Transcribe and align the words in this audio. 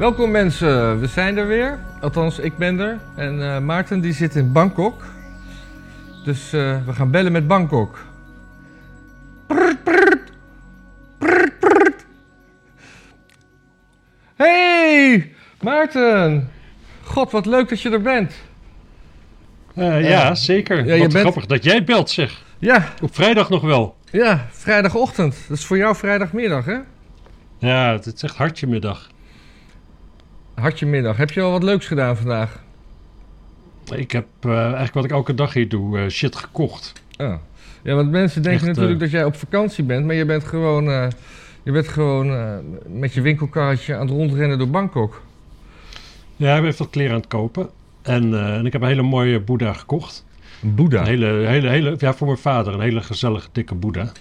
Welkom 0.00 0.30
mensen, 0.30 1.00
we 1.00 1.06
zijn 1.06 1.36
er 1.36 1.46
weer. 1.46 1.78
Althans, 2.00 2.38
ik 2.38 2.56
ben 2.56 2.78
er. 2.78 2.98
En 3.16 3.42
eh, 3.54 3.58
Maarten 3.60 4.00
die 4.00 4.12
zit 4.12 4.34
in 4.36 4.52
Bangkok. 4.52 5.02
Dus 6.24 6.52
eh, 6.52 6.76
we 6.86 6.92
gaan 6.92 7.10
bellen 7.10 7.32
met 7.32 7.46
Bangkok. 7.46 7.98
Prrt, 9.46 9.84
prrt. 9.84 10.32
Prrt, 11.18 11.58
prrt. 11.58 12.04
Hey, 14.36 15.32
Maarten. 15.62 16.50
God, 17.02 17.30
wat 17.30 17.46
leuk 17.46 17.68
dat 17.68 17.80
je 17.80 17.90
er 17.90 18.02
bent. 18.02 18.32
Eh, 19.74 20.08
ja, 20.08 20.34
zeker. 20.34 20.84
Ja, 20.86 20.98
Wat 20.98 21.08
bent- 21.12 21.20
grappig 21.20 21.46
dat 21.46 21.64
jij 21.64 21.84
belt, 21.84 22.10
zeg. 22.10 22.42
Ja, 22.58 22.88
Op 23.02 23.14
vrijdag 23.14 23.48
nog 23.50 23.62
wel. 23.62 23.96
ja, 24.10 24.46
vrijdagochtend. 24.50 25.36
Dat 25.48 25.58
is 25.58 25.64
voor 25.64 25.76
jou 25.76 25.96
vrijdagmiddag, 25.96 26.64
hè? 26.64 26.78
Ja, 27.58 27.92
het 27.92 28.06
is 28.06 28.22
echt 28.22 28.36
hartje 28.36 28.66
middag. 28.66 29.10
Hartje 30.60 30.86
middag. 30.86 31.16
Heb 31.16 31.30
je 31.30 31.40
al 31.40 31.50
wat 31.50 31.62
leuks 31.62 31.86
gedaan 31.86 32.16
vandaag? 32.16 32.62
Ik 33.94 34.12
heb 34.12 34.26
eh, 34.40 34.62
eigenlijk 34.62 34.94
wat 34.94 35.04
ik 35.04 35.10
elke 35.10 35.34
dag 35.34 35.52
hier 35.52 35.68
doe, 35.68 35.98
eh, 35.98 36.08
shit 36.08 36.36
gekocht. 36.36 36.92
Oh. 37.18 37.34
Ja, 37.82 37.94
want 37.94 38.10
mensen 38.10 38.42
denken 38.42 38.68
Echt, 38.68 38.76
natuurlijk 38.76 39.00
eh, 39.00 39.00
dat 39.00 39.10
jij 39.10 39.24
op 39.24 39.36
vakantie 39.36 39.84
bent, 39.84 40.06
maar 40.06 40.14
je 40.14 40.24
bent 40.24 40.44
gewoon, 40.44 40.84
je 41.62 41.72
bent 41.72 41.88
gewoon 41.88 42.60
met 42.98 43.12
je 43.12 43.20
winkelkarretje 43.20 43.94
aan 43.94 44.00
het 44.00 44.10
rondrennen 44.10 44.58
door 44.58 44.68
Bangkok. 44.68 45.22
Ja, 46.36 46.54
ik 46.54 46.60
ben 46.60 46.70
even 46.70 46.84
wat 46.84 46.92
kleren 46.92 47.12
aan 47.12 47.20
het 47.20 47.28
kopen. 47.28 47.68
En, 48.02 48.54
en 48.54 48.66
ik 48.66 48.72
heb 48.72 48.82
een 48.82 48.88
hele 48.88 49.02
mooie 49.02 49.40
Boeddha 49.40 49.72
gekocht. 49.72 50.24
Een 50.62 50.74
Boeddha. 50.74 51.00
Een 51.00 51.06
hele, 51.06 51.26
hele, 51.26 51.68
hele, 51.68 51.94
ja, 51.98 52.14
voor 52.14 52.26
mijn 52.26 52.38
vader. 52.38 52.74
Een 52.74 52.80
hele 52.80 53.02
gezellige, 53.02 53.48
dikke 53.52 53.74
Boeddha. 53.74 54.12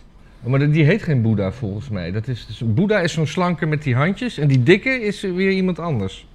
Maar 0.43 0.71
die 0.71 0.83
heet 0.83 1.03
geen 1.03 1.21
Boeddha 1.21 1.51
volgens 1.51 1.89
mij. 1.89 2.11
Dat 2.11 2.27
is, 2.27 2.45
dus, 2.45 2.61
Boeddha 2.65 2.99
is 2.99 3.13
zo'n 3.13 3.27
slanke 3.27 3.65
met 3.65 3.83
die 3.83 3.95
handjes 3.95 4.37
en 4.37 4.47
die 4.47 4.63
dikke 4.63 4.89
is 4.89 5.21
weer 5.21 5.51
iemand 5.51 5.79
anders. 5.79 6.27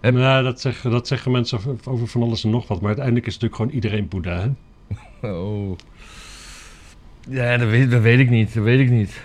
Nou, 0.00 0.44
dat 0.44 0.60
zeggen, 0.60 0.90
dat 0.90 1.06
zeggen 1.08 1.30
mensen 1.32 1.78
over- 1.84 2.06
van 2.08 2.22
alles 2.22 2.44
en 2.44 2.50
nog 2.50 2.68
wat. 2.68 2.78
Maar 2.78 2.86
uiteindelijk 2.88 3.26
is 3.26 3.32
natuurlijk 3.32 3.60
gewoon 3.60 3.74
iedereen 3.74 4.08
Boeddha, 4.08 4.40
hè? 4.40 4.48
Oh. 5.32 5.76
Ja, 7.28 7.56
dat 7.56 7.68
weet, 7.68 7.90
dat 7.90 8.02
weet 8.02 8.18
ik 8.18 8.30
niet. 8.30 8.54
Dat 8.54 8.64
weet 8.64 8.80
ik 8.80 8.90
niet. 8.90 9.22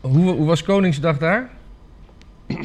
Hoe, 0.00 0.30
hoe 0.30 0.46
was 0.46 0.62
Koningsdag 0.62 1.18
daar? 1.18 1.50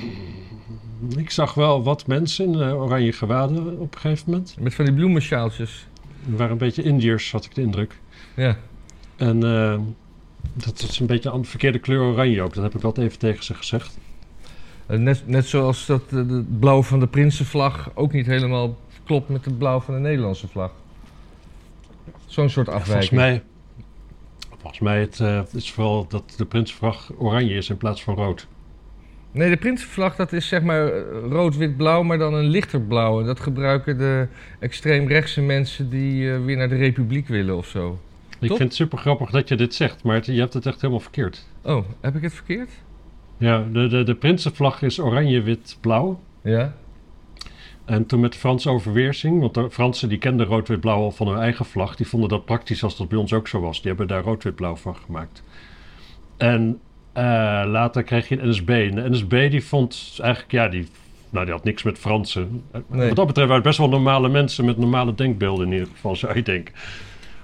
Ik 1.18 1.30
zag 1.32 1.54
wel 1.54 1.84
wat 1.84 2.08
mensen 2.08 2.46
in 2.46 2.62
eh, 2.62 2.82
oranje 2.82 3.12
gewaden 3.12 3.80
op 3.80 3.94
een 3.96 4.00
gegeven 4.02 4.32
moment. 4.32 4.56
Met 4.60 4.76
van 4.76 4.86
die 4.86 4.94
bloemensjaaltjes. 4.94 5.88
Er 6.32 6.36
waren 6.38 6.52
een 6.52 6.58
beetje 6.58 6.84
Indiërs, 6.84 7.32
had 7.32 7.46
ik 7.46 7.56
de 7.56 7.62
indruk. 7.62 8.00
Ja. 8.36 8.58
En 9.16 9.44
eh, 9.44 9.80
dat 10.54 10.80
is 10.90 11.00
een 11.00 11.06
beetje 11.06 11.32
een 11.32 11.46
verkeerde 11.46 11.80
kleur 11.80 12.02
oranje 12.02 12.42
ook. 12.42 12.54
Dat 12.54 12.64
heb 12.64 12.76
ik 12.76 12.82
wel 12.82 12.96
even 12.98 13.20
tegen 13.20 13.44
ze 13.44 13.54
gezegd. 13.54 13.98
Eh, 14.88 14.98
Net, 14.98 15.24
net 15.28 15.46
zoals 15.46 15.86
dat 15.86 16.02
eh, 16.10 16.18
het 16.18 16.60
blauw 16.60 16.84
van 16.84 17.00
de 17.00 17.08
Prinsenvlag 17.08 17.92
ook 17.94 18.12
niet 18.12 18.26
helemaal 18.26 18.78
klopt 19.04 19.30
met 19.30 19.46
het 19.46 19.58
blauw 19.58 19.80
van 19.80 19.94
de 19.94 20.00
Nederlandse 20.00 20.48
vlag. 20.48 20.72
Zo'n 22.26 22.50
soort 22.50 22.68
Volgens 22.68 22.86
afwijking. 22.90 23.20
mij, 23.20 23.44
volgens 24.58 24.80
mij 24.82 25.00
het, 25.00 25.20
eh, 25.20 25.42
is 25.54 25.72
vooral 25.72 26.08
dat 26.08 26.34
de 26.38 26.46
Prinsenvlag 26.46 27.12
oranje 27.18 27.54
is 27.56 27.70
in 27.70 27.78
plaats 27.78 28.04
van 28.04 28.16
rood. 28.16 28.48
Nee, 29.32 29.50
de 29.50 29.58
Prinsenvlag 29.58 30.16
dat 30.16 30.34
is 30.34 30.48
zeg 30.48 30.62
maar 30.62 31.00
rood-wit-blauw, 31.30 32.04
maar 32.04 32.18
dan 32.18 32.34
een 32.34 32.46
lichter 32.48 32.82
blauw. 32.82 33.20
En 33.20 33.26
dat 33.26 33.40
gebruiken 33.40 33.98
de 33.98 34.28
extreemrechtse 34.60 35.42
mensen 35.42 35.90
die 35.90 36.32
weer 36.32 36.58
naar 36.58 36.70
de 36.70 36.76
Republiek 36.76 37.28
willen 37.28 37.58
of 37.58 37.68
zo. 37.68 38.00
Ik 38.40 38.48
vind 38.48 38.60
het 38.60 38.74
super 38.76 38.98
grappig 38.98 39.30
dat 39.30 39.48
je 39.48 39.56
dit 39.56 39.74
zegt, 39.76 40.04
maar 40.04 40.16
het- 40.16 40.26
je 40.26 40.40
hebt 40.40 40.54
het 40.54 40.66
echt 40.66 40.82
helemaal 40.82 41.00
verkeerd. 41.02 41.46
Oh, 41.62 41.86
heb 42.02 42.16
ik 42.16 42.22
het 42.22 42.34
verkeerd? 42.34 42.70
Ja, 43.38 43.66
de, 43.72 43.88
de, 43.88 44.04
de 44.04 44.16
Prinsenvlag 44.16 44.82
is 44.82 45.00
oranje, 45.00 45.42
wit, 45.42 45.78
blauw. 45.82 46.20
Ja. 46.44 46.74
En 47.86 48.06
toen 48.06 48.20
met 48.20 48.34
de 48.34 48.40
Franse 48.40 48.70
overweersing, 48.70 49.40
want 49.40 49.54
de 49.54 49.70
Fransen 49.72 50.10
die 50.10 50.18
kenden 50.18 50.46
rood-wit-blauw 50.46 51.02
al 51.02 51.12
van 51.12 51.28
hun 51.28 51.38
eigen 51.38 51.66
vlag, 51.66 51.96
die 51.96 52.08
vonden 52.08 52.30
dat 52.30 52.46
praktisch 52.46 52.84
als 52.84 52.98
dat 52.98 53.10
bij 53.10 53.18
ons 53.18 53.34
ook 53.34 53.48
zo 53.48 53.60
was. 53.60 53.78
Die 53.78 53.88
hebben 53.88 54.08
daar 54.08 54.24
rood-wit-blauw 54.24 54.76
van 54.76 54.96
gemaakt. 54.96 55.44
En 56.38 56.80
eh, 57.14 57.24
later 57.66 58.04
kreeg 58.04 58.30
je 58.30 58.38
de 58.38 58.48
NSB. 58.48 58.70
En 58.70 58.96
de 58.96 59.10
NSB 59.10 59.50
die 59.50 59.64
vond 59.64 60.18
eigenlijk, 60.22 60.52
ja, 60.52 60.68
die, 60.68 60.88
nou, 61.30 61.46
die 61.46 61.54
had 61.54 61.64
niks 61.64 61.84
met 61.84 61.98
Fransen. 61.98 62.64
Nee. 62.88 63.08
Wat 63.08 63.16
dat 63.16 63.28
betreft 63.28 63.48
waren 63.48 63.54
het 63.54 63.64
best 63.64 63.78
wel 63.78 63.90
normale 63.90 64.30
mensen 64.30 64.66
met 64.66 64.78
normale 64.78 65.16
denkbeelden 65.16 65.66
in 65.66 65.74
ieder 65.74 65.88
geval, 65.88 66.16
zou 66.16 66.36
je 66.36 66.44
denken. 66.44 66.74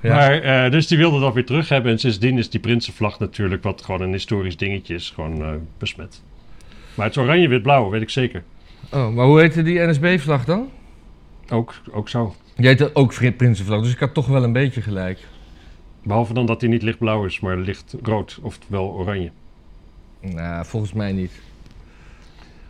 Ja. 0.03 0.16
Maar, 0.16 0.41
eh, 0.41 0.72
dus 0.72 0.88
die 0.88 0.97
wilden 0.97 1.22
dat 1.22 1.34
weer 1.34 1.46
terug 1.46 1.69
hebben. 1.69 1.91
En 1.91 2.00
sindsdien 2.00 2.38
is 2.38 2.50
die 2.50 2.59
Prinsenvlag 2.59 3.19
natuurlijk, 3.19 3.64
wat 3.64 3.81
gewoon 3.81 4.02
een 4.02 4.12
historisch 4.12 4.58
dingetje 4.58 4.94
is, 4.94 5.09
gewoon 5.09 5.41
eh, 5.41 5.52
besmet. 5.78 6.22
Maar 6.96 7.06
het 7.06 7.16
is 7.16 7.22
oranje-wit-blauw, 7.22 7.90
weet 7.90 8.02
ik 8.02 8.09
zeker. 8.09 8.44
Oh, 8.91 9.14
maar 9.14 9.25
hoe 9.25 9.40
heette 9.40 9.64
die 9.64 9.80
NSB-vlag 9.80 10.46
dan? 10.46 10.69
Ook, 11.50 11.74
ook 11.91 12.09
zo. 12.09 12.36
Die 12.56 12.68
heette 12.68 12.96
ook 12.96 13.36
Prinsenvlag, 13.38 13.81
dus 13.81 13.94
ik 13.94 14.00
had 14.00 14.14
toch 14.14 14.28
wel 14.28 14.44
een 14.44 14.53
beetje 14.53 14.81
gelijk. 14.81 15.19
Behalve 16.03 16.34
dan 16.34 16.46
dat 16.46 16.62
hij 16.62 16.70
niet 16.70 16.81
lichtblauw 16.81 17.25
is, 17.25 17.40
maar 17.40 17.58
licht 17.58 17.96
rood, 18.02 18.40
oftewel 18.41 18.91
oranje. 18.91 19.31
Nou, 20.22 20.66
volgens 20.66 20.94
mij 20.94 21.12
niet. 21.12 21.41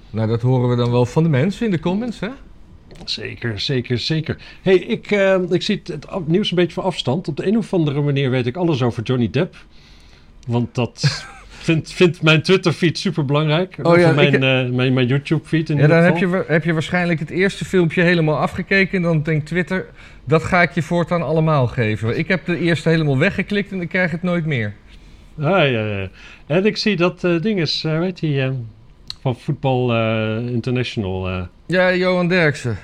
Nou, 0.09 0.27
dat 0.27 0.41
horen 0.41 0.69
we 0.69 0.75
dan 0.75 0.91
wel 0.91 1.05
van 1.05 1.23
de 1.23 1.29
mensen 1.29 1.65
in 1.65 1.71
de 1.71 1.79
comments, 1.79 2.19
hè? 2.19 2.29
Zeker, 3.05 3.59
zeker, 3.59 3.99
zeker. 3.99 4.37
hey, 4.61 4.75
ik, 4.75 5.11
eh, 5.11 5.35
ik 5.49 5.61
zie 5.61 5.81
het, 5.83 6.05
nieuws 6.27 6.49
een 6.49 6.55
beetje 6.55 6.73
van 6.73 6.83
afstand. 6.83 7.27
Op 7.27 7.37
de 7.37 7.47
een 7.47 7.57
of 7.57 7.73
andere 7.73 8.01
manier 8.01 8.29
weet 8.29 8.45
ik 8.45 8.55
alles 8.57 8.81
over 8.81 9.03
Johnny 9.03 9.29
Depp. 9.29 9.55
Want 10.47 10.75
dat 10.75 11.25
vindt, 11.67 11.91
vindt 11.93 12.21
mijn 12.21 12.41
Twitter-feed 12.41 12.97
super 12.97 13.25
belangrijk. 13.25 13.75
Oh 13.81 13.97
ja, 13.97 14.11
mijn, 14.11 14.27
ik- 14.27 14.33
eh, 14.33 14.69
mijn, 14.75 14.93
mijn 14.93 15.07
YouTube-feed 15.07 15.69
in 15.69 15.77
Ja, 15.77 15.87
dan 15.87 16.03
heb 16.03 16.13
geval. 16.17 16.29
je, 16.29 16.35
wa- 16.37 16.43
heb 16.53 16.63
je 16.63 16.73
waarschijnlijk 16.73 17.19
het 17.19 17.29
eerste 17.29 17.65
filmpje 17.65 18.01
helemaal 18.01 18.37
afgekeken. 18.37 18.97
En 18.97 19.03
dan 19.03 19.23
denkt 19.23 19.45
Twitter, 19.45 19.85
dat 20.25 20.43
ga 20.43 20.61
ik 20.61 20.71
je 20.71 20.81
voortaan 20.81 21.21
allemaal 21.21 21.67
geven. 21.67 22.17
Ik 22.17 22.27
heb 22.27 22.45
de 22.45 22.59
eerste 22.59 22.89
helemaal 22.89 23.17
weggeklikt 23.17 23.71
en 23.71 23.81
ik 23.81 23.89
krijg 23.89 24.11
het 24.11 24.23
nooit 24.23 24.45
meer. 24.45 24.73
Ah, 25.37 25.45
ja, 25.71 25.85
ja. 25.87 26.09
En 26.47 26.65
ik 26.65 26.77
zie 26.77 26.95
dat 26.95 27.23
eh 27.23 27.41
ding 27.41 27.59
is, 27.59 27.81
weet 27.81 28.19
je, 28.19 28.41
eh, 28.41 28.49
van 29.23 29.35
Voetbal 29.35 29.93
eh, 29.93 30.47
International. 30.53 31.27
eh, 31.29 31.41
Ja, 31.65 31.93
Johan 31.95 32.27
Derksen. 32.27 32.77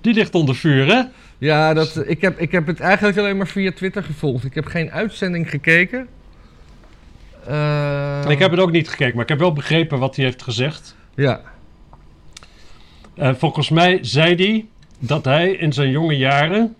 die 0.00 0.14
ligt 0.14 0.34
onder 0.34 0.54
vuur, 0.54 0.86
hè? 0.86 1.02
Ja, 1.38 1.74
dat, 1.74 2.02
ik, 2.06 2.20
heb, 2.20 2.38
ik 2.38 2.52
heb 2.52 2.66
het 2.66 2.80
eigenlijk 2.80 3.18
alleen 3.18 3.36
maar 3.36 3.46
via 3.46 3.72
Twitter 3.72 4.02
gevolgd. 4.02 4.44
Ik 4.44 4.54
heb 4.54 4.66
geen 4.66 4.90
uitzending 4.90 5.50
gekeken. 5.50 6.08
Eh, 7.46 8.24
Ik 8.28 8.38
heb 8.38 8.50
het 8.50 8.60
ook 8.60 8.70
niet 8.70 8.88
gekeken, 8.88 9.14
maar 9.14 9.22
ik 9.22 9.28
heb 9.28 9.38
wel 9.38 9.52
begrepen 9.52 9.98
wat 9.98 10.16
hij 10.16 10.24
heeft 10.24 10.42
gezegd. 10.42 10.96
Ja, 11.14 11.40
volgens 13.16 13.70
mij 13.70 13.98
zei 14.02 14.34
hij 14.34 14.66
dat 14.98 15.24
hij 15.24 15.50
in 15.50 15.72
zijn 15.72 15.90
jonge 15.90 16.16
jaren 16.16 16.74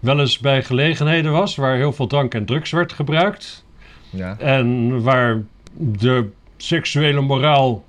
wel 0.00 0.20
eens 0.20 0.38
bij 0.38 0.62
gelegenheden 0.62 1.32
was 1.32 1.56
waar 1.56 1.76
heel 1.76 1.92
veel 1.92 2.06
drank 2.06 2.34
en 2.34 2.44
drugs 2.44 2.70
werd 2.70 2.92
gebruikt. 2.92 3.64
ja. 4.10 4.36
En 4.38 5.02
waar 5.02 5.42
de 5.76 6.28
seksuele 6.56 7.20
moraal 7.20 7.84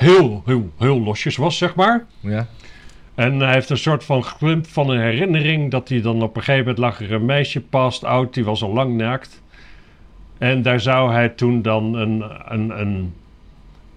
heel, 0.00 0.42
heel, 0.44 0.70
heel 0.78 1.00
losjes 1.00 1.36
was, 1.36 1.58
zeg 1.58 1.74
maar. 1.74 2.04
ja. 2.20 2.46
En 3.14 3.40
hij 3.40 3.52
heeft 3.52 3.70
een 3.70 3.76
soort 3.78 4.04
van 4.04 4.22
glimp 4.22 4.66
van 4.66 4.90
een 4.90 5.00
herinnering 5.00 5.70
dat 5.70 5.88
hij 5.88 6.00
dan 6.00 6.22
op 6.22 6.36
een 6.36 6.42
gegeven 6.42 6.60
moment 6.60 6.78
lag 6.78 7.00
er 7.00 7.12
een 7.12 7.24
meisje 7.24 7.60
past 7.60 8.04
oud, 8.04 8.34
die 8.34 8.44
was 8.44 8.62
al 8.62 8.72
lang 8.72 8.96
naakt. 8.96 9.42
En 10.38 10.62
daar 10.62 10.80
zou 10.80 11.12
hij 11.12 11.28
toen 11.28 11.62
dan 11.62 11.94
een, 11.94 12.24
een, 12.46 12.80
een, 12.80 13.12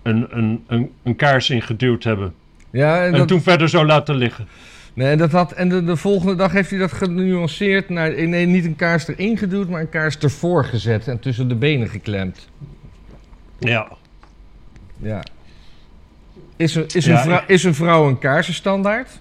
een, 0.03 0.27
een, 0.37 0.63
een, 0.67 0.91
een 1.03 1.15
kaars 1.15 1.49
in 1.49 1.61
geduwd 1.61 2.03
hebben. 2.03 2.33
ja 2.69 3.05
en 3.05 3.11
En 3.11 3.17
dat, 3.17 3.27
toen 3.27 3.41
verder 3.41 3.69
zo 3.69 3.85
laten 3.85 4.15
liggen. 4.15 4.47
nee, 4.93 5.15
dat 5.15 5.31
had, 5.31 5.51
en 5.51 5.69
de, 5.69 5.83
de 5.83 5.95
volgende 5.95 6.35
dag 6.35 6.51
heeft 6.51 6.69
hij 6.69 6.79
dat 6.79 6.91
genuanceerd 6.91 7.89
naar... 7.89 8.27
Nee, 8.27 8.45
niet 8.45 8.65
een 8.65 8.75
kaars 8.75 9.07
erin 9.07 9.37
geduwd, 9.37 9.69
maar 9.69 9.81
een 9.81 9.89
kaars 9.89 10.17
ervoor 10.17 10.65
gezet 10.65 11.07
en 11.07 11.19
tussen 11.19 11.47
de 11.47 11.55
benen 11.55 11.87
geklemd. 11.87 12.49
Ja. 13.59 13.87
Ja. 14.97 15.23
Is 16.55 16.75
een, 16.75 16.85
is 16.87 17.05
een, 17.05 17.13
Ja, 17.13 17.21
vrou- 17.21 17.41
ik- 17.41 17.47
is 17.49 17.63
een 17.63 17.75
vrouw 17.75 18.07
een 18.07 18.19
kaarsenstandaard? 18.19 19.19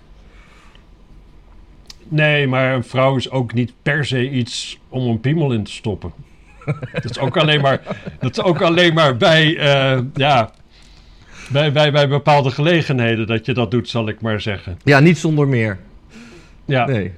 Nee, 2.09 2.47
maar 2.47 2.75
een 2.75 2.85
vrouw 2.85 3.17
is 3.17 3.31
ook 3.31 3.53
niet 3.55 3.73
per 3.83 4.05
se 4.05 4.31
iets 4.31 4.79
om 4.89 5.09
een 5.09 5.21
piemel 5.21 5.53
in 5.53 5.65
te 5.65 5.73
stoppen. 5.73 6.13
dat 6.93 7.05
is 7.05 7.19
ook 7.19 7.37
alleen 7.37 7.61
maar, 7.61 7.81
dat 8.21 8.31
is 8.31 8.43
ook 8.45 8.61
alleen 8.63 8.95
maar 8.95 9.17
bij, 9.17 9.57
eh, 9.59 10.01
ja, 10.15 10.51
bij, 11.51 11.73
bij, 11.73 11.93
bij 11.93 12.09
bepaalde 12.09 12.51
gelegenheden 12.51 13.27
dat 13.27 13.47
je 13.47 13.55
dat 13.55 13.71
doet, 13.71 13.89
zal 13.89 14.09
ik 14.09 14.21
maar 14.21 14.41
zeggen. 14.41 14.79
Ja, 14.85 15.01
niet 15.01 15.19
zonder 15.19 15.49
meer. 15.49 15.79
Ja, 16.65 16.87
Nee. 16.87 17.13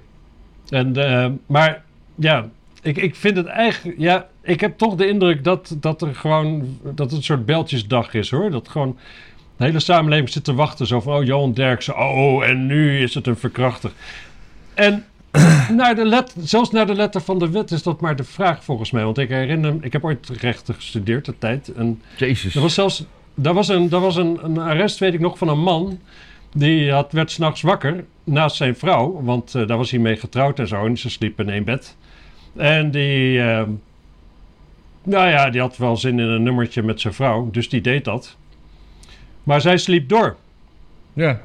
en, 0.69 0.97
eh, 0.97 1.31
maar 1.47 1.83
ja, 2.15 2.49
ik, 2.83 2.97
ik 2.97 3.15
vind 3.15 3.37
het 3.37 3.47
eigenlijk, 3.47 3.99
ja, 3.99 4.27
ik 4.43 4.61
heb 4.61 4.79
toch 4.79 4.95
de 4.95 5.07
indruk 5.09 5.45
dat, 5.45 5.77
dat 5.81 6.03
er 6.03 6.15
gewoon, 6.15 6.79
dat 6.83 6.99
het 6.99 7.13
een 7.13 7.23
soort 7.23 7.47
beltjesdag 7.47 8.15
is 8.15 8.31
hoor. 8.31 8.51
Dat 8.51 8.69
gewoon 8.69 8.99
de 9.57 9.65
hele 9.65 9.81
samenleving 9.81 10.29
zit 10.29 10.45
te 10.45 10.55
wachten. 10.55 10.87
Zo 10.87 11.01
van, 11.01 11.15
oh, 11.15 11.25
Johan 11.25 11.53
Derksen, 11.53 11.99
oh, 11.99 12.45
en 12.45 12.67
nu 12.67 12.99
is 13.03 13.15
het 13.15 13.27
een 13.27 13.37
verkrachter. 13.37 13.91
En 14.75 15.05
naar 15.77 15.95
de 15.95 16.05
let, 16.05 16.35
zelfs 16.39 16.71
naar 16.71 16.87
de 16.87 16.95
letter 16.95 17.21
van 17.21 17.39
de 17.39 17.51
wet 17.51 17.71
is 17.71 17.83
dat 17.83 18.01
maar 18.01 18.17
de 18.17 18.25
vraag 18.25 18.65
volgens 18.65 18.91
mij. 18.91 19.05
Want 19.05 19.19
ik 19.19 19.29
herinner 19.29 19.75
me, 19.75 19.79
ik 19.81 19.93
heb 19.93 20.05
ooit 20.05 20.29
rechten 20.29 20.75
gestudeerd, 20.75 21.25
de 21.25 21.39
tijd. 21.39 21.73
En 21.73 22.03
Jezus. 22.17 22.55
er 22.55 22.61
was 22.61 22.75
zelfs, 22.75 23.05
daar 23.35 23.55
was, 23.55 23.69
een, 23.69 23.89
daar 23.89 24.01
was 24.01 24.17
een, 24.17 24.39
een 24.43 24.59
arrest, 24.59 24.99
weet 24.99 25.15
ik 25.15 25.21
nog, 25.21 25.39
van 25.39 25.49
een 25.49 25.61
man. 25.63 25.99
Die 26.53 26.93
had, 26.93 27.13
werd 27.13 27.31
s'nachts 27.31 27.63
wakker 27.63 28.05
naast 28.25 28.57
zijn 28.57 28.77
vrouw. 28.77 29.23
Want 29.23 29.55
eh, 29.55 29.67
daar 29.67 29.77
was 29.77 29.91
hij 29.91 30.01
mee 30.01 30.17
getrouwd 30.17 30.59
en 30.59 30.69
zo. 30.69 30.87
En 30.87 30.99
ze 30.99 31.11
sliepen 31.11 31.47
in 31.47 31.53
één 31.53 31.65
bed. 31.65 31.97
En 32.57 32.91
die... 32.91 33.41
eh, 33.41 33.63
nou 35.03 35.29
ja, 35.29 35.51
die 35.51 35.61
had 35.61 35.77
wel 35.77 35.97
zin 35.97 36.19
in 36.19 36.29
een 36.29 36.43
nummertje 36.43 36.83
met 36.83 37.01
zijn 37.01 37.15
vrouw. 37.15 37.51
Dus 37.51 37.69
die 37.69 37.81
deed 37.81 38.05
dat. 38.05 38.37
Maar 39.45 39.61
zij 39.61 39.77
sliep 39.79 40.09
door. 40.09 40.37
Ja. 41.13 41.41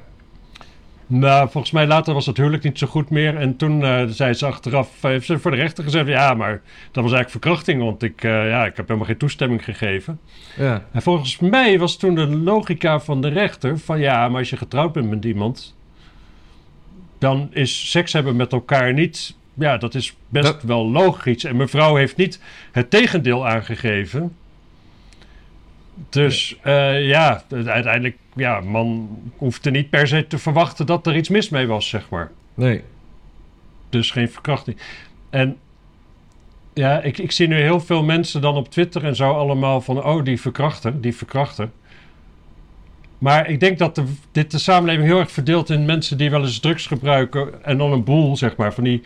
Nou, 1.08 1.50
volgens 1.50 1.74
mij 1.74 1.88
later 1.88 2.14
was 2.14 2.26
het 2.26 2.38
huwelijk 2.38 2.64
niet 2.64 2.78
zo 2.78 2.88
goed 2.88 3.10
meer. 3.10 3.38
En 3.38 3.56
toen 3.56 3.84
eh, 3.84 4.04
zei 4.08 4.34
ze 4.34 4.46
achteraf, 4.46 5.02
heeft 5.02 5.26
ze 5.26 5.40
voor 5.40 5.52
de 5.52 5.58
rechter 5.58 5.84
gezegd... 5.84 6.08
ja, 6.08 6.34
maar 6.34 6.52
dat 6.92 7.04
was 7.04 7.14
eigenlijk 7.14 7.30
verkrachting, 7.30 7.82
want 7.84 8.04
ik, 8.04 8.24
eh, 8.24 8.50
ja, 8.50 8.66
ik 8.66 8.76
heb 8.76 8.88
helemaal 8.88 9.08
geen 9.08 9.18
toestemming 9.18 9.64
gegeven. 9.64 10.20
Ja. 10.58 10.86
En 10.92 11.02
volgens 11.02 11.40
mij 11.40 11.80
was 11.80 11.98
toen 11.98 12.16
de 12.16 12.28
logica 12.28 13.00
van 13.00 13.22
de 13.22 13.28
rechter 13.28 13.80
van... 13.80 14.00
ja, 14.00 14.30
maar 14.30 14.40
als 14.40 14.50
je 14.50 14.58
getrouwd 14.58 14.94
bent 14.94 15.10
met 15.10 15.26
iemand... 15.26 15.76
dan 17.18 17.48
is 17.52 17.92
seks 17.92 18.14
hebben 18.14 18.36
met 18.36 18.52
elkaar 18.52 18.94
niet... 18.94 19.36
ja, 19.54 19.78
dat 19.78 19.96
is 19.96 20.16
best 20.28 20.46
Dat- 20.46 20.64
wel 20.64 20.90
logisch. 20.90 21.44
En 21.44 21.56
mevrouw 21.56 21.96
heeft 21.96 22.16
niet 22.18 22.42
het 22.72 22.90
tegendeel 22.90 23.48
aangegeven... 23.48 24.36
Dus 26.10 26.58
eh, 26.62 27.08
ja, 27.08 27.44
uiteindelijk, 27.50 28.18
ja, 28.36 28.60
man 28.60 29.10
hoefde 29.38 29.72
niet 29.72 29.90
per 29.90 30.08
se 30.08 30.28
te 30.28 30.38
verwachten 30.38 30.86
dat 30.86 31.08
er 31.08 31.16
iets 31.16 31.30
mis 31.30 31.50
mee 31.50 31.68
was, 31.68 31.90
zeg 31.90 32.10
maar. 32.10 32.32
Nee. 32.54 32.84
Dus 33.90 34.12
geen 34.12 34.30
verkrachting. 34.30 34.78
En 35.30 35.58
ja, 36.74 37.02
ik, 37.02 37.18
ik 37.18 37.32
zie 37.32 37.48
nu 37.48 37.56
heel 37.56 37.80
veel 37.80 38.04
mensen 38.04 38.42
dan 38.42 38.56
op 38.56 38.70
Twitter 38.70 39.06
en 39.06 39.16
zo 39.16 39.32
allemaal 39.32 39.82
van... 39.82 40.04
oh, 40.04 40.24
die 40.24 40.42
verkrachter, 40.42 41.02
die 41.02 41.16
verkrachter. 41.16 41.70
Maar 43.18 43.50
ik 43.50 43.60
denk 43.60 43.78
dat 43.78 43.96
de, 43.96 44.04
dit 44.32 44.52
de 44.52 44.58
samenleving 44.58 45.08
heel 45.08 45.20
erg 45.20 45.32
verdeelt 45.32 45.70
in 45.70 45.86
mensen 45.86 46.18
die 46.18 46.30
wel 46.30 46.42
eens 46.42 46.60
drugs 46.60 46.88
gebruiken... 46.88 47.64
en 47.64 47.78
dan 47.78 47.92
een 47.92 48.04
boel, 48.04 48.38
zeg 48.38 48.56
maar, 48.56 48.74
van 48.74 48.84
die, 48.84 49.02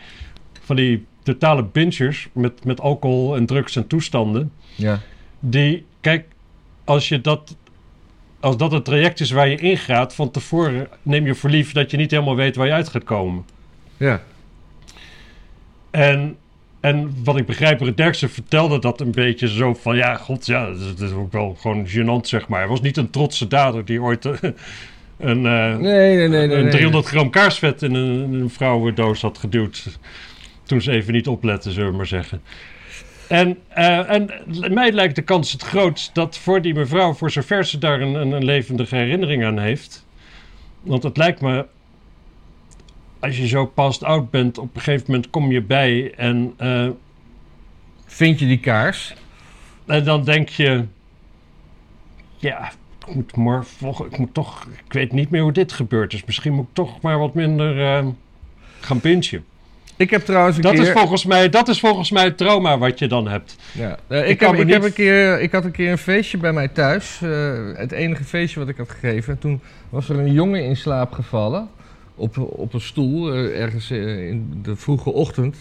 van 0.62 0.76
die 0.76 1.06
totale 1.24 1.64
bingers 1.64 2.30
met, 2.34 2.66
met 2.66 2.82
alcohol 2.82 3.36
en 3.36 3.46
drugs 3.46 3.76
en 3.76 3.88
toestanden. 3.88 4.52
Ja. 4.76 5.00
Die, 5.40 5.86
kijk, 6.02 6.26
als 6.84 7.08
je 7.10 7.22
dat... 7.22 7.56
Als 8.40 8.58
dat 8.58 8.72
het 8.72 8.86
traject 8.86 9.20
is 9.20 9.32
waar 9.32 9.48
je 9.48 9.58
ingaat, 9.58 10.16
van 10.16 10.32
tevoren 10.32 10.88
neem 11.02 11.26
je 11.26 11.36
voor 11.36 11.50
lief 11.50 11.72
dat 11.72 11.92
je 11.92 11.98
niet 11.98 12.12
helemaal 12.12 12.36
weet 12.36 12.56
waar 12.56 12.68
je 12.68 12.74
uit 12.74 12.90
gaat 12.90 13.04
komen. 13.04 13.46
Ja. 13.98 14.22
En, 15.92 16.38
en 16.80 17.16
wat 17.24 17.38
ik 17.38 17.46
begrijp, 17.46 17.80
Ruud 17.80 17.98
Derksen 17.98 18.30
vertelde 18.30 18.80
dat 18.80 19.02
een 19.02 19.12
beetje 19.12 19.48
zo 19.48 19.74
van... 19.74 19.96
Ja, 19.96 20.16
god, 20.16 20.46
ja, 20.46 20.66
dat 20.66 21.00
is, 21.00 21.12
ook 21.12 21.32
wel 21.32 21.58
gewoon 21.60 21.88
gênant, 21.88 22.28
zeg 22.28 22.48
maar. 22.48 22.60
Hij 22.60 22.68
was 22.68 22.82
niet 22.82 22.98
een 22.98 23.10
trotse 23.10 23.48
dader 23.48 23.86
die 23.86 24.02
ooit 24.02 24.26
eh, 24.26 24.34
een, 25.18 25.46
eh, 25.46 25.76
Nee, 25.76 25.78
nee, 25.78 26.28
nee, 26.28 26.28
nee. 26.28 26.58
een 26.58 26.64
nee. 26.64 26.72
300 26.72 27.06
gram 27.06 27.30
kaarsvet 27.30 27.82
in 27.82 27.94
een, 27.94 28.34
in 28.34 28.40
een 28.40 28.50
vrouwendoos 28.50 29.22
had 29.22 29.38
geduwd. 29.38 30.00
Toen 30.64 30.82
ze 30.82 30.92
even 30.92 31.14
niet 31.14 31.28
opletten, 31.28 31.72
zullen 31.72 31.92
we 31.92 31.98
maar 31.98 32.08
zeggen. 32.08 32.42
En, 33.34 33.58
eh, 33.68 34.10
en 34.12 34.30
mij 34.74 34.92
lijkt 34.92 35.16
de 35.16 35.22
kans 35.22 35.52
het 35.52 35.62
grootst 35.62 36.16
dat 36.16 36.38
voor 36.38 36.62
die 36.62 36.74
mevrouw, 36.74 37.14
voor 37.14 37.32
zover 37.32 37.66
ze 37.66 37.78
daar 37.78 38.02
een, 38.02 38.14
een, 38.14 38.44
levendige 38.44 38.96
herinnering 38.96 39.46
aan 39.46 39.60
heeft. 39.60 40.06
Want 40.82 41.04
het 41.04 41.18
lijkt 41.18 41.42
me, 41.42 41.66
als 43.20 43.38
je 43.38 43.48
zo 43.48 43.66
past 43.66 44.04
oud 44.04 44.30
bent, 44.30 44.58
op 44.58 44.76
een 44.76 44.82
gegeven 44.82 45.06
moment 45.08 45.30
kom 45.30 45.52
je 45.52 45.62
bij 45.62 46.14
en, 46.16 46.54
eh, 46.58 46.90
Vind 48.06 48.40
je 48.40 48.46
die 48.46 48.60
kaars? 48.60 49.14
en 49.86 50.04
dan 50.04 50.24
denk 50.24 50.50
je, 50.50 50.86
ja, 52.38 52.72
ik 53.08 53.36
moet, 53.36 53.68
volg, 53.68 54.06
ik 54.06 54.18
moet 54.18 54.34
toch, 54.34 54.68
ik 54.86 54.94
weet 54.94 55.12
niet 55.12 55.30
meer 55.30 55.42
hoe 55.42 55.52
dit 55.52 55.72
gebeurd 55.72 56.14
is. 56.14 56.26
Misschien 56.26 56.54
moet 56.54 56.68
ik 56.68 56.74
toch 56.74 57.02
maar 57.02 57.20
wat 57.20 57.34
minder 57.34 57.98
eh, 57.98 58.08
gaan 58.80 59.00
bingen. 59.00 59.46
Ik 59.98 60.10
heb 60.10 60.22
trouwens 60.26 60.56
een 60.56 60.62
Dat 60.64 60.72
keer... 60.74 60.82
is, 60.82 60.90
volgens 60.92 61.26
mij, 61.26 61.50
dat 61.50 61.68
is 61.68 61.80
volgens 61.80 62.12
mij 62.12 62.24
het 62.24 62.38
trauma 62.38 62.78
wat 62.78 63.00
je 63.00 63.08
dan 63.08 63.28
hebt. 63.28 63.56
Ja. 63.72 63.98
Eh, 64.08 64.30
ik, 64.30 64.40
heb, 64.40 64.52
me 64.52 64.58
ik, 64.58 64.66
niet- 64.66 64.74
heb 64.74 64.84
een 64.84 64.94
keer, 64.94 65.42
ik 65.42 65.52
had 65.52 65.64
een 65.66 65.72
keer 65.72 65.92
een 65.92 65.98
feestje 65.98 66.38
bij 66.38 66.54
mij 66.54 66.68
thuis. 66.68 67.20
eh, 67.22 67.54
het 67.74 67.92
enige 67.92 68.24
feestje 68.24 68.60
wat 68.60 68.70
ik 68.70 68.78
had 68.78 68.90
gegeven. 68.90 69.34
En 69.34 69.40
toen 69.40 69.62
was 69.90 70.10
er 70.10 70.20
een 70.20 70.32
jongen 70.34 70.64
in 70.66 70.76
slaap 70.78 71.12
gevallen. 71.12 71.70
Op, 72.16 72.38
op 72.38 72.74
een 72.74 72.82
stoel, 72.82 73.34
eh, 73.34 73.62
ergens 73.62 73.92
in 73.92 74.60
de 74.64 74.76
vroege 74.76 75.10
ochtend. 75.12 75.58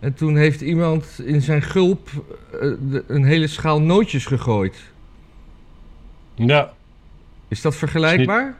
En 0.00 0.14
toen 0.14 0.36
heeft 0.36 0.60
iemand 0.60 1.06
in 1.24 1.42
zijn 1.42 1.62
gulp 1.62 2.08
de- 2.90 3.04
een 3.06 3.24
hele 3.24 3.46
schaal 3.46 3.80
nootjes 3.80 4.26
gegooid. 4.26 4.76
Ja, 6.34 6.72
Is 7.48 7.60
dat 7.60 7.76
vergelijkbaar? 7.76 8.56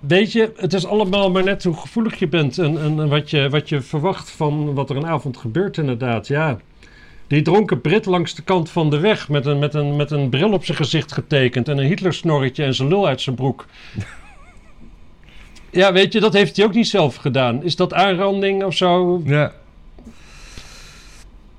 Weet 0.00 0.32
je, 0.32 0.52
het 0.56 0.72
is 0.72 0.86
allemaal 0.86 1.30
maar 1.30 1.44
net 1.44 1.64
hoe 1.64 1.76
gevoelig 1.76 2.18
je 2.18 2.28
bent 2.28 2.58
en, 2.58 2.78
en, 2.82 3.00
en 3.00 3.08
wat, 3.08 3.30
je, 3.30 3.48
wat 3.48 3.68
je 3.68 3.80
verwacht 3.80 4.30
van 4.30 4.74
wat 4.74 4.90
er 4.90 4.96
een 4.96 5.06
avond 5.06 5.36
gebeurt 5.36 5.76
inderdaad. 5.76 6.26
Ja, 6.26 6.58
die 7.26 7.42
dronken 7.42 7.80
Brit 7.80 8.06
langs 8.06 8.34
de 8.34 8.42
kant 8.42 8.70
van 8.70 8.90
de 8.90 8.98
weg 8.98 9.28
met 9.28 9.46
een, 9.46 9.58
met 9.58 9.74
een, 9.74 9.96
met 9.96 10.10
een 10.10 10.28
bril 10.28 10.52
op 10.52 10.64
zijn 10.64 10.76
gezicht 10.76 11.12
getekend 11.12 11.68
en 11.68 11.78
een 11.78 11.86
Hitlersnorretje 11.86 12.64
en 12.64 12.74
zijn 12.74 12.88
lul 12.88 13.06
uit 13.06 13.20
zijn 13.20 13.36
broek. 13.36 13.66
Ja, 15.70 15.92
weet 15.92 16.12
je, 16.12 16.20
dat 16.20 16.32
heeft 16.32 16.56
hij 16.56 16.64
ook 16.66 16.74
niet 16.74 16.88
zelf 16.88 17.16
gedaan. 17.16 17.62
Is 17.62 17.76
dat 17.76 17.94
aanranding 17.94 18.64
of 18.64 18.74
zo? 18.74 19.22
Ja. 19.24 19.52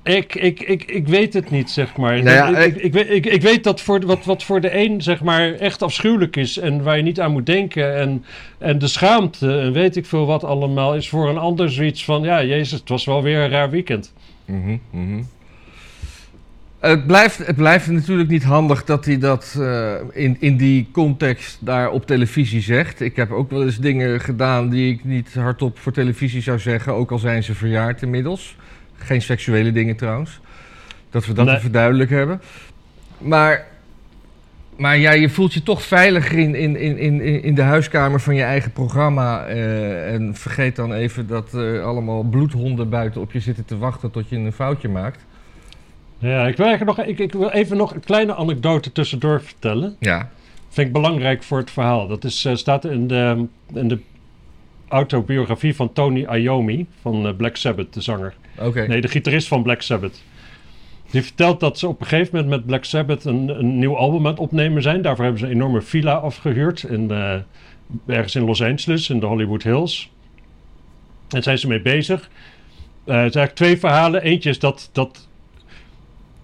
Ik, 0.02 0.34
ik, 0.34 0.60
ik, 0.60 0.84
ik 0.84 1.08
weet 1.08 1.34
het 1.34 1.50
niet, 1.50 1.70
zeg 1.70 1.96
maar. 1.96 2.22
Nou 2.22 2.36
ja, 2.36 2.58
ik, 2.58 2.74
ik, 2.76 2.82
ik, 2.82 2.92
weet- 2.92 3.10
ik, 3.10 3.26
ik 3.26 3.42
weet 3.42 3.64
dat 3.64 3.80
voor, 3.80 4.06
wat, 4.06 4.24
wat 4.24 4.42
voor 4.44 4.60
de 4.60 4.76
een 4.76 5.02
zeg 5.02 5.22
maar, 5.22 5.52
echt 5.54 5.82
afschuwelijk 5.82 6.36
is 6.36 6.58
en 6.58 6.82
waar 6.82 6.96
je 6.96 7.02
niet 7.02 7.20
aan 7.20 7.32
moet 7.32 7.46
denken. 7.46 7.96
En, 7.96 8.24
en 8.58 8.78
de 8.78 8.88
schaamte 8.88 9.58
en 9.60 9.72
weet 9.72 9.96
ik 9.96 10.06
veel 10.06 10.26
wat 10.26 10.44
allemaal 10.44 10.94
is 10.94 11.08
voor 11.08 11.28
een 11.28 11.38
ander 11.38 11.70
zoiets 11.72 12.04
van... 12.04 12.22
Ja, 12.22 12.44
jezus, 12.44 12.78
het 12.78 12.88
was 12.88 13.04
wel 13.04 13.22
weer 13.22 13.38
een 13.38 13.50
raar 13.50 13.70
weekend. 13.70 14.12
Mhm, 14.44 14.76
mhm. 14.90 15.22
Het 16.80 17.06
blijft, 17.06 17.46
het 17.46 17.56
blijft 17.56 17.86
natuurlijk 17.90 18.28
niet 18.28 18.44
handig 18.44 18.84
dat 18.84 19.04
hij 19.04 19.18
dat 19.18 19.56
eh, 19.58 19.94
in, 20.12 20.36
in 20.40 20.56
die 20.56 20.88
context 20.92 21.58
daar 21.60 21.90
op 21.90 22.06
televisie 22.06 22.60
zegt. 22.60 23.00
Ik 23.00 23.16
heb 23.16 23.30
ook 23.30 23.50
wel 23.50 23.62
eens 23.64 23.78
dingen 23.78 24.20
gedaan 24.20 24.68
die 24.68 24.92
ik 24.92 25.04
niet 25.04 25.34
hardop 25.34 25.78
voor 25.78 25.92
televisie 25.92 26.42
zou 26.42 26.58
zeggen, 26.58 26.92
ook 26.94 27.10
al 27.10 27.18
zijn 27.18 27.42
ze 27.42 27.54
verjaard 27.54 28.02
inmiddels. 28.02 28.56
Geen 29.02 29.22
seksuele 29.22 29.72
dingen 29.72 29.96
trouwens. 29.96 30.40
Dat 31.10 31.26
we 31.26 31.32
dat 31.32 31.46
Nee. 31.46 31.56
even 31.56 31.72
duidelijk 31.72 32.10
hebben. 32.10 32.40
Maar, 33.18 33.66
maar 34.76 34.98
ja, 34.98 35.12
je 35.12 35.28
voelt 35.28 35.52
je 35.52 35.62
toch 35.62 35.82
veiliger 35.82 36.38
in, 36.38 36.54
in, 36.54 36.76
in, 36.76 36.98
in, 36.98 37.42
in 37.42 37.54
de 37.54 37.62
huiskamer 37.62 38.20
van 38.20 38.34
je 38.34 38.42
eigen 38.42 38.72
programma. 38.72 39.44
eh, 39.46 40.12
en 40.14 40.34
vergeet 40.34 40.76
dan 40.76 40.92
even 40.92 41.26
dat 41.26 41.54
eh, 41.54 41.82
allemaal 41.84 42.22
bloedhonden 42.22 42.88
buiten 42.88 43.20
op 43.20 43.32
je 43.32 43.40
zitten 43.40 43.64
te 43.64 43.78
wachten 43.78 44.10
tot 44.10 44.28
je 44.28 44.36
een 44.36 44.52
foutje 44.52 44.88
maakt. 44.88 45.24
Ja, 46.18 46.46
ik 46.46 46.56
wil, 46.56 46.66
eigenlijk 46.66 46.98
nog, 46.98 47.06
ik, 47.06 47.18
ik 47.18 47.32
wil 47.32 47.50
even 47.50 47.76
nog 47.76 47.94
een 47.94 48.00
kleine 48.04 48.34
anekdote 48.34 48.92
tussendoor 48.92 49.42
vertellen. 49.42 49.96
Ja. 49.98 50.30
Vind 50.68 50.86
ik 50.86 50.92
belangrijk 50.92 51.42
voor 51.42 51.58
het 51.58 51.70
verhaal. 51.70 52.08
Dat 52.08 52.24
is, 52.24 52.44
eh, 52.44 52.54
staat 52.54 52.84
in 52.84 53.06
de, 53.06 53.46
in 53.74 53.88
de 53.88 53.98
autobiografie 54.88 55.74
van 55.74 55.92
Tony 55.92 56.26
Iommi 56.34 56.86
van 57.00 57.34
Black 57.36 57.56
Sabbath, 57.56 57.94
de 57.94 58.00
zanger. 58.00 58.34
Oké. 58.58 58.86
Nee, 58.86 59.00
de 59.00 59.08
gitarist 59.08 59.48
van 59.48 59.62
Black 59.62 59.82
Sabbath. 59.82 60.22
Die 61.10 61.22
vertelt 61.22 61.60
dat 61.60 61.78
ze 61.78 61.88
op 61.88 62.00
een 62.00 62.06
gegeven 62.06 62.34
moment 62.34 62.50
met 62.50 62.66
Black 62.66 62.84
Sabbath 62.84 63.24
een, 63.24 63.48
een 63.48 63.78
nieuw 63.78 63.96
album 63.96 64.24
aan 64.24 64.32
het 64.32 64.40
opnemen 64.40 64.82
zijn. 64.82 65.02
Daarvoor 65.02 65.24
hebben 65.24 65.42
ze 65.42 65.46
een 65.46 65.54
enorme 65.54 65.82
villa 65.82 66.14
afgehuurd 66.14 66.82
in, 66.82 67.10
eh, 67.10 67.34
ergens 68.06 68.34
in 68.34 68.44
Los 68.44 68.62
Angeles, 68.62 69.10
in 69.10 69.20
de 69.20 69.26
Hollywood 69.26 69.62
Hills. 69.62 70.10
En 71.28 71.42
zijn 71.42 71.58
ze 71.58 71.68
mee 71.68 71.82
bezig. 71.82 72.20
Eh, 72.20 72.26
het 73.04 73.04
zijn 73.04 73.20
eigenlijk 73.20 73.54
twee 73.54 73.78
verhalen. 73.78 74.22
Eentje 74.22 74.50
is 74.50 74.58
dat, 74.58 74.90
dat 74.92 75.28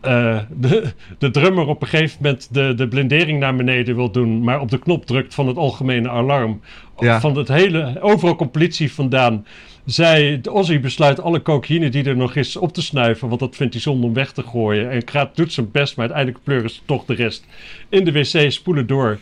eh, 0.01 0.39
de, 0.61 0.93
de 1.19 1.31
drummer 1.31 1.67
op 1.67 1.83
een 1.83 1.89
gegeven 1.89 2.19
moment 2.23 2.55
de, 2.55 2.75
de 2.75 2.89
blindering 2.89 3.39
naar 3.39 3.57
beneden 3.57 3.97
wil 3.97 4.11
doen, 4.11 4.43
maar 4.43 4.61
op 4.61 4.71
de 4.71 4.79
knop 4.79 5.07
drukt 5.07 5.35
van 5.35 5.47
het 5.47 5.57
algemene 5.57 6.09
alarm. 6.09 6.61
Ja. 6.99 7.21
Van 7.21 7.37
het 7.37 7.49
hele, 7.49 8.01
overal 8.01 8.37
komt 8.37 8.53
politie 8.53 8.93
vandaan. 8.93 9.47
Zij, 9.87 10.41
de 10.41 10.53
Ozzy 10.53 10.81
besluit 10.81 11.21
alle 11.21 11.43
cocaïne 11.43 11.89
die 11.89 12.05
er 12.05 12.17
nog 12.17 12.35
is 12.35 12.57
op 12.57 12.73
te 12.73 12.83
snuiven, 12.83 13.29
want 13.29 13.41
dat 13.41 13.57
vindt 13.57 13.73
hij 13.73 13.83
zonde 13.83 14.07
om 14.07 14.13
weg 14.15 14.33
te 14.33 14.43
gooien. 14.43 14.91
En 14.91 15.03
gaat, 15.05 15.37
doet 15.37 15.53
zijn 15.53 15.71
best, 15.71 15.97
maar 15.97 16.05
uiteindelijk 16.05 16.45
pleuren 16.45 16.71
ze 16.71 16.81
toch 16.85 17.05
de 17.05 17.15
rest 17.15 17.45
in 17.89 18.05
de 18.05 18.13
wc, 18.13 18.51
spoelen 18.53 18.87
door. 18.87 19.19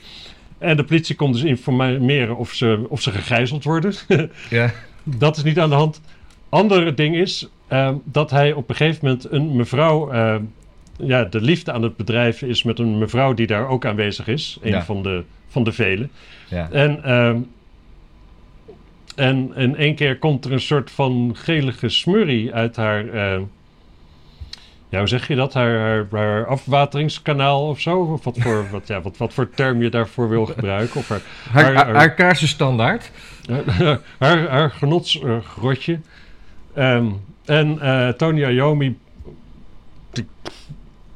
En 0.59 0.77
de 0.77 0.85
politie 0.85 1.15
komt 1.17 1.35
dus 1.35 1.43
informeren 1.43 2.37
of 2.37 2.53
ze, 2.53 2.87
of 2.89 3.03
ze 3.03 3.11
gegijzeld 3.11 3.65
worden. 3.65 3.95
Ja. 4.51 4.71
Dat 5.05 5.37
is 5.37 5.43
niet 5.43 5.59
aan 5.59 5.69
de 5.69 5.75
hand. 5.75 6.01
Andere 6.49 6.95
ding 6.95 7.17
is 7.17 7.49
ehm, 7.69 7.95
dat 8.05 8.31
hij 8.31 8.53
op 8.53 8.69
een 8.69 8.77
gegeven 8.77 8.99
moment 9.07 9.33
een 9.33 9.57
mevrouw, 9.57 10.11
ehm, 10.11 10.43
ja, 10.97 11.25
de 11.25 11.41
liefde 11.41 11.73
aan 11.73 11.83
het 11.83 11.97
bedrijven 11.97 12.49
is 12.49 12.63
met 12.63 12.79
een 12.79 12.99
mevrouw 12.99 13.35
die 13.35 13.47
daar 13.47 13.69
ook 13.69 13.85
aanwezig 13.87 14.27
is. 14.29 14.59
Een 14.63 14.71
Ja. 14.71 14.85
van, 14.85 15.03
de, 15.03 15.23
van 15.49 15.65
de 15.65 15.73
velen. 15.73 16.11
Ja. 16.49 16.69
En, 16.71 17.05
ehm, 17.05 17.39
en 19.15 19.53
in 19.57 19.77
één 19.77 19.95
keer 19.95 20.19
komt 20.19 20.45
er 20.45 20.53
een 20.53 20.61
soort 20.61 20.91
van 20.91 21.33
gelige 21.37 21.89
smurrie 21.89 22.55
uit 22.55 22.77
haar, 22.77 23.09
ehm, 23.09 23.43
ja, 24.89 24.99
hoe 24.99 25.09
zeg 25.09 25.29
je 25.29 25.35
dat? 25.35 25.55
Haar, 25.55 25.79
haar, 25.79 26.07
haar 26.11 26.47
afwateringskanaal 26.47 27.69
of 27.69 27.81
zo? 27.81 28.01
Of 28.01 28.25
wat 28.25 28.39
voor, 28.39 28.67
wat, 28.71 28.87
ja, 28.89 29.01
wat, 29.01 29.17
wat 29.17 29.35
voor 29.35 29.51
term 29.51 29.83
je 29.83 29.89
daarvoor 29.89 30.29
wil 30.29 30.47
gebruiken? 30.47 31.01
Of 31.01 31.09
haar, 31.09 31.23
Haar, 31.51 31.75
haar, 31.75 31.95
haar 31.95 32.15
kaarsenstandaard. 32.15 33.11
haar, 34.19 34.49
haar 34.49 34.71
genotsgrotje. 34.71 35.99
Ehm, 36.75 37.07
en 37.45 37.81
eh 37.81 38.09
Tony 38.09 38.95
die 40.13 40.27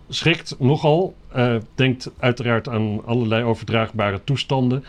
schrikt 0.09 0.55
nogal. 0.59 1.14
eh, 1.33 1.55
denkt 1.75 2.11
uiteraard 2.19 2.69
aan 2.69 3.05
allerlei 3.07 3.45
overdraagbare 3.45 4.21
toestanden. 4.25 4.85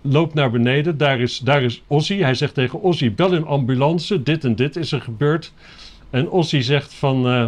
Loopt 0.00 0.34
naar 0.34 0.50
beneden. 0.50 0.98
Daar 0.98 1.20
is, 1.20 1.38
daar 1.38 1.62
is 1.62 1.82
Ozzy. 1.86 2.18
Hij 2.18 2.34
zegt 2.34 2.54
tegen 2.54 2.82
Ozzy: 2.82 3.14
bel 3.14 3.34
een 3.34 3.46
ambulance. 3.46 4.22
Dit 4.22 4.44
en 4.44 4.56
dit 4.56 4.76
is 4.76 4.92
er 4.92 5.00
gebeurd. 5.00 5.52
En 6.10 6.30
Ozzy 6.30 6.60
zegt 6.60 6.94
van. 6.94 7.26
eh, 7.26 7.46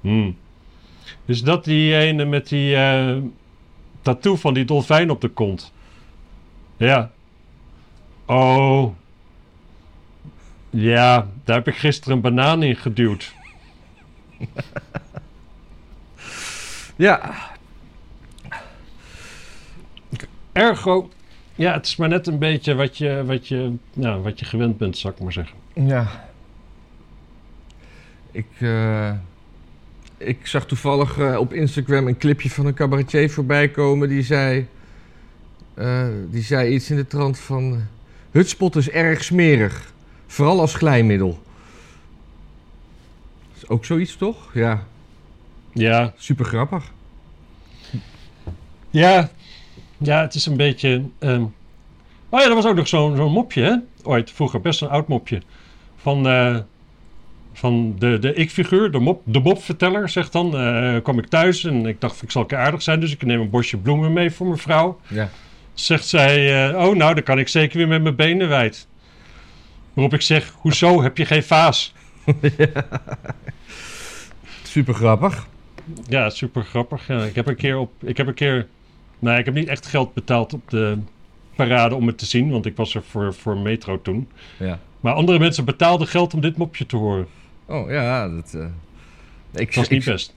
hmm. 0.00 0.36
Is 1.24 1.42
dat 1.42 1.64
die 1.64 1.96
ene 1.96 2.24
met 2.24 2.48
die 2.48 2.76
eh, 2.76 3.16
tattoo 4.02 4.36
van 4.36 4.54
die 4.54 4.64
dolfijn 4.64 5.10
op 5.10 5.20
de 5.20 5.28
kont? 5.28 5.72
Ja. 6.76 7.10
Oh. 8.26 8.94
Ja, 10.70 11.28
daar 11.44 11.56
heb 11.56 11.68
ik 11.68 11.76
gisteren 11.76 12.16
een 12.16 12.22
banaan 12.22 12.62
in 12.62 12.76
geduwd. 12.76 13.32
Ja, 16.96 17.34
Ergo, 20.58 21.08
ja, 21.54 21.72
het 21.72 21.86
is 21.86 21.96
maar 21.96 22.08
net 22.08 22.26
een 22.26 22.38
beetje 22.38 22.74
wat 22.74 22.98
je, 22.98 23.22
wat 23.26 23.48
je, 23.48 23.72
nou, 23.92 24.22
wat 24.22 24.38
je 24.38 24.44
gewend 24.44 24.78
bent, 24.78 24.98
zou 24.98 25.14
ik 25.14 25.20
maar 25.20 25.32
zeggen. 25.32 25.56
ja. 25.72 26.26
Ik, 28.30 28.46
eh, 28.58 29.12
ik 30.16 30.46
zag 30.46 30.66
toevallig 30.66 31.18
eh, 31.18 31.36
op 31.38 31.52
Instagram 31.52 32.06
een 32.06 32.18
clipje 32.18 32.50
van 32.50 32.66
een 32.66 32.74
cabaretier 32.74 33.30
voorbij 33.30 33.68
komen 33.68 34.08
die 34.08 34.22
zei, 34.22 34.66
eh, 35.74 36.06
die 36.30 36.42
zei 36.42 36.74
iets 36.74 36.90
in 36.90 36.96
de 36.96 37.06
trant 37.06 37.38
van... 37.38 37.82
Hutspot 38.30 38.76
is 38.76 38.90
erg 38.90 39.24
smerig, 39.24 39.92
vooral 40.26 40.60
als 40.60 40.74
glijmiddel. 40.74 41.42
Is 43.56 43.68
ook 43.68 43.84
zoiets 43.84 44.16
toch? 44.16 44.54
Ja, 44.54 44.86
Ja, 45.72 46.12
super 46.16 46.44
grappig. 46.44 46.92
ja, 48.90 49.30
ja, 49.98 50.20
het 50.20 50.34
is 50.34 50.46
een 50.46 50.56
beetje. 50.56 51.02
ehm 51.18 51.42
Oh 52.30 52.40
ja, 52.40 52.48
er 52.48 52.54
was 52.54 52.66
ook 52.66 52.74
nog 52.76 52.88
zo'n 52.88 53.16
zo'n 53.16 53.32
mopje, 53.32 53.62
hè? 53.62 53.74
Ooit, 54.02 54.30
vroeger, 54.30 54.60
best 54.60 54.80
een 54.82 54.88
oud 54.88 55.08
mopje. 55.08 55.42
Van, 55.96 56.28
eh, 56.28 56.56
van 57.52 57.94
de, 57.98 58.18
de 58.18 58.34
ik-figuur, 58.34 58.90
de, 58.90 58.98
mop, 58.98 59.22
de 59.24 59.40
mopverteller, 59.40 60.08
zegt 60.08 60.32
dan. 60.32 60.56
eh, 60.56 61.02
kwam 61.02 61.18
ik 61.18 61.26
thuis 61.26 61.64
en 61.64 61.86
ik 61.86 62.00
dacht, 62.00 62.22
ik 62.22 62.30
zal 62.30 62.42
een 62.42 62.48
keer 62.48 62.58
aardig 62.58 62.82
zijn, 62.82 63.00
dus 63.00 63.12
ik 63.12 63.22
neem 63.22 63.40
een 63.40 63.50
bosje 63.50 63.76
bloemen 63.76 64.12
mee 64.12 64.30
voor 64.30 64.46
mijn 64.46 64.58
vrouw. 64.58 65.00
Ja. 65.06 65.28
Zegt 65.74 66.06
zij, 66.06 66.68
eh, 66.70 66.86
oh 66.86 66.96
nou, 66.96 67.14
dan 67.14 67.22
kan 67.22 67.38
ik 67.38 67.48
zeker 67.48 67.78
weer 67.78 67.88
met 67.88 68.02
mijn 68.02 68.16
benen 68.16 68.48
wijd. 68.48 68.86
Waarop 69.92 70.14
ik 70.14 70.22
zeg, 70.22 70.52
hoezo, 70.58 71.02
heb 71.02 71.16
je 71.16 71.24
geen 71.24 71.42
vaas? 71.44 71.94
Super 74.62 74.94
grappig. 75.02 75.46
Ja, 76.08 76.30
super 76.30 76.64
grappig. 76.64 77.06
Ja, 77.06 77.22
ik 77.22 77.34
heb 77.34 77.46
een 77.46 77.56
keer 77.56 77.78
op. 77.78 77.92
Ik 78.02 78.16
heb 78.16 78.26
een 78.26 78.34
keer. 78.34 78.66
Nou, 79.18 79.38
ik 79.38 79.44
heb 79.44 79.54
niet 79.54 79.68
echt 79.68 79.86
geld 79.86 80.14
betaald 80.14 80.52
op 80.52 80.70
de 80.70 80.98
parade 81.56 81.94
om 81.94 82.06
het 82.06 82.18
te 82.18 82.26
zien, 82.26 82.50
want 82.50 82.66
ik 82.66 82.76
was 82.76 82.94
er 82.94 83.02
voor, 83.02 83.34
voor 83.34 83.56
metro 83.58 84.00
toen. 84.02 84.28
Ja. 84.58 84.78
Maar 85.00 85.12
andere 85.14 85.38
mensen 85.38 85.64
betaalden 85.64 86.06
geld 86.06 86.34
om 86.34 86.40
dit 86.40 86.56
mopje 86.56 86.86
te 86.86 86.96
horen. 86.96 87.26
Oh 87.66 87.90
ja, 87.90 88.28
dat. 88.28 88.54
eh, 88.54 88.60
ik, 89.60 89.66
Het 89.66 89.74
was 89.74 89.88
niet 89.88 90.06
ik, 90.06 90.12
best. 90.12 90.34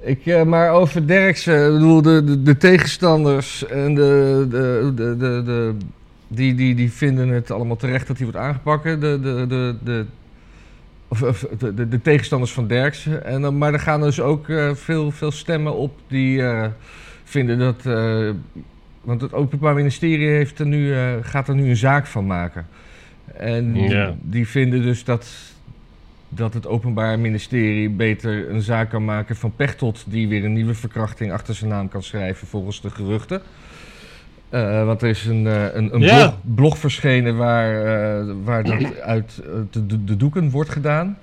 ik, 0.00 0.26
eh, 0.26 0.42
maar 0.42 0.70
over 0.70 1.06
Derksen, 1.06 1.66
ik 1.66 1.72
bedoel, 1.72 2.02
de, 2.02 2.24
de, 2.24 2.42
de 2.42 2.56
tegenstanders 2.56 3.66
en 3.66 3.94
de, 3.94 4.46
de, 4.50 4.92
de, 4.94 5.16
de, 5.16 5.42
de- 5.44 5.74
die, 6.28 6.54
die, 6.54 6.74
die 6.74 6.92
vinden 6.92 7.28
het 7.28 7.50
allemaal 7.50 7.76
terecht 7.76 8.06
dat 8.06 8.16
hij 8.18 8.26
wordt 8.26 8.40
aangepakt. 8.40 8.82
De, 8.84 8.98
de, 9.00 9.44
de, 9.48 9.76
de, 9.84 10.04
of, 11.08 11.22
of 11.22 11.46
de, 11.58 11.74
de, 11.74 11.88
de 11.88 12.02
tegenstanders 12.02 12.52
van 12.52 12.66
Derksen. 12.66 13.24
En, 13.24 13.58
maar 13.58 13.72
er 13.72 13.80
gaan 13.80 14.00
dus 14.00 14.20
ook 14.20 14.48
eh, 14.48 14.74
veel, 14.74 15.10
veel 15.10 15.30
stemmen 15.30 15.74
op 15.76 15.98
die 16.08 16.42
eh, 16.42 16.66
vinden 17.24 17.58
dat. 17.58 17.86
eh, 17.86 18.30
want 19.00 19.20
het 19.20 19.32
Openbaar 19.32 19.74
Ministerie 19.74 20.28
heeft 20.28 20.58
er 20.58 20.66
nu, 20.66 20.94
eh, 20.94 21.12
gaat 21.22 21.48
er 21.48 21.54
nu 21.54 21.68
een 21.68 21.76
zaak 21.76 22.06
van 22.06 22.26
maken. 22.26 22.66
En 23.36 23.74
Ja. 23.76 24.14
die 24.20 24.48
vinden 24.48 24.82
dus 24.82 25.04
dat, 25.04 25.26
dat 26.28 26.54
het 26.54 26.66
Openbaar 26.66 27.18
Ministerie 27.18 27.90
beter 27.90 28.50
een 28.50 28.62
zaak 28.62 28.90
kan 28.90 29.04
maken 29.04 29.36
van 29.36 29.52
Pechtold... 29.56 30.04
die 30.08 30.28
weer 30.28 30.44
een 30.44 30.52
nieuwe 30.52 30.74
verkrachting 30.74 31.32
achter 31.32 31.54
zijn 31.54 31.70
naam 31.70 31.88
kan 31.88 32.02
schrijven 32.02 32.46
volgens 32.46 32.80
de 32.80 32.90
geruchten. 32.90 33.42
Eh, 34.48 34.84
want 34.84 35.02
er 35.02 35.08
is 35.08 35.24
een, 35.26 35.44
een, 35.76 35.94
een 35.94 36.00
Ja. 36.00 36.16
blog, 36.16 36.34
blog 36.54 36.78
verschenen 36.78 37.36
waar, 37.36 38.42
waar 38.44 38.64
dat 38.64 39.00
uit 39.00 39.42
de, 39.70 39.86
de, 39.86 40.04
de 40.04 40.16
doeken 40.16 40.50
wordt 40.50 40.70
gedaan. 40.70 41.18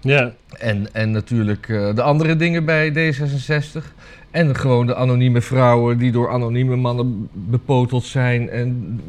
Ja, 0.00 0.32
En, 0.58 0.94
en 0.94 1.10
natuurlijk 1.10 1.66
de 1.66 2.02
andere 2.02 2.36
dingen 2.36 2.64
bij 2.64 2.90
D66. 2.92 3.84
En 4.32 4.56
gewoon 4.56 4.86
de 4.86 4.94
anonieme 4.94 5.40
vrouwen 5.40 5.98
die 5.98 6.12
door 6.12 6.30
anonieme 6.30 6.76
mannen 6.76 7.28
bepoteld 7.32 8.04
zijn. 8.04 8.50
En 8.50 9.00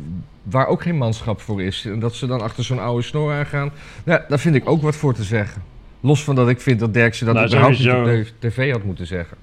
waar 0.43 0.67
ook 0.67 0.81
geen 0.81 0.97
manschap 0.97 1.41
voor 1.41 1.61
is. 1.63 1.85
En 1.85 1.99
dat 1.99 2.15
ze 2.15 2.27
dan 2.27 2.41
achter 2.41 2.63
zo'n 2.63 2.79
oude 2.79 3.01
snor 3.03 3.33
aangaan. 3.33 3.71
Nou, 4.03 4.21
daar 4.27 4.39
vind 4.39 4.55
ik 4.55 4.69
ook 4.69 4.81
wat 4.81 4.95
voor 4.95 5.13
te 5.13 5.23
zeggen. 5.23 5.61
Los 5.99 6.23
van 6.23 6.35
dat 6.35 6.49
ik 6.49 6.61
vind 6.61 6.79
dat 6.79 6.93
Derksen 6.93 7.25
dat 7.25 7.35
Nou, 7.35 7.47
überhaupt 7.47 7.79
niet 7.79 8.27
op 8.29 8.33
tv 8.39 8.71
had 8.71 8.83
moeten 8.83 9.07
zeggen. 9.07 9.37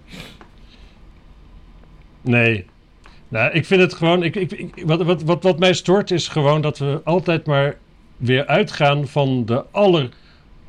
nee. 2.21 2.65
Nou, 3.29 3.53
ik 3.53 3.67
vind 3.67 3.81
het 3.81 3.95
gewoon. 3.95 4.23
Ik, 4.23 4.37
ik, 4.37 4.53
ik- 4.53 4.83
wat, 4.87 5.03
wat, 5.03 5.23
wat, 5.23 5.43
wat 5.43 5.59
mij 5.59 5.73
stoort 5.73 6.11
is 6.11 6.29
gewoon 6.29 6.61
dat 6.61 6.79
we 6.79 7.01
altijd 7.05 7.47
maar 7.47 7.77
weer 8.17 8.47
uitgaan 8.47 9.07
van 9.09 9.45
de 9.45 9.65
aller, 9.71 10.09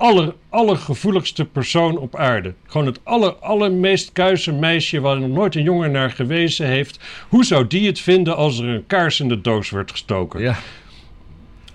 aller, 0.01 0.33
allergevoeligste 0.49 1.45
persoon 1.45 1.97
op 1.97 2.15
aarde. 2.15 2.53
Gewoon 2.65 2.85
het 2.87 2.99
aller, 3.03 3.33
allermeest 3.33 4.11
kuise 4.11 4.51
meisje 4.51 4.99
waar 4.99 5.19
nog 5.19 5.29
nooit 5.29 5.55
een 5.55 5.63
jongen 5.63 5.91
naar 5.91 6.11
gewezen 6.11 6.67
heeft. 6.67 6.99
Hoe 7.29 7.45
zou 7.45 7.67
die 7.67 7.87
het 7.87 7.99
vinden 7.99 8.35
als 8.35 8.59
er 8.59 8.67
een 8.67 8.87
kaars 8.87 9.19
in 9.19 9.27
de 9.27 9.41
doos 9.41 9.69
werd 9.69 9.91
gestoken? 9.91 10.41
Ja, 10.41 10.57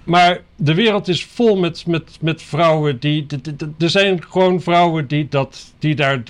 Maar 0.04 0.40
de 0.56 0.74
wereld 0.74 1.08
is 1.08 1.24
vol 1.24 1.56
met, 1.56 1.86
met, 1.86 2.18
met 2.20 2.42
vrouwen 2.42 2.98
die. 2.98 3.26
Er 3.78 3.90
zijn 3.90 4.22
gewoon 4.22 4.60
vrouwen 4.60 5.06
die, 5.06 5.28
dat, 5.28 5.72
die 5.78 5.94
daar. 5.94 6.22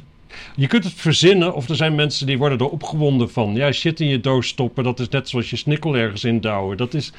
Je 0.56 0.66
kunt 0.66 0.84
het 0.84 0.94
verzinnen, 0.94 1.54
of 1.54 1.68
er 1.68 1.76
zijn 1.76 1.94
mensen 1.94 2.26
die 2.26 2.38
worden 2.38 2.58
er 2.58 2.68
opgewonden 2.68 3.30
van. 3.30 3.54
Ja, 3.54 3.72
shit 3.72 4.00
in 4.00 4.08
je 4.08 4.20
doos 4.20 4.48
stoppen, 4.48 4.84
dat 4.84 5.00
is 5.00 5.08
net 5.08 5.28
zoals 5.28 5.50
je 5.50 5.56
snikkel 5.56 5.96
ergens 5.96 6.24
indouwen. 6.24 6.76
Dat 6.76 6.94
is. 6.94 7.12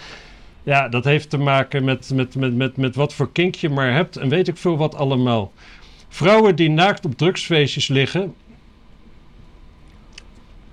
Ja, 0.67 0.89
dat 0.89 1.03
heeft 1.03 1.29
te 1.29 1.37
maken 1.37 1.83
met, 1.83 2.11
met, 2.13 2.35
met, 2.35 2.55
met, 2.55 2.77
met 2.77 2.95
wat 2.95 3.13
voor 3.13 3.31
kink 3.31 3.55
je 3.55 3.69
maar 3.69 3.93
hebt 3.93 4.17
en 4.17 4.29
weet 4.29 4.47
ik 4.47 4.57
veel 4.57 4.77
wat 4.77 4.95
allemaal. 4.95 5.53
Vrouwen 6.09 6.55
die 6.55 6.69
naakt 6.69 7.05
op 7.05 7.17
drugsfeestjes 7.17 7.87
liggen. 7.87 8.35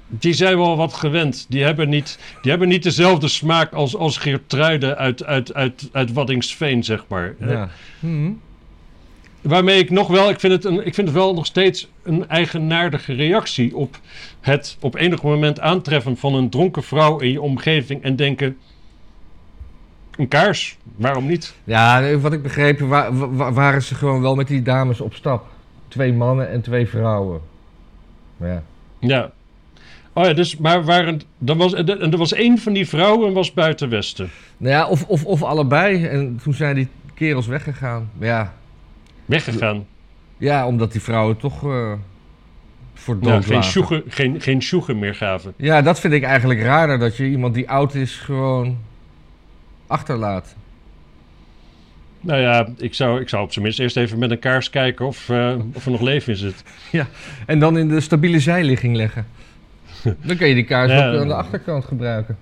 Die 0.07 0.33
zijn 0.33 0.57
wel 0.57 0.77
wat 0.77 0.95
gewend. 0.95 1.47
Die 1.49 1.63
hebben 1.63 1.89
niet, 1.89 2.19
die 2.43 2.51
hebben 2.51 2.69
niet 2.69 2.83
dezelfde 2.83 3.29
smaak 3.29 3.73
als, 3.73 3.97
als 3.97 4.17
Geertruiden 4.17 4.97
uit, 4.97 5.25
uit, 5.25 5.55
uit, 5.55 5.89
uit 5.93 6.13
Waddingsveen, 6.13 6.85
zeg 6.85 7.05
maar. 7.09 7.35
ja. 7.41 7.69
Mhm. 7.99 8.31
Waarmee 9.41 9.79
ik 9.79 9.91
nog 9.91 10.09
wel, 10.09 10.31
ik 10.31 10.41
vind, 10.41 10.53
het 10.53 10.65
een, 10.65 10.87
ik 10.87 10.95
vind 10.95 11.07
het 11.07 11.17
wel 11.17 11.35
nog 11.35 11.47
steeds 11.47 11.89
een 12.03 12.29
eigenaardige 12.29 13.13
reactie 13.13 13.77
op 13.77 13.99
het 14.41 14.77
op 14.81 14.95
enig 14.95 15.23
moment 15.23 15.61
aantreffen 15.61 16.17
van 16.17 16.35
een 16.35 16.51
dronken 16.51 16.83
vrouw 16.83 17.19
in 17.19 17.31
je 17.31 17.41
omgeving 17.41 18.03
en 18.03 18.17
denken: 18.17 18.57
een 20.17 20.29
kaars, 20.29 20.79
waarom 20.97 21.27
niet? 21.27 21.55
ja 21.65 22.17
wat 22.17 22.33
ik 22.33 22.43
begreep, 22.43 22.81
wa- 22.81 23.13
wa- 23.13 23.53
waren 23.53 23.83
ze 23.83 23.95
gewoon 23.95 24.21
wel 24.21 24.35
met 24.35 24.47
die 24.47 24.63
dames 24.63 25.01
op 25.01 25.15
stap. 25.15 25.47
Twee 25.89 26.13
mannen 26.13 26.49
en 26.51 26.61
twee 26.61 26.89
vrouwen. 26.89 27.41
Ja. 28.37 28.63
Ja. 28.99 29.31
Oh 30.13 30.25
ja, 30.25 30.33
dus, 30.33 30.57
maar 30.57 30.85
waren, 30.85 31.21
er 31.47 31.57
was, 31.57 31.75
en 31.75 31.87
er 32.13 32.17
was 32.17 32.33
één 32.33 32.59
van 32.59 32.73
die 32.73 32.89
vrouwen 32.89 33.33
was 33.33 33.53
buiten 33.53 33.89
Westen. 33.89 34.31
Nou 34.57 34.75
ja, 34.75 34.87
of, 34.87 35.05
of, 35.05 35.25
of 35.25 35.43
allebei. 35.43 36.07
En 36.07 36.41
toen 36.43 36.55
zijn 36.55 36.75
die 36.75 36.89
kerels 37.15 37.47
weggegaan. 37.47 38.11
Ja, 38.19 38.55
Weggegaan. 39.25 39.87
Ja, 40.37 40.67
omdat 40.67 40.93
die 40.93 41.01
vrouwen 41.01 41.37
toch 41.37 41.65
eh, 41.65 41.93
voor 42.95 43.19
dood 43.21 43.33
Ja, 43.33 43.41
geen, 43.41 43.55
lagen. 43.55 43.71
sjoegen, 43.71 44.03
geen, 44.09 44.41
geen 44.41 44.63
sjoegen 44.63 44.99
meer 44.99 45.15
gaven. 45.15 45.53
Ja, 45.57 45.83
dat 45.83 46.01
vind 46.01 46.13
ik 46.13 46.23
eigenlijk 46.23 46.61
raarder. 46.63 46.99
Dat 46.99 47.17
je 47.17 47.25
iemand 47.29 47.55
die 47.55 47.71
oud 47.71 47.95
is 47.95 48.17
gewoon 48.17 48.79
achterlaat. 49.87 50.55
Nou 52.21 52.41
ja, 52.41 52.69
ik 52.77 52.95
zou, 52.95 53.21
ik 53.21 53.29
zou 53.29 53.43
op 53.45 53.53
zijn 53.53 53.65
minst 53.65 53.81
eerst 53.81 53.97
even 53.97 54.19
met 54.19 54.31
een 54.31 54.39
kaars 54.39 54.71
kijken 54.71 55.07
of, 55.07 55.29
eh, 55.29 55.55
of 55.75 55.85
er 55.85 55.91
nog 55.91 56.01
leven 56.01 56.33
in 56.33 56.39
zit. 56.39 56.63
En 57.47 57.59
dan 57.59 57.79
in 57.79 57.89
de 57.89 58.01
stabiele 58.01 58.41
zijligging 58.41 58.97
leggen. 58.97 59.27
Dan 60.27 60.37
kun 60.37 60.49
je 60.49 60.55
die 60.55 60.65
kaars 60.65 60.91
Ja. 60.91 61.11
ook 61.13 61.21
aan 61.21 61.29
de 61.29 61.35
achterkant 61.35 61.85
gebruiken. 61.85 62.39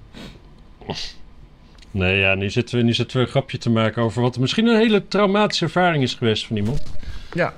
Nee, 1.91 2.19
ja, 2.19 2.35
nu 2.35 2.51
zitten, 2.51 2.79
we, 2.79 2.85
nu 2.85 2.93
zitten 2.95 3.17
we 3.17 3.23
een 3.23 3.29
grapje 3.31 3.59
te 3.59 3.71
maken 3.71 4.03
over 4.03 4.23
wat 4.23 4.39
misschien 4.39 4.67
een 4.67 4.77
hele 4.79 5.09
traumatische 5.09 5.65
ervaring 5.65 6.03
is 6.03 6.15
geweest 6.15 6.47
van 6.47 6.57
iemand. 6.57 6.83
Ja. 7.33 7.55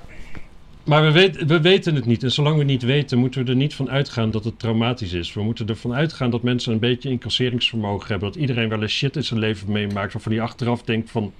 Maar 0.85 1.03
we, 1.03 1.11
weet, 1.11 1.45
we 1.45 1.61
weten 1.61 1.95
het 1.95 2.05
niet. 2.05 2.23
En 2.23 2.31
zolang 2.31 2.57
we 2.57 2.63
niet 2.63 2.83
weten, 2.83 3.17
moeten 3.17 3.43
we 3.45 3.49
er 3.49 3.55
niet 3.55 3.73
van 3.75 3.89
uitgaan 3.89 4.31
dat 4.31 4.43
het 4.43 4.59
traumatisch 4.59 5.13
is. 5.13 5.33
We 5.33 5.43
moeten 5.43 5.67
ervan 5.67 5.93
uitgaan 5.93 6.29
dat 6.29 6.43
mensen 6.43 6.73
een 6.73 6.79
beetje 6.79 7.09
incasseringsvermogen 7.09 8.07
hebben. 8.07 8.31
Dat 8.31 8.41
iedereen 8.41 8.69
wel 8.69 8.81
eens 8.81 8.91
shit 8.93 9.15
in 9.15 9.23
zijn 9.23 9.39
leven 9.39 9.71
meemaakt. 9.71 10.13
Waarvan 10.13 10.31
die 10.31 10.41
achteraf 10.41 10.81
denkt 10.83 11.11
van... 11.11 11.33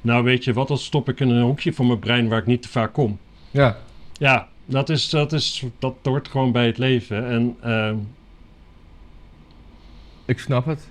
Nou 0.00 0.24
weet 0.24 0.44
je 0.44 0.52
wat, 0.52 0.68
dat 0.68 0.80
stop 0.80 1.08
ik 1.08 1.20
in 1.20 1.28
een 1.28 1.42
hoekje 1.42 1.72
van 1.72 1.86
mijn 1.86 1.98
brein 1.98 2.28
waar 2.28 2.38
ik 2.38 2.46
niet 2.46 2.62
te 2.62 2.68
vaak 2.68 2.92
kom. 2.92 3.18
Ja. 3.50 3.78
Ja, 4.12 4.48
dat, 4.66 4.88
is, 4.88 5.08
dat, 5.10 5.32
is, 5.32 5.64
dat 5.78 5.94
hoort 6.02 6.28
gewoon 6.28 6.52
bij 6.52 6.66
het 6.66 6.78
leven. 6.78 7.26
En 7.28 7.56
uh, 7.64 7.92
Ik 10.24 10.38
snap 10.38 10.66
het. 10.66 10.88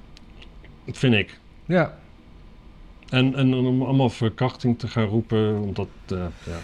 dat 0.85 0.97
vind 0.97 1.13
ik. 1.13 1.39
Ja. 1.65 1.97
En, 3.09 3.35
en 3.35 3.53
om 3.53 3.81
allemaal 3.81 4.09
verkrachting 4.09 4.79
te 4.79 4.87
gaan 4.87 5.05
roepen, 5.05 5.61
omdat... 5.61 5.87
eh, 6.07 6.17
ja. 6.45 6.59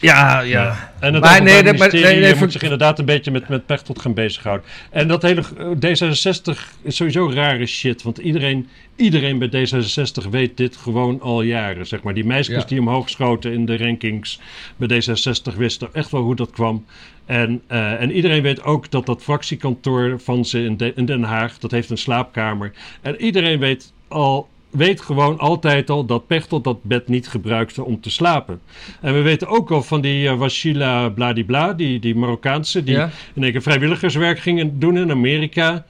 Ja, 0.00 0.40
Ja. 0.40 0.92
En 1.00 1.14
het 1.14 1.22
Maar 1.22 1.42
nee, 1.42 1.62
dat- 1.62 1.76
maar- 1.76 1.92
nee, 1.92 2.02
nee, 2.02 2.28
moet 2.28 2.38
voor- 2.38 2.50
zich 2.50 2.62
inderdaad 2.62 2.98
een 2.98 3.04
beetje 3.04 3.30
met, 3.30 3.48
met 3.48 3.66
Pechtold 3.66 3.98
gaan 4.00 4.14
bezighouden. 4.14 4.66
En 4.90 5.08
dat 5.08 5.22
hele 5.22 5.40
eh, 5.58 5.66
D66 5.70 6.58
is 6.82 6.96
sowieso 6.96 7.30
rare 7.34 7.66
shit. 7.66 8.02
Want 8.02 8.18
iedereen, 8.18 8.68
iedereen 8.96 9.38
bij 9.38 9.48
D66 9.48 10.28
weet 10.30 10.56
dit 10.56 10.76
gewoon 10.76 11.20
al 11.20 11.42
jaren. 11.42 11.86
Zeg 11.86 12.02
maar. 12.02 12.14
Die 12.14 12.24
meisjes 12.24 12.62
Ja. 12.62 12.68
die 12.68 12.80
omhoog 12.80 13.08
schoten 13.10 13.52
in 13.52 13.66
de 13.66 13.76
rankings 13.76 14.40
bij 14.76 14.88
D66 15.02 15.56
wisten 15.56 15.88
echt 15.92 16.10
wel 16.10 16.22
hoe 16.22 16.36
dat 16.36 16.50
kwam. 16.50 16.84
En, 17.26 17.62
eh, 17.66 18.00
en 18.00 18.10
iedereen 18.10 18.42
weet 18.42 18.62
ook 18.62 18.90
dat 18.90 19.06
dat 19.06 19.22
fractiekantoor 19.22 20.20
van 20.20 20.44
ze 20.44 20.64
in, 20.64 20.76
De- 20.76 20.92
in 20.96 21.04
Den 21.04 21.22
Haag, 21.22 21.58
dat 21.58 21.70
heeft 21.70 21.90
een 21.90 21.98
slaapkamer. 21.98 22.72
En 23.02 23.20
iedereen 23.20 23.58
weet 23.58 23.92
al 24.08 24.48
weet 24.70 25.00
gewoon 25.00 25.38
altijd 25.38 25.90
al 25.90 26.04
dat 26.04 26.26
Pechtold 26.26 26.64
dat 26.64 26.82
bed 26.82 27.08
niet 27.08 27.28
gebruikte 27.28 27.84
om 27.84 28.00
te 28.00 28.10
slapen. 28.10 28.60
En 29.00 29.14
we 29.14 29.20
weten 29.20 29.48
ook 29.48 29.70
al 29.70 29.82
van 29.82 30.00
die 30.00 30.24
uh, 30.24 30.34
Washila 30.38 31.08
Bladibla, 31.08 31.72
die, 31.72 31.98
die 32.00 32.14
Marokkaanse, 32.14 32.84
die 32.84 32.94
Ja. 32.94 33.10
in 33.34 33.42
één 33.42 33.52
keer 33.52 33.62
vrijwilligerswerk 33.62 34.38
ging 34.38 34.70
doen 34.74 34.96
in 34.96 35.10
Amerika. 35.10 35.84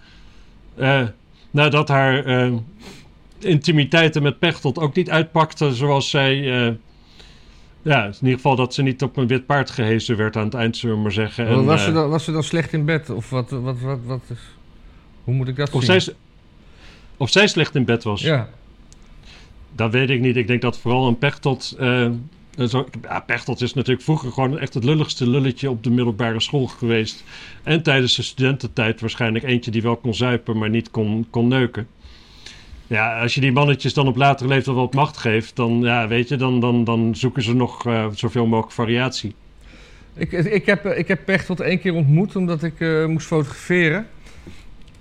Eh, 0.76 1.02
nadat 1.50 1.88
haar 1.88 2.24
eh, 2.24 2.52
intimiteiten 3.38 4.22
met 4.22 4.38
Pechtold 4.38 4.78
ook 4.78 4.94
niet 4.94 5.10
uitpakte 5.10 5.74
zoals 5.74 6.10
zij... 6.10 6.66
eh, 6.66 6.72
ja, 7.82 8.04
in 8.04 8.12
ieder 8.20 8.34
geval 8.34 8.56
dat 8.56 8.74
ze 8.74 8.82
niet 8.82 9.02
op 9.02 9.16
een 9.16 9.26
wit 9.26 9.46
paard 9.46 9.70
gehezen 9.70 10.16
werd 10.16 10.36
aan 10.36 10.44
het 10.44 10.54
eind, 10.54 10.76
zullen 10.76 10.96
we 10.96 11.02
maar 11.02 11.12
zeggen. 11.12 11.46
En, 11.46 11.64
was, 11.64 11.82
ze 11.82 11.88
eh, 11.88 11.94
dan, 11.94 12.08
was 12.10 12.24
ze 12.24 12.32
dan 12.32 12.42
slecht 12.42 12.72
in 12.72 12.84
bed? 12.84 13.10
Of 13.10 13.30
wat, 13.30 13.50
wat, 13.50 13.80
wat, 13.80 13.98
wat 14.04 14.20
is... 14.28 14.38
Hoe 15.24 15.34
moet 15.34 15.48
ik 15.48 15.56
dat 15.56 15.70
of, 15.70 15.84
zien? 15.84 16.00
zij, 16.00 16.14
of 17.16 17.30
zij 17.30 17.46
slecht 17.46 17.74
in 17.74 17.84
bed 17.84 18.02
was. 18.04 18.20
Ja. 18.20 18.48
Dat 19.78 19.92
weet 19.92 20.10
ik 20.10 20.20
niet. 20.20 20.36
Ik 20.36 20.46
denk 20.46 20.62
dat 20.62 20.78
vooral 20.78 21.06
een 21.06 21.18
Pechtold... 21.18 21.76
eh, 21.78 22.10
zo, 22.68 22.86
is 23.58 23.74
natuurlijk 23.74 24.02
vroeger 24.02 24.32
gewoon 24.32 24.58
echt 24.58 24.74
het 24.74 24.84
lulligste 24.84 25.28
lulletje 25.28 25.70
op 25.70 25.84
de 25.84 25.90
middelbare 25.90 26.40
school 26.40 26.66
geweest. 26.66 27.24
En 27.62 27.82
tijdens 27.82 28.16
de 28.16 28.22
studententijd 28.22 29.00
waarschijnlijk 29.00 29.44
eentje 29.44 29.70
die 29.70 29.82
wel 29.82 29.96
kon 29.96 30.14
zuipen, 30.14 30.58
maar 30.58 30.70
niet 30.70 30.90
kon, 30.90 31.26
kon 31.30 31.48
neuken. 31.48 31.86
Ja, 32.86 33.20
als 33.20 33.34
je 33.34 33.40
die 33.40 33.52
mannetjes 33.52 33.94
dan 33.94 34.08
op 34.08 34.16
latere 34.16 34.48
leeftijd 34.48 34.76
wat 34.76 34.94
macht 34.94 35.16
geeft, 35.16 35.56
dan, 35.56 35.80
ja, 35.80 36.08
weet 36.08 36.28
je, 36.28 36.36
dan, 36.36 36.60
dan, 36.60 36.84
dan 36.84 37.16
zoeken 37.16 37.42
ze 37.42 37.54
nog 37.54 37.86
eh, 37.86 38.06
zoveel 38.14 38.46
mogelijk 38.46 38.72
variatie. 38.72 39.34
Ik, 40.14 40.32
ik, 40.32 40.66
heb, 40.66 40.84
eh, 40.84 40.98
ik 40.98 41.08
heb 41.08 41.24
Pechtold 41.24 41.60
één 41.60 41.80
keer 41.80 41.94
ontmoet 41.94 42.36
omdat 42.36 42.62
ik 42.62 42.80
eh, 42.80 43.06
moest 43.06 43.26
fotograferen. 43.26 44.06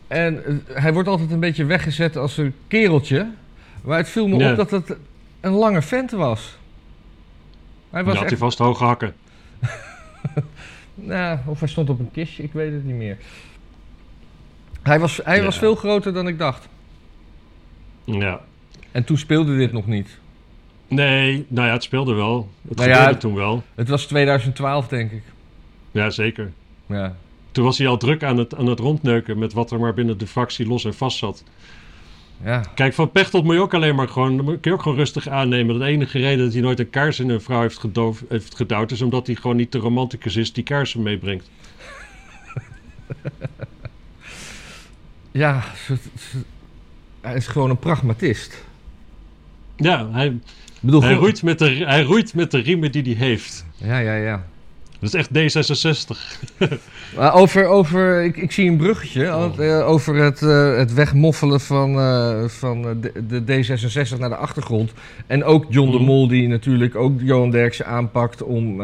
En 0.07 0.63
hij 0.73 0.93
wordt 0.93 1.09
altijd 1.09 1.31
een 1.31 1.39
beetje 1.39 1.65
weggezet 1.65 2.17
als 2.17 2.37
een 2.37 2.53
kereltje. 2.67 3.27
Maar 3.81 3.97
het 3.97 4.09
viel 4.09 4.27
me 4.27 4.49
op 4.51 4.57
dat 4.57 4.71
het 4.71 4.95
een 5.39 5.51
lange 5.51 5.81
vent 5.81 6.11
was. 6.11 6.57
Hij 7.89 8.03
was 8.03 8.13
had 8.13 8.21
echt, 8.21 8.31
hij 8.31 8.39
vast 8.39 8.57
hoge 8.57 8.83
hakken. 8.83 9.15
nou, 10.95 11.39
of 11.45 11.59
hij 11.59 11.69
stond 11.69 11.89
op 11.89 11.99
een 11.99 12.11
kistje, 12.11 12.43
ik 12.43 12.53
weet 12.53 12.73
het 12.73 12.85
niet 12.85 12.95
meer. 12.95 13.17
Hij 14.83 14.99
was, 14.99 15.19
hij 15.23 15.37
Ja. 15.37 15.43
was 15.43 15.57
veel 15.57 15.75
groter 15.75 16.13
dan 16.13 16.27
ik 16.27 16.37
dacht. 16.37 16.67
Ja. 18.03 18.39
En 18.91 19.03
toen 19.03 19.17
speelde 19.17 19.57
dit 19.57 19.71
nog 19.71 19.87
niet. 19.87 20.17
Nee, 20.87 21.45
nou 21.47 21.67
ja, 21.67 21.73
het 21.73 21.83
speelde 21.83 22.13
wel. 22.13 22.49
Het 22.67 22.77
Nou 22.77 22.91
gebeurde 22.91 23.17
toen 23.17 23.35
wel. 23.35 23.63
Het 23.75 23.89
was 23.89 24.05
2012, 24.05 24.87
denk 24.87 25.11
ik. 25.11 25.23
Ja, 25.91 26.09
zeker. 26.09 26.51
Ja. 26.85 27.15
Toen 27.51 27.65
was 27.65 27.77
hij 27.77 27.87
al 27.87 27.97
druk 27.97 28.23
aan 28.23 28.37
het, 28.37 28.55
aan 28.55 28.65
het 28.67 28.79
rondneuken 28.79 29.37
met 29.37 29.53
wat 29.53 29.71
er 29.71 29.79
maar 29.79 29.93
binnen 29.93 30.17
de 30.17 30.27
fractie 30.27 30.67
los 30.67 30.85
en 30.85 30.93
vast 30.93 31.17
zat. 31.17 31.43
Ja. 32.43 32.63
Kijk, 32.75 32.93
van 32.93 33.11
Pechtold 33.11 33.43
moet 33.43 33.53
je 33.53 33.61
ook 33.61 33.73
alleen 33.73 33.95
maar 33.95 34.07
gewoon, 34.07 34.45
kun 34.45 34.57
je 34.61 34.73
ook 34.73 34.81
gewoon 34.81 34.97
rustig 34.97 35.27
aannemen. 35.27 35.79
De 35.79 35.85
enige 35.85 36.19
reden 36.19 36.43
dat 36.43 36.53
hij 36.53 36.61
nooit 36.61 36.79
een 36.79 36.89
kaars 36.89 37.19
in 37.19 37.29
een 37.29 37.41
vrouw 37.41 37.61
heeft, 37.61 37.77
gedoof, 37.77 38.23
heeft 38.29 38.55
gedouwd, 38.55 38.91
is 38.91 39.01
omdat 39.01 39.27
hij 39.27 39.35
gewoon 39.35 39.55
niet 39.55 39.71
de 39.71 39.77
romanticus 39.77 40.35
is 40.35 40.53
die 40.53 40.63
kaarsen 40.63 41.01
meebrengt. 41.01 41.49
Ja, 45.31 45.63
hij 47.21 47.35
is 47.35 47.47
gewoon 47.47 47.69
een 47.69 47.79
pragmatist. 47.79 48.65
Ja, 49.75 50.11
hij, 50.11 50.39
bedoel, 50.79 51.01
hij, 51.01 51.13
roeit 51.13 51.43
met 51.43 51.59
de, 51.59 51.69
hij 51.69 52.03
roeit 52.03 52.33
met 52.33 52.51
de 52.51 52.59
riemen 52.59 52.91
die 52.91 53.03
hij 53.03 53.27
heeft. 53.27 53.65
Ja, 53.75 53.97
ja, 53.99 54.15
ja. 54.15 54.45
Dat 54.99 55.13
is 55.13 55.27
echt 55.27 55.29
D66. 55.29 56.17
Maar 57.15 57.33
over, 57.33 57.65
over 57.65 58.23
ik, 58.23 58.37
ik 58.37 58.51
zie 58.51 58.69
een 58.69 58.77
bruggetje 58.77 59.25
want, 59.29 59.59
eh, 59.59 59.87
over 59.87 60.15
het, 60.15 60.41
eh, 60.41 60.75
het 60.77 60.93
wegmoffelen 60.93 61.59
van, 61.59 61.99
eh, 61.99 62.43
van 62.47 62.81
de, 62.81 63.11
de 63.27 63.41
D66 63.41 64.17
naar 64.19 64.29
de 64.29 64.35
achtergrond. 64.35 64.91
En 65.27 65.43
ook 65.43 65.65
John 65.69 65.91
de 65.91 65.97
Mhm. 65.97 66.05
Mol, 66.05 66.27
die 66.27 66.47
natuurlijk 66.47 66.95
ook 66.95 67.21
Johan 67.21 67.51
Derksen 67.51 67.85
aanpakt 67.85 68.43
om 68.43 68.81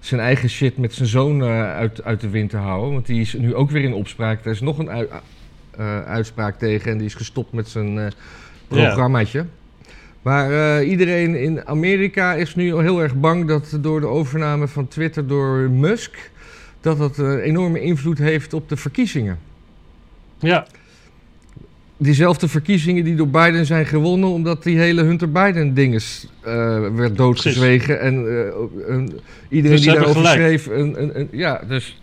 zijn 0.00 0.20
eigen 0.20 0.48
shit 0.50 0.76
met 0.76 0.94
zijn 0.94 1.08
zoon 1.08 1.42
uit, 1.42 2.04
uit 2.04 2.20
de 2.20 2.28
wind 2.28 2.50
te 2.50 2.56
houden. 2.56 2.92
Want 2.92 3.06
die 3.06 3.20
is 3.20 3.32
nu 3.34 3.54
ook 3.54 3.70
weer 3.70 3.84
in 3.84 3.94
opspraak. 3.94 4.44
Er 4.44 4.50
is 4.50 4.60
nog 4.60 4.78
een 4.78 4.90
ui- 4.90 5.08
uitspraak 6.06 6.58
tegen 6.58 6.90
en 6.90 6.96
die 6.98 7.06
is 7.06 7.14
gestopt 7.14 7.52
met 7.52 7.68
zijn 7.68 8.12
programmaatje. 8.68 9.44
Maar 10.22 10.78
eh, 10.80 10.88
iedereen 10.90 11.34
in 11.34 11.66
Amerika 11.66 12.34
is 12.34 12.54
nu 12.54 12.76
heel 12.80 13.02
erg 13.02 13.14
bang 13.14 13.48
dat 13.48 13.78
door 13.80 14.00
de 14.00 14.06
overname 14.06 14.68
van 14.68 14.88
Twitter 14.88 15.26
door 15.26 15.70
Musk 15.70 16.30
dat 16.80 16.98
dat 16.98 17.18
eh, 17.18 17.32
enorme 17.44 17.80
invloed 17.80 18.18
heeft 18.18 18.52
op 18.52 18.68
de 18.68 18.76
verkiezingen. 18.76 19.38
Ja, 20.38 20.66
Diezelfde 21.96 22.48
verkiezingen 22.48 23.04
die 23.04 23.14
door 23.14 23.28
Biden 23.28 23.66
zijn 23.66 23.86
gewonnen, 23.86 24.28
omdat 24.28 24.62
die 24.62 24.78
hele 24.78 25.02
Hunter 25.02 25.30
Biden 25.32 25.74
dinges 25.74 26.26
eh, 26.40 26.78
werd 26.94 27.16
doodgezwegen. 27.16 28.00
En 28.00 28.14
een- 28.86 29.20
iedereen 29.48 29.76
Dus 29.76 29.84
die 29.86 29.92
daarover 29.94 30.16
gelijk. 30.20 30.34
schreef. 30.40 30.66
Een, 30.66 31.02
een, 31.02 31.18
een- 31.20 31.28
ja, 31.32 31.62
dus, 31.68 31.98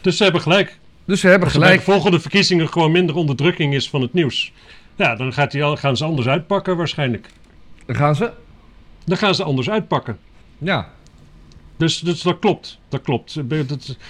dus 0.00 0.16
ze 0.16 0.22
hebben 0.22 0.40
gelijk. 0.42 0.78
dus 1.04 1.20
ze 1.20 1.28
hebben 1.28 1.48
bij 1.48 1.58
de 1.58 1.64
gelijk. 1.64 1.82
volgende 1.82 2.20
verkiezingen 2.20 2.68
gewoon 2.68 2.92
minder 2.92 3.14
onderdrukking 3.16 3.74
is 3.74 3.88
van 3.88 4.00
het 4.02 4.12
nieuws. 4.12 4.52
Ja, 4.96 5.14
dan 5.16 5.32
gaat 5.32 5.50
die, 5.50 5.62
al- 5.64 5.76
gaan 5.76 5.96
ze 5.96 6.04
anders 6.04 6.26
uitpakken 6.28 6.76
waarschijnlijk. 6.76 7.28
Dan 7.86 7.96
gaan 7.96 8.16
ze. 8.16 8.30
Dan 9.04 9.16
gaan 9.16 9.34
ze 9.34 9.42
anders 9.42 9.70
uitpakken. 9.70 10.18
Ja, 10.58 10.88
Dus, 11.76 11.98
dus 12.00 12.22
dat 12.22 12.38
klopt. 12.38 12.78
Dat 12.88 13.02
klopt. 13.02 13.30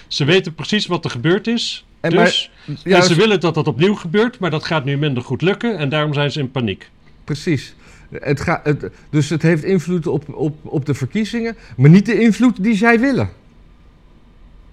Ze, 0.08 0.24
weten 0.24 0.54
precies 0.54 0.86
wat 0.86 1.04
er 1.04 1.10
gebeurd 1.10 1.46
is. 1.46 1.84
En 2.00 2.10
dus, 2.10 2.50
en 2.84 3.02
ze 3.02 3.14
willen 3.14 3.40
dat 3.40 3.54
dat 3.54 3.66
opnieuw 3.68 3.94
gebeurt, 3.94 4.38
maar 4.38 4.50
dat 4.50 4.64
gaat 4.64 4.84
nu 4.84 4.96
minder 4.96 5.22
goed 5.22 5.42
lukken. 5.42 5.78
En 5.78 5.88
daarom 5.88 6.14
zijn 6.14 6.32
ze 6.32 6.40
in 6.40 6.50
paniek. 6.50 6.90
precies. 7.24 7.74
Het 8.12 8.40
ga, 8.40 8.60
het, 8.64 8.90
dus 9.10 9.28
het 9.30 9.42
heeft 9.42 9.62
invloed 9.64 10.06
op, 10.06 10.34
op, 10.34 10.56
op 10.62 10.86
de 10.86 10.94
verkiezingen, 10.94 11.56
maar 11.76 11.90
niet 11.90 12.06
de 12.06 12.20
invloed 12.20 12.62
die 12.62 12.76
zij 12.76 13.00
willen. 13.00 13.30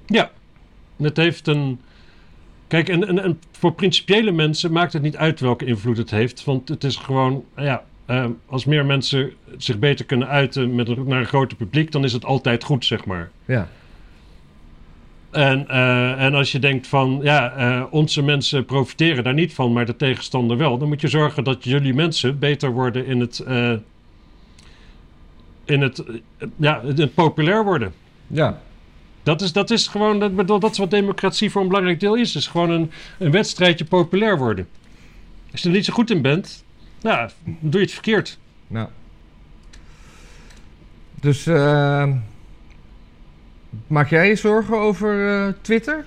Ja, 0.05 0.31
het 0.97 1.17
heeft 1.17 1.47
een. 1.47 1.79
Kijk, 2.69 2.89
en, 2.89 3.07
en, 3.07 3.23
en 3.23 3.39
voor 3.51 3.73
principiële 3.73 4.31
mensen 4.31 4.71
maakt 4.71 4.93
het 4.93 5.01
niet 5.01 5.17
uit 5.17 5.39
welke 5.39 5.65
invloed 5.65 5.97
het 5.97 6.09
heeft. 6.09 6.43
Want 6.43 6.69
het 6.69 6.83
is 6.83 6.95
gewoon, 6.95 7.43
ja, 7.55 7.83
eh, 8.05 8.25
als 8.45 8.65
meer 8.65 8.85
mensen 8.85 9.31
zich 9.57 9.79
beter 9.79 10.05
kunnen 10.05 10.27
uiten 10.27 10.75
met 10.75 10.87
een, 10.89 11.03
naar 11.07 11.19
een 11.19 11.25
groter 11.25 11.57
publiek, 11.57 11.91
dan 11.91 12.03
is 12.03 12.13
het 12.13 12.25
altijd 12.25 12.63
goed, 12.63 12.85
zeg 12.85 13.05
maar. 13.05 13.29
Ja, 13.45 13.67
En, 15.31 15.67
eh, 15.67 16.23
en 16.23 16.33
als 16.33 16.51
je 16.51 16.59
denkt 16.59 16.87
van, 16.87 17.19
ja, 17.23 17.51
eh, 17.51 17.83
onze 17.89 18.23
mensen 18.23 18.65
profiteren 18.65 19.23
daar 19.23 19.33
niet 19.33 19.53
van, 19.53 19.73
maar 19.73 19.85
de 19.85 19.95
tegenstander 19.95 20.57
wel, 20.57 20.77
dan 20.77 20.87
moet 20.87 21.01
je 21.01 21.07
zorgen 21.07 21.43
dat 21.43 21.63
jullie 21.63 21.93
mensen 21.93 22.39
beter 22.39 22.71
worden 22.71 23.05
in 23.05 23.19
het, 23.19 23.39
eh, 23.39 23.73
in 25.65 25.81
het, 25.81 26.03
ja, 26.55 26.81
in 26.81 26.99
het 26.99 27.13
populair 27.13 27.63
worden. 27.63 27.93
ja. 28.27 28.61
Dat 29.23 29.41
is, 29.41 29.53
dat 29.53 29.71
is 29.71 29.87
gewoon, 29.87 30.19
dat, 30.19 30.35
bedoel, 30.35 30.59
dat 30.59 30.71
is 30.71 30.77
wat 30.77 30.91
democratie 30.91 31.51
voor 31.51 31.61
een 31.61 31.67
belangrijk 31.67 31.99
deel 31.99 32.15
is. 32.15 32.33
Het 32.33 32.41
is 32.41 32.47
gewoon 32.47 32.69
een, 32.69 32.91
een 33.17 33.31
wedstrijdje 33.31 33.85
populair 33.85 34.37
worden. 34.37 34.67
Als 35.51 35.61
je 35.61 35.67
er 35.67 35.75
niet 35.75 35.85
zo 35.85 35.93
goed 35.93 36.09
in 36.09 36.21
bent, 36.21 36.63
nou, 37.01 37.29
dan 37.43 37.55
doe 37.59 37.79
je 37.79 37.85
het 37.85 37.93
verkeerd. 37.93 38.37
Nou. 38.67 38.87
Dus 41.21 41.47
eh, 41.47 42.09
maak 43.87 44.09
jij 44.09 44.27
je 44.27 44.35
zorgen 44.35 44.77
over 44.77 45.29
eh, 45.29 45.53
Twitter? 45.61 46.05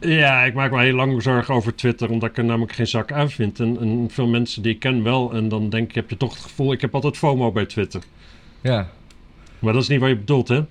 Ja, 0.00 0.44
ik 0.44 0.54
maak 0.54 0.70
me 0.70 0.82
heel 0.82 0.94
lang 0.94 1.22
zorgen 1.22 1.54
over 1.54 1.74
Twitter, 1.74 2.10
omdat 2.10 2.28
ik 2.30 2.36
er 2.36 2.44
namelijk 2.44 2.72
geen 2.72 2.86
zak 2.86 3.12
aan 3.12 3.30
vind. 3.30 3.60
En, 3.60 3.80
en 3.80 4.06
veel 4.10 4.26
mensen 4.26 4.62
die 4.62 4.74
ik 4.74 4.80
ken 4.80 5.02
wel. 5.02 5.32
En 5.32 5.48
dan 5.48 5.68
denk 5.68 5.88
ik, 5.88 5.94
heb 5.94 6.10
je 6.10 6.16
toch 6.16 6.34
het 6.34 6.42
gevoel, 6.42 6.72
ik 6.72 6.80
heb 6.80 6.94
altijd 6.94 7.16
FOMO 7.16 7.52
bij 7.52 7.66
Twitter. 7.66 8.02
Ja. 8.60 8.88
Maar 9.58 9.72
dat 9.72 9.82
is 9.82 9.88
niet 9.88 10.00
wat 10.00 10.08
je 10.08 10.16
bedoelt, 10.16 10.48
hè? 10.48 10.62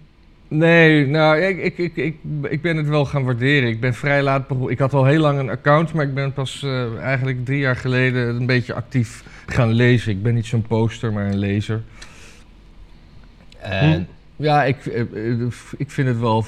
Nee, 0.47 1.07
nou, 1.07 1.37
ik, 1.41 1.57
ik, 1.57 1.77
ik, 1.77 1.95
ik, 1.95 2.15
ik 2.49 2.61
ben 2.61 2.77
het 2.77 2.87
wel 2.87 3.05
gaan 3.05 3.23
waarderen. 3.23 3.69
Ik 3.69 3.79
ben 3.79 3.93
vrij 3.93 4.23
laat 4.23 4.47
begonnen. 4.47 4.71
Ik 4.71 4.79
had 4.79 4.93
al 4.93 5.05
heel 5.05 5.19
lang 5.19 5.39
een 5.39 5.49
account, 5.49 5.93
maar 5.93 6.05
ik 6.05 6.13
ben 6.13 6.33
pas 6.33 6.63
eh, 6.63 6.97
eigenlijk 6.97 7.45
drie 7.45 7.59
jaar 7.59 7.75
geleden 7.75 8.35
een 8.35 8.45
beetje 8.45 8.73
actief 8.73 9.23
gaan 9.45 9.71
lezen. 9.71 10.11
Ik 10.11 10.23
ben 10.23 10.33
niet 10.33 10.45
zo'n 10.45 10.61
poster, 10.61 11.13
maar 11.13 11.25
een 11.25 11.37
lezer. 11.37 11.81
En 13.59 14.07
ja, 14.35 14.63
ik, 14.63 14.85
eh, 14.85 15.01
eh, 15.01 15.47
ik 15.77 15.91
vind 15.91 16.07
het 16.07 16.19
wel 16.19 16.45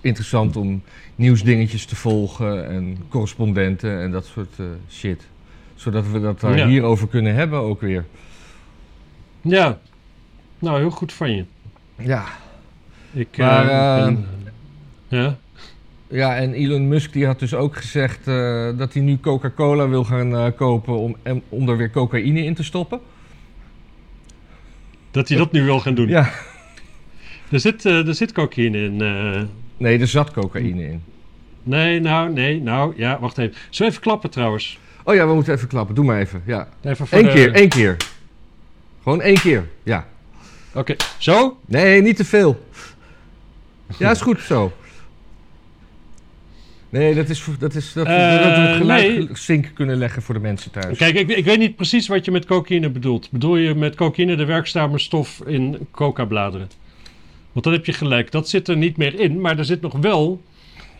interessant 0.00 0.56
om 0.56 0.82
nieuwsdingetjes 1.14 1.84
te 1.86 1.96
volgen 1.96 2.68
en 2.68 2.96
correspondenten 3.08 4.00
en 4.00 4.10
dat 4.10 4.26
soort 4.26 4.54
shit. 4.90 5.22
Zodat 5.74 6.10
we 6.10 6.20
dat 6.20 6.40
daar 6.40 6.56
Ja. 6.56 6.66
hierover 6.66 7.08
kunnen 7.08 7.34
hebben 7.34 7.58
ook 7.58 7.80
weer. 7.80 8.04
Ja. 9.40 9.78
Nou, 10.58 10.78
heel 10.78 10.90
goed 10.90 11.12
van 11.12 11.36
je. 11.36 11.44
Ja. 12.02 12.24
Ik, 13.12 13.36
Maar, 13.36 13.68
eh, 13.68 13.98
eh, 13.98 14.04
ben- 14.04 14.26
ja. 15.08 15.36
Ja, 16.08 16.36
en 16.36 16.52
Elon 16.54 16.88
Musk 16.88 17.12
die 17.12 17.26
had 17.26 17.38
dus 17.38 17.54
ook 17.54 17.76
gezegd 17.76 18.26
eh, 18.28 18.68
dat 18.76 18.92
hij 18.92 19.02
nu 19.02 19.18
Coca-Cola 19.20 19.88
wil 19.88 20.04
gaan 20.04 20.54
kopen 20.54 20.98
om, 20.98 21.16
en- 21.22 21.42
om 21.48 21.68
er 21.68 21.76
weer 21.76 21.90
cocaïne 21.90 22.44
in 22.44 22.54
te 22.54 22.62
stoppen. 22.64 23.00
Dat 25.10 25.28
hij 25.28 25.38
dat 25.38 25.52
nu 25.52 25.62
wil 25.64 25.80
gaan 25.80 25.94
doen. 25.94 26.08
Ja. 26.08 26.30
Er, 27.50 27.60
zit, 27.60 27.84
er 27.84 28.14
zit 28.14 28.32
cocaïne 28.32 28.78
in. 28.84 28.96
Nee, 29.76 29.98
er 29.98 30.06
zat 30.06 30.30
cocaïne 30.32 30.82
in. 30.88 31.02
nee, 31.62 32.00
nou, 32.00 32.32
nee, 32.32 32.60
nou, 32.62 32.92
ja, 32.96 33.18
wacht 33.20 33.38
even. 33.38 33.54
Zullen 33.54 33.70
we 33.78 33.84
even 33.86 34.00
klappen 34.00 34.30
trouwens? 34.30 34.78
Oh 35.04 35.14
ja, 35.14 35.26
we 35.26 35.34
moeten 35.34 35.54
even 35.54 35.68
klappen. 35.68 35.94
Doe 35.94 36.04
maar 36.04 36.18
even. 36.20 36.42
Ja. 36.46 36.68
Even 36.82 37.06
Eén 37.10 37.24
de- 37.24 37.30
keer, 37.32 37.52
één 37.54 37.68
keer. 37.68 37.96
Gewoon 39.02 39.20
één 39.20 39.38
keer. 39.40 39.68
Ja. 39.82 40.06
Oké, 40.74 40.96
zo? 41.18 41.58
Nee, 41.66 42.02
niet 42.02 42.16
te 42.16 42.24
veel. 42.24 42.64
Ja, 43.98 44.10
is 44.10 44.20
goed 44.20 44.40
zo. 44.40 44.72
Nee, 46.88 47.14
dat 47.14 47.28
is, 47.28 47.44
dat 47.58 47.74
is 47.74 47.92
dat, 47.92 48.06
Eh, 48.06 48.30
dat 48.42 48.56
we 48.56 48.60
het 48.60 48.76
geluid 48.76 49.18
nee. 49.18 49.28
sync 49.32 49.70
kunnen 49.74 49.96
leggen 49.96 50.22
voor 50.22 50.34
de 50.34 50.40
mensen 50.40 50.70
thuis. 50.70 50.98
Kijk, 50.98 51.14
ik, 51.14 51.28
ik 51.28 51.44
weet 51.44 51.58
niet 51.58 51.76
precies 51.76 52.08
wat 52.08 52.24
je 52.24 52.30
met 52.30 52.46
cocaïne 52.46 52.90
bedoelt. 52.90 53.30
Bedoel 53.30 53.56
je 53.56 53.74
met 53.74 53.94
cocaïne 53.94 54.36
de 54.36 54.44
werkzame 54.44 54.98
stof 54.98 55.42
in 55.46 55.86
coca-bladeren? 55.90 56.70
Want 57.52 57.64
dan 57.64 57.74
heb 57.74 57.86
je 57.86 57.92
gelijk. 57.92 58.30
Dat 58.30 58.48
zit 58.48 58.68
er 58.68 58.76
niet 58.76 58.96
meer 58.96 59.20
in, 59.20 59.40
maar 59.40 59.58
er 59.58 59.64
zit 59.64 59.80
nog 59.80 59.92
wel 59.92 60.42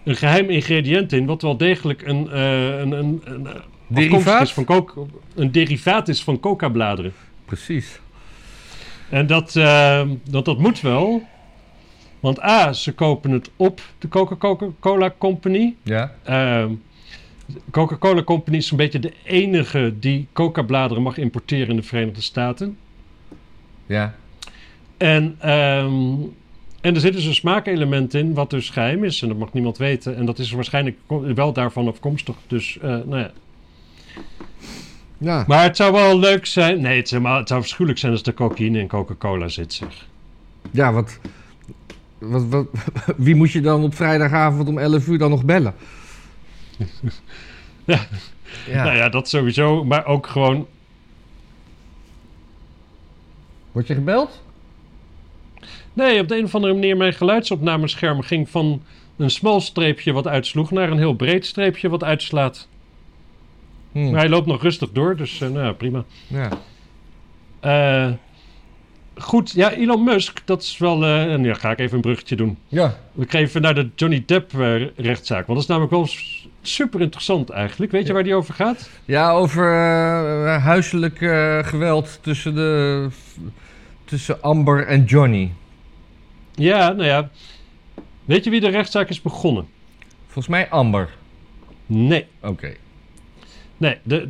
een 0.04 0.16
geheim 0.16 0.50
ingrediënt 0.50 1.12
in, 1.12 1.26
wat 1.26 1.42
wel 1.42 1.56
degelijk 1.56 2.02
een, 2.02 2.30
eh, 2.30 2.78
een, 2.78 2.92
een, 2.92 3.20
een 3.24 3.46
eh, 3.46 3.54
Derivaat? 3.86 4.42
is 4.42 4.52
van 4.52 4.64
coca, 4.64 5.00
een 5.34 5.52
derivaat 5.52 6.08
is 6.08 6.22
van 6.22 6.40
coca-bladeren. 6.40 7.12
Precies. 7.44 8.00
En 9.10 9.26
dat, 9.26 9.56
eh, 9.56 10.02
dat, 10.24 10.44
dat 10.44 10.58
moet 10.58 10.80
wel. 10.80 11.22
Want 12.20 12.42
A, 12.42 12.72
ze 12.72 12.92
kopen 12.92 13.30
het 13.30 13.50
op, 13.56 13.80
de 13.98 14.08
Coca-Cola 14.08 15.14
Company. 15.18 15.74
Ja. 15.82 16.14
Ehm, 16.22 16.72
Coca-Cola 17.70 18.22
Company 18.22 18.56
is 18.56 18.70
een 18.70 18.76
beetje 18.76 18.98
de 18.98 19.12
enige 19.24 19.94
die 19.98 20.26
coca-bladeren 20.32 21.02
mag 21.02 21.18
importeren 21.18 21.68
in 21.68 21.76
de 21.76 21.82
Verenigde 21.82 22.20
Staten. 22.20 22.78
Ja. 23.86 24.14
En, 24.96 25.36
ehm, 25.38 26.12
en 26.80 26.94
er 26.94 27.00
zit 27.00 27.12
dus 27.12 27.24
een 27.24 27.34
smaakelement 27.34 28.14
in, 28.14 28.34
wat 28.34 28.50
dus 28.50 28.70
geheim 28.70 29.04
is. 29.04 29.22
En 29.22 29.28
dat 29.28 29.38
mag 29.38 29.52
niemand 29.52 29.78
weten. 29.78 30.16
En 30.16 30.26
dat 30.26 30.38
is 30.38 30.50
waarschijnlijk 30.50 30.96
wel 31.34 31.52
daarvan 31.52 31.88
afkomstig. 31.88 32.36
Dus, 32.46 32.78
eh, 32.78 32.88
nou 32.88 33.18
ja. 33.18 33.30
Ja. 35.20 35.44
Maar 35.46 35.62
het 35.62 35.76
zou 35.76 35.92
wel 35.92 36.18
leuk 36.18 36.46
zijn... 36.46 36.80
Nee, 36.80 36.96
het, 36.96 37.04
is 37.04 37.10
helemaal, 37.10 37.38
het 37.38 37.48
zou 37.48 37.60
verschuwelijk 37.60 38.00
zijn 38.00 38.12
als 38.12 38.22
er 38.22 38.34
cocaïne 38.34 38.78
in 38.78 38.88
Coca-Cola 38.88 39.48
zit, 39.48 39.72
zeg. 39.72 40.06
Ja, 40.70 40.92
wat, 40.92 41.18
wat, 42.18 42.44
wat, 42.48 42.66
wie 43.16 43.34
moet 43.34 43.50
je 43.50 43.60
dan 43.60 43.82
op 43.82 43.94
vrijdagavond 43.94 44.68
om 44.68 44.78
11 44.78 45.06
uur 45.06 45.18
dan 45.18 45.30
nog 45.30 45.44
bellen? 45.44 45.74
Ja. 47.84 48.06
Ja. 48.66 48.84
Nou 48.84 48.96
ja, 48.96 49.08
dat 49.08 49.28
sowieso. 49.28 49.84
Maar 49.84 50.06
ook 50.06 50.26
gewoon... 50.26 50.66
Word 53.72 53.86
je 53.86 53.94
gebeld? 53.94 54.42
Nee, 55.92 56.20
op 56.20 56.28
de 56.28 56.36
een 56.36 56.44
of 56.44 56.54
andere 56.54 56.72
manier 56.74 56.96
mijn 56.96 57.12
geluidsopnamescherm 57.12 58.20
ging 58.20 58.48
van 58.48 58.82
een 59.16 59.30
smal 59.30 59.60
streepje 59.60 60.12
wat 60.12 60.26
uitsloeg 60.26 60.70
naar 60.70 60.90
een 60.90 60.98
heel 60.98 61.14
breed 61.14 61.46
streepje 61.46 61.88
wat 61.88 62.04
uitslaat. 62.04 62.68
Hm. 63.92 64.10
Maar 64.10 64.20
hij 64.20 64.28
loopt 64.28 64.46
nog 64.46 64.62
rustig 64.62 64.90
door, 64.92 65.16
dus 65.16 65.40
eh, 65.40 65.48
nou 65.48 65.72
prima. 65.74 66.04
Ja. 66.26 66.48
Eh, 67.60 68.12
goed, 69.16 69.50
ja, 69.50 69.72
Elon 69.72 70.04
Musk, 70.04 70.42
dat 70.44 70.62
is 70.62 70.78
wel... 70.78 71.04
eh, 71.04 71.32
en 71.32 71.44
ja, 71.44 71.54
ga 71.54 71.70
ik 71.70 71.78
even 71.78 71.94
een 71.94 72.00
bruggetje 72.00 72.36
doen. 72.36 72.58
ja. 72.68 72.96
We 73.12 73.24
kregen 73.26 73.48
even 73.48 73.62
naar 73.62 73.74
de 73.74 73.88
Johnny 73.94 74.22
Depp 74.26 74.52
rechtszaak. 74.96 75.46
Want 75.46 75.48
dat 75.48 75.58
is 75.58 75.66
namelijk 75.66 75.92
wel 75.92 76.08
super 76.62 77.00
interessant 77.00 77.50
eigenlijk. 77.50 77.92
Weet 77.92 78.02
je 78.02 78.08
Ja. 78.08 78.14
waar 78.14 78.22
die 78.22 78.34
over 78.34 78.54
gaat? 78.54 78.90
Ja, 79.04 79.30
over 79.30 79.64
huiselijk 80.60 81.16
geweld 81.66 82.18
tussen, 82.22 82.54
de, 82.54 83.08
tussen 84.04 84.42
Amber 84.42 84.86
en 84.86 85.04
Johnny. 85.04 85.52
Ja, 86.54 86.88
nou 86.92 87.04
ja. 87.04 87.30
Weet 88.24 88.44
je 88.44 88.50
wie 88.50 88.60
de 88.60 88.68
rechtszaak 88.68 89.08
is 89.08 89.22
begonnen? 89.22 89.66
Volgens 90.24 90.48
mij 90.48 90.68
Amber. 90.68 91.08
Nee. 91.86 92.26
Oké. 92.42 92.72
Nee, 93.80 93.96
de, 94.02 94.28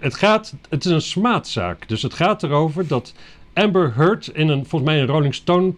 het, 0.00 0.14
gaat, 0.14 0.54
het 0.68 0.84
is 0.84 0.90
een 0.90 1.00
smaadzaak. 1.00 1.88
Dus 1.88 2.02
het 2.02 2.14
gaat 2.14 2.42
erover 2.42 2.86
dat 2.86 3.14
Amber 3.52 3.94
Heard 3.94 4.26
in 4.26 4.48
een, 4.48 4.66
volgens 4.66 4.90
mij 4.90 5.00
een 5.00 5.06
Rolling 5.06 5.34
Stone 5.34 5.74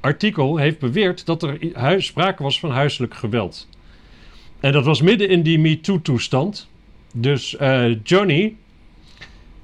artikel 0.00 0.56
heeft 0.56 0.78
beweerd 0.78 1.26
dat 1.26 1.42
er 1.42 2.02
sprake 2.02 2.42
was 2.42 2.60
van 2.60 2.70
huiselijk 2.70 3.14
geweld. 3.14 3.68
En 4.60 4.72
dat 4.72 4.84
was 4.84 5.02
midden 5.02 5.28
in 5.28 5.42
die 5.42 5.58
MeToo-toestand. 5.58 6.68
Dus 7.12 7.56
eh, 7.56 8.02
Johnny, 8.02 8.56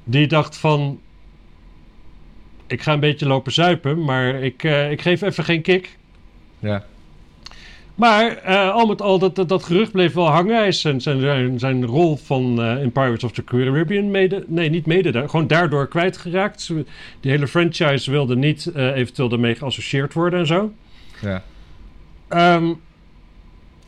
die 0.04 0.26
dacht 0.26 0.56
van... 0.56 1.00
Ik 2.66 2.82
ga 2.82 2.92
een 2.92 3.00
beetje 3.00 3.26
lopen 3.26 3.52
zuipen, 3.52 4.04
maar 4.04 4.34
ik, 4.34 4.64
eh, 4.64 4.90
ik 4.90 5.02
geef 5.02 5.22
even 5.22 5.44
geen 5.44 5.62
kick. 5.62 5.98
Ja. 6.58 6.84
Maar 7.94 8.36
eh, 8.36 8.70
al 8.70 8.86
met 8.86 9.02
al, 9.02 9.18
dat, 9.18 9.36
dat, 9.36 9.48
dat 9.48 9.62
gerucht 9.62 9.92
bleef 9.92 10.12
wel 10.12 10.28
hangen. 10.28 10.56
Hij 10.56 10.68
is 10.68 10.80
zijn, 10.80 11.00
zijn, 11.00 11.58
zijn, 11.58 11.86
rol 11.86 12.16
van 12.16 12.62
eh, 12.62 12.82
in 12.82 12.92
Pirates 12.92 13.24
of 13.24 13.32
the 13.32 13.44
Caribbean 13.44 14.10
mede... 14.10 14.44
Nee, 14.46 14.68
niet 14.68 14.86
mede, 14.86 15.10
daar, 15.10 15.28
gewoon 15.28 15.46
daardoor 15.46 15.88
kwijtgeraakt. 15.88 16.70
Die 17.20 17.30
hele 17.30 17.48
franchise 17.48 18.10
wilde 18.10 18.36
niet 18.36 18.66
eh, 18.66 18.96
eventueel 18.96 19.28
daarmee 19.28 19.54
geassocieerd 19.54 20.12
worden 20.12 20.38
en 20.38 20.46
zo. 20.46 20.72
Ja. 21.20 21.42
Ehm, 22.28 22.72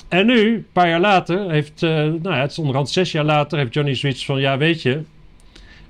en 0.09 0.27
nu, 0.27 0.55
een 0.55 0.67
paar 0.73 0.89
jaar 0.89 1.01
later, 1.01 1.51
heeft... 1.51 1.81
nou 1.81 2.23
ja, 2.23 2.41
het 2.41 2.51
is 2.51 2.59
onderhand 2.59 2.91
zes 2.91 3.13
jaar 3.13 3.25
later, 3.25 3.59
heeft 3.59 3.75
Johnny 3.75 3.95
zoiets 3.95 4.25
van... 4.25 4.41
Ja, 4.41 4.59
weet 4.59 4.83
je, 4.83 5.03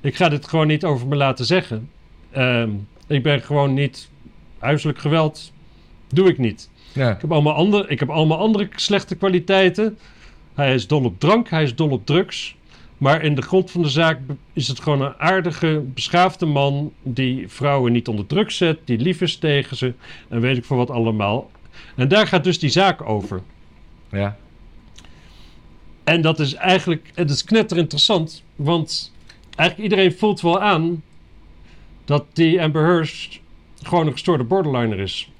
ik 0.00 0.16
ga 0.16 0.28
dit 0.28 0.48
gewoon 0.48 0.66
niet 0.66 0.84
over 0.84 1.06
me 1.06 1.16
laten 1.16 1.44
zeggen. 1.44 1.90
Ehm, 2.30 2.70
ik 3.06 3.22
ben 3.22 3.40
gewoon 3.40 3.74
niet... 3.74 4.08
Huiselijk 4.58 4.98
geweld 4.98 5.52
doe 6.08 6.28
ik 6.28 6.38
niet. 6.38 6.70
Ja. 6.94 7.10
Ik 7.10 7.20
heb, 7.20 7.32
allemaal 7.32 7.54
andere, 7.54 7.88
ik 7.88 7.98
heb 7.98 8.10
allemaal 8.10 8.38
andere 8.38 8.68
slechte 8.74 9.14
kwaliteiten. 9.14 9.98
Hij 10.54 10.74
is 10.74 10.86
dol 10.86 11.04
op 11.04 11.20
drank, 11.20 11.48
hij 11.48 11.62
is 11.62 11.74
dol 11.74 11.90
op 11.90 12.06
drugs. 12.06 12.56
Maar 12.98 13.22
in 13.22 13.34
de 13.34 13.42
grond 13.42 13.70
van 13.70 13.82
de 13.82 13.88
zaak 13.88 14.18
is 14.52 14.68
het 14.68 14.80
gewoon 14.80 15.00
een 15.00 15.18
aardige, 15.18 15.82
beschaafde 15.94 16.46
man... 16.46 16.92
die 17.02 17.48
vrouwen 17.48 17.92
niet 17.92 18.08
onder 18.08 18.26
druk 18.26 18.50
zet, 18.50 18.78
die 18.84 18.98
lief 18.98 19.20
is 19.20 19.36
tegen 19.36 19.76
ze... 19.76 19.94
en 20.28 20.40
weet 20.40 20.56
ik 20.56 20.64
voor 20.64 20.76
wat 20.76 20.90
allemaal. 20.90 21.50
En 21.96 22.08
daar 22.08 22.26
gaat 22.26 22.44
dus 22.44 22.58
die 22.58 22.70
zaak 22.70 23.08
over. 23.08 23.42
Ja. 24.10 24.36
En 26.04 26.22
dat 26.22 26.40
is 26.40 26.54
eigenlijk... 26.54 27.10
Het 27.14 27.30
is 27.30 27.44
knetterinteressant, 27.44 28.42
want... 28.56 29.12
eigenlijk 29.56 29.90
iedereen 29.90 30.18
voelt 30.18 30.40
wel 30.40 30.60
aan... 30.60 31.02
dat 32.04 32.24
die 32.32 32.62
Amber 32.62 32.84
Heard 32.84 33.40
gewoon 33.82 34.06
een 34.06 34.12
gestoorde 34.12 34.44
borderliner 34.44 34.98
is. 34.98 35.30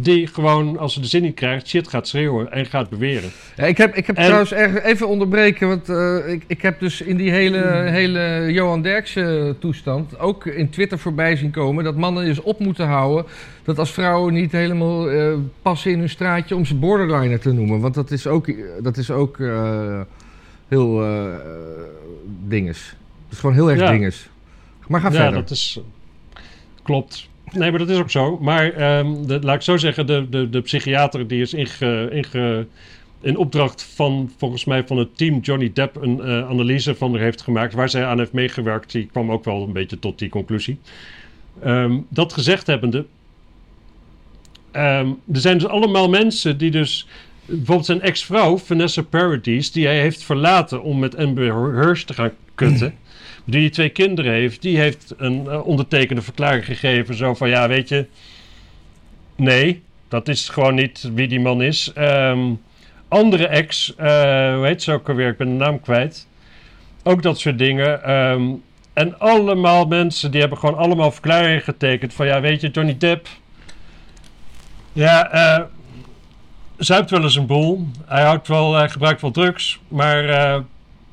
Die 0.00 0.26
gewoon, 0.26 0.78
als 0.78 0.92
ze 0.92 1.00
de 1.00 1.06
zin 1.06 1.22
niet 1.22 1.34
krijgt, 1.34 1.68
shit 1.68 1.88
gaat 1.88 2.08
schreeuwen 2.08 2.52
en 2.52 2.66
gaat 2.66 2.88
beweren. 2.88 3.30
Ja, 3.56 3.64
ik 3.64 3.76
heb, 3.76 3.94
ik 3.94 4.06
heb 4.06 4.16
En- 4.16 4.24
trouwens 4.24 4.52
erg, 4.52 4.82
even 4.82 5.08
onderbreken, 5.08 5.68
want 5.68 5.88
eh, 5.88 6.32
ik, 6.32 6.44
ik 6.46 6.62
heb 6.62 6.80
dus 6.80 7.00
in 7.00 7.16
die 7.16 7.30
hele, 7.30 7.82
hele 7.90 8.46
Johan 8.52 8.82
Derksen 8.82 9.58
toestand 9.58 10.18
ook 10.18 10.46
in 10.46 10.70
Twitter 10.70 10.98
voorbij 10.98 11.36
zien 11.36 11.50
komen 11.50 11.84
dat 11.84 11.96
mannen 11.96 12.24
dus 12.24 12.40
op 12.40 12.58
moeten 12.58 12.86
houden 12.86 13.24
dat 13.62 13.78
als 13.78 13.90
vrouwen 13.90 14.34
niet 14.34 14.52
helemaal 14.52 15.10
eh, 15.10 15.32
passen 15.62 15.90
in 15.90 15.98
hun 15.98 16.08
straatje 16.08 16.56
om 16.56 16.64
ze 16.64 16.74
borderliner 16.74 17.40
te 17.40 17.52
noemen. 17.52 17.80
Want 17.80 17.94
dat 17.94 18.10
is 18.10 18.26
ook, 18.26 18.48
dat 18.82 18.96
is 18.96 19.10
ook 19.10 19.38
eh, 19.40 20.00
heel 20.68 21.02
eh 21.04 21.26
dinges. 22.46 22.96
Dat 23.24 23.32
is 23.32 23.38
gewoon 23.38 23.54
heel 23.54 23.70
erg 23.70 23.80
Ja. 23.80 23.90
dinges. 23.90 24.28
Maar 24.88 25.00
ga 25.00 25.08
ja, 25.08 25.14
verder. 25.14 25.34
dat 25.40 25.50
is... 25.50 25.80
Klopt. 26.82 27.28
Nee, 27.52 27.70
maar 27.70 27.78
dat 27.78 27.88
is 27.88 27.98
ook 27.98 28.10
zo. 28.10 28.38
Maar 28.38 28.72
ehm, 28.72 29.14
laat 29.26 29.54
ik 29.54 29.62
zo 29.62 29.76
zeggen, 29.76 30.06
de, 30.06 30.26
de, 30.30 30.50
de 30.50 30.60
psychiater 30.60 31.28
die 31.28 31.40
is 31.40 31.54
inge, 31.54 32.66
in 33.20 33.36
opdracht 33.36 33.82
van, 33.82 34.30
volgens 34.36 34.64
mij, 34.64 34.86
van 34.86 34.96
het 34.96 35.16
team 35.16 35.38
Johnny 35.40 35.70
Depp 35.72 35.96
een 35.96 36.20
eh, 36.20 36.48
analyse 36.48 36.94
van 36.94 37.14
er 37.14 37.20
heeft 37.20 37.42
gemaakt, 37.42 37.72
waar 37.72 37.88
zij 37.88 38.04
aan 38.04 38.18
heeft 38.18 38.32
meegewerkt, 38.32 38.92
die 38.92 39.06
kwam 39.06 39.32
ook 39.32 39.44
wel 39.44 39.62
een 39.62 39.72
beetje 39.72 39.98
tot 39.98 40.18
die 40.18 40.28
conclusie. 40.28 40.78
Ehm, 41.62 41.98
dat 42.08 42.32
gezegd 42.32 42.66
hebbende, 42.66 43.04
ehm, 44.70 45.08
er 45.32 45.40
zijn 45.40 45.58
dus 45.58 45.68
allemaal 45.68 46.08
mensen 46.08 46.58
die 46.58 46.70
dus... 46.70 47.06
Bijvoorbeeld 47.44 47.86
zijn 47.86 48.00
ex-vrouw, 48.00 48.58
Vanessa 48.58 49.02
Paradis, 49.02 49.72
die 49.72 49.86
hij 49.86 50.00
heeft 50.00 50.22
verlaten 50.22 50.82
om 50.82 50.98
met 50.98 51.16
Amber 51.16 51.74
Heard 51.74 52.06
te 52.06 52.14
gaan 52.14 52.32
kutten. 52.54 52.94
Die 53.50 53.70
twee 53.70 53.88
kinderen 53.88 54.32
heeft, 54.32 54.62
die 54.62 54.78
heeft 54.78 55.14
een 55.16 55.46
eh, 55.48 55.66
ondertekende 55.66 56.22
verklaring 56.22 56.64
gegeven. 56.64 57.14
Zo 57.14 57.34
van, 57.34 57.48
ja, 57.48 57.68
weet 57.68 57.88
je... 57.88 58.06
Nee, 59.36 59.82
dat 60.08 60.28
is 60.28 60.48
gewoon 60.48 60.74
niet 60.74 61.10
wie 61.14 61.28
die 61.28 61.40
man 61.40 61.62
is. 61.62 61.92
Ehm, 61.94 62.52
andere 63.08 63.46
ex, 63.46 63.94
eh, 63.96 64.54
hoe 64.54 64.66
heet 64.66 64.82
ze 64.82 64.92
ook 64.92 65.08
alweer? 65.08 65.28
Ik 65.28 65.36
ben 65.36 65.48
de 65.48 65.64
naam 65.64 65.80
kwijt. 65.80 66.26
Ook 67.02 67.22
dat 67.22 67.38
soort 67.38 67.58
dingen. 67.58 68.02
Ehm, 68.02 68.42
en 68.92 69.18
allemaal 69.18 69.86
mensen 69.86 70.30
die 70.30 70.40
hebben 70.40 70.58
gewoon 70.58 70.78
allemaal 70.78 71.10
verklaringen 71.12 71.62
getekend. 71.62 72.14
Van 72.14 72.26
ja, 72.26 72.40
weet 72.40 72.60
je, 72.60 72.70
Johnny 72.70 72.96
Depp. 72.98 73.28
Ja, 74.92 75.30
eh 75.30 75.64
zuipt 76.78 77.10
wel 77.10 77.22
eens 77.22 77.36
een 77.36 77.46
boel. 77.46 77.88
Hij, 78.06 78.22
houdt 78.22 78.48
wel, 78.48 78.74
hij 78.74 78.88
gebruikt 78.88 79.20
wel 79.20 79.30
drugs. 79.30 79.80
Maar 79.88 80.28
eh, 80.28 80.60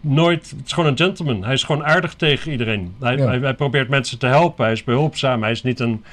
nooit. 0.06 0.50
Het 0.50 0.66
is 0.66 0.72
gewoon 0.74 0.90
een 0.90 0.98
gentleman. 0.98 1.44
Hij 1.44 1.54
is 1.54 1.64
gewoon 1.64 1.86
aardig 1.86 2.14
tegen 2.14 2.52
iedereen. 2.52 2.96
Hij, 3.00 3.16
Ja. 3.18 3.26
hij, 3.28 3.40
hij 3.40 3.54
probeert 3.54 3.90
mensen 3.90 4.20
te 4.20 4.26
helpen. 4.28 4.64
Hij 4.64 4.74
is 4.74 4.84
behulpzaam. 4.84 5.42
Hij 5.42 5.52
is 5.52 5.64
niet 5.64 5.80
een. 5.80 6.04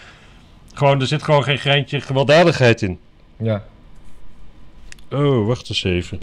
Gewoon, 0.74 1.00
er 1.00 1.06
zit 1.06 1.22
gewoon 1.22 1.42
geen 1.44 1.58
greintje 1.58 2.00
gewelddadigheid 2.00 2.82
in. 2.82 2.98
Ja. 3.36 3.62
Oh, 5.10 5.46
wacht 5.46 5.68
eens 5.68 5.84
even. 5.84 6.20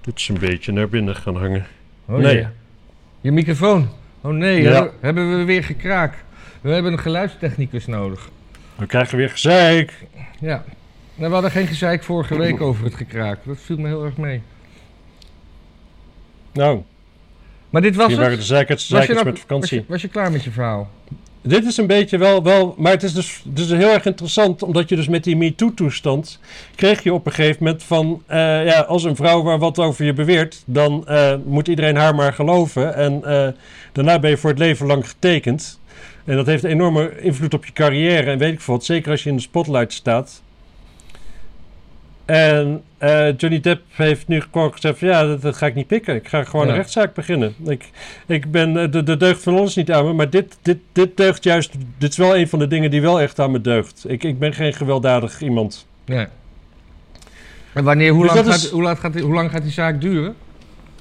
Dit 0.00 0.18
is 0.18 0.28
een 0.28 0.38
beetje 0.38 0.72
naar 0.72 0.88
binnen 0.88 1.16
gaan 1.16 1.36
hangen. 1.36 1.66
Oh, 2.06 2.16
Nee. 2.18 2.46
Je 3.20 3.32
microfoon. 3.32 3.88
Oh 4.20 4.32
nee, 4.32 4.62
Ja. 4.62 4.88
hebben 5.00 5.38
we 5.38 5.44
weer 5.44 5.64
gekraak. 5.64 6.24
We 6.60 6.70
hebben 6.70 6.92
een 6.92 6.98
geluidstechnicus 6.98 7.86
nodig. 7.86 8.28
We 8.76 8.86
krijgen 8.86 9.16
weer 9.18 9.30
gezeik. 9.30 10.06
Ja. 10.40 10.64
Nou, 11.14 11.28
we 11.28 11.32
hadden 11.32 11.50
geen 11.50 11.66
gezeik 11.66 12.02
vorige 12.04 12.36
week 12.38 12.60
over 12.60 12.84
het 12.84 12.94
gekraak. 12.94 13.38
Dat 13.44 13.58
viel 13.60 13.76
me 13.76 13.86
heel 13.88 14.04
erg 14.04 14.16
mee. 14.16 14.42
Nou, 16.52 16.80
Maar 17.70 17.82
dit 17.82 17.96
was 17.96 18.06
hier 18.06 18.16
waren 18.16 18.30
het? 18.30 18.40
de 18.40 18.46
zeikers, 18.46 18.88
Was 18.88 19.06
je, 19.06 19.12
nou- 19.12 19.24
met 19.24 19.32
was, 19.34 19.42
vakantie. 19.42 19.78
je, 19.78 19.84
was 19.88 20.02
je 20.02 20.08
klaar 20.08 20.32
met 20.32 20.44
je 20.44 20.50
verhaal? 20.50 20.90
Dit 21.42 21.64
is 21.64 21.76
een 21.76 21.86
beetje 21.86 22.18
wel, 22.18 22.42
wel 22.42 22.74
maar 22.78 22.92
het 22.92 23.02
is 23.02 23.12
dus, 23.12 23.42
het 23.48 23.58
is 23.58 23.70
heel 23.70 23.92
erg 23.92 24.04
interessant, 24.04 24.62
omdat 24.62 24.88
je 24.88 24.96
dus 24.96 25.08
met 25.08 25.24
die 25.24 25.36
MeToo-toestand 25.36 26.38
kreeg 26.74 27.02
je 27.02 27.12
op 27.12 27.26
een 27.26 27.32
gegeven 27.32 27.64
moment 27.64 27.82
van, 27.82 28.22
eh, 28.26 28.38
ja, 28.66 28.80
als 28.80 29.04
een 29.04 29.16
vrouw 29.16 29.42
waar 29.42 29.58
wat 29.58 29.78
over 29.78 30.04
je 30.04 30.12
beweert, 30.12 30.62
dan 30.66 31.06
eh, 31.06 31.34
moet 31.44 31.68
iedereen 31.68 31.96
haar 31.96 32.14
maar 32.14 32.32
geloven. 32.32 32.94
En 32.94 33.24
eh, 33.24 33.48
daarna 33.92 34.18
ben 34.18 34.30
je 34.30 34.36
voor 34.36 34.50
het 34.50 34.58
leven 34.58 34.86
lang 34.86 35.08
getekend. 35.08 35.80
En 36.24 36.36
dat 36.36 36.46
heeft 36.46 36.64
een 36.64 36.70
enorme 36.70 37.20
invloed 37.20 37.54
op 37.54 37.64
je 37.66 37.72
carrière 37.72 38.30
en 38.30 38.38
weet 38.38 38.52
ik 38.52 38.60
veel 38.60 38.74
wat, 38.74 38.84
zeker 38.84 39.10
als 39.10 39.22
je 39.22 39.28
in 39.30 39.36
de 39.36 39.42
spotlight 39.42 39.92
staat. 39.92 40.42
En 42.30 42.82
eh, 42.98 43.36
Johnny 43.36 43.60
Depp 43.60 43.82
heeft 43.90 44.28
nu 44.28 44.40
gewoon 44.40 44.72
gezegd 44.72 44.98
van, 44.98 45.08
ja, 45.08 45.26
dat, 45.26 45.42
dat 45.42 45.56
ga 45.56 45.66
ik 45.66 45.74
niet 45.74 45.86
pikken. 45.86 46.14
Ik 46.14 46.28
ga 46.28 46.44
gewoon 46.44 46.66
Ja. 46.66 46.70
een 46.72 46.78
rechtszaak 46.78 47.14
beginnen. 47.14 47.54
Ik, 47.66 47.88
ik 48.26 48.50
ben, 48.50 48.76
eh, 48.76 48.90
de, 48.92 49.02
de 49.02 49.16
deugd 49.16 49.42
van 49.42 49.58
ons 49.58 49.76
niet 49.76 49.92
aan 49.92 50.04
me, 50.04 50.12
maar 50.12 50.30
dit, 50.30 50.58
dit, 50.62 50.78
dit 50.92 51.16
deugt 51.16 51.44
juist. 51.44 51.72
Dit 51.98 52.10
is 52.10 52.16
wel 52.16 52.36
een 52.36 52.48
van 52.48 52.58
de 52.58 52.66
dingen 52.66 52.90
die 52.90 53.00
wel 53.00 53.20
echt 53.20 53.38
aan 53.40 53.50
me 53.50 53.60
deugt. 53.60 54.04
Ik, 54.08 54.24
ik 54.24 54.38
ben 54.38 54.52
geen 54.52 54.72
gewelddadig 54.72 55.40
iemand. 55.40 55.86
Nee. 56.04 56.26
En 57.72 57.84
wanneer, 57.84 58.12
hoe, 58.12 58.22
Dus 58.22 58.34
lang 58.34 58.46
gaat, 58.46 58.56
is- 58.56 58.70
hoe, 58.70 58.82
laat 58.82 58.98
gaat, 58.98 59.12
die- 59.12 59.22
hoe 59.22 59.34
lang 59.34 59.50
gaat 59.50 59.62
die 59.62 59.72
zaak 59.72 60.00
duren? 60.00 60.34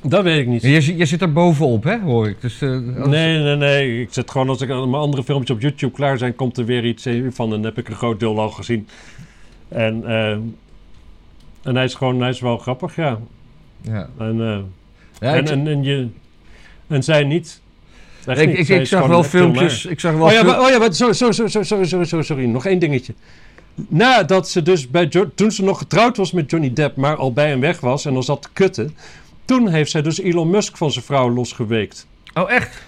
Dat 0.03 0.23
weet 0.23 0.39
ik 0.39 0.47
niet. 0.47 0.61
Je, 0.61 0.81
zit- 0.81 0.97
je 0.97 1.05
zit 1.05 1.21
er 1.21 1.33
bovenop, 1.33 1.83
hè, 1.83 1.99
hoor 1.99 2.27
ik. 2.27 2.41
Dus, 2.41 2.61
eh, 2.61 2.69
als- 2.99 3.07
Nee, 3.07 3.37
nee, 3.39 3.55
nee. 3.55 4.01
Ik 4.01 4.07
zet 4.13 4.31
gewoon 4.31 4.49
als 4.49 4.61
ik 4.61 4.67
mijn 4.67 4.93
andere 4.93 5.23
filmpjes 5.23 5.55
op 5.55 5.61
YouTube 5.61 5.93
klaar 5.93 6.17
zijn, 6.17 6.35
komt 6.35 6.57
er 6.57 6.65
weer 6.65 6.85
iets 6.85 7.03
van. 7.29 7.45
En 7.45 7.49
dan 7.49 7.63
heb 7.63 7.77
ik 7.77 7.89
een 7.89 7.95
groot 7.95 8.19
deel 8.19 8.39
al 8.39 8.49
gezien. 8.49 8.87
En, 9.67 10.03
eh, 10.07 10.37
en 11.69 11.75
hij 11.75 11.83
is 11.83 11.93
gewoon, 11.95 12.19
hij 12.21 12.29
is 12.29 12.39
wel 12.39 12.57
grappig, 12.57 12.95
ja. 12.95 13.19
Ja. 13.81 14.09
En, 14.19 14.41
eh, 14.41 14.57
Ja, 15.19 15.35
en, 15.35 15.47
en, 15.47 15.67
en, 15.67 15.83
je, 15.83 16.07
en 16.87 17.03
zij 17.03 17.23
niet. 17.23 17.61
Ik, 18.25 18.47
niet. 18.47 18.57
ik, 18.57 18.65
Zij 18.65 18.75
ik 18.75 18.81
is 18.81 18.89
zag 18.89 19.07
wel 19.07 19.23
filmpjes. 19.23 19.85
Ik 19.85 19.99
zag 19.99 20.13
wel 20.13 20.25
Oh 20.25 20.31
ja, 20.31 20.43
maar, 20.43 20.61
oh 20.61 20.69
ja, 20.69 20.77
maar 20.77 20.93
zo, 20.93 21.11
zo, 21.11 21.31
zo, 21.31 21.47
zo, 21.63 22.03
zo, 22.03 22.21
sorry, 22.21 22.45
nog 22.45 22.65
één 22.65 22.79
dingetje. 22.79 23.13
Nadat 23.87 24.49
ze 24.49 24.61
dus 24.61 24.89
bij 24.89 25.05
Jo- 25.09 25.31
toen 25.35 25.51
ze 25.51 25.63
nog 25.63 25.77
getrouwd 25.77 26.17
was 26.17 26.31
met 26.31 26.51
Johnny 26.51 26.73
Depp, 26.73 26.95
maar 26.95 27.15
al 27.15 27.33
bij 27.33 27.49
hem 27.49 27.59
weg 27.59 27.79
was 27.79 28.05
en 28.05 28.15
al 28.15 28.23
zat 28.23 28.41
te 28.41 28.47
kutten, 28.53 28.95
toen 29.45 29.67
heeft 29.69 29.91
zij 29.91 30.01
dus 30.01 30.19
Elon 30.19 30.49
Musk 30.49 30.77
van 30.77 30.91
zijn 30.91 31.05
vrouw 31.05 31.29
losgeweekt. 31.29 32.07
Oh, 32.33 32.51
echt? 32.51 32.81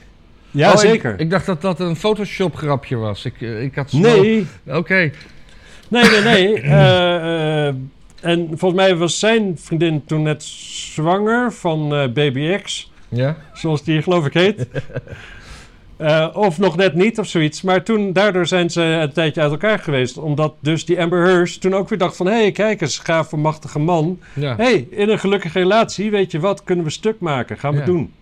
Ja, 0.52 0.67
Oh, 0.67 0.74
ik- 0.74 0.80
zeker. 0.89 1.20
Ik, 1.20 1.30
dacht 1.30 1.46
dat 1.46 1.62
dat 1.62 1.80
een 1.80 1.96
Photoshop 1.96 2.56
grapje 2.56 2.96
was. 2.96 3.26
Ik, 3.26 3.41
eh, 3.41 3.62
ik 3.63 3.76
had 3.76 3.89
zo- 3.89 3.98
nee, 3.98 4.48
Oké. 4.67 5.12
nee, 5.88 6.04
nee, 6.10 6.22
nee. 6.22 6.62
Eh, 6.62 7.74
en 8.22 8.48
volgens 8.48 8.82
mij 8.82 8.96
was 8.96 9.20
zijn 9.20 9.58
vriendin 9.58 10.06
toen 10.06 10.22
net 10.22 10.44
zwanger 10.44 11.54
van 11.54 11.96
eh, 11.96 12.08
Baby 12.12 12.58
X. 12.58 12.92
Ja? 13.10 13.38
zoals 13.54 13.84
die 13.84 14.02
geloof 14.02 14.26
ik 14.26 14.34
heet. 14.34 14.68
Eh, 15.98 16.28
of 16.34 16.58
nog 16.60 16.76
net 16.76 16.94
niet 16.94 17.20
of 17.20 17.28
zoiets. 17.28 17.62
Maar 17.62 17.84
toen, 17.84 18.14
daardoor 18.14 18.46
zijn 18.48 18.70
ze 18.70 18.82
een 18.82 19.12
tijdje 19.14 19.42
uit 19.42 19.52
elkaar 19.52 19.80
geweest. 19.80 20.18
Omdat 20.18 20.54
dus 20.60 20.86
die 20.86 21.02
Amber 21.02 21.26
Heard 21.28 21.62
toen 21.62 21.74
ook 21.74 21.90
weer 21.90 21.98
dacht 21.98 22.16
van... 22.16 22.26
hé, 22.26 22.32
hey, 22.34 22.52
kijk 22.52 22.82
eens, 22.82 22.98
gaaf, 23.00 23.32
machtige 23.32 23.80
man. 23.80 24.20
Ja. 24.34 24.56
Hé, 24.56 24.64
hey, 24.64 24.88
in 24.90 25.10
een 25.10 25.20
gelukkige 25.20 25.60
relatie, 25.60 26.12
weet 26.12 26.32
je 26.32 26.40
wat, 26.40 26.64
kunnen 26.64 26.86
we 26.86 26.92
stuk 26.92 27.20
maken. 27.20 27.58
Gaan 27.58 27.74
we 27.74 27.80
Ja. 27.80 27.86
doen. 27.86 28.14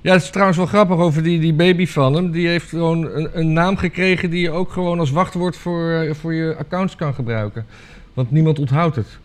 Ja, 0.00 0.12
het 0.12 0.22
is 0.22 0.30
trouwens 0.30 0.58
wel 0.58 0.66
grappig 0.66 0.96
over 0.96 1.22
die, 1.22 1.40
die 1.40 1.54
baby 1.54 1.86
van 1.86 2.14
hem. 2.14 2.30
Die 2.30 2.48
heeft 2.48 2.68
gewoon 2.68 3.04
een, 3.06 3.28
een 3.32 3.52
naam 3.52 3.76
gekregen 3.76 4.30
die 4.30 4.40
je 4.40 4.50
ook 4.50 4.72
gewoon 4.72 4.98
als 4.98 5.10
wachtwoord 5.10 5.56
voor, 5.56 5.90
eh, 5.92 6.14
voor 6.14 6.34
je 6.34 6.56
accounts 6.58 6.96
kan 6.96 7.14
gebruiken. 7.14 7.66
Want 8.14 8.30
niemand 8.30 8.58
onthoudt 8.58 8.96
het. 8.96 9.18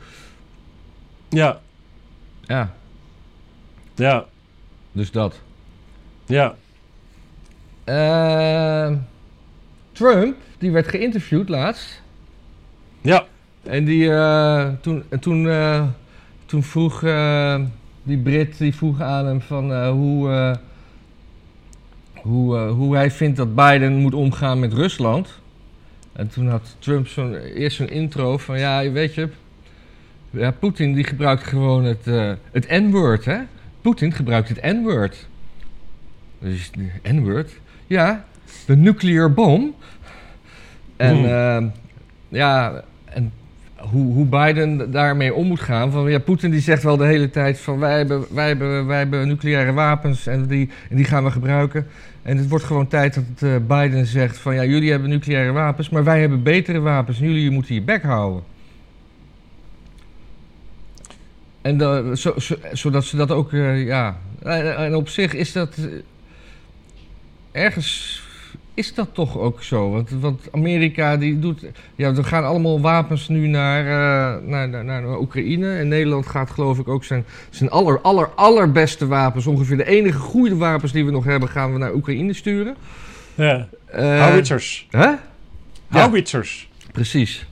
Ja, 1.30 1.60
Ja, 2.46 2.74
ja, 3.96 4.26
dus 4.92 5.12
dat. 5.12 5.42
ja. 6.26 6.56
Eh, 7.84 8.92
Trump, 9.92 10.36
die 10.58 10.72
werd 10.72 10.88
geïnterviewd 10.88 11.50
laatst. 11.50 12.02
Ja, 13.02 13.26
En 13.64 13.86
die, 13.86 14.12
eh, 14.14 14.68
toen, 14.82 15.04
en 15.10 15.20
toen, 15.20 15.48
eh, 15.50 15.84
toen 16.46 16.64
vroeg 16.64 17.04
eh, 17.04 17.62
die 18.04 18.18
Brit 18.18 18.58
die 18.58 18.76
vroeg 18.76 19.02
aan 19.02 19.26
hem 19.26 19.42
van 19.42 19.88
hoe, 19.88 20.56
hoe, 22.16 22.58
hoe 22.58 22.96
hij 22.96 23.12
vindt 23.12 23.38
dat 23.38 23.56
Biden 23.56 23.96
moet 23.96 24.14
omgaan 24.14 24.60
met 24.60 24.74
Rusland. 24.74 25.40
En 26.18 26.28
toen 26.28 26.48
had 26.48 26.76
Trump 26.80 27.08
zo'n, 27.08 27.36
eerst 27.36 27.78
zo'n 27.78 27.90
intro 27.90 28.38
van 28.38 28.60
ja, 28.60 28.92
weet 28.92 29.14
je, 29.14 29.30
ja, 30.30 30.52
Poetin 30.52 30.94
die 30.94 31.04
gebruikt 31.04 31.44
gewoon 31.44 31.84
het, 31.84 32.08
eh, 32.08 32.32
het 32.52 32.70
N-word, 32.70 33.26
hè? 33.26 33.38
Poetin 33.82 34.12
gebruikt 34.12 34.50
het 34.50 34.62
N-word. 34.62 35.28
Dus 36.40 36.72
N-word? 37.04 37.52
Ja, 37.88 38.26
de 38.66 38.76
nuclear 38.76 39.34
bom. 39.34 39.76
En 40.96 41.16
Hmm. 41.16 41.26
ehm, 41.26 41.68
ja, 42.28 42.84
en 43.06 43.32
hoe, 43.76 44.14
hoe 44.14 44.26
Biden 44.26 44.92
daarmee 44.92 45.34
om 45.34 45.48
moet 45.48 45.60
gaan. 45.60 45.92
Van, 45.92 46.10
ja, 46.10 46.20
Poetin 46.20 46.52
die 46.52 46.62
zegt 46.62 46.84
wel 46.84 46.98
de 46.98 47.06
hele 47.06 47.30
tijd 47.30 47.60
van 47.60 47.80
wij 47.80 47.98
hebben, 47.98 48.26
wij 48.30 48.48
hebben, 48.48 48.86
wij 48.86 48.98
hebben 48.98 49.28
nucleaire 49.28 49.74
wapens 49.74 50.28
en 50.28 50.46
die, 50.48 50.70
en 50.90 50.96
die 50.96 51.06
gaan 51.06 51.24
we 51.24 51.32
gebruiken. 51.32 51.88
En 52.28 52.38
het 52.38 52.50
wordt 52.50 52.66
gewoon 52.66 52.88
tijd 52.88 53.14
dat 53.14 53.24
eh, 53.50 53.56
Biden 53.68 54.06
zegt 54.06 54.38
van 54.38 54.56
ja, 54.56 54.66
jullie 54.66 54.92
hebben 54.92 55.10
nucleaire 55.10 55.52
wapens, 55.52 55.90
maar 55.90 56.04
wij 56.04 56.20
hebben 56.20 56.44
betere 56.44 56.80
wapens 56.80 57.20
en 57.20 57.26
jullie 57.26 57.52
moeten 57.52 57.74
je 57.76 57.82
bek 57.82 58.04
houden. 58.04 58.44
En 61.62 62.18
zo, 62.18 62.40
zo- 62.40 62.58
zodat 62.74 63.06
ze 63.06 63.16
dat 63.16 63.32
ook, 63.32 63.54
eh, 63.54 63.86
ja. 63.86 64.18
En, 64.44 64.78
en 64.78 64.96
op 64.96 65.10
zich 65.10 65.34
is 65.34 65.52
dat. 65.52 65.78
eh, 65.78 65.86
ergens 67.64 68.22
is 68.78 68.94
dat 68.94 69.08
toch 69.14 69.38
ook 69.38 69.64
zo. 69.64 69.92
Want, 69.92 70.10
want 70.20 70.42
Amerika 70.52 71.18
die 71.18 71.40
doet. 71.40 71.66
Ja, 71.96 72.08
er 72.16 72.24
gaan 72.24 72.44
allemaal 72.44 72.82
wapens 72.82 73.28
nu 73.28 73.48
naar, 73.48 73.80
eh, 73.86 74.48
naar, 74.48 74.70
naar, 74.70 74.84
naar 74.84 75.20
Oekraïne. 75.20 75.76
En 75.78 75.88
Nederland 75.88 76.28
gaat, 76.28 76.50
geloof 76.50 76.78
ik, 76.80 76.88
ook 76.88 77.04
zijn, 77.04 77.26
zijn 77.50 77.70
aller, 77.70 78.02
aller, 78.02 78.30
allerbeste 78.36 79.08
wapens. 79.08 79.48
Ongeveer 79.48 79.78
de 79.78 79.86
enige 79.88 80.18
goede 80.20 80.56
wapens 80.56 80.92
die 80.92 81.06
we 81.06 81.12
nog 81.12 81.24
hebben, 81.24 81.50
gaan 81.50 81.74
we 81.74 81.78
naar 81.80 81.94
Oekraïne 81.94 82.34
sturen. 82.34 82.76
ja. 83.36 83.68
Eh, 83.86 84.26
Howitzers. 84.28 84.88
Hè? 84.92 85.08
Ja. 85.08 85.20
Howitzers. 85.90 86.70
Precies. 86.92 87.46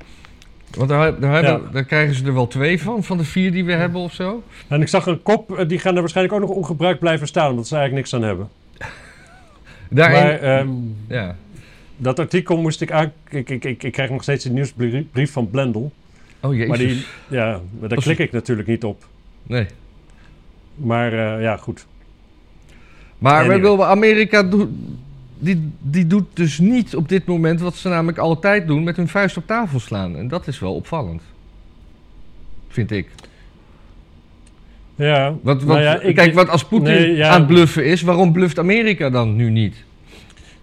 Want 0.72 0.90
daar, 0.90 1.20
daar, 1.20 1.34
hebben, 1.34 1.52
Ja. 1.66 1.72
daar 1.72 1.84
krijgen 1.84 2.16
ze 2.16 2.26
er 2.26 2.34
wel 2.34 2.48
twee 2.48 2.82
van, 2.82 3.04
van 3.04 3.18
de 3.18 3.24
vier 3.24 3.52
die 3.52 3.66
we 3.66 3.74
hebben 3.74 4.02
of 4.02 4.14
zo. 4.14 4.44
En 4.68 4.82
ik 4.82 4.88
zag 4.88 5.06
een 5.06 5.22
kop, 5.24 5.58
eh, 5.58 5.68
die 5.68 5.80
gaan 5.80 5.94
er 5.96 6.00
waarschijnlijk 6.00 6.36
ook 6.36 6.48
nog 6.48 6.58
ongebruikt 6.58 7.00
blijven 7.00 7.28
staan, 7.28 7.50
omdat 7.50 7.68
ze 7.68 7.76
eigenlijk 7.76 8.06
niks 8.06 8.22
aan 8.22 8.28
hebben. 8.30 8.50
Daarin, 9.90 10.24
Maar 10.24 10.40
ehm, 10.40 10.70
ja. 11.08 11.36
dat 11.98 12.20
artikel 12.20 12.58
moest 12.58 12.82
ik 12.82 12.92
aan... 12.92 13.12
Ik, 13.30 13.50
ik, 13.50 13.66
ik, 13.66 13.84
ik 13.84 13.92
krijg 13.92 14.10
nog 14.10 14.22
steeds 14.24 14.46
een 14.46 14.54
nieuwsbrief 14.54 15.32
van 15.32 15.50
Blendel. 15.50 15.92
Oh 16.40 16.54
jezus. 16.54 16.68
Maar 16.68 16.78
die, 16.78 17.06
ja, 17.28 17.62
maar 17.80 17.90
daar 17.90 17.98
klik 17.98 18.20
ik 18.20 18.32
natuurlijk 18.32 18.68
niet 18.68 18.84
op. 18.84 19.08
Nee. 19.44 19.66
Maar 20.76 21.14
eh, 21.14 21.42
ja, 21.42 21.58
goed. 21.58 21.86
Maar 23.18 23.40
Anyway. 23.40 23.56
we 23.56 23.62
willen 23.62 23.88
Amerika 23.88 24.44
die, 25.40 25.72
die 25.80 26.08
doet 26.08 26.26
dus 26.34 26.60
niet 26.60 26.96
op 26.96 27.10
dit 27.10 27.26
moment 27.26 27.60
wat 27.60 27.76
ze 27.76 27.90
namelijk 27.90 28.18
altijd 28.18 28.68
doen: 28.68 28.84
met 28.84 28.96
hun 28.96 29.08
vuist 29.08 29.38
op 29.38 29.48
tafel 29.48 29.80
slaan. 29.80 30.18
En 30.18 30.28
dat 30.28 30.48
is 30.48 30.60
wel 30.60 30.76
opvallend. 30.76 31.22
Vind 32.68 32.92
ik. 32.92 33.10
Ja, 34.96 35.30
Wat, 35.42 35.64
wat, 35.64 35.66
nou 35.78 35.82
ja, 35.82 36.00
ik, 36.00 36.16
kijk, 36.16 36.34
wat 36.34 36.50
als 36.50 36.66
Poetin 36.66 36.94
nee, 36.94 37.16
ja. 37.16 37.30
aan 37.30 37.40
het 37.40 37.48
bluffen 37.48 37.86
is, 37.86 38.02
waarom 38.02 38.32
bluft 38.32 38.60
Amerika 38.60 39.10
dan 39.10 39.36
nu 39.36 39.50
niet? 39.50 39.84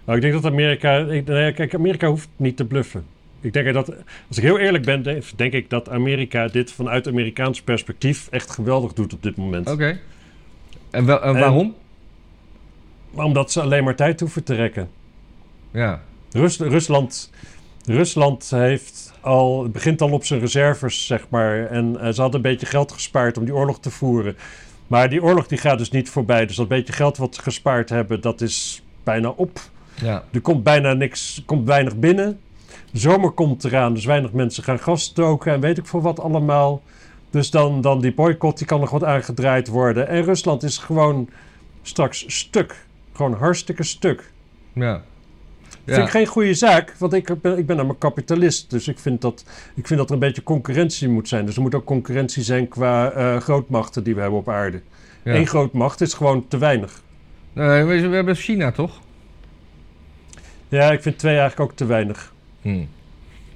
Nou, 0.04 0.16
ik 0.16 0.22
denk 0.22 0.42
dat 0.42 0.52
Amerika. 0.52 0.96
Ik, 0.98 1.26
nou 1.26 1.38
ja, 1.40 1.50
kijk, 1.50 1.74
Amerika 1.74 2.08
hoeft 2.08 2.28
niet 2.36 2.56
te 2.56 2.64
bluffen. 2.64 3.04
Ik 3.40 3.52
denk 3.52 3.72
dat, 3.72 3.88
als 4.28 4.36
ik 4.36 4.42
heel 4.42 4.58
eerlijk 4.58 4.84
ben, 4.84 5.22
denk, 5.36 5.52
ik 5.52 5.70
dat 5.70 5.88
Amerika 5.88 6.46
dit 6.48 6.72
vanuit 6.72 7.08
Amerikaans 7.08 7.62
perspectief 7.62 8.28
echt 8.30 8.50
geweldig 8.50 8.92
doet 8.92 9.12
op 9.12 9.22
dit 9.22 9.36
moment. 9.36 9.70
Oké. 9.70 9.98
En, 10.90 11.06
wel, 11.06 11.22
en 11.22 11.34
En- 11.34 11.40
waarom? 11.40 11.74
Omdat 13.10 13.52
ze 13.52 13.60
alleen 13.60 13.84
maar 13.84 13.96
tijd 13.96 14.20
hoeven 14.20 14.44
te 14.44 14.54
rekken. 14.54 14.88
Ja. 15.70 16.02
Rus- 16.32 16.58
Rusland, 16.58 17.30
Rusland 17.84 18.50
heeft 18.50 19.12
al, 19.20 19.68
begint 19.68 20.00
al 20.00 20.10
op 20.10 20.24
zijn 20.24 20.40
reserves, 20.40 21.06
zeg 21.06 21.26
maar. 21.28 21.66
En 21.66 22.00
eh, 22.00 22.12
ze 22.12 22.20
hadden 22.20 22.36
een 22.36 22.50
beetje 22.50 22.66
geld 22.66 22.92
gespaard 22.92 23.38
om 23.38 23.44
die 23.44 23.54
oorlog 23.54 23.80
te 23.80 23.90
voeren. 23.90 24.36
Maar 24.86 25.08
die 25.10 25.22
oorlog 25.22 25.46
die 25.46 25.58
gaat 25.58 25.78
dus 25.78 25.90
niet 25.90 26.10
voorbij. 26.10 26.46
Dus 26.46 26.56
dat 26.56 26.68
beetje 26.68 26.92
geld 26.92 27.16
wat 27.16 27.34
ze 27.34 27.42
gespaard 27.42 27.88
hebben, 27.88 28.20
dat 28.20 28.40
is 28.40 28.82
bijna 29.04 29.28
op. 29.28 29.60
Ja. 29.94 30.24
Er 30.32 30.40
komt 30.40 30.62
bijna 30.62 30.92
niks, 30.92 31.36
er 31.36 31.42
komt 31.42 31.66
weinig 31.66 31.96
binnen. 31.96 32.40
De 32.90 32.98
zomer 32.98 33.30
komt 33.30 33.64
eraan, 33.64 33.94
dus 33.94 34.04
weinig 34.04 34.32
mensen 34.32 34.62
gaan 34.64 34.78
gas 34.78 35.02
stoken 35.02 35.52
en 35.52 35.60
weet 35.60 35.78
ik 35.78 35.86
voor 35.86 36.02
wat 36.02 36.20
allemaal. 36.20 36.82
Dus 37.30 37.50
dan, 37.50 37.80
dan 37.80 38.00
die 38.00 38.14
boycott, 38.14 38.58
die 38.58 38.66
kan 38.66 38.80
nog 38.80 38.90
wat 38.90 39.04
aangedraaid 39.04 39.68
worden. 39.68 40.08
En 40.08 40.22
Rusland 40.24 40.62
is 40.62 40.78
gewoon 40.78 41.28
straks 41.82 42.24
stuk. 42.26 42.86
Gewoon 43.12 43.34
hartstikke 43.34 43.82
stuk. 43.82 44.30
Ja. 44.72 45.02
Vind 45.84 46.06
ik 46.06 46.08
geen 46.08 46.26
goede 46.26 46.54
zaak, 46.54 46.94
want 46.98 47.12
ik 47.12 47.40
ben, 47.40 47.58
ik 47.58 47.66
ben 47.66 47.76
namelijk 47.76 48.00
kapitalist. 48.00 48.70
Dus 48.70 48.88
ik 48.88 48.98
vind, 48.98 49.20
dat, 49.20 49.44
ik 49.74 49.86
vind 49.86 49.98
dat 49.98 50.08
er 50.08 50.14
een 50.14 50.20
beetje 50.20 50.42
concurrentie 50.42 51.08
moet 51.08 51.28
zijn. 51.28 51.46
Dus 51.46 51.56
er 51.56 51.62
moet 51.62 51.74
ook 51.74 51.84
concurrentie 51.84 52.42
zijn 52.42 52.68
qua 52.68 53.10
eh, 53.10 53.36
grootmachten 53.36 54.04
die 54.04 54.14
we 54.14 54.20
hebben 54.20 54.38
op 54.38 54.48
aarde. 54.48 54.80
Ja. 55.22 55.34
Eén 55.34 55.46
grootmacht 55.46 56.00
is 56.00 56.14
gewoon 56.14 56.48
te 56.48 56.58
weinig. 56.58 57.02
Nee, 57.52 57.84
we, 57.84 58.08
we 58.08 58.14
hebben 58.14 58.34
China 58.34 58.72
toch? 58.72 59.00
Ja, 60.68 60.92
ik 60.92 61.02
vind 61.02 61.18
twee 61.18 61.38
eigenlijk 61.38 61.70
ook 61.70 61.76
te 61.76 61.84
weinig. 61.84 62.32
Hm. 62.62 62.84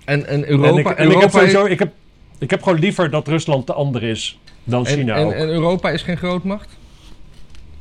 En, 0.04 0.26
en 0.26 0.48
Europa, 0.48 0.72
en 0.72 0.78
ik, 0.78 0.86
en 0.86 0.92
ik 0.92 0.98
Europa 0.98 1.20
heb 1.20 1.30
sowieso, 1.30 1.64
is, 1.64 1.70
ik, 1.70 1.78
heb, 1.78 1.92
ik 2.38 2.50
heb 2.50 2.62
gewoon 2.62 2.78
liever 2.78 3.10
dat 3.10 3.28
Rusland 3.28 3.66
de 3.66 3.72
ander 3.72 4.02
is 4.02 4.40
dan 4.64 4.86
en, 4.86 4.96
China 4.96 5.14
en, 5.14 5.26
ook. 5.26 5.32
en 5.32 5.48
Europa 5.48 5.90
is 5.90 6.02
geen 6.02 6.16
grootmacht? 6.16 6.78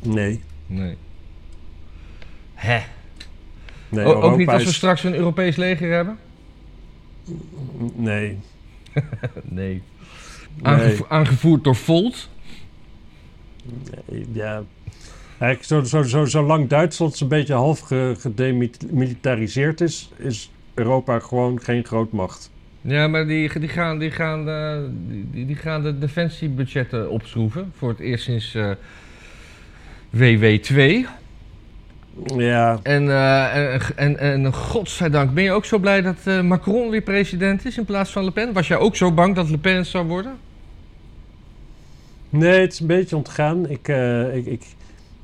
nee, 0.01 0.41
Nee. 0.67 0.97
Hè? 2.53 2.79
Nee 3.95 4.05
O- 4.05 4.21
ook 4.21 4.37
niet 4.37 4.47
als 4.47 4.63
we 4.63 4.69
is- 4.69 4.75
straks 4.75 5.03
een 5.03 5.15
Europees 5.15 5.55
leger 5.55 5.91
hebben? 5.93 6.17
Nee, 7.95 8.37
Nee. 9.43 9.49
nee, 9.49 9.81
Aangevo- 10.61 11.05
aangevoerd 11.09 11.63
door 11.63 11.75
Volt? 11.75 12.29
nee, 14.09 14.25
ja. 14.31 14.63
Eigenlijk, 15.39 15.63
zo, 15.87 15.97
zo, 16.01 16.07
zo, 16.09 16.25
zolang 16.25 16.67
Duitsland 16.67 17.15
zo'n 17.15 17.27
beetje 17.27 17.53
half 17.53 17.79
ge- 17.79 18.15
gedemilitariseerd 18.19 19.81
is, 19.81 20.09
is 20.17 20.51
Europa 20.73 21.19
gewoon 21.19 21.61
geen 21.61 21.85
grootmacht. 21.85 22.51
Ja, 22.81 23.07
maar 23.07 23.27
die, 23.27 23.59
die, 23.59 23.69
gaan, 23.69 23.99
die, 23.99 24.11
gaan, 24.11 24.49
eh, 24.49 24.77
die, 25.31 25.45
die 25.45 25.55
gaan 25.55 25.83
de 25.83 25.99
defensiebudgetten 25.99 27.09
opschroeven. 27.09 27.71
Voor 27.77 27.89
het 27.89 27.99
eerst 27.99 28.23
sinds 28.23 28.55
eh, 28.55 28.71
WW2. 30.17 31.07
Ja, 32.23 32.79
En, 32.83 33.09
eh, 33.09 33.73
en, 33.73 33.81
en, 33.95 34.17
en 34.17 34.53
godzijdank, 34.53 35.33
ben 35.33 35.43
je 35.43 35.51
ook 35.51 35.65
zo 35.65 35.77
blij 35.77 36.01
dat 36.01 36.15
eh, 36.23 36.41
Macron 36.41 36.89
weer 36.89 37.01
president 37.01 37.65
is 37.65 37.77
in 37.77 37.85
plaats 37.85 38.11
van 38.11 38.23
Le 38.23 38.31
Pen? 38.31 38.53
Was 38.53 38.67
jij 38.67 38.77
ook 38.77 38.95
zo 38.95 39.11
bang 39.11 39.35
dat 39.35 39.49
Le 39.49 39.57
Pen 39.57 39.75
het 39.75 39.87
zou 39.87 40.07
worden? 40.07 40.37
nee, 42.29 42.61
het 42.61 42.73
is 42.73 42.79
een 42.79 42.87
beetje 42.87 43.15
ontgaan. 43.15 43.69
Ik, 43.69 43.87
eh, 43.87 44.35
ik, 44.35 44.45
ik, 44.45 44.63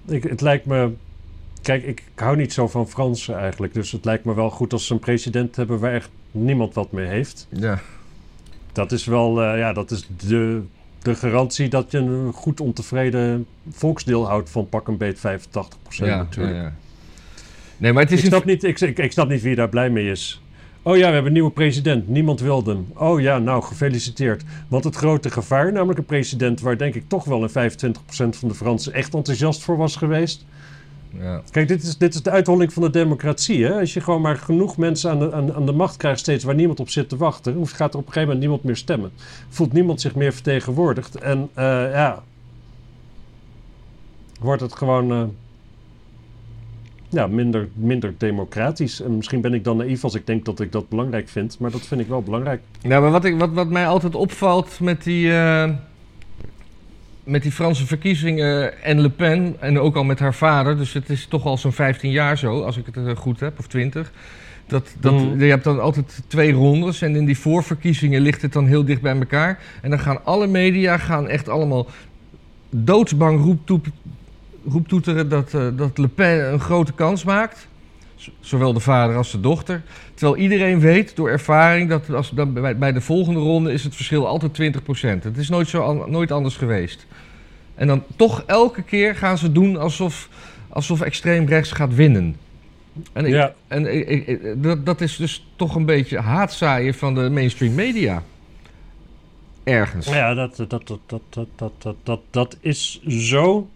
ik, 0.06 0.23
het 0.23 0.41
lijkt 0.41 0.65
me... 0.65 0.91
Kijk, 1.62 1.84
ik 1.84 2.04
hou 2.15 2.38
niet 2.38 2.54
zo 2.54 2.67
van 2.67 2.89
Fransen 2.89 3.38
eigenlijk. 3.38 3.73
Dus 3.73 3.91
het 3.91 4.06
lijkt 4.06 4.25
me 4.25 4.34
wel 4.34 4.49
goed 4.49 4.73
als 4.73 4.88
ze 4.88 4.93
een 4.93 4.99
president 4.99 5.56
hebben 5.56 5.80
waar 5.80 5.93
echt 5.93 6.10
niemand 6.32 6.73
wat 6.73 6.91
mee 6.91 7.08
heeft. 7.08 7.47
Ja. 7.49 7.80
Dat 8.71 8.91
is 8.91 9.06
wel, 9.06 9.41
eh, 9.41 9.58
ja, 9.58 9.73
dat 9.73 9.91
is 9.91 10.08
de, 10.27 10.62
de 11.01 11.15
garantie 11.15 11.69
dat 11.69 11.91
je 11.91 11.97
een 11.97 12.33
goed 12.33 12.59
ontevreden 12.59 13.45
volksdeel 13.69 14.27
houdt 14.27 14.49
van 14.49 14.69
pak 14.69 14.87
een 14.87 14.97
beet 14.97 15.17
85% 15.17 15.21
Ja, 15.89 16.17
natuurlijk. 16.17 16.55
ja, 16.55 16.61
ja. 16.61 16.73
Nee, 17.77 17.93
maar 17.93 18.03
het 18.03 18.11
is 18.11 18.19
Ik, 18.19 18.25
snap 18.25 18.45
niet, 18.45 18.63
ik, 18.63 18.79
ik, 18.79 18.97
ik 18.97 19.11
snap 19.11 19.29
niet 19.29 19.41
wie 19.41 19.55
daar 19.55 19.69
blij 19.69 19.89
mee 19.89 20.09
is. 20.09 20.41
Oh 20.83 20.97
ja, 20.97 21.07
we 21.07 21.13
hebben 21.13 21.25
een 21.25 21.33
nieuwe 21.33 21.51
president. 21.51 22.07
Niemand 22.07 22.39
wil 22.39 22.63
hem. 22.63 22.87
Oh 22.93 23.21
ja, 23.21 23.37
nou, 23.37 23.63
gefeliciteerd. 23.63 24.43
Want 24.67 24.83
het 24.83 24.95
grote 24.95 25.29
gevaar, 25.29 25.71
namelijk 25.71 25.99
een 25.99 26.05
president 26.05 26.61
waar 26.61 26.77
denk 26.77 26.95
ik 26.95 27.03
toch 27.07 27.23
wel 27.23 27.43
een 27.43 27.71
25% 27.71 27.93
van 28.29 28.47
de 28.47 28.55
Fransen 28.55 28.93
echt 28.93 29.13
enthousiast 29.13 29.63
voor 29.63 29.77
was 29.77 29.95
geweest. 29.95 30.45
Ja. 31.19 31.41
Kijk, 31.52 31.67
dit 31.67 31.84
is, 31.84 31.97
dit 31.97 32.13
is 32.13 32.21
de 32.24 32.30
uitholling 32.30 32.74
van 32.74 32.84
de 32.84 32.89
democratie. 32.89 33.65
Hè? 33.65 33.80
Als 33.80 33.93
je 33.93 34.02
gewoon 34.02 34.21
maar 34.21 34.38
genoeg 34.38 34.78
mensen 34.78 35.10
aan 35.12 35.19
de, 35.19 35.34
aan, 35.34 35.54
aan 35.54 35.65
de 35.65 35.71
macht 35.71 35.97
krijgt, 35.97 36.19
steeds 36.19 36.43
waar 36.43 36.56
niemand 36.56 36.80
op 36.80 36.89
zit 36.89 37.10
te 37.10 37.17
wachten, 37.17 37.54
hoeft- 37.54 37.74
gaat 37.76 37.93
er 37.93 38.00
op 38.00 38.06
een 38.06 38.13
gegeven 38.13 38.34
moment 38.34 38.39
niemand 38.39 38.63
meer 38.63 38.76
stemmen. 38.78 39.12
Voelt 39.50 39.74
niemand 39.74 40.02
zich 40.02 40.15
meer 40.15 40.34
vertegenwoordigd. 40.34 41.15
En 41.15 41.50
eh, 41.54 41.65
ja, 41.91 42.24
wordt 44.39 44.62
het 44.62 44.74
gewoon 44.76 45.12
eh, 45.12 45.24
ja, 47.10 47.28
minder, 47.28 47.67
minder 47.74 48.13
democratisch. 48.17 49.02
En 49.02 49.15
misschien 49.15 49.41
ben 49.41 49.54
ik 49.54 49.63
dan 49.63 49.78
naïef 49.78 50.04
als 50.04 50.15
ik 50.15 50.28
denk 50.28 50.45
dat 50.45 50.60
ik 50.60 50.71
dat 50.71 50.89
belangrijk 50.89 51.30
vind, 51.30 51.60
maar 51.60 51.71
dat 51.71 51.82
vind 51.82 52.02
ik 52.02 52.08
wel 52.08 52.21
belangrijk. 52.21 52.62
Ja, 52.82 53.00
maar 53.00 53.12
wat, 53.12 53.26
ik, 53.26 53.39
wat, 53.39 53.52
wat 53.52 53.69
mij 53.69 53.88
altijd 53.88 54.15
opvalt 54.15 54.80
met 54.80 55.04
die, 55.04 55.32
eh, 55.34 55.69
met 57.32 57.41
die 57.41 57.52
Franse 57.52 57.86
verkiezingen 57.86 58.84
en 58.84 59.02
Le 59.02 59.10
Pen, 59.10 59.56
en 59.60 59.80
ook 59.80 59.96
al 59.96 60.04
met 60.04 60.20
haar 60.20 60.34
vader, 60.34 60.78
dus 60.78 60.94
het 60.94 61.10
is 61.10 61.26
toch 61.26 61.46
al 61.46 61.58
zo'n 61.58 61.74
15 61.74 62.12
jaar 62.12 62.38
zo, 62.38 62.62
als 62.62 62.78
ik 62.78 62.86
het 62.86 62.96
eh, 62.96 63.15
goed 63.15 63.39
heb, 63.39 63.60
of 63.60 63.67
20. 63.67 64.12
Dat, 64.67 64.96
dat, 65.00 65.13
Mhm. 65.13 65.44
Je 65.44 65.50
hebt 65.50 65.63
dan 65.63 65.80
altijd 65.80 66.22
twee 66.28 66.52
rondes 66.52 67.02
en 67.02 67.15
in 67.15 67.26
die 67.26 67.38
voorverkiezingen 67.38 68.22
ligt 68.22 68.41
het 68.41 68.54
dan 68.54 68.65
heel 68.67 68.86
dicht 68.86 69.02
bij 69.02 69.15
elkaar. 69.15 69.60
En 69.82 69.89
dan 69.89 70.00
gaan 70.00 70.26
alle 70.26 70.48
media 70.48 70.98
gaan 70.98 71.28
echt 71.28 71.50
allemaal 71.50 71.88
doodsbang 72.70 73.41
roeptoep, 73.44 73.86
roeptoeteren 74.67 75.30
dat, 75.30 75.54
eh, 75.54 75.67
dat 75.76 75.98
Le 75.98 76.08
Pen 76.08 76.54
een 76.54 76.60
grote 76.60 76.94
kans 76.94 77.24
maakt. 77.24 77.67
Zowel 78.39 78.73
de 78.73 78.79
vader 78.79 79.15
als 79.15 79.31
de 79.31 79.39
dochter. 79.39 79.81
Terwijl 80.13 80.38
iedereen 80.41 80.79
weet 80.79 81.15
door 81.15 81.29
ervaring 81.29 81.89
dat 81.89 82.10
als, 82.10 82.29
dan 82.29 82.53
bij, 82.53 82.77
bij 82.77 82.91
de 82.91 83.01
volgende 83.01 83.39
ronde 83.39 83.73
is 83.73 83.84
het 83.84 83.95
verschil 83.95 84.27
altijd 84.27 84.75
20%. 85.21 85.23
Het 85.23 85.38
is 85.38 85.49
nooit, 85.49 85.67
zo, 85.67 86.05
nooit 86.10 86.31
anders 86.31 86.55
geweest. 86.57 87.05
En 87.75 87.88
dan 87.88 88.03
toch 88.15 88.43
elke 88.45 88.81
keer 88.81 89.15
gaan 89.15 89.38
ze 89.38 89.51
doen 89.51 89.77
alsof, 89.77 90.29
alsof 90.69 91.01
extreem 91.01 91.45
rechts 91.47 91.71
gaat 91.71 91.95
winnen. 91.95 92.36
En, 93.13 93.25
ik, 93.25 93.31
Ja. 93.34 93.53
en 93.67 93.95
ik, 93.95 94.07
ik- 94.07 94.27
ik- 94.27 94.63
dat, 94.63 94.86
dat 94.86 95.01
is 95.01 95.15
dus 95.15 95.47
toch 95.55 95.75
een 95.75 95.86
beetje 95.86 96.19
haatzaaien 96.19 96.93
van 96.93 97.15
de 97.15 97.29
mainstream 97.29 97.73
media. 97.75 98.23
Ergens. 99.63 100.07
Ja, 100.07 100.34
dat, 100.34 100.55
dat, 100.55 100.69
dat, 100.69 100.99
dat, 101.05 101.21
dat, 101.55 101.71
dat, 101.77 101.95
dat, 102.03 102.19
dat 102.29 102.57
is 102.62 103.01
zo. 103.07 103.69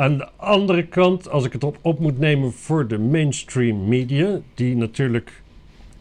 Aan 0.00 0.16
de 0.18 0.28
andere 0.36 0.86
kant, 0.86 1.28
als 1.30 1.44
ik 1.44 1.52
het 1.52 1.64
op, 1.64 1.78
op 1.82 1.98
moet 1.98 2.18
nemen 2.18 2.52
voor 2.52 2.86
de 2.88 2.98
mainstream 2.98 3.88
media, 3.88 4.38
die 4.54 4.76
natuurlijk. 4.76 5.42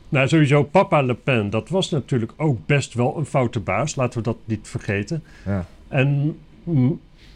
Nou, 0.10 0.28
sowieso 0.28 0.64
Papa 0.64 1.02
Le 1.02 1.14
Pen, 1.14 1.50
dat 1.50 1.70
was 1.70 1.90
natuurlijk 1.90 2.32
ook 2.38 2.58
best 2.66 2.94
wel 2.94 3.18
een 3.18 3.26
foute 3.26 3.60
baas, 3.60 3.96
laten 3.96 4.18
we 4.18 4.24
dat 4.24 4.38
niet 4.46 4.68
vergeten. 4.68 5.24
Ja. 5.46 5.66
En 5.88 6.38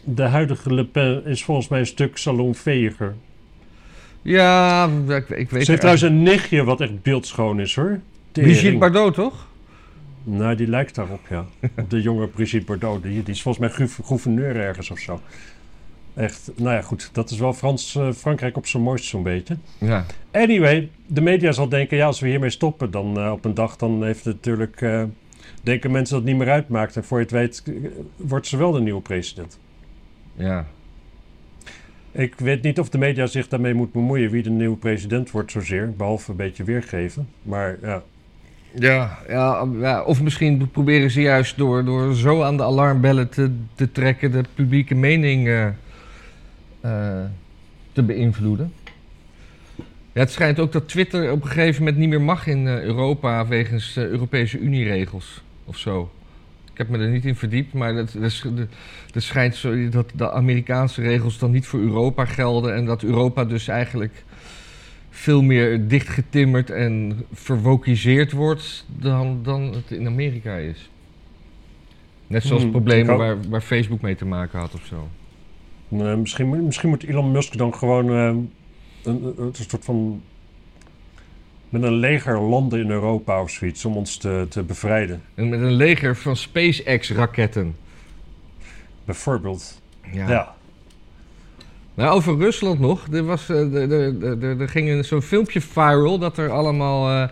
de 0.04 0.22
huidige 0.22 0.74
Le 0.74 0.84
Pen 0.84 1.24
is 1.26 1.44
volgens 1.44 1.68
mij 1.68 1.78
een 1.78 1.86
stuk 1.86 2.16
salonveger. 2.16 3.14
Ja, 4.22 4.88
ik, 5.08 5.28
ik 5.28 5.50
weet 5.50 5.64
Ze 5.64 5.70
heeft 5.70 5.80
trouwens 5.80 6.02
een 6.02 6.22
nichtje 6.22 6.64
wat 6.64 6.80
echt 6.80 7.02
beeldschoon 7.02 7.60
is 7.60 7.74
hoor. 7.74 8.00
Brigitte 8.32 8.60
Tering. 8.60 8.80
Bardot, 8.80 9.14
toch? 9.14 9.46
Nou, 10.22 10.54
die 10.54 10.68
lijkt 10.68 10.94
daarop, 10.94 11.20
ja. 11.30 11.46
Op 11.76 11.90
de 11.90 12.02
jonge 12.02 12.26
Brigitte 12.26 12.66
Bardot. 12.66 13.02
Die, 13.02 13.22
die 13.22 13.34
is 13.34 13.42
volgens 13.42 13.66
mij 13.66 13.76
gouv- 13.76 14.06
gouverneur 14.06 14.56
ergens 14.56 14.90
of 14.90 14.98
zo. 14.98 15.20
Echt, 16.14 16.50
nou 16.56 16.74
ja, 16.74 16.82
goed. 16.82 17.10
Dat 17.12 17.30
is 17.30 17.38
wel 17.38 17.52
Frans, 17.52 17.96
eh, 17.96 18.12
Frankrijk 18.12 18.56
op 18.56 18.66
zijn 18.66 18.82
mooist 18.82 19.04
zo'n 19.04 19.22
beetje. 19.22 19.56
Ja. 19.78 20.04
Anyway, 20.30 20.88
de 21.06 21.20
media 21.20 21.52
zal 21.52 21.68
denken, 21.68 21.96
ja, 21.96 22.06
als 22.06 22.20
we 22.20 22.28
hiermee 22.28 22.50
stoppen, 22.50 22.90
dan 22.90 23.18
eh, 23.18 23.32
op 23.32 23.44
een 23.44 23.54
dag, 23.54 23.76
dan 23.76 24.04
heeft 24.04 24.24
het 24.24 24.34
natuurlijk... 24.34 24.80
eh, 24.80 25.02
denken 25.62 25.90
mensen 25.90 26.14
dat 26.14 26.24
het 26.24 26.32
niet 26.34 26.44
meer 26.44 26.54
uitmaakt. 26.54 26.96
En 26.96 27.04
voor 27.04 27.18
je 27.18 27.24
het 27.24 27.32
weet, 27.32 27.62
wordt 28.16 28.46
ze 28.46 28.56
wel 28.56 28.72
de 28.72 28.80
nieuwe 28.80 29.00
president. 29.00 29.58
Ja. 30.34 30.66
Ik 32.12 32.34
weet 32.38 32.62
niet 32.62 32.78
of 32.78 32.88
de 32.88 32.98
media 32.98 33.26
zich 33.26 33.48
daarmee 33.48 33.74
moet 33.74 33.92
bemoeien 33.92 34.30
wie 34.30 34.42
de 34.42 34.50
nieuwe 34.50 34.76
president 34.76 35.30
wordt 35.30 35.50
zozeer. 35.50 35.92
Behalve 35.96 36.30
een 36.30 36.36
beetje 36.36 36.64
weergeven. 36.64 37.28
Maar 37.42 37.76
ja, 37.82 38.02
Ja, 38.72 39.18
ja, 39.28 39.66
ja, 39.80 40.02
of 40.02 40.22
misschien 40.22 40.70
proberen 40.70 41.10
ze 41.10 41.20
juist 41.20 41.56
door, 41.56 41.84
door 41.84 42.14
zo 42.14 42.42
aan 42.42 42.56
de 42.56 42.62
alarmbellen 42.62 43.28
te, 43.28 43.50
te 43.74 43.92
trekken 43.92 44.32
de 44.32 44.44
publieke 44.54 44.94
mening 44.94 45.72
te 47.92 48.02
beïnvloeden. 48.02 48.72
Ja, 50.14 50.20
het 50.20 50.30
schijnt 50.30 50.60
ook 50.60 50.72
dat 50.72 50.88
Twitter 50.88 51.32
op 51.32 51.42
een 51.42 51.48
gegeven 51.48 51.78
moment 51.78 51.98
niet 51.98 52.08
meer 52.08 52.20
mag 52.20 52.46
in 52.46 52.66
eh, 52.66 52.82
Europa 52.82 53.46
wegens 53.46 53.96
eh, 53.96 54.04
Europese 54.04 54.58
Unieregels 54.58 55.42
of 55.64 55.78
zo. 55.78 56.10
Ik 56.72 56.78
heb 56.78 56.88
me 56.88 56.98
er 56.98 57.08
niet 57.08 57.24
in 57.24 57.36
verdiept, 57.36 57.72
maar 57.72 57.94
het, 57.94 58.12
het 59.12 59.22
schijnt 59.22 59.54
zo 59.54 59.88
dat 59.88 60.12
de 60.14 60.32
Amerikaanse 60.32 61.02
regels 61.02 61.38
dan 61.38 61.50
niet 61.50 61.66
voor 61.66 61.80
Europa 61.80 62.24
gelden 62.24 62.74
en 62.74 62.84
dat 62.84 63.02
Europa 63.02 63.44
dus 63.44 63.68
eigenlijk 63.68 64.24
veel 65.10 65.42
meer 65.42 65.88
dichtgetimmerd 65.88 66.70
en 66.70 67.24
verwokiseerd 67.32 68.32
wordt 68.32 68.86
dan, 68.88 69.40
dan 69.42 69.62
het 69.62 69.90
in 69.90 70.06
Amerika 70.06 70.56
is. 70.56 70.90
Net 72.26 72.42
zoals 72.42 72.62
Hmm, 72.62 72.70
problemen 72.70 73.16
waar, 73.16 73.36
waar 73.48 73.60
Facebook 73.60 74.00
mee 74.00 74.16
te 74.16 74.26
maken 74.26 74.58
had 74.58 74.74
of 74.74 74.84
zo. 74.84 75.08
Nee, 75.96 76.16
misschien, 76.16 76.46
moet- 76.46 76.62
misschien 76.62 76.88
moet 76.88 77.02
Elon 77.04 77.30
Musk 77.32 77.56
dan 77.56 77.74
gewoon 77.74 78.08
eh, 78.10 78.24
een, 79.02 79.34
een, 79.38 79.52
soort 79.52 79.84
van. 79.84 80.22
met 81.68 81.82
een 81.82 81.92
leger 81.94 82.40
landen 82.40 82.80
in 82.80 82.90
Europa 82.90 83.42
of 83.42 83.50
zoiets 83.50 83.84
om 83.84 83.96
ons 83.96 84.16
te, 84.16 84.46
te 84.48 84.62
bevrijden. 84.62 85.22
En 85.34 85.48
met 85.48 85.60
een 85.60 85.72
leger 85.72 86.16
van 86.16 86.36
SpaceX-raketten. 86.36 87.76
Bijvoorbeeld. 89.04 89.80
Ja. 90.12 90.28
Ja. 90.28 90.54
Nou, 91.94 92.10
over 92.14 92.36
Rusland 92.38 92.80
nog. 92.80 93.06
Er, 93.12 93.24
was, 93.24 93.48
eh, 93.48 93.74
er, 93.74 93.92
er, 94.42 94.60
er, 94.60 94.68
ging 94.68 94.88
een- 94.90 95.04
zo'n 95.04 95.22
filmpje 95.22 95.60
viral 95.60 96.18
dat 96.18 96.38
er 96.38 96.50
allemaal 96.50 97.10
eh 97.10 97.28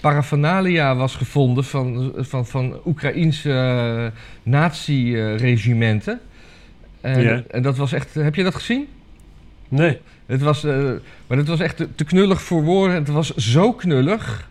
paraphernalia 0.00 0.96
was 0.96 1.16
gevonden 1.16 1.64
van, 1.64 2.12
van, 2.16 2.46
van 2.46 2.80
Oekraïense 2.86 3.50
eh, 3.50 4.20
nazi-regimenten. 4.42 6.20
En, 7.06 7.22
Ja. 7.22 7.42
en 7.50 7.62
dat 7.62 7.76
was 7.76 7.92
echt. 7.92 8.14
Heb 8.14 8.34
je 8.34 8.42
dat 8.42 8.54
gezien? 8.54 8.86
Nee. 9.68 9.98
Het 10.26 10.42
was, 10.42 10.64
eh, 10.64 10.90
maar 11.26 11.38
het 11.38 11.48
was 11.48 11.60
echt 11.60 11.76
te, 11.76 11.94
te 11.94 12.04
knullig 12.04 12.42
voor 12.42 12.62
woorden. 12.62 12.96
Het 12.96 13.08
was 13.08 13.34
zo 13.34 13.72
knullig, 13.72 14.48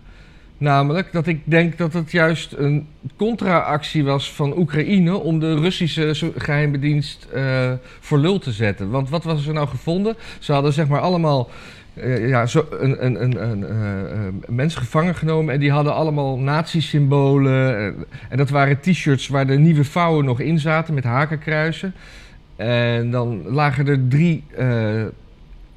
namelijk 0.57 1.11
dat 1.11 1.27
ik 1.27 1.41
denk 1.43 1.77
dat 1.77 1.93
het 1.93 2.11
juist 2.11 2.53
een 2.53 2.87
contra-actie 3.15 4.03
was 4.03 4.31
van 4.31 4.57
Oekraïne 4.57 5.17
om 5.17 5.39
de 5.39 5.55
Russische 5.59 6.31
geheime 6.37 6.79
dienst 6.79 7.27
eh, 7.33 7.71
voor 7.99 8.17
lul 8.17 8.39
te 8.39 8.51
zetten. 8.51 8.89
Want 8.89 9.09
wat 9.09 9.23
was 9.23 9.47
er 9.47 9.53
nou 9.53 9.67
gevonden? 9.67 10.15
Ze 10.39 10.51
hadden 10.53 10.73
zeg 10.73 10.87
maar 10.87 11.01
allemaal 11.01 11.49
eh, 11.93 12.27
ja, 12.29 12.45
zo 12.45 12.67
een, 12.71 13.05
een, 13.05 13.23
een, 13.23 13.41
een, 13.41 14.43
mensen 14.47 14.81
gevangen 14.81 15.15
genomen 15.15 15.53
en 15.53 15.59
die 15.59 15.71
hadden 15.71 15.93
allemaal 15.93 16.37
nazi-symbolen. 16.39 17.77
en 18.29 18.37
dat 18.37 18.49
waren 18.49 18.79
t-shirts 18.79 19.27
waar 19.27 19.47
de 19.47 19.57
nieuwe 19.57 19.83
vouwen 19.83 20.25
nog 20.25 20.39
in 20.39 20.59
zaten 20.59 20.93
met 20.93 21.03
hakenkruisen. 21.03 21.93
En 22.55 23.11
dan 23.11 23.43
lagen 23.47 23.87
er 23.87 24.07
drie 24.07 24.43
eh, 24.57 25.05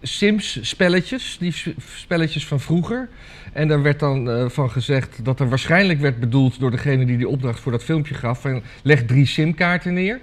Sims-spelletjes, 0.03 1.37
die 1.41 1.55
spelletjes 1.79 2.47
van 2.47 2.61
vroeger. 2.61 3.09
En 3.53 3.69
daar 3.69 3.83
werd 3.83 4.01
dan 4.01 4.31
eh, 4.31 4.49
van 4.49 4.71
gezegd 4.71 5.25
dat 5.25 5.41
er 5.41 5.49
waarschijnlijk 5.49 6.01
werd 6.01 6.21
bedoeld 6.21 6.61
door 6.61 6.71
degene 6.71 7.05
die 7.05 7.17
die 7.17 7.29
opdracht 7.29 7.61
voor 7.61 7.73
dat 7.73 7.85
filmpje 7.85 8.15
gaf: 8.15 8.41
van, 8.41 8.63
leg 8.83 9.05
drie 9.05 9.27
SIM-kaarten 9.27 9.95
neer. 9.95 10.21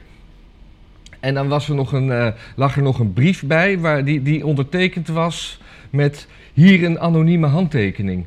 En 1.19 1.33
dan 1.33 1.47
was 1.47 1.69
er 1.69 1.75
nog 1.75 1.91
een, 1.91 2.11
eh, 2.11 2.27
lag 2.55 2.75
er 2.75 2.81
nog 2.81 2.99
een 2.99 3.13
brief 3.13 3.43
bij 3.43 3.79
waar 3.79 4.05
die, 4.05 4.21
die 4.21 4.45
ondertekend 4.45 5.07
was 5.07 5.59
met 5.89 6.27
hier 6.53 6.83
een 6.83 6.99
anonieme 6.99 7.47
handtekening. 7.47 8.25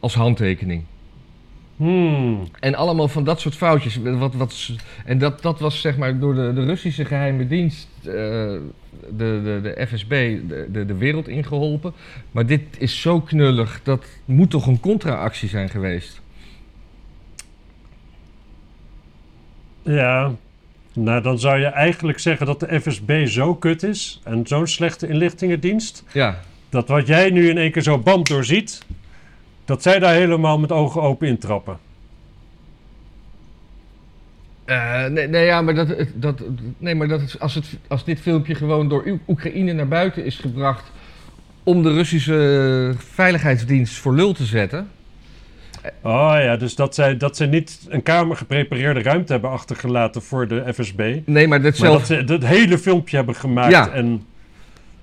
Als 0.00 0.14
handtekening. 0.14 0.84
Hmm. 1.80 2.48
En 2.58 2.74
allemaal 2.74 3.08
van 3.08 3.24
dat 3.24 3.40
soort 3.40 3.54
foutjes. 3.54 3.96
Wat, 4.02 4.34
wat, 4.34 4.70
en 5.04 5.18
dat, 5.18 5.42
dat 5.42 5.60
was 5.60 5.80
zeg 5.80 5.96
maar 5.96 6.18
door 6.18 6.34
de, 6.34 6.52
de 6.52 6.64
Russische 6.64 7.04
geheime 7.04 7.46
dienst, 7.46 7.88
eh, 7.98 8.04
de, 8.04 8.60
de, 9.16 9.60
de 9.62 9.86
FSB, 9.86 10.08
de, 10.48 10.68
de, 10.72 10.86
de 10.86 10.94
wereld 10.94 11.28
ingeholpen. 11.28 11.92
Maar 12.30 12.46
dit 12.46 12.60
is 12.78 13.00
zo 13.00 13.20
knullig, 13.20 13.80
dat 13.82 14.04
moet 14.24 14.50
toch 14.50 14.66
een 14.66 14.80
contra-actie 14.80 15.48
zijn 15.48 15.68
geweest? 15.68 16.20
Ja. 19.82 20.32
Nou, 20.92 21.22
dan 21.22 21.38
zou 21.38 21.58
je 21.58 21.66
eigenlijk 21.66 22.18
zeggen 22.18 22.46
dat 22.46 22.60
de 22.60 22.80
FSB 22.80 23.26
zo 23.26 23.54
kut 23.54 23.82
is 23.82 24.20
en 24.24 24.46
zo'n 24.46 24.66
slechte 24.66 25.08
inlichtingendienst. 25.08 26.04
Ja, 26.12 26.40
dat 26.68 26.88
wat 26.88 27.06
jij 27.06 27.30
nu 27.30 27.48
in 27.48 27.58
één 27.58 27.72
keer 27.72 27.82
zo 27.82 27.98
bam 27.98 28.24
doorziet. 28.24 28.82
Dat 29.64 29.82
zij 29.82 29.98
daar 29.98 30.14
helemaal 30.14 30.58
met 30.58 30.72
ogen 30.72 31.02
open 31.02 31.28
intrappen. 31.28 31.78
Eh, 34.64 35.06
nee, 35.06 35.28
nee, 35.28 35.44
ja, 35.44 35.62
maar, 35.62 35.74
dat, 35.74 35.94
dat, 36.14 36.42
nee, 36.78 36.94
maar 36.94 37.08
dat, 37.08 37.36
als, 37.40 37.54
het, 37.54 37.66
als 37.88 38.04
dit 38.04 38.20
filmpje 38.20 38.54
gewoon 38.54 38.88
door 38.88 39.02
Oe- 39.06 39.18
Oekraïne 39.28 39.72
naar 39.72 39.88
buiten 39.88 40.24
is 40.24 40.36
gebracht 40.38 40.90
om 41.62 41.82
de 41.82 41.92
Russische 41.92 42.94
veiligheidsdienst 42.98 43.94
voor 43.96 44.14
lul 44.14 44.32
te 44.32 44.44
zetten. 44.44 44.88
Oh 46.02 46.34
ja, 46.36 46.56
dus 46.56 46.74
dat 46.74 46.94
zij, 46.94 47.16
dat 47.16 47.36
zij 47.36 47.46
niet 47.46 47.80
een 47.88 48.02
kamer 48.02 48.36
geprepareerde 48.36 49.02
ruimte 49.02 49.32
hebben 49.32 49.50
achtergelaten 49.50 50.22
voor 50.22 50.48
de 50.48 50.72
FSB. 50.74 50.98
Nee, 50.98 51.22
maar 51.24 51.48
Maar 51.48 51.62
datzelfde. 51.62 52.16
dat 52.16 52.28
ze 52.28 52.32
het 52.34 52.46
hele 52.46 52.78
filmpje 52.78 53.16
hebben 53.16 53.34
gemaakt 53.34 53.70
Ja. 53.72 53.90
en 53.90 54.22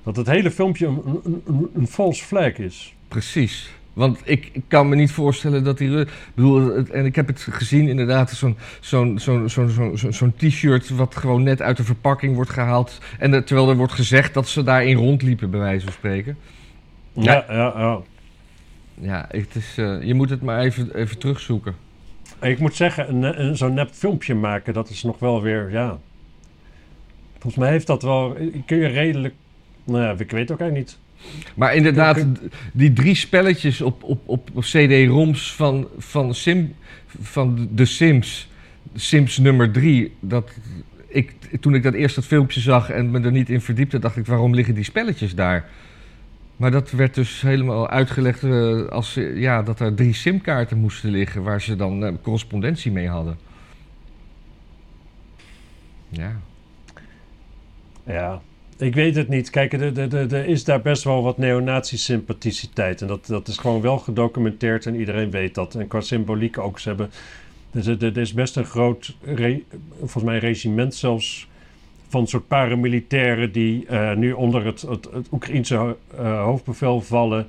dat 0.03 0.15
het 0.15 0.27
hele 0.27 0.51
filmpje 0.51 0.85
een, 0.87 1.01
een, 1.23 1.41
een, 1.47 1.69
een 1.75 1.87
false 1.87 2.23
flag 2.23 2.51
is. 2.57 2.93
Precies. 3.07 3.71
Want 3.97 4.19
ik, 4.23 4.49
ik 4.53 4.63
kan 4.67 4.89
me 4.89 4.95
niet 4.95 5.11
voorstellen 5.11 5.63
dat 5.63 5.77
die... 5.77 6.05
Bedoel, 6.35 6.75
het- 6.75 6.89
en 6.89 7.05
ik 7.05 7.15
heb 7.15 7.27
het 7.27 7.47
gezien 7.49 7.87
inderdaad, 7.87 8.31
zo'n 8.31 8.57
zo'n 8.79 9.19
zo'n 9.19 9.49
zo'n 9.49 9.69
zo'n 9.69 9.97
zo'n 9.97 10.13
zo'n 10.13 10.33
t-shirt 10.37 10.89
wat 10.89 11.15
gewoon 11.15 11.43
net 11.43 11.61
uit 11.61 11.77
de 11.77 11.83
verpakking 11.83 12.35
wordt 12.35 12.49
gehaald. 12.49 12.97
En 13.19 13.33
er- 13.33 13.43
terwijl 13.43 13.69
er 13.69 13.75
wordt 13.75 13.93
gezegd 13.93 14.33
dat 14.33 14.47
ze 14.47 14.63
daarin 14.63 14.97
rondliepen, 14.97 15.49
bij 15.49 15.59
wijze 15.59 15.83
van 15.83 15.93
spreken. 15.93 16.37
Ja. 17.13 17.33
Ja, 17.33 17.45
ja, 17.55 17.73
ja. 17.77 17.99
Ja, 18.99 19.25
het 19.31 19.55
is, 19.55 19.77
eh, 19.77 20.01
je 20.03 20.13
moet 20.13 20.29
het 20.29 20.41
maar 20.41 20.59
even, 20.59 20.95
even 20.95 21.17
terugzoeken. 21.17 21.75
En 22.39 22.49
Ik 22.49 22.59
moet 22.59 22.75
zeggen, 22.75 23.09
een, 23.23 23.45
een, 23.45 23.57
zo'n 23.57 23.73
nep 23.73 23.89
filmpje 23.91 24.35
maken, 24.35 24.73
dat 24.73 24.89
is 24.89 25.03
nog 25.03 25.19
wel 25.19 25.41
weer, 25.41 25.71
ja. 25.71 25.97
Volgens 27.31 27.55
mij 27.55 27.71
heeft 27.71 27.87
dat 27.87 28.01
wel, 28.03 28.37
kun 28.65 28.77
je 28.77 28.87
redelijk, 28.87 29.33
nou 29.83 30.03
ja, 30.03 30.15
ik 30.17 30.31
weet 30.31 30.51
ook 30.51 30.59
eigenlijk 30.59 30.89
niet. 30.89 30.97
Maar 31.55 31.75
inderdaad, 31.75 32.25
die 32.73 32.93
drie 32.93 33.15
spelletjes 33.15 33.81
op, 33.81 34.03
op, 34.03 34.21
op, 34.25 34.49
CD-ROMs 34.59 35.53
van, 35.55 35.87
van, 35.97 36.35
Sim, 36.35 36.75
van 37.21 37.69
de 37.71 37.85
Sims, 37.85 38.49
Sims 38.95 39.37
nummer 39.37 39.71
3, 39.71 40.15
dat 40.19 40.51
ik, 41.07 41.33
toen 41.59 41.73
ik 41.73 41.83
dat 41.83 41.93
eerst 41.93 42.25
filmpje 42.25 42.59
zag 42.59 42.89
en 42.89 43.11
me 43.11 43.19
er 43.21 43.31
niet 43.31 43.49
in 43.49 43.61
verdiepte, 43.61 43.99
dacht 43.99 44.17
ik, 44.17 44.25
waarom 44.25 44.55
liggen 44.55 44.75
die 44.75 44.83
spelletjes 44.83 45.35
daar? 45.35 45.69
Maar 46.55 46.71
dat 46.71 46.91
werd 46.91 47.15
dus 47.15 47.41
helemaal 47.41 47.89
uitgelegd 47.89 48.43
eh, 48.43 48.85
als 48.85 49.13
ja, 49.35 49.63
dat 49.63 49.79
er 49.79 49.93
drie 49.93 50.13
simkaarten 50.13 50.77
moesten 50.77 51.09
liggen 51.09 51.43
waar 51.43 51.61
ze 51.61 51.75
dan 51.75 52.05
eh, 52.05 52.13
correspondentie 52.21 52.91
mee 52.91 53.07
hadden. 53.07 53.37
Ja. 56.09 56.39
Ja, 58.03 58.41
ik 58.77 58.93
weet 58.95 59.15
het 59.15 59.27
niet. 59.27 59.49
Kijk, 59.49 59.73
er, 59.73 60.33
is 60.47 60.63
daar 60.63 60.81
best 60.81 61.03
wel 61.03 61.23
wat 61.23 61.37
neonazi-sympathiciteit. 61.37 63.01
En 63.01 63.07
dat, 63.07 63.25
dat 63.25 63.47
is 63.47 63.57
gewoon 63.57 63.81
wel 63.81 63.97
gedocumenteerd 63.97 64.85
en 64.85 64.95
iedereen 64.95 65.31
weet 65.31 65.55
dat. 65.55 65.75
En 65.75 65.87
qua 65.87 66.01
symboliek 66.01 66.57
ook. 66.57 66.79
Ze 66.79 66.87
hebben, 66.87 67.11
er, 67.99 68.17
is 68.17 68.33
best 68.33 68.55
een 68.55 68.65
groot, 68.65 69.15
re- 69.23 69.61
volgens 69.99 70.23
mij 70.23 70.33
een 70.33 70.39
regiment 70.39 70.95
zelfs, 70.95 71.47
van 72.09 72.27
soort 72.27 72.47
paramilitairen 72.47 73.51
die 73.51 73.85
eh, 73.85 74.15
nu 74.15 74.31
onder 74.31 74.65
het, 74.65 74.81
het, 74.81 75.07
het 75.13 75.27
Oekraïense 75.31 75.95
eh, 76.17 76.43
hoofdbevel 76.43 77.01
vallen. 77.01 77.47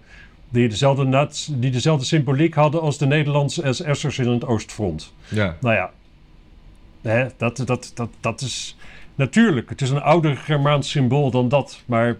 Die 0.50 0.68
dezelfde, 0.68 1.28
die 1.50 1.70
dezelfde 1.70 2.04
symboliek 2.04 2.54
hadden 2.54 2.80
als 2.80 2.98
de 2.98 3.06
Nederlandse 3.06 3.72
SS'ers 3.72 4.18
in 4.18 4.28
het 4.28 4.44
Oostfront. 4.44 5.12
ja. 5.28 5.56
Nou 5.60 5.74
ja, 5.74 5.90
hè, 7.02 7.26
dat, 7.36 7.62
dat, 7.64 7.90
dat, 7.94 8.08
dat 8.20 8.40
is 8.40 8.76
natuurlijk. 9.18 9.68
Het 9.68 9.80
is 9.80 9.90
een 9.90 10.02
ouder 10.02 10.36
Germaans 10.36 10.90
symbool 10.90 11.30
dan 11.30 11.48
dat. 11.48 11.82
Maar 11.86 12.16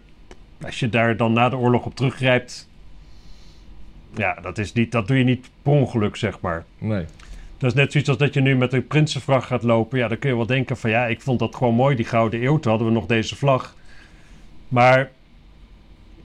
als 0.62 0.80
je 0.80 0.88
daar 0.88 1.16
dan 1.16 1.32
na 1.32 1.48
de 1.48 1.56
oorlog 1.56 1.84
op 1.84 1.94
teruggrijpt. 1.94 2.68
Ja, 4.14 4.34
dat, 4.34 4.58
is 4.58 4.72
niet, 4.72 4.92
dat 4.92 5.06
doe 5.06 5.18
je 5.18 5.24
niet 5.24 5.50
per 5.62 5.72
ongeluk, 5.72 6.16
zeg 6.16 6.40
maar. 6.40 6.64
Nee. 6.78 7.04
Dat 7.58 7.70
is 7.70 7.76
net 7.76 7.92
zoiets 7.92 8.10
als 8.10 8.18
dat 8.18 8.34
je 8.34 8.40
nu 8.40 8.56
met 8.56 8.72
een 8.72 8.86
prinsenvlag 8.86 9.46
gaat 9.46 9.62
lopen. 9.62 9.98
Ja, 9.98 10.08
dan 10.08 10.18
kun 10.18 10.30
je 10.30 10.36
wel 10.36 10.46
denken 10.46 10.76
van 10.76 10.90
ja, 10.90 11.06
ik 11.06 11.20
vond 11.20 11.38
dat 11.38 11.54
gewoon 11.54 11.74
mooi, 11.74 11.96
die 11.96 12.04
Gouden 12.04 12.42
Eeuw. 12.42 12.58
Toen 12.58 12.70
hadden 12.70 12.88
we 12.88 12.94
nog 12.94 13.06
deze 13.06 13.36
vlag. 13.36 13.76
Maar 14.68 15.10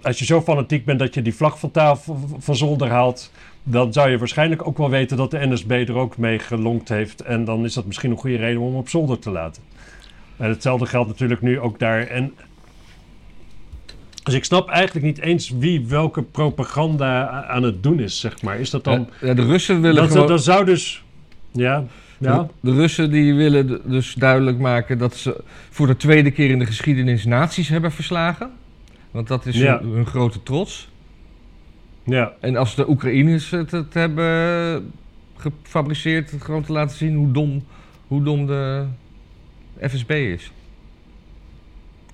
als 0.01 0.19
je 0.19 0.26
zo 0.26 0.41
fanatiek 0.41 0.86
bent 0.86 0.99
dat 0.99 1.13
je 1.13 1.21
die 1.21 1.36
vlag 1.36 1.59
van 1.59 1.71
tafel 1.71 2.19
van 2.38 2.55
zolder 2.55 2.89
haalt, 2.89 3.32
dan 3.63 3.93
zou 3.93 4.09
je 4.09 4.17
waarschijnlijk 4.17 4.67
ook 4.67 4.78
wel 4.78 4.89
weten 4.89 5.17
dat 5.17 5.32
de 5.32 5.47
NSB 5.47 5.71
er 5.71 5.95
ook 5.95 6.17
mee 6.17 6.39
gelonkt 6.39 6.89
heeft. 6.89 7.21
En 7.21 7.45
dan 7.45 7.65
is 7.65 7.74
dat 7.74 7.86
misschien 7.86 8.11
een 8.11 8.17
goede 8.17 8.38
reden 8.38 8.61
om 8.61 8.67
hem 8.67 8.76
op 8.76 8.89
zolder 8.89 9.19
te 9.19 9.32
laten. 9.32 9.63
En 10.38 10.49
hetzelfde 10.49 10.86
geldt 10.86 11.09
natuurlijk 11.09 11.41
nu 11.41 11.59
ook 11.59 11.79
daar. 11.79 12.07
En 12.07 12.34
dus 14.23 14.34
ik 14.34 14.43
snap 14.43 14.69
eigenlijk 14.69 15.05
niet 15.05 15.19
eens 15.19 15.49
wie 15.49 15.86
welke 15.88 16.21
propaganda 16.23 17.29
aan 17.47 17.63
het 17.63 17.84
doen 17.84 17.99
is, 17.99 18.19
zeg 18.19 18.41
maar. 18.41 18.59
Is 18.59 18.69
dat 18.69 18.84
dan... 18.84 19.09
Ja, 19.21 19.34
de 19.34 19.45
Russen 19.45 19.81
willen 19.81 20.01
dat, 20.01 20.11
gewoon... 20.11 20.27
dat 20.27 20.43
zou 20.43 20.65
dus... 20.65 21.03
Ja, 21.51 21.84
ja. 22.17 22.38
De, 22.38 22.47
de 22.59 22.73
Russen 22.75 23.11
die 23.11 23.34
willen 23.34 23.81
dus 23.91 24.13
duidelijk 24.13 24.57
maken 24.57 24.97
dat 24.97 25.15
ze 25.15 25.43
voor 25.69 25.88
de 25.88 25.97
tweede 25.97 26.31
keer 26.31 26.49
in 26.49 26.59
de 26.59 26.65
geschiedenis 26.65 27.25
nazi's 27.25 27.69
hebben 27.69 27.91
verslagen. 27.91 28.51
Want 29.11 29.27
dat 29.27 29.45
is 29.45 29.57
Ja. 29.57 29.79
hun, 29.79 29.91
hun 29.91 30.05
grote 30.05 30.43
trots. 30.43 30.89
Ja, 32.03 32.31
En 32.39 32.55
als 32.55 32.75
de 32.75 32.89
Oekraïners 32.89 33.49
het, 33.49 33.71
het 33.71 33.93
hebben 33.93 34.91
gefabriceerd, 35.36 36.34
gewoon 36.39 36.63
te 36.63 36.71
laten 36.71 36.97
zien 36.97 37.15
hoe 37.15 37.31
dom, 37.31 37.63
hoe 38.07 38.23
dom 38.23 38.45
de 38.45 38.86
FSB 39.89 40.11
is. 40.11 40.51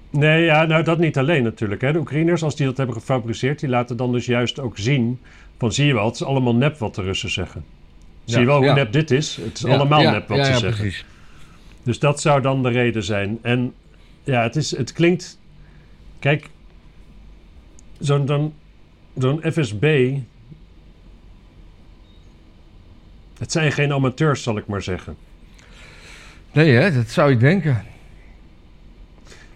nee, 0.10 0.44
ja, 0.44 0.66
nou 0.66 0.84
dat 0.84 0.98
niet 0.98 1.18
alleen 1.18 1.44
natuurlijk. 1.44 1.82
Hè. 1.82 1.92
De 1.92 2.00
Oekraïners, 2.00 2.44
als 2.44 2.56
die 2.56 2.66
dat 2.66 2.78
hebben 2.78 2.96
gefabriceerd, 2.96 3.60
die 3.60 3.70
laten 3.70 3.98
dan 3.98 4.12
dus 4.12 4.26
juist 4.26 4.60
ook 4.60 4.78
zien 4.78 5.20
van 5.58 5.72
zie 5.74 5.86
je 5.86 5.94
wel, 5.94 6.06
het 6.06 6.16
is 6.16 6.24
allemaal 6.24 6.56
nep 6.56 6.78
wat 6.78 6.96
de 6.96 7.02
Russen 7.02 7.30
zeggen. 7.30 7.64
Zie 8.26 8.40
je 8.40 8.46
wel 8.46 8.58
hoe 8.58 8.66
ja. 8.66 8.74
nep 8.74 8.92
dit 8.92 9.12
is? 9.12 9.36
Het 9.36 9.58
is 9.58 9.62
Ja, 9.62 9.74
allemaal 9.76 10.02
nep 10.02 10.28
wat 10.28 10.46
ze 10.46 10.52
ja, 10.52 10.58
zeggen. 10.58 10.82
precies. 10.82 11.06
Dus 11.84 12.00
dat 12.00 12.22
zou 12.22 12.42
dan 12.42 12.64
de 12.64 12.70
reden 12.70 13.04
zijn. 13.04 13.40
En 13.42 13.74
ja, 14.24 14.44
het, 14.44 14.56
is, 14.56 14.78
het 14.78 14.94
klinkt. 14.94 15.40
Kijk, 16.20 16.50
zo'n 18.00 18.54
zo'n 19.18 19.42
FSB. 19.52 20.14
Het 23.40 23.52
zijn 23.52 23.72
geen 23.72 23.94
amateurs, 23.94 24.44
zal 24.44 24.58
ik 24.58 24.68
maar 24.68 24.82
zeggen. 24.82 25.16
Nee, 26.52 26.72
hè, 26.72 26.94
dat 26.94 27.10
zou 27.10 27.30
je 27.30 27.38
denken. 27.38 27.84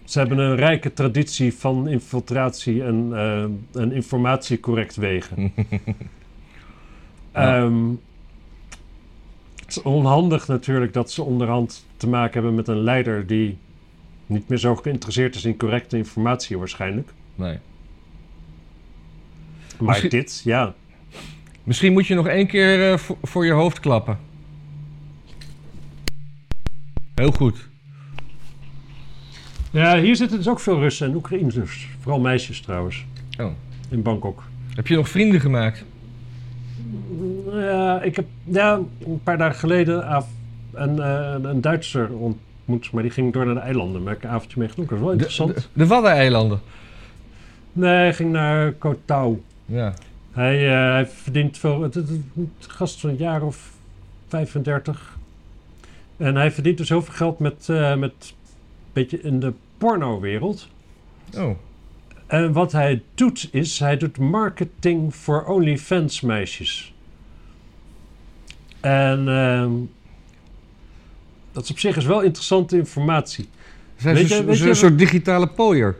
Ze 0.04 0.18
hebben 0.18 0.38
een 0.38 0.56
rijke 0.56 0.92
traditie 0.92 1.54
van 1.54 1.88
infiltratie 1.88 2.84
en, 2.84 3.08
eh, 3.12 3.82
en 3.82 3.92
informatie 3.92 4.60
correct 4.60 4.96
wegen. 4.96 5.52
Ja. 7.34 7.56
Ehm, 7.56 7.88
het 9.56 9.68
is 9.76 9.82
onhandig 9.82 10.48
natuurlijk 10.48 10.92
dat 10.92 11.10
ze 11.10 11.22
onderhand 11.22 11.86
te 11.96 12.08
maken 12.08 12.32
hebben 12.32 12.54
met 12.54 12.68
een 12.68 12.82
leider 12.82 13.26
die 13.26 13.56
niet 14.26 14.48
meer 14.48 14.58
zo 14.58 14.76
geïnteresseerd 14.76 15.34
is 15.34 15.44
in 15.44 15.56
correcte 15.56 15.96
informatie 15.96 16.58
waarschijnlijk. 16.58 17.08
Nee. 17.34 17.58
Maar 19.78 19.88
Misschien- 19.88 20.08
dit, 20.08 20.40
ja. 20.44 20.74
Misschien 21.64 21.92
moet 21.92 22.06
je 22.06 22.14
nog 22.14 22.26
één 22.26 22.46
keer 22.46 22.92
eh, 22.92 22.98
voor, 22.98 23.16
voor 23.22 23.44
je 23.46 23.52
hoofd 23.52 23.80
klappen. 23.80 24.18
Heel 27.14 27.32
goed. 27.32 27.68
Ja, 29.70 29.98
hier 30.00 30.16
zitten 30.16 30.36
dus 30.38 30.48
ook 30.48 30.60
veel 30.60 30.78
Russen 30.80 31.08
en 31.08 31.14
Oekraïners. 31.14 31.88
Vooral 32.00 32.20
meisjes 32.20 32.60
trouwens. 32.60 33.04
Oh. 33.40 33.50
In 33.88 34.02
Bangkok. 34.02 34.42
Heb 34.74 34.86
je 34.86 34.96
nog 34.96 35.08
vrienden 35.08 35.40
gemaakt? 35.40 35.84
Ja, 37.52 38.02
ik 38.02 38.16
heb 38.16 38.26
ja, 38.44 38.80
een 39.06 39.20
paar 39.22 39.38
dagen 39.38 39.58
geleden 39.58 40.24
een, 40.72 41.00
eh, 41.00 41.34
een 41.50 41.60
Duitser 41.60 42.10
ontmoet. 42.12 42.92
Maar 42.92 43.02
die 43.02 43.12
ging 43.12 43.32
door 43.32 43.44
naar 43.46 43.54
de 43.54 43.60
eilanden. 43.60 44.02
Maar 44.02 44.12
ik 44.12 44.20
heb 44.20 44.30
een 44.30 44.36
avondje 44.36 44.58
mee 44.58 44.68
genoeg. 44.68 44.88
Dat 44.88 44.98
is 44.98 45.04
wel 45.04 45.08
De, 45.08 45.12
interessant. 45.16 45.54
de, 45.54 45.62
de 45.72 45.86
Waddeneilanden. 45.86 46.60
Nee, 47.72 47.94
hij 47.94 48.14
ging 48.14 48.32
naar 48.32 48.72
Koh 48.72 48.94
Tao. 49.04 49.42
Ja. 49.66 49.94
Hij, 50.32 50.66
eh, 50.68 50.92
hij 50.92 51.06
verdient 51.06 51.58
veel. 51.58 51.82
Het 51.82 51.98
gast 52.58 53.00
van 53.00 53.10
een 53.10 53.16
jaar 53.16 53.42
of 53.42 53.70
35. 54.28 55.13
En 56.24 56.34
hij 56.36 56.50
verdient 56.52 56.78
dus 56.78 56.88
heel 56.88 57.02
veel 57.02 57.14
geld 57.14 57.38
met, 57.38 57.68
eh, 57.68 57.96
met 57.96 58.12
een 58.20 58.34
beetje 58.92 59.20
in 59.20 59.40
de 59.40 59.52
porno-wereld. 59.78 60.68
Oh. 61.36 61.50
En 62.26 62.52
wat 62.52 62.72
hij 62.72 63.02
doet 63.14 63.48
is, 63.52 63.78
hij 63.78 63.96
doet 63.96 64.18
marketing 64.18 65.14
voor 65.14 65.44
OnlyFans 65.44 66.20
meisjes. 66.20 66.94
En 68.80 69.28
ehm, 69.28 69.70
dat 71.52 71.64
is 71.64 71.70
op 71.70 71.78
zich 71.78 71.96
is 71.96 72.04
wel 72.04 72.20
interessante 72.20 72.76
informatie. 72.76 73.48
Zijn 73.96 74.14
Weet 74.14 74.28
ze 74.28 74.34
je- 74.46 74.56
je 74.62 74.68
een 74.68 74.76
soort 74.76 74.98
digitale 74.98 75.48
pooier? 75.48 75.96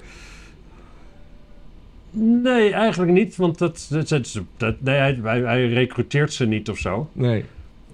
Nee, 2.10 2.72
eigenlijk 2.72 3.12
niet, 3.12 3.36
want 3.36 3.58
dat, 3.58 3.86
dat, 3.90 4.08
dat, 4.08 4.40
dat- 4.56 4.80
nee, 4.80 4.96
hij, 4.96 5.18
hij, 5.22 5.40
hij 5.40 5.68
recruteert 5.68 6.32
ze 6.32 6.46
niet 6.46 6.68
of 6.70 6.78
zo. 6.78 7.10
Nee. 7.12 7.44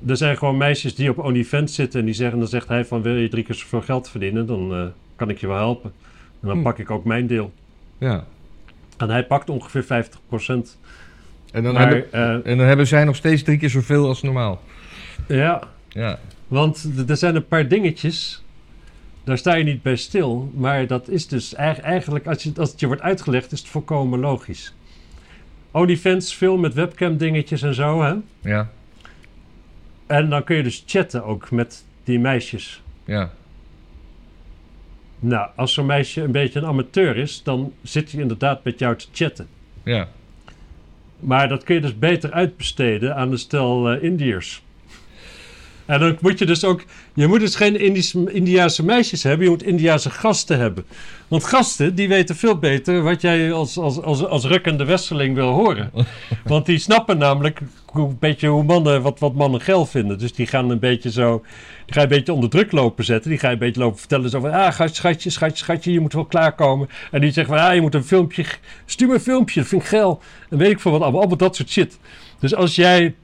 Er 0.07 0.16
zijn 0.16 0.36
gewoon 0.38 0.57
meisjes 0.57 0.94
die 0.94 1.11
op 1.11 1.18
OnlyFans 1.18 1.74
zitten 1.74 2.01
en 2.01 2.07
die 2.07 2.14
zeggen, 2.14 2.38
dan 2.38 2.48
zegt 2.48 2.68
hij 2.68 2.84
van 2.84 3.03
wil 3.03 3.14
je 3.16 3.28
drie 3.28 3.44
keer 3.44 3.55
zoveel 3.55 3.80
geld 3.82 4.09
verdienen, 4.11 4.46
dan 4.46 4.74
eh, 4.74 4.84
kan 5.16 5.28
ik 5.30 5.38
je 5.38 5.46
wel 5.46 5.57
helpen. 5.57 5.92
En 6.40 6.48
dan 6.48 6.57
Hm. 6.57 6.62
pak 6.62 6.78
ik 6.78 6.90
ook 6.90 7.05
mijn 7.05 7.26
deel. 7.26 7.53
Ja. 7.98 8.24
En 8.96 9.11
hij 9.11 9.24
pakt 9.26 9.51
ongeveer 9.51 9.82
50%. 9.84 10.78
En 11.53 11.62
dan, 11.62 11.72
maar 11.74 11.82
hebben, 11.88 12.12
eh, 12.12 12.51
en 12.53 12.59
dan 12.59 12.66
hebben 12.66 12.86
zij 12.86 13.05
nog 13.05 13.16
steeds 13.16 13.42
drie 13.42 13.59
keer 13.59 13.70
zoveel 13.70 14.07
als 14.07 14.22
normaal. 14.22 14.61
ja, 15.28 15.62
Ja. 15.88 16.18
Want 16.48 16.88
er 17.09 17.16
zijn 17.16 17.36
een 17.36 17.46
paar 17.46 17.68
dingetjes, 17.68 18.42
daar 19.24 19.38
sta 19.38 19.55
je 19.55 19.64
niet 19.64 19.82
bij 19.82 19.96
stil. 19.96 20.51
Maar 20.55 20.86
dat 20.86 21.09
is 21.09 21.28
dus 21.28 21.55
eigen- 21.55 21.82
eigenlijk, 21.82 22.26
als, 22.26 22.42
je, 22.42 22.53
als 22.57 22.70
het 22.70 22.80
je 22.80 22.86
wordt 22.86 23.03
uitgelegd, 23.03 23.53
is 23.53 23.59
het 23.59 23.68
volkomen 23.68 24.18
logisch. 24.20 24.74
OnlyFans, 25.70 26.34
veel 26.36 26.57
met 26.57 26.74
webcam 26.74 27.16
dingetjes 27.16 27.62
en 27.62 27.74
zo, 27.74 28.03
hè. 28.03 28.14
Ja. 28.51 28.70
En 30.11 30.30
dan 30.30 30.44
kun 30.44 30.56
je 30.56 30.62
dus 30.62 30.82
chatten 30.86 31.24
ook 31.24 31.50
met 31.50 31.84
die 32.04 32.18
meisjes. 32.18 32.82
Ja. 33.04 33.30
Nou, 35.18 35.48
als 35.56 35.74
zo'n 35.74 35.86
meisje 35.86 36.20
een 36.20 36.32
beetje 36.32 36.61
een 36.61 36.66
amateur 36.66 37.16
is, 37.16 37.42
dan 37.42 37.72
zit 37.82 38.12
hij 38.12 38.20
inderdaad 38.20 38.64
met 38.64 38.78
jou 38.78 38.96
te 38.96 39.06
chatten. 39.12 39.48
Ja. 39.82 40.08
Maar 41.20 41.48
dat 41.48 41.64
kun 41.64 41.74
je 41.74 41.80
dus 41.80 41.98
beter 41.98 42.32
uitbesteden 42.32 43.16
aan 43.16 43.32
een 43.32 43.38
stel 43.38 43.90
eh, 43.90 44.02
Indiërs. 44.02 44.62
En 45.91 46.01
dan 46.01 46.16
moet 46.20 46.38
je 46.38 46.47
dus 46.47 46.64
ook... 46.64 46.84
Je 47.14 47.26
moet 47.26 47.41
dus 47.41 47.55
geen 47.55 47.80
Indisch, 47.80 48.14
Indiaanse 48.14 48.84
meisjes 48.84 49.22
hebben. 49.22 49.45
Je 49.45 49.51
moet 49.51 49.62
Indiaanse 49.62 50.11
gasten 50.11 50.59
hebben. 50.59 50.84
Want 51.28 51.45
gasten, 51.45 51.95
die 51.95 52.09
weten 52.09 52.36
veel 52.36 52.59
beter 52.59 53.03
wat 53.03 53.20
jij 53.20 53.53
als, 53.53 53.76
als, 53.76 54.03
als, 54.03 54.26
als 54.26 54.45
rukkende 54.45 54.84
westerling 54.84 55.34
wil 55.34 55.49
horen. 55.49 55.91
Want 56.45 56.66
die 56.66 56.78
snappen 56.78 57.18
namelijk 57.18 57.61
hoe, 57.86 58.09
een 58.09 58.16
beetje 58.18 58.49
hoe 58.49 58.62
mannen, 58.62 59.03
wat, 59.03 59.18
wat 59.18 59.34
mannen 59.34 59.61
geil 59.61 59.86
vinden. 59.86 60.18
Dus 60.18 60.32
die 60.32 60.47
gaan 60.47 60.70
een 60.70 60.78
beetje 60.78 61.11
zo... 61.11 61.43
Die 61.84 61.95
ga 61.95 62.01
je 62.01 62.07
een 62.07 62.16
beetje 62.16 62.32
onder 62.32 62.51
druk 62.51 62.72
lopen 62.72 63.05
zetten. 63.05 63.30
Die 63.30 63.38
ga 63.38 63.47
je 63.47 63.53
een 63.53 63.59
beetje 63.59 63.80
lopen 63.80 63.99
vertellen 63.99 64.30
zo 64.30 64.41
van... 64.41 64.51
Ah, 64.51 64.72
schatje, 64.72 65.30
schatje, 65.30 65.57
schatje, 65.57 65.93
je 65.93 66.01
moet 66.01 66.12
wel 66.12 66.24
klaarkomen. 66.24 66.88
En 67.11 67.20
die 67.20 67.32
zeggen 67.32 67.55
van... 67.57 67.64
Ah, 67.64 67.74
je 67.74 67.80
moet 67.80 67.95
een 67.95 68.05
filmpje... 68.05 68.45
Stuur 68.86 69.09
me 69.09 69.14
een 69.14 69.20
filmpje, 69.20 69.61
dat 69.61 69.68
vind 69.68 69.82
ik 69.82 69.88
geil. 69.88 70.22
En 70.51 70.59
weet 70.59 70.70
ik 70.70 70.80
veel 70.80 70.91
wat 70.91 71.01
allemaal. 71.01 71.20
Allemaal 71.20 71.38
dat 71.38 71.57
soort 71.57 71.70
shit. 71.70 71.99
Dus 72.38 72.55
als 72.55 72.74
jij 72.74 73.14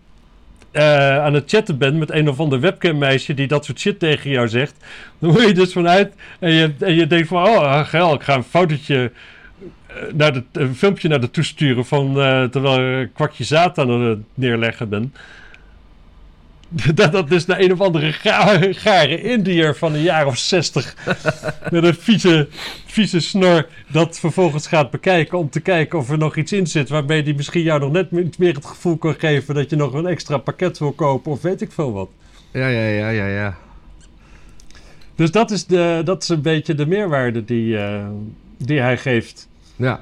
eh, 0.77 1.19
aan 1.25 1.35
het 1.35 1.51
chatten 1.51 1.79
bent 1.79 1.97
met 1.99 2.11
een 2.11 2.29
of 2.29 2.41
ander 2.41 2.61
webcam-meisje 2.61 3.35
die 3.35 3.47
dat 3.47 3.65
soort 3.65 3.81
shit 3.81 3.99
tegen 3.99 4.31
jou 4.31 4.49
zegt, 4.49 4.75
dan 5.19 5.31
moet 5.31 5.47
je 5.47 5.55
dus 5.55 5.73
vanuit 5.73 6.13
en 6.39 6.53
je, 6.53 6.73
en 6.79 6.95
je 6.95 7.07
denkt 7.07 7.29
van, 7.29 7.43
oh, 7.43 7.59
ah, 7.59 7.87
geil, 7.87 8.15
ik 8.15 8.23
ga 8.23 8.35
een 8.35 8.43
fotootje, 8.43 9.11
eh, 9.87 9.97
naar 10.15 10.33
de, 10.33 10.43
een 10.53 10.75
filmpje 10.75 11.09
naar 11.09 11.21
de 11.21 11.31
toesturen 11.31 11.87
van, 11.87 12.21
eh, 12.21 12.45
terwijl 12.45 13.01
ik 13.01 13.15
kwakje 13.15 13.45
zaad 13.45 13.79
aan 13.79 13.91
het 13.91 14.19
neerleggen 14.35 14.89
ben. 14.89 15.15
Dat 16.95 17.13
dat 17.13 17.29
dus 17.29 17.47
naar 17.47 17.61
een 17.61 17.73
of 17.73 17.81
andere 17.81 18.13
ga- 18.13 18.59
gare 18.73 19.23
Indiër 19.23 19.77
van 19.77 19.95
een 19.95 20.03
jaar 20.03 20.27
of 20.27 20.39
zestig 20.39 20.95
met 21.73 21.85
een 21.85 21.95
vieze, 21.95 22.49
vieze 22.87 23.21
snor 23.21 23.67
dat 23.89 24.19
vervolgens 24.19 24.67
gaat 24.67 24.91
bekijken 24.91 25.39
om 25.39 25.51
te 25.51 25.61
kijken 25.61 25.99
of 25.99 26.11
er 26.11 26.19
nog 26.19 26.37
iets 26.37 26.53
in 26.53 26.67
zit 26.67 26.89
waarmee 26.89 27.23
die 27.23 27.35
misschien 27.35 27.63
jou 27.63 27.81
nog 27.81 27.93
net 27.93 28.39
meer 28.39 28.55
het 28.55 28.67
gevoel 28.67 28.97
kan 28.97 29.15
geven 29.19 29.55
dat 29.55 29.71
je 29.71 29.77
nog 29.77 29.93
een 29.93 30.07
extra 30.07 30.37
pakket 30.39 30.79
wil 30.79 30.93
kopen 30.93 31.33
of 31.33 31.43
weet 31.43 31.61
ik 31.61 31.73
veel 31.73 31.93
wat. 31.93 32.09
Ja, 32.53 32.67
ja, 32.69 32.87
ja, 32.89 33.09
ja, 33.09 33.27
ja. 33.27 33.57
Dus 35.15 35.31
dat 35.31 35.51
is, 35.51 35.67
de, 35.67 36.01
dat 36.05 36.23
is 36.23 36.29
een 36.29 36.43
beetje 36.43 36.75
de 36.75 36.87
meerwaarde 36.87 37.45
die, 37.45 37.79
eh, 37.79 38.07
die 38.59 38.81
hij 38.81 38.99
geeft. 38.99 39.49
Ja. 39.77 40.01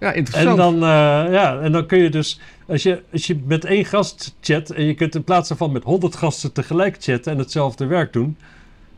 Ja, 0.00 0.10
En 0.10 0.16
interessant. 0.16 0.56
dan, 0.56 0.74
eh, 0.74 1.32
ja, 1.32 1.60
en 1.60 1.72
dan 1.72 1.86
kun 1.86 1.98
je 1.98 2.10
dus, 2.10 2.40
als 2.68 2.82
je, 2.82 3.02
als 3.12 3.26
je 3.26 3.40
met 3.44 3.64
één 3.64 3.84
gast 3.84 4.34
chat 4.40 4.70
en 4.70 4.84
je 4.84 4.94
kunt 4.94 5.14
in 5.14 5.24
plaats 5.24 5.48
daarvan 5.48 5.72
met 5.72 5.82
honderd 5.82 6.16
gasten 6.16 6.52
tegelijk 6.52 6.96
chatten 7.00 7.32
en 7.32 7.38
hetzelfde 7.38 7.86
werk 7.86 8.12
doen, 8.12 8.36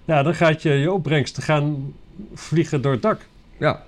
ja, 0.04 0.22
dan 0.22 0.34
gaat 0.34 0.62
je 0.62 0.70
je 0.70 0.92
opbrengsten 0.92 1.42
gaan 1.42 1.92
vliegen 2.34 2.82
door 2.82 2.92
het 2.92 3.02
dak. 3.02 3.20
Ja. 3.58 3.82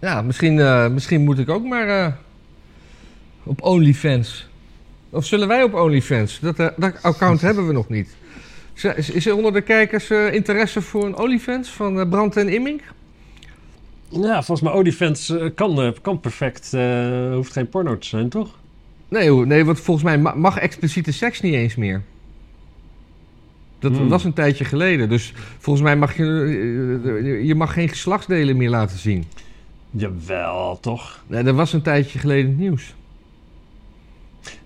Ja, 0.00 0.22
misschien, 0.22 0.60
eh, 0.60 0.88
misschien 0.88 1.24
moet 1.24 1.38
ik 1.38 1.48
ook 1.48 1.64
maar 1.64 1.88
eh, 1.88 2.12
op 3.42 3.62
OnlyFans. 3.62 4.48
Of 5.10 5.24
zullen 5.24 5.48
wij 5.48 5.62
op 5.62 5.74
OnlyFans? 5.74 6.38
Dat, 6.40 6.58
eh, 6.58 6.68
dat 6.76 7.02
account 7.02 7.40
hebben 7.40 7.66
we 7.66 7.72
nog 7.72 7.88
niet. 7.88 8.16
Is, 8.74 9.10
is- 9.10 9.26
er 9.26 9.36
onder 9.36 9.52
de 9.52 9.60
kijkers 9.60 10.10
interesse 10.10 10.82
voor 10.82 11.04
een 11.06 11.16
OnlyFans 11.18 11.68
van 11.70 12.08
Brand 12.08 12.36
en 12.36 12.48
Immink? 12.48 12.80
Ja, 14.10 14.42
volgens 14.42 14.60
mij 14.60 14.72
OnlyFans 14.78 15.28
eh, 15.30 15.46
kan, 15.54 15.80
eh, 15.82 15.90
kan 16.02 16.20
perfect, 16.20 16.74
eh, 16.74 17.32
hoeft 17.34 17.52
geen 17.52 17.68
porno 17.68 17.98
te 17.98 18.06
zijn, 18.06 18.28
toch? 18.28 18.48
Nee, 19.08 19.30
nee, 19.30 19.64
want 19.64 19.80
volgens 19.80 20.06
mij 20.06 20.18
ma- 20.18 20.34
mag 20.34 20.58
expliciete 20.58 21.12
seks 21.12 21.40
niet 21.40 21.54
eens 21.54 21.76
meer. 21.76 22.02
Dat 23.78 23.96
Hmm. 23.96 24.08
was 24.08 24.24
een 24.24 24.32
tijdje 24.32 24.64
geleden. 24.64 25.08
Dus 25.08 25.32
volgens 25.58 25.84
mij 25.84 25.96
mag 25.96 26.16
je, 26.16 26.24
je 27.44 27.54
mag 27.54 27.72
geen 27.72 27.88
geslachtsdelen 27.88 28.56
meer 28.56 28.70
laten 28.70 28.98
zien. 28.98 29.24
Jawel, 29.90 30.78
toch? 30.80 31.22
Nee, 31.26 31.42
dat 31.42 31.54
was 31.54 31.72
een 31.72 31.82
tijdje 31.82 32.18
geleden 32.18 32.50
het 32.50 32.58
nieuws. 32.58 32.94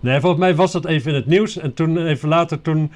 Nee, 0.00 0.20
volgens 0.20 0.40
mij 0.40 0.54
was 0.54 0.72
dat 0.72 0.84
even 0.84 1.10
in 1.10 1.16
het 1.16 1.26
nieuws. 1.26 1.58
En 1.58 1.74
toen 1.74 2.06
even 2.06 2.28
later, 2.28 2.62
toen 2.62 2.90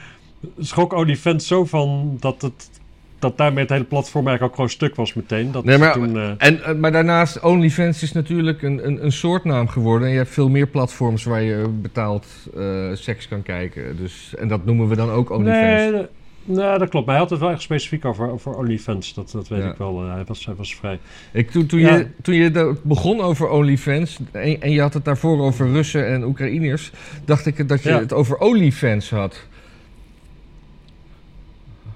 schrok 0.58 0.92
OnlyFans 0.92 1.46
zo 1.46 1.64
van 1.64 2.16
dat 2.20 2.42
het 2.42 2.70
dat 3.18 3.36
daarmee 3.36 3.62
het 3.62 3.70
hele 3.72 3.84
platform 3.84 4.26
eigenlijk 4.26 4.44
ook 4.50 4.54
gewoon 4.54 4.70
stuk 4.76 4.94
was 4.94 5.14
meteen. 5.14 5.52
Dat 5.52 5.64
Nee, 5.64 5.78
maar- 5.78 5.92
toen, 5.92 6.16
eh, 6.16 6.30
En, 6.38 6.62
eh, 6.64 6.74
maar 6.74 6.92
daarnaast, 6.92 7.40
OnlyFans 7.42 8.02
is 8.02 8.12
natuurlijk 8.12 8.62
een, 8.62 8.86
een, 8.86 9.04
een 9.04 9.12
soortnaam 9.12 9.68
geworden. 9.68 10.06
En 10.06 10.12
je 10.12 10.18
hebt 10.20 10.30
veel 10.30 10.48
meer 10.48 10.66
platforms 10.66 11.24
waar 11.24 11.42
je 11.42 11.68
betaald 11.68 12.26
eh, 12.56 12.90
seks 12.94 13.28
kan 13.28 13.42
kijken. 13.42 13.96
Dus, 13.96 14.34
en 14.38 14.48
dat 14.48 14.64
noemen 14.64 14.88
we 14.88 14.96
dan 14.96 15.10
ook 15.10 15.30
OnlyFans. 15.30 15.92
nee, 15.92 16.06
nou, 16.44 16.78
dat 16.78 16.88
klopt. 16.88 17.06
Maar 17.06 17.14
hij 17.14 17.22
had 17.24 17.30
het 17.32 17.40
wel 17.40 17.50
echt 17.50 17.62
specifiek 17.62 18.04
over, 18.04 18.30
over 18.30 18.54
OnlyFans. 18.56 19.14
Dat, 19.14 19.30
dat 19.30 19.48
weet 19.48 19.62
Ja. 19.62 19.70
ik 19.70 19.76
wel. 19.78 20.02
Hij, 20.08 20.24
was, 20.26 20.46
hij 20.46 20.54
was 20.54 20.74
vrij. 20.74 20.98
Ik, 21.32 21.50
toen, 21.50 21.66
toen, 21.66 21.80
Ja. 21.80 21.96
je, 21.96 22.06
toen 22.22 22.34
je 22.34 22.74
begon 22.82 23.20
over 23.20 23.48
OnlyFans 23.48 24.18
en, 24.32 24.60
en 24.60 24.70
je 24.70 24.80
had 24.80 24.94
het 24.94 25.04
daarvoor 25.04 25.40
over 25.40 25.72
Russen 25.72 26.06
en 26.06 26.24
Oekraïners, 26.24 26.92
dacht 27.24 27.46
ik 27.46 27.68
dat 27.68 27.82
je 27.82 27.88
Ja. 27.88 27.98
het 27.98 28.12
over 28.12 28.38
OnlyFans 28.38 29.10
had. 29.10 29.46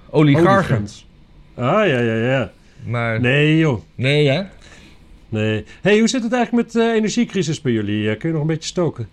Oligarchen. 0.09 0.87
Ah, 1.55 1.87
ja, 1.87 1.99
ja, 1.99 2.15
ja. 2.15 2.51
Maar 2.85 3.19
nee, 3.21 3.45
Nee, 3.45 3.57
joh. 3.57 4.35
hè? 4.35 4.41
Nee. 5.29 5.65
hey, 5.81 5.99
hoe 5.99 6.07
zit 6.07 6.23
het 6.23 6.33
eigenlijk 6.33 6.65
met 6.65 6.73
de 6.83 6.91
energiecrisis 6.93 7.61
bij 7.61 7.71
jullie? 7.71 8.09
Eh, 8.09 8.17
kun 8.19 8.27
je 8.27 8.33
nog 8.33 8.41
een 8.43 8.47
beetje 8.47 8.67
stoken? 8.69 9.07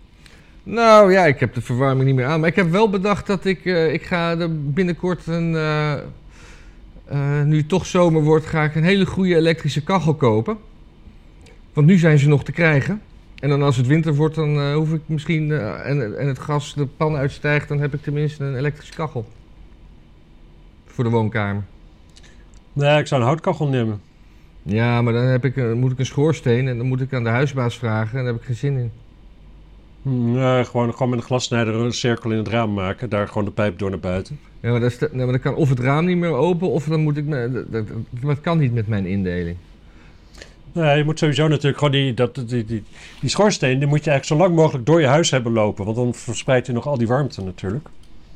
Nou 0.62 1.12
ja, 1.12 1.26
ik 1.26 1.40
heb 1.40 1.54
de 1.54 1.60
verwarming 1.60 2.06
niet 2.06 2.14
meer 2.16 2.26
aan. 2.26 2.40
Maar 2.40 2.48
ik 2.48 2.56
heb 2.56 2.70
wel 2.70 2.90
bedacht 2.90 3.26
dat 3.26 3.44
ik, 3.44 3.64
eh, 3.64 3.92
ik 3.92 4.02
ga 4.02 4.38
er 4.38 4.70
binnenkort 4.72 5.26
een... 5.26 5.54
eh, 5.54 5.92
eh, 5.92 7.42
nu 7.44 7.56
het 7.56 7.68
toch 7.68 7.86
zomer 7.86 8.22
wordt, 8.22 8.46
ga 8.46 8.64
ik 8.64 8.74
een 8.74 8.84
hele 8.84 9.06
goede 9.06 9.36
elektrische 9.36 9.82
kachel 9.82 10.14
kopen. 10.14 10.56
Want 11.72 11.86
nu 11.86 11.98
zijn 11.98 12.18
ze 12.18 12.28
nog 12.28 12.44
te 12.44 12.52
krijgen. 12.52 13.02
En 13.38 13.48
dan 13.48 13.62
als 13.62 13.76
het 13.76 13.86
winter 13.86 14.14
wordt, 14.14 14.34
dan 14.34 14.56
eh, 14.58 14.74
hoef 14.74 14.92
ik 14.92 15.00
misschien... 15.06 15.52
eh, 15.52 15.86
en, 15.88 16.18
en 16.18 16.26
het 16.26 16.38
gas 16.38 16.74
de 16.74 16.86
pan 16.86 17.16
uitstijgt, 17.16 17.68
dan 17.68 17.80
heb 17.80 17.94
ik 17.94 18.02
tenminste 18.02 18.44
een 18.44 18.56
elektrische 18.56 18.94
kachel. 18.94 19.26
Voor 20.86 21.04
de 21.04 21.10
woonkamer. 21.10 21.62
Nee, 22.78 22.98
ik 22.98 23.06
zou 23.06 23.20
een 23.20 23.26
houtkachel 23.26 23.68
nemen. 23.68 24.00
Ja, 24.62 25.02
maar 25.02 25.12
dan 25.12 25.22
heb 25.22 25.44
ik, 25.44 25.74
moet 25.74 25.92
ik 25.92 25.98
een 25.98 26.06
schoorsteen 26.06 26.68
en 26.68 26.76
dan 26.76 26.86
moet 26.86 27.00
ik 27.00 27.12
aan 27.14 27.24
de 27.24 27.30
huisbaas 27.30 27.76
vragen. 27.78 28.18
En 28.18 28.24
daar 28.24 28.32
heb 28.32 28.40
ik 28.40 28.46
geen 28.46 28.56
zin 28.56 28.76
in. 28.76 28.90
Hm, 30.02 30.32
nee, 30.32 30.64
gewoon, 30.64 30.92
gewoon 30.92 31.08
met 31.08 31.18
een 31.18 31.24
glassnijder 31.24 31.74
een 31.74 31.92
cirkel 31.92 32.30
in 32.30 32.36
het 32.36 32.48
raam 32.48 32.72
maken. 32.72 33.08
Daar 33.08 33.28
gewoon 33.28 33.44
de 33.44 33.50
pijp 33.50 33.78
door 33.78 33.90
naar 33.90 33.98
buiten. 33.98 34.38
Ja, 34.60 34.70
maar, 34.70 34.80
dat 34.80 34.90
is 34.90 34.98
de- 34.98 35.08
nee, 35.12 35.22
maar 35.24 35.32
dan 35.32 35.40
kan 35.40 35.54
of 35.54 35.68
het 35.68 35.80
raam 35.80 36.04
niet 36.04 36.16
meer 36.16 36.30
open, 36.30 36.68
of 36.70 36.84
dan 36.84 37.00
moet 37.00 37.16
ik... 37.16 37.24
Me, 37.24 37.50
dat, 37.52 37.72
dat, 37.72 37.86
dat 38.22 38.40
kan 38.40 38.58
niet 38.58 38.72
met 38.74 38.88
mijn 38.88 39.06
indeling. 39.06 39.56
Nee, 40.72 40.96
je 40.98 41.04
moet 41.04 41.18
sowieso 41.18 41.48
natuurlijk 41.48 41.78
gewoon 41.78 41.92
die, 41.92 42.14
dat, 42.14 42.34
die, 42.34 42.64
die, 42.64 42.82
die 43.20 43.30
schoorsteen... 43.30 43.78
die 43.78 43.88
moet 43.88 44.04
je 44.04 44.10
eigenlijk 44.10 44.40
zo 44.40 44.46
lang 44.48 44.60
mogelijk 44.60 44.86
door 44.86 45.00
je 45.00 45.06
huis 45.06 45.30
hebben 45.30 45.52
lopen. 45.52 45.84
Want 45.84 45.96
dan 45.96 46.14
verspreidt 46.14 46.66
je 46.66 46.72
nog 46.72 46.86
al 46.86 46.98
die 46.98 47.06
warmte 47.06 47.42
natuurlijk. 47.42 47.88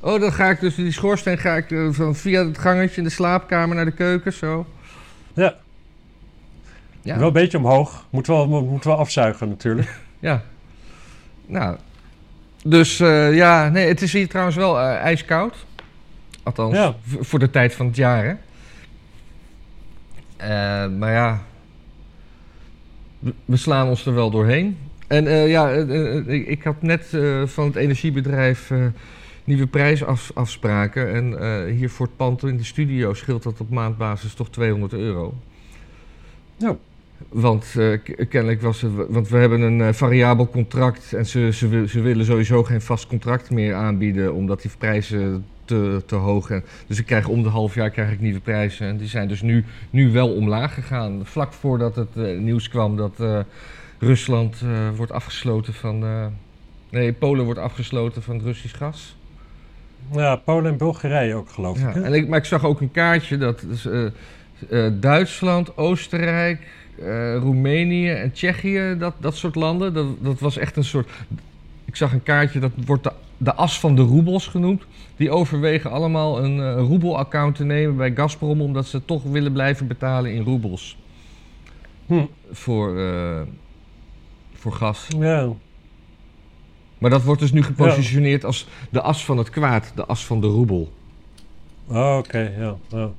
Oh, 0.04 0.20
dan 0.20 0.32
ga 0.32 0.50
ik 0.50 0.60
dus 0.60 0.74
die 0.74 0.92
schoorsteen 0.92 1.38
ga 1.38 1.56
ik 1.56 1.70
eh, 1.70 1.86
van 1.90 2.14
via 2.14 2.46
het 2.46 2.58
gangetje 2.58 2.96
in 2.96 3.04
de 3.04 3.10
slaapkamer 3.10 3.76
naar 3.76 3.84
de 3.84 3.90
keuken, 3.92 4.32
zo. 4.32 4.66
Ja, 5.34 5.54
Ja. 7.02 7.18
wel 7.18 7.26
een 7.26 7.32
beetje 7.32 7.58
omhoog. 7.58 8.06
Moet 8.10 8.26
wel, 8.26 8.46
moet 8.48 8.84
wel 8.84 8.96
afzuigen 8.98 9.48
natuurlijk. 9.48 9.98
ja. 10.20 10.42
Nou. 11.46 11.76
Dus 12.64 13.00
eh, 13.00 13.34
ja, 13.34 13.68
nee, 13.68 13.86
het 13.88 14.02
is 14.02 14.12
hier 14.12 14.28
trouwens 14.28 14.56
wel 14.56 14.80
eh, 14.80 14.94
ijskoud. 14.96 15.56
Althans, 16.42 16.74
Ja. 16.74 16.94
voor 17.20 17.38
de 17.38 17.50
tijd 17.50 17.74
van 17.74 17.86
het 17.86 17.96
jaar, 17.96 18.24
hè. 18.24 18.34
Maar 20.88 21.12
ja, 21.12 21.42
we- 23.44 23.56
slaan 23.56 23.88
ons 23.88 24.06
er 24.06 24.14
wel 24.14 24.30
doorheen. 24.30 24.78
En 25.06 25.24
ja, 25.48 25.68
ik, 26.28 26.62
had 26.62 26.82
net 26.82 27.06
van 27.44 27.64
het 27.66 27.76
energiebedrijf 27.76 28.70
nieuwe 29.44 29.66
prijsafspraken. 29.66 31.14
En 31.14 31.38
eh, 31.38 31.74
hier 31.74 31.90
voor 31.90 32.06
het 32.06 32.16
pand 32.16 32.42
in 32.42 32.56
de 32.56 32.64
studio 32.64 33.14
scheelt 33.14 33.42
dat 33.42 33.60
op 33.60 33.70
maandbasis 33.70 34.34
toch 34.34 34.50
200 34.50 34.92
euro. 34.92 35.34
Ja. 36.56 36.76
Want 37.28 37.74
eh, 37.78 37.98
kennelijk 38.28 38.62
was 38.62 38.84
want 39.08 39.28
we 39.28 39.36
hebben 39.36 39.60
een 39.60 39.80
eh, 39.80 39.92
variabel 39.92 40.48
contract 40.48 41.12
en 41.12 41.26
ze, 41.26 41.52
ze, 41.52 41.84
ze 41.88 42.00
willen 42.00 42.24
sowieso 42.24 42.62
geen 42.62 42.80
vast 42.80 43.06
contract 43.06 43.50
meer 43.50 43.74
aanbieden, 43.74 44.34
omdat 44.34 44.62
die 44.62 44.70
prijzen 44.78 45.44
te, 45.64 46.02
te 46.06 46.14
hoog 46.14 46.46
zijn. 46.46 46.64
Dus 46.86 46.98
ik 46.98 47.06
krijg 47.06 47.28
om 47.28 47.42
de 47.42 47.48
half 47.48 47.74
jaar 47.74 47.90
krijg 47.90 48.12
ik 48.12 48.20
nieuwe 48.20 48.40
prijzen. 48.40 48.86
En 48.86 48.96
die 48.96 49.08
zijn 49.08 49.28
dus 49.28 49.42
nu, 49.42 49.64
nu 49.90 50.12
wel 50.12 50.34
omlaag 50.34 50.74
gegaan. 50.74 51.20
Vlak 51.24 51.52
voordat 51.52 51.96
het 51.96 52.14
nieuws 52.38 52.68
kwam 52.68 52.96
dat 52.96 53.44
Rusland 53.98 54.56
wordt 54.96 55.12
afgesloten 55.12 55.74
van. 55.74 56.04
nee, 56.90 57.12
Polen 57.12 57.44
wordt 57.44 57.60
afgesloten 57.60 58.22
van 58.22 58.34
het 58.34 58.44
Russisch 58.44 58.76
gas. 58.76 59.16
Ja, 60.10 60.36
Polen 60.36 60.72
en 60.72 60.76
Bulgarije 60.78 61.34
ook 61.34 61.50
geloof 61.50 61.80
Ja, 61.80 61.88
ik. 61.88 62.02
en 62.04 62.12
ik, 62.14 62.28
maar 62.28 62.38
ik 62.38 62.44
zag 62.44 62.64
ook 62.64 62.80
een 62.80 62.90
kaartje 62.90 63.36
dat 63.38 63.60
dus, 63.60 63.86
eh, 63.86 64.06
eh, 64.06 64.92
Duitsland, 65.00 65.76
Oostenrijk, 65.76 66.68
eh, 66.98 67.36
Roemenië 67.36 68.10
en 68.10 68.32
Tsjechië, 68.32 68.96
dat, 68.98 69.14
dat 69.18 69.36
soort 69.36 69.54
landen, 69.54 69.94
dat, 69.94 70.06
dat 70.20 70.40
was 70.40 70.56
echt 70.56 70.76
een 70.76 70.84
soort. 70.84 71.10
Ik 71.84 71.96
zag 71.96 72.12
een 72.12 72.22
kaartje 72.22 72.58
dat 72.60 72.70
wordt 72.86 73.02
de, 73.04 73.12
de 73.36 73.54
as 73.54 73.80
van 73.80 73.94
de 73.94 74.02
roebels 74.02 74.46
genoemd. 74.46 74.82
Die 75.16 75.30
overwegen 75.30 75.90
allemaal 75.90 76.44
een 76.44 76.76
roebel-account 76.78 77.56
te 77.56 77.64
nemen 77.64 77.96
bij 77.96 78.12
Gazprom, 78.14 78.60
omdat 78.60 78.86
ze 78.86 79.04
toch 79.04 79.22
willen 79.22 79.52
blijven 79.52 79.86
betalen 79.86 80.32
in 80.34 80.42
roebels 80.42 80.96
Hm. 82.06 82.24
voor, 82.52 83.00
voor 84.54 84.72
gas. 84.72 85.06
Ja. 85.18 85.48
Maar 87.02 87.10
dat 87.10 87.22
wordt 87.22 87.40
dus 87.40 87.52
nu 87.52 87.62
gepositioneerd 87.62 88.44
als 88.44 88.66
de 88.90 89.00
as 89.00 89.24
van 89.24 89.38
het 89.38 89.50
kwaad, 89.50 89.92
de 89.94 90.04
as 90.04 90.24
van 90.24 90.40
de 90.40 90.46
roebel. 90.46 90.92
Oh, 91.86 92.16
Oké, 92.18 92.52
ja. 92.58 92.76
Ja, 92.88 93.10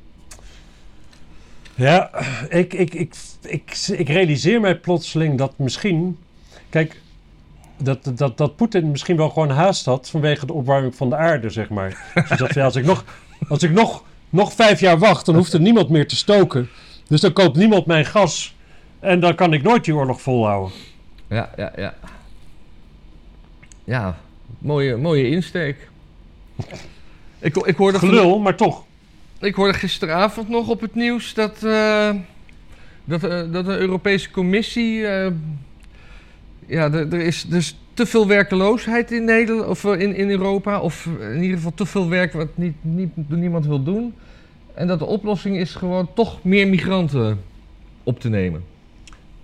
ja 1.75 2.09
ik, 2.49 2.73
ik, 2.73 2.93
ik, 2.93 3.15
ik, 3.41 3.77
ik 3.91 4.07
realiseer 4.09 4.61
mij 4.61 4.75
plotseling 4.75 5.37
dat 5.37 5.57
misschien... 5.57 6.17
Kijk, 6.69 7.01
dat, 7.77 8.11
dat, 8.15 8.37
dat 8.37 8.55
Poetin 8.55 8.91
misschien 8.91 9.17
wel 9.17 9.29
gewoon 9.29 9.49
haast 9.49 9.85
had 9.85 10.09
vanwege 10.09 10.45
de 10.45 10.53
opwarming 10.53 10.95
van 10.95 11.09
de 11.09 11.15
aarde, 11.15 11.49
zeg 11.49 11.69
maar. 11.69 12.11
Dus 12.29 12.37
dat, 12.37 12.53
ja, 12.53 12.63
als 12.63 12.75
ik, 12.75 12.85
nog, 12.85 13.05
als 13.49 13.63
ik 13.63 13.71
nog, 13.71 14.03
nog 14.29 14.53
vijf 14.53 14.79
jaar 14.79 14.97
wacht, 14.99 15.25
dan 15.25 15.35
hoeft 15.35 15.53
er 15.53 15.61
niemand 15.61 15.89
meer 15.89 16.07
te 16.07 16.15
stoken. 16.15 16.69
Dus 17.07 17.21
dan 17.21 17.33
koopt 17.33 17.57
niemand 17.57 17.85
mijn 17.85 18.05
gas. 18.05 18.55
En 18.99 19.19
dan 19.19 19.35
kan 19.35 19.53
ik 19.53 19.63
nooit 19.63 19.85
die 19.85 19.95
oorlog 19.95 20.21
volhouden. 20.21 20.71
Ja, 21.27 21.49
ja, 21.57 21.71
ja. 21.75 21.93
Ja, 23.83 24.17
mooie, 24.59 24.97
mooie 24.97 25.29
insteek. 25.29 25.89
Ik, 27.39 27.57
ik, 27.57 27.75
hoorde 27.75 27.99
Gelul, 27.99 28.39
maar 28.39 28.55
toch. 28.55 28.83
ik 29.39 29.55
hoorde 29.55 29.73
gisteravond 29.73 30.49
nog 30.49 30.69
op 30.69 30.81
het 30.81 30.95
nieuws 30.95 31.33
dat, 31.33 31.63
eh, 31.63 32.09
dat, 33.03 33.23
eh, 33.23 33.51
dat 33.51 33.65
de 33.65 33.77
Europese 33.77 34.31
Commissie. 34.31 35.07
eh, 35.07 35.31
ja, 36.65 36.91
er, 36.91 37.13
is 37.13 37.43
dus 37.43 37.77
te 37.93 38.05
veel 38.05 38.27
werkeloosheid 38.27 39.11
in, 39.11 39.23
Nederland, 39.23 39.67
of 39.67 39.83
in, 39.83 40.15
in 40.15 40.29
Europa. 40.29 40.79
Of 40.79 41.09
in 41.19 41.41
ieder 41.41 41.57
geval 41.57 41.73
te 41.73 41.85
veel 41.85 42.09
werk 42.09 42.33
wat 42.33 42.57
niet, 42.57 42.75
niet, 42.81 43.11
niemand 43.29 43.65
wil 43.65 43.83
doen. 43.83 44.13
En 44.73 44.87
dat 44.87 44.99
de 44.99 45.05
oplossing 45.05 45.57
is 45.57 45.75
gewoon 45.75 46.09
toch 46.13 46.43
meer 46.43 46.67
migranten 46.67 47.41
op 48.03 48.19
te 48.19 48.29
nemen. 48.29 48.63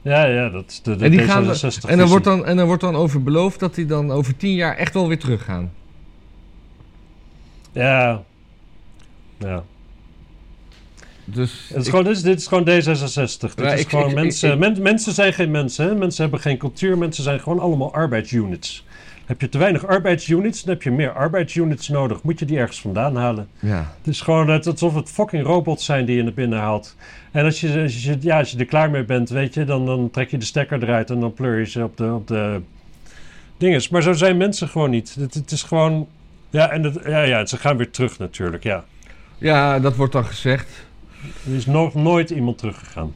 Ja, 0.02 0.26
ja, 0.26 0.50
dat 0.50 0.64
is 0.68 0.82
de, 0.82 0.96
de 0.96 1.06
En 1.06 1.12
die 1.12 1.20
gaan 1.20 1.46
we- 1.48 1.56
D66 1.84 1.90
En 1.90 1.98
dan, 1.98 2.08
wordt 2.08 2.26
dan, 2.26 2.46
en 2.46 2.58
dan 2.58 2.66
wordt 2.68 2.82
dan 2.82 2.96
over 2.96 3.24
beloofd 3.24 3.60
dat 3.60 3.76
die 3.76 3.86
dan 3.86 4.12
over 4.12 4.38
tien 4.38 4.54
jaar 4.54 4.76
echt 4.78 4.94
wel 4.94 5.08
weer 5.08 5.20
teruggaan. 5.20 5.72
Ja. 7.72 8.24
Ja. 9.38 9.64
Dus 11.26 11.66
Het 11.68 11.78
is 11.78 11.84
ik- 11.84 11.90
gewoon, 11.90 12.06
dit, 12.06 12.16
is, 12.16 12.22
dit 12.22 12.40
is 12.40 12.48
gewoon 12.48 12.64
D66. 12.64 13.56
Dit 13.56 13.66
Ja, 13.66 13.74
is 13.74 13.80
ik- 13.82 13.90
gewoon 13.90 14.10
ik- 14.10 14.16
mensen, 14.16 14.60
men- 14.60 14.82
mensen 14.82 15.14
zijn 15.14 15.34
geen 15.34 15.52
mensen. 15.52 15.86
Hè? 15.86 15.96
Mensen 15.96 16.22
hebben 16.22 16.40
geen 16.42 16.58
cultuur. 16.58 16.98
Mensen 16.98 17.24
zijn 17.24 17.40
gewoon 17.40 17.60
allemaal 17.60 17.94
arbeidsunits. 17.94 18.86
Heb 19.30 19.42
je 19.42 19.50
te 19.50 19.58
weinig 19.58 19.88
arbeidsunits, 19.88 20.64
dan 20.64 20.74
heb 20.74 20.84
je 20.84 20.92
meer 20.92 21.12
arbeidsunits 21.12 21.88
nodig. 21.88 22.24
Moet 22.24 22.40
je 22.40 22.46
die 22.46 22.58
ergens 22.58 22.82
vandaan 22.82 23.16
halen. 23.16 23.48
ja. 23.60 23.94
Het 23.98 24.08
is 24.08 24.22
gewoon 24.22 24.46
net 24.46 24.68
alsof 24.68 24.96
het 24.96 25.10
fucking 25.10 25.46
robots 25.46 25.86
zijn 25.86 26.06
die 26.06 26.16
je 26.16 26.24
naar 26.24 26.34
binnen 26.34 26.60
haalt. 26.60 26.96
En 27.32 27.46
als 27.46 27.62
je, 27.62 27.82
als 27.82 28.04
je, 28.04 28.18
ja, 28.20 28.38
als 28.38 28.52
je 28.52 28.58
er 28.58 28.66
klaar 28.66 28.90
mee 28.90 29.04
bent, 29.04 29.30
weet 29.30 29.54
je, 29.54 29.64
dan, 29.66 29.86
dan 29.86 30.10
trek 30.10 30.32
je 30.32 30.38
de 30.38 30.46
stekker 30.46 30.84
eruit 30.84 31.10
en 31.10 31.20
dan 31.20 31.34
pleur 31.34 31.60
je 31.60 31.66
ze 31.66 31.84
op 31.84 31.98
de, 31.98 32.14
op 32.14 32.28
de 32.28 32.62
dinges. 33.58 33.90
Maar 33.90 34.02
zo 34.02 34.14
zijn 34.14 34.38
mensen 34.38 34.68
gewoon 34.68 34.90
niet. 34.90 35.16
Het, 35.20 35.34
het 35.34 35.52
is 35.52 35.64
gewoon, 35.64 36.08
ja, 36.50 36.70
en 36.70 36.84
het, 36.84 37.00
ja, 37.06 37.22
ja, 37.22 37.46
ze 37.46 37.58
gaan 37.58 37.78
weer 37.78 37.92
terug 37.92 38.18
natuurlijk, 38.18 38.64
ja. 38.64 38.84
ja, 39.38 39.80
dat 39.80 39.96
wordt 39.96 40.14
dan 40.14 40.26
gezegd. 40.26 40.86
Er 41.46 41.56
is 41.56 41.66
nog 41.66 41.94
nooit 41.94 42.30
iemand 42.30 42.58
teruggegaan. 42.58 43.14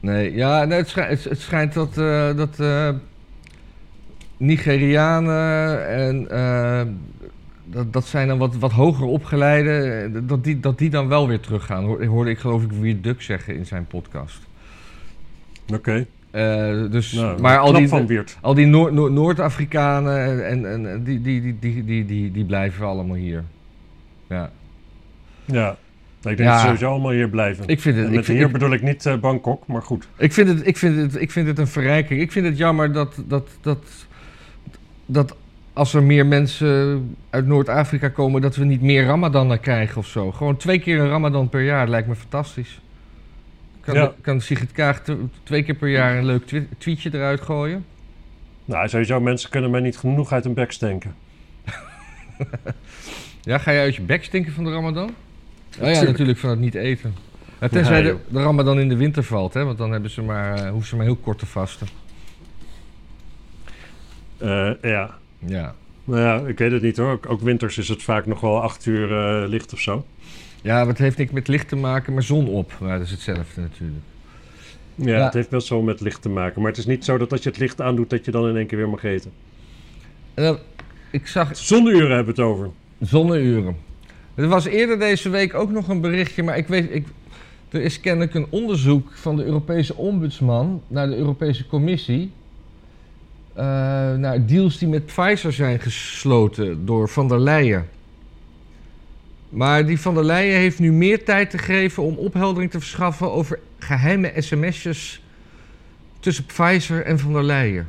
Nee, 0.00 0.34
ja, 0.34 0.64
nee, 0.64 0.78
het, 0.78 0.88
schijnt, 0.88 1.10
het, 1.10 1.30
het 1.30 1.40
schijnt 1.40 1.72
dat, 1.72 1.98
eh, 1.98 2.36
dat 2.36 2.60
eh, 2.60 2.90
Nigerianen 4.38 5.88
en 5.88 6.30
eh, 6.30 6.80
dat, 7.64 7.92
dat 7.92 8.06
zijn 8.06 8.28
dan 8.28 8.38
wat, 8.38 8.56
wat 8.56 8.72
hoger 8.72 9.06
opgeleide, 9.06 9.70
eh, 10.14 10.20
dat 10.28 10.44
die, 10.44 10.60
dat 10.60 10.78
die 10.78 10.90
dan 10.90 11.08
wel 11.08 11.28
weer 11.28 11.40
teruggaan. 11.40 11.84
Hoor- 11.84 12.04
Hoorde 12.04 12.30
ik 12.30 12.38
geloof 12.38 12.62
ik 12.62 12.72
weer 12.72 13.00
Duk 13.00 13.22
zeggen 13.22 13.54
in 13.56 13.66
zijn 13.66 13.86
podcast. 13.86 14.40
Oké. 15.74 16.06
Eh, 16.30 16.90
dus, 16.90 17.12
Nou, 17.12 17.40
maar 17.40 17.58
al 17.58 17.72
die, 17.72 18.20
al 18.40 18.54
die 18.54 18.66
Noor- 18.66 18.92
Noor- 18.92 19.10
Noord-Afrikanen 19.12 20.46
en, 20.46 20.70
en, 20.70 21.04
die, 21.04 21.20
die, 21.20 21.40
die, 21.42 21.56
die, 21.60 21.84
die, 21.84 22.04
die, 22.04 22.30
die 22.32 22.44
blijven 22.44 22.86
allemaal 22.86 23.16
hier. 23.16 23.44
Ja. 24.28 24.50
Ja. 25.44 25.76
Ik 26.22 26.36
denk 26.36 26.38
Ja. 26.38 26.44
dat 26.50 26.58
ze 26.60 26.64
sowieso 26.64 26.90
allemaal 26.90 27.10
hier 27.10 27.28
blijven. 27.28 27.66
Ik 27.66 27.80
vind 27.80 27.96
het, 27.96 28.04
En 28.04 28.10
ik 28.10 28.16
met 28.16 28.24
vind, 28.24 28.38
hier 28.38 28.46
ik, 28.46 28.52
bedoel 28.52 28.72
ik 28.72 28.82
niet 28.82 29.16
Bangkok, 29.20 29.66
maar 29.66 29.82
goed. 29.82 30.08
ik 30.16 30.32
vind 30.32 30.48
het, 30.48 30.66
ik 30.66 30.76
vind 30.76 30.96
het, 30.96 31.20
ik 31.22 31.30
vind 31.30 31.46
het 31.46 31.58
een 31.58 31.66
verrijking. 31.66 32.20
Ik 32.20 32.32
vind 32.32 32.46
het 32.46 32.58
jammer 32.58 32.92
dat, 32.92 33.22
dat, 33.26 33.48
dat, 33.60 33.78
dat 35.10 35.36
als 35.72 35.94
er 35.94 36.02
meer 36.02 36.26
mensen 36.26 37.16
uit 37.30 37.46
Noord-Afrika 37.46 38.08
komen, 38.08 38.40
dat 38.40 38.56
we 38.56 38.64
niet 38.64 38.82
meer 38.82 39.04
Ramadan 39.04 39.60
krijgen 39.60 39.96
of 39.96 40.06
zo. 40.06 40.32
Gewoon 40.32 40.56
twee 40.56 40.78
keer 40.78 41.00
een 41.00 41.08
Ramadan 41.08 41.48
per 41.48 41.62
jaar 41.62 41.88
lijkt 41.88 42.08
me 42.08 42.14
fantastisch. 42.14 42.80
Kan, 43.80 43.94
Ja. 43.94 44.12
kan 44.20 44.40
Sigrid 44.40 44.72
Kaag 44.72 45.02
twee 45.42 45.62
keer 45.62 45.74
per 45.74 45.88
jaar 45.88 46.16
een 46.16 46.24
leuk 46.24 46.42
tweetje 46.78 47.10
eruit 47.14 47.40
gooien? 47.40 47.84
Nou, 48.64 48.88
sowieso, 48.88 49.20
mensen 49.20 49.50
kunnen 49.50 49.70
mij 49.70 49.80
niet 49.80 49.96
genoeg 49.96 50.32
uit 50.32 50.44
hun 50.44 50.54
bek 50.54 50.72
stenken. 50.72 51.14
Ja, 53.42 53.58
ga 53.58 53.70
je 53.70 53.80
uit 53.80 53.94
je 53.96 54.02
bek 54.02 54.24
stinken 54.24 54.52
van 54.52 54.64
de 54.64 54.70
Ramadan? 54.70 55.08
Oh 55.08 55.14
ja, 55.76 55.84
Tuurlijk. 55.84 56.06
natuurlijk 56.10 56.38
van 56.38 56.50
het 56.50 56.58
niet 56.58 56.74
eten. 56.74 57.14
Tenzij 57.70 58.02
de, 58.02 58.16
de 58.28 58.42
Ramadan 58.42 58.80
in 58.80 58.88
de 58.88 58.96
winter 58.96 59.22
valt, 59.24 59.54
hè? 59.54 59.64
Want 59.64 59.78
dan 59.78 59.92
hebben 59.92 60.10
ze 60.10 60.22
maar, 60.22 60.54
eh, 60.54 60.70
hoeven 60.70 60.88
ze 60.88 60.96
maar 60.96 61.04
heel 61.04 61.16
kort 61.16 61.38
te 61.38 61.46
vasten. 61.46 61.86
Eh, 64.38 64.70
ja. 64.82 65.18
Ja. 65.38 65.74
Nou 66.04 66.20
ja, 66.20 66.46
ik 66.48 66.58
weet 66.58 66.72
het 66.72 66.82
niet 66.82 66.96
hoor. 66.96 67.10
Ook, 67.12 67.30
ook 67.30 67.40
winters 67.40 67.78
is 67.78 67.88
het 67.88 68.02
vaak 68.02 68.26
nog 68.26 68.40
wel 68.40 68.62
acht 68.62 68.86
uur 68.86 69.12
eh, 69.12 69.48
licht 69.48 69.72
of 69.72 69.80
zo. 69.80 70.04
Ja, 70.62 70.86
wat 70.86 70.98
heeft 70.98 71.18
niks 71.18 71.32
met 71.32 71.48
licht 71.48 71.68
te 71.68 71.76
maken, 71.76 72.12
maar 72.12 72.22
zon 72.22 72.48
op. 72.48 72.72
Maar 72.80 72.98
dat 72.98 73.06
is 73.06 73.10
hetzelfde 73.12 73.60
natuurlijk. 73.60 74.00
Ja, 74.94 75.16
Ja. 75.16 75.24
het 75.24 75.34
heeft 75.34 75.48
best 75.50 75.68
wel 75.68 75.82
met 75.82 76.00
licht 76.00 76.22
te 76.22 76.28
maken. 76.28 76.60
Maar 76.62 76.70
het 76.70 76.80
is 76.80 76.86
niet 76.86 77.04
zo 77.04 77.18
dat 77.18 77.32
als 77.32 77.42
je 77.42 77.48
het 77.48 77.58
licht 77.58 77.80
aandoet, 77.80 78.10
dat 78.10 78.24
je 78.24 78.30
dan 78.30 78.48
in 78.48 78.56
één 78.56 78.66
keer 78.66 78.78
weer 78.78 78.88
mag 78.88 79.02
eten. 79.04 79.30
En 80.34 80.44
dan, 80.44 80.58
ik 81.10 81.26
zag 81.26 81.56
Zonneuren 81.56 82.16
hebben 82.16 82.34
we 82.34 82.40
het 82.42 82.50
over. 82.50 82.70
zonneuren. 83.00 83.76
Er 84.34 84.48
was 84.48 84.64
eerder 84.64 84.98
deze 84.98 85.28
week 85.28 85.54
ook 85.54 85.70
nog 85.70 85.88
een 85.88 86.00
berichtje, 86.00 86.42
maar 86.42 86.56
ik 86.56 86.66
weet, 86.68 86.94
ik, 86.94 87.06
er 87.68 87.80
is 87.80 88.00
kennelijk 88.00 88.34
een 88.34 88.46
onderzoek 88.50 89.12
van 89.14 89.36
de 89.36 89.44
Europese 89.44 89.94
ombudsman 89.96 90.82
naar 90.88 91.08
de 91.08 91.16
Europese 91.16 91.66
Commissie. 91.66 92.30
Eh, 93.58 93.64
naar 94.14 94.46
deals 94.46 94.78
die 94.78 94.88
met 94.88 95.06
Pfizer 95.06 95.52
zijn 95.52 95.80
gesloten 95.80 96.86
door 96.86 97.08
Van 97.08 97.28
der 97.28 97.40
Leyen. 97.40 97.88
Maar 99.48 99.86
die 99.86 100.00
Van 100.00 100.14
der 100.14 100.24
Leyen 100.24 100.58
heeft 100.58 100.78
nu 100.78 100.92
meer 100.92 101.24
tijd 101.24 101.50
te 101.50 101.58
geven 101.58 102.02
om 102.02 102.14
opheldering 102.14 102.70
te 102.70 102.78
verschaffen 102.78 103.32
over 103.32 103.58
geheime 103.78 104.32
sms'jes 104.36 105.22
tussen 106.20 106.44
Pfizer 106.44 107.04
en 107.04 107.18
Van 107.18 107.32
der 107.32 107.44
Leyen. 107.44 107.88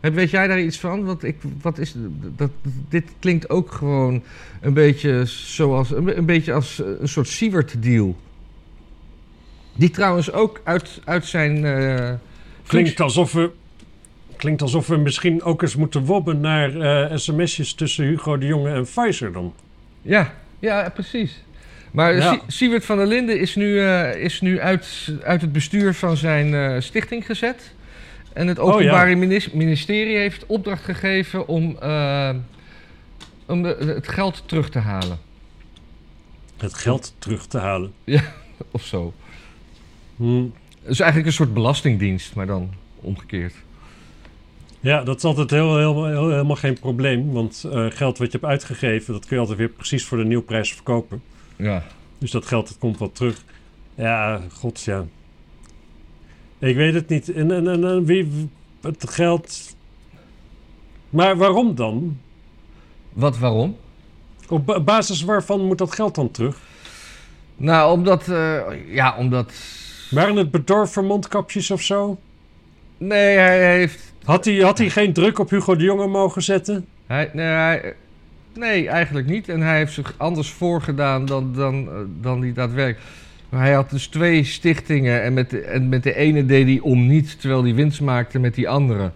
Weet 0.00 0.30
jij 0.30 0.46
daar 0.46 0.60
iets 0.60 0.78
van? 0.78 1.04
Want 1.04 1.24
ik, 1.24 1.36
wat 1.62 1.78
is, 1.78 1.94
dat, 2.36 2.50
dit 2.88 3.04
klinkt 3.18 3.50
ook 3.50 3.72
gewoon 3.72 4.22
een 4.60 4.74
beetje 4.74 5.22
zoals 5.24 5.90
een, 5.90 6.26
beetje 6.26 6.52
als 6.52 6.82
een 7.00 7.08
soort 7.08 7.28
Siewert-deal. 7.28 8.16
Die 9.76 9.90
trouwens 9.90 10.32
ook 10.32 10.60
uit, 10.64 11.00
uit 11.04 11.26
zijn. 11.26 11.64
eh, 11.64 12.12
Klinkt 12.66 13.00
alsof 13.00 13.32
we, 13.32 13.50
klinkt 14.44 14.62
alsof 14.62 14.86
we 14.86 14.96
misschien 14.96 15.42
ook 15.42 15.62
eens 15.62 15.76
moeten 15.76 16.04
wobben 16.04 16.40
naar 16.40 16.76
eh, 17.10 17.16
sms'jes 17.16 17.74
tussen 17.74 18.04
Hugo 18.04 18.38
de 18.38 18.46
Jonge 18.46 18.70
en 18.72 18.82
Pfizer 18.84 19.32
dan. 19.32 19.54
Ja, 20.02 20.34
ja, 20.58 20.90
precies. 20.94 21.42
Maar 21.90 22.14
Ja. 22.14 22.40
Siewert 22.46 22.84
van 22.84 22.96
der 22.96 23.06
Linden 23.06 23.40
is 23.40 23.54
nu, 23.54 23.80
eh, 23.80 24.22
is 24.22 24.40
nu 24.40 24.60
uit, 24.60 25.12
uit 25.22 25.40
het 25.40 25.52
bestuur 25.52 25.94
van 25.94 26.16
zijn 26.16 26.54
eh, 26.54 26.80
stichting 26.80 27.26
gezet. 27.26 27.72
En 28.32 28.46
het 28.46 28.58
Oh, 28.58 28.66
ja. 28.68 28.72
Openbaar 28.74 29.18
Minis- 29.18 29.50
Ministerie 29.50 30.16
heeft 30.16 30.46
opdracht 30.46 30.84
gegeven 30.84 31.48
om, 31.48 31.64
om 33.46 33.62
de, 33.62 33.76
het 33.96 34.08
geld 34.08 34.42
terug 34.46 34.70
te 34.70 34.78
halen. 34.78 35.18
Het 36.56 36.74
geld 36.74 37.14
terug 37.18 37.46
te 37.46 37.58
halen. 37.58 37.92
Of 38.70 38.84
zo. 38.84 39.14
Hm. 40.16 40.42
Het 40.82 40.92
is 40.92 41.00
eigenlijk 41.00 41.30
een 41.30 41.36
soort 41.36 41.54
belastingdienst, 41.54 42.34
maar 42.34 42.46
dan 42.46 42.70
omgekeerd. 43.00 43.54
Ja, 44.84 45.02
dat 45.02 45.16
is 45.16 45.24
altijd 45.24 45.50
heel, 45.50 45.76
heel, 45.78 46.06
heel- 46.06 46.30
helemaal 46.30 46.56
geen 46.56 46.78
probleem. 46.78 47.32
Want 47.32 47.64
eh, 47.72 47.86
geld 47.88 48.18
wat 48.18 48.32
je 48.32 48.38
hebt 48.38 48.50
uitgegeven, 48.50 49.12
dat 49.12 49.22
kun 49.26 49.34
je 49.36 49.40
altijd 49.40 49.58
weer 49.58 49.68
precies 49.68 50.04
voor 50.04 50.18
de 50.18 50.24
nieuwprijs 50.24 50.72
verkopen. 50.72 51.22
Ja. 51.56 51.82
Dus 52.18 52.30
dat 52.30 52.46
geld 52.46 52.68
dat 52.68 52.78
komt 52.78 52.98
wel 52.98 53.12
terug. 53.12 53.44
Ja, 53.94 54.40
god 54.52 54.82
ja. 54.82 55.04
Ik 56.58 56.76
weet 56.76 56.94
het 56.94 57.08
niet. 57.08 57.32
En, 57.32 57.50
en, 57.50 57.68
en, 57.68 57.84
en 57.84 58.04
wie 58.04 58.48
het 58.80 59.10
geld. 59.10 59.76
Maar 61.10 61.36
waarom 61.36 61.74
dan? 61.74 62.18
Wat, 63.12 63.38
waarom? 63.38 63.76
Op 64.48 64.66
ba- 64.66 64.80
basis 64.80 65.22
waarvan 65.22 65.64
moet 65.64 65.78
dat 65.78 65.92
geld 65.94 66.14
dan 66.14 66.30
terug? 66.30 66.58
Nou, 67.56 67.92
omdat, 67.92 68.28
eh, 68.28 68.60
ja, 68.94 69.16
omdat... 69.16 69.52
Waren 70.10 70.36
het 70.36 70.50
bedorven 70.50 71.04
mondkapjes 71.04 71.70
of 71.70 71.80
zo? 71.82 72.18
Nee, 72.98 73.36
hij 73.36 73.76
heeft... 73.76 74.13
Had 74.24 74.44
hij, 74.44 74.58
had 74.58 74.78
hij 74.78 74.90
geen 74.90 75.12
druk 75.12 75.38
op 75.38 75.50
Hugo 75.50 75.76
de 75.76 75.84
Jonge 75.84 76.06
mogen 76.06 76.42
zetten? 76.42 76.86
Hij, 77.06 77.30
nee, 77.32 77.80
nee, 78.54 78.88
eigenlijk 78.88 79.26
niet. 79.26 79.48
En 79.48 79.60
hij 79.60 79.76
heeft 79.76 79.92
zich 79.92 80.14
anders 80.16 80.50
voorgedaan 80.50 81.26
dan, 81.26 81.52
dan, 81.54 81.88
eh, 81.88 81.94
dan 82.20 82.40
hij 82.40 82.52
daadwerkelijk... 82.52 83.12
Hij 83.48 83.72
had 83.72 83.90
dus 83.90 84.06
twee 84.06 84.44
stichtingen 84.44 85.22
en 85.22 85.34
met, 85.34 85.50
de, 85.50 85.60
en 85.60 85.88
met 85.88 86.02
de 86.02 86.14
ene 86.14 86.46
deed 86.46 86.66
hij 86.66 86.80
om 86.80 87.06
niet, 87.06 87.40
terwijl 87.40 87.62
hij 87.62 87.74
winst 87.74 88.00
maakte 88.00 88.38
met 88.38 88.54
die 88.54 88.68
andere. 88.68 89.10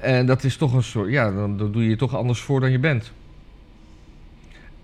En 0.00 0.26
dat 0.26 0.44
is 0.44 0.56
toch 0.56 0.72
een 0.72 0.82
soort... 0.82 1.10
Ja, 1.10 1.30
dan, 1.30 1.56
dan 1.58 1.72
doe 1.72 1.82
je 1.82 1.88
je 1.88 1.96
toch 1.96 2.16
anders 2.16 2.40
voor 2.40 2.60
dan 2.60 2.70
je 2.70 2.78
bent. 2.78 3.12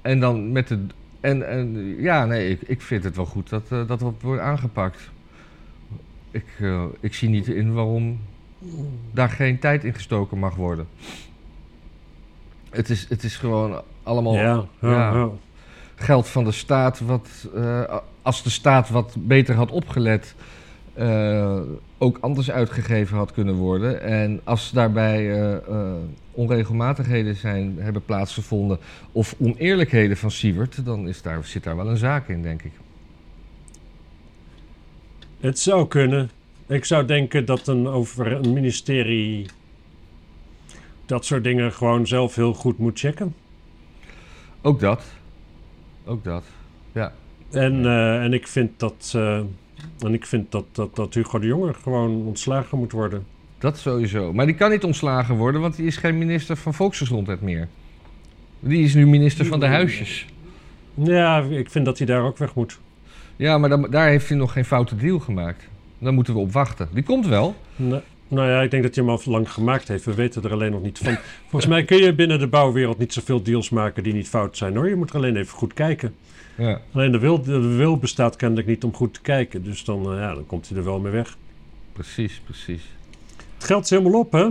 En 0.03 0.21
dan 0.21 0.53
met 0.53 0.69
de... 0.69 0.87
En, 1.21 1.49
en 1.49 1.97
ja, 1.99 2.25
nee, 2.25 2.51
ik, 2.51 2.61
ik 2.67 2.83
vind 2.83 3.05
het 3.05 3.17
wel 3.17 3.27
goed 3.27 3.49
dat 3.49 3.63
eh, 3.69 3.87
dat 3.87 4.03
wordt 4.21 4.43
aangepakt. 4.43 5.11
Ik, 6.31 6.47
eh, 6.61 6.85
ik 7.01 7.15
zie 7.15 7.29
niet 7.29 7.49
in 7.49 7.73
waarom 7.73 8.19
daar 9.13 9.31
geen 9.31 9.59
tijd 9.59 9.85
in 9.85 9.95
gestoken 9.95 10.39
mag 10.39 10.55
worden. 10.55 10.87
Het 12.71 12.91
is, 12.91 13.07
het 13.09 13.23
is 13.23 13.37
gewoon 13.37 13.83
allemaal 14.03 14.35
ja, 14.35 14.65
ja, 14.81 15.29
geld 15.95 16.29
van 16.29 16.45
de 16.45 16.53
staat. 16.53 17.01
Wat, 17.01 17.49
eh, 17.55 17.99
als 18.23 18.43
de 18.43 18.51
staat 18.51 18.89
wat 18.89 19.15
beter 19.19 19.55
had 19.55 19.71
opgelet, 19.71 20.35
eh, 20.95 21.61
ook 21.99 22.19
anders 22.21 22.51
uitgegeven 22.51 23.17
had 23.17 23.33
kunnen 23.33 23.55
worden. 23.55 24.03
En 24.03 24.41
als 24.45 24.71
daarbij 24.71 25.51
eh, 25.51 25.93
onregelmatigheden 26.33 27.37
zijn, 27.37 27.77
hebben 27.79 28.05
plaatsgevonden 28.05 28.79
of 29.13 29.35
oneerlijkheden 29.39 30.17
van 30.17 30.31
Siewert, 30.31 30.85
dan 30.85 31.09
is 31.09 31.23
daar, 31.23 31.45
zit 31.45 31.65
daar 31.65 31.77
wel 31.77 31.89
een 31.89 31.97
zaak 31.97 32.29
in, 32.29 32.43
denk 32.43 32.63
ik. 32.63 32.73
Het 35.41 35.59
zou 35.59 35.89
kunnen. 35.89 36.31
Ik 36.69 36.85
zou 36.85 37.05
denken 37.05 37.45
dat 37.45 37.67
een, 37.67 37.87
over 37.87 38.33
een 38.33 38.53
ministerie 38.53 39.47
dat 41.07 41.25
soort 41.25 41.45
dingen 41.45 41.73
gewoon 41.73 42.07
zelf 42.07 42.35
heel 42.35 42.55
goed 42.55 42.79
moet 42.79 42.99
checken. 42.99 43.35
Ook 44.61 44.81
dat. 44.81 45.05
Ook 46.05 46.25
dat. 46.25 46.45
En, 47.51 47.85
eh, 47.87 48.23
en 48.23 48.33
ik 48.33 48.47
vind 48.47 48.71
dat, 48.77 49.13
eh, 49.17 49.37
en 49.99 50.13
ik 50.13 50.27
vind 50.27 50.53
dat, 50.53 50.65
dat, 50.73 50.97
dat 50.97 51.15
Hugo 51.15 51.39
de 51.39 51.47
Jonge 51.47 51.75
gewoon 51.75 52.27
ontslagen 52.27 52.79
moet 52.79 52.93
worden. 52.93 53.27
Dat 53.59 53.79
sowieso. 53.79 54.33
Maar 54.33 54.47
die 54.47 54.55
kan 54.55 54.71
niet 54.71 54.85
ontslagen 54.85 55.37
worden, 55.37 55.61
want 55.61 55.77
die 55.77 55.87
is 55.87 55.97
geen 55.97 56.19
minister 56.19 56.57
van 56.57 56.75
Volksgezondheid 56.75 57.41
meer. 57.41 57.69
Die 58.61 58.85
is 58.85 58.95
nu 58.95 59.07
minister 59.07 59.47
van 59.47 59.61
de 59.61 59.67
huisjes. 59.67 60.27
Ja, 60.95 61.41
ik 61.43 61.71
vind 61.71 61.85
dat 61.85 61.99
hij 61.99 62.07
daar 62.07 62.23
ook 62.23 62.39
weg 62.39 62.55
moet. 62.55 62.79
Ja, 63.37 63.59
maar 63.59 63.69
dan, 63.69 63.87
daar 63.91 64.09
heeft 64.09 64.29
hij 64.29 64.37
nog 64.37 64.53
geen 64.53 64.65
foute 64.65 64.97
deal 64.97 65.19
gemaakt. 65.19 65.69
Daar 65.99 66.13
moeten 66.13 66.35
we 66.35 66.41
op 66.41 66.53
wachten. 66.53 66.89
Die 66.93 67.03
komt 67.03 67.27
wel. 67.27 67.55
Nou, 67.77 68.03
nou 68.29 68.49
ja, 68.49 68.63
ik 68.63 68.71
denk 68.71 68.83
dat 68.83 68.95
hij 68.95 69.05
hem 69.05 69.13
al 69.13 69.21
lang 69.25 69.53
gemaakt 69.53 69.89
heeft. 69.89 70.05
We 70.05 70.15
weten 70.15 70.43
er 70.43 70.53
alleen 70.53 70.71
nog 70.71 70.83
niet 70.83 70.99
van. 70.99 71.19
Volgens 71.49 71.67
mij 71.67 71.85
kun 71.85 71.97
je 71.97 72.15
binnen 72.15 72.39
de 72.39 72.47
bouwwereld 72.47 72.99
niet 72.99 73.13
zoveel 73.13 73.43
deals 73.43 73.71
maken 73.71 74.03
die 74.03 74.13
niet 74.13 74.29
fout 74.29 74.57
zijn 74.57 74.77
hoor. 74.77 74.89
Je 74.89 74.97
moet 74.97 75.11
er 75.11 75.17
alleen 75.17 75.37
even 75.37 75.59
goed 75.59 75.75
kijken. 75.75 76.15
Ja. 76.57 76.81
Alleen 76.93 77.13
de 77.13 77.19
wil, 77.19 77.43
de 77.43 77.59
wil 77.61 77.97
bestaat 77.97 78.37
kennelijk 78.37 78.67
niet 78.67 78.85
om 78.85 78.95
goed 78.95 79.15
te 79.15 79.21
kijken. 79.21 79.65
Dus 79.65 79.85
dan, 79.85 80.13
eh, 80.13 80.19
ja, 80.19 80.35
dan 80.35 80.47
komt 80.47 80.69
hij 80.69 80.79
er 80.79 80.85
wel 80.85 80.99
mee 80.99 81.13
weg. 81.13 81.37
Precies, 81.93 82.41
precies. 82.45 82.83
Het 83.55 83.65
geld 83.65 83.85
is 83.85 83.91
helemaal 83.91 84.21
op, 84.21 84.33
hè? 84.33 84.45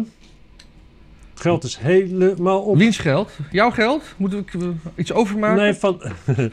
Het 1.33 1.45
geld 1.45 1.63
is 1.63 1.77
helemaal 1.77 2.61
op. 2.61 2.77
Wiens 2.77 2.97
geld? 2.97 3.37
Jouw 3.51 3.71
geld? 3.71 4.03
Moeten 4.17 4.45
we 4.51 4.73
iets 4.95 5.13
overmaken? 5.13 5.63
Nee, 5.63 5.73
van... 5.73 6.01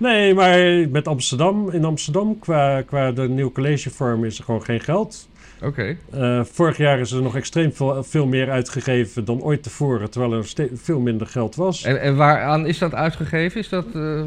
nee, 0.00 0.34
maar 0.34 0.88
met 0.90 1.08
Amsterdam, 1.08 1.70
in 1.70 1.84
Amsterdam, 1.84 2.38
qua, 2.38 2.82
qua 2.82 3.12
de 3.12 3.28
nieuwe 3.28 3.52
collegevorm, 3.52 4.24
is 4.24 4.38
er 4.38 4.44
gewoon 4.44 4.62
geen 4.64 4.80
geld. 4.80 5.28
Oké. 5.62 5.96
Eh, 6.10 6.44
vorig 6.44 6.76
jaar 6.76 6.98
is 6.98 7.10
er 7.12 7.22
nog 7.22 7.36
extreem 7.36 7.72
veel, 7.72 8.04
veel 8.04 8.26
meer 8.26 8.50
uitgegeven 8.50 9.24
dan 9.24 9.42
ooit 9.42 9.62
tevoren, 9.62 10.10
terwijl 10.10 10.32
er 10.32 10.52
veel 10.74 11.00
minder 11.00 11.26
geld 11.26 11.54
was. 11.54 11.84
En, 11.84 12.00
en 12.00 12.16
waaraan 12.16 12.66
is 12.66 12.78
dat 12.78 12.94
uitgegeven? 12.94 13.60
Is 13.60 13.68
dat, 13.68 13.86
eh, 13.94 14.22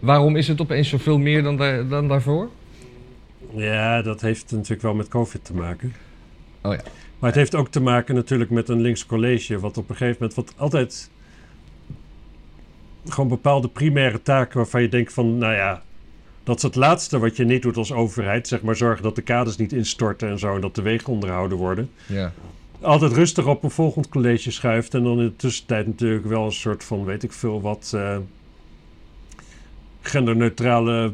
waarom 0.00 0.36
is 0.36 0.48
het 0.48 0.60
opeens 0.60 0.88
zoveel 0.88 1.18
meer 1.18 1.42
dan, 1.42 1.56
daar- 1.56 1.88
dan 1.88 2.08
daarvoor? 2.08 2.48
Ja, 3.54 4.02
dat 4.02 4.20
heeft 4.20 4.52
natuurlijk 4.52 4.82
wel 4.82 4.94
met 4.94 5.08
COVID 5.08 5.44
te 5.44 5.54
maken. 5.54 5.92
Oh 6.62 6.72
ja. 6.72 6.80
Maar 7.18 7.30
het 7.30 7.38
heeft 7.38 7.54
ook 7.54 7.68
te 7.68 7.80
maken 7.80 8.14
natuurlijk 8.14 8.50
met 8.50 8.68
een 8.68 8.80
links 8.80 9.06
college, 9.06 9.58
wat 9.58 9.76
op 9.78 9.88
een 9.90 9.96
gegeven 9.96 10.16
moment, 10.20 10.34
wat 10.36 10.54
altijd... 10.56 11.10
gewoon 13.12 13.28
bepaalde 13.28 13.68
primaire 13.68 14.22
taken 14.22 14.56
waarvan 14.56 14.82
je 14.82 14.88
denkt 14.88 15.12
van, 15.12 15.38
nou 15.38 15.54
ja, 15.54 15.82
dat 16.44 16.56
is 16.56 16.62
het 16.62 16.74
laatste 16.74 17.18
wat 17.18 17.36
je 17.36 17.44
niet 17.44 17.62
doet 17.62 17.76
als 17.76 17.92
overheid. 17.92 18.48
Zeg 18.48 18.62
maar 18.62 18.76
zorgen 18.76 19.02
dat 19.02 19.14
de 19.14 19.22
kades 19.22 19.56
niet 19.56 19.72
instorten 19.72 20.28
en 20.28 20.38
zo 20.38 20.54
en 20.54 20.60
dat 20.60 20.74
de 20.74 20.82
wegen 20.82 21.12
onderhouden 21.12 21.58
worden. 21.58 21.90
Ja. 22.06 22.32
Altijd 22.80 23.12
rustig 23.12 23.46
op 23.46 23.62
een 23.62 23.70
volgend 23.70 24.08
college 24.08 24.50
schuift 24.50 24.94
en 24.94 25.02
dan 25.02 25.18
in 25.18 25.24
de 25.24 25.36
tussentijd 25.36 25.86
natuurlijk 25.86 26.26
wel 26.26 26.44
een 26.44 26.52
soort 26.52 26.84
van, 26.84 27.04
weet 27.04 27.22
ik 27.22 27.32
veel 27.32 27.60
wat, 27.60 27.92
eh, 27.94 28.16
genderneutrale 30.00 31.12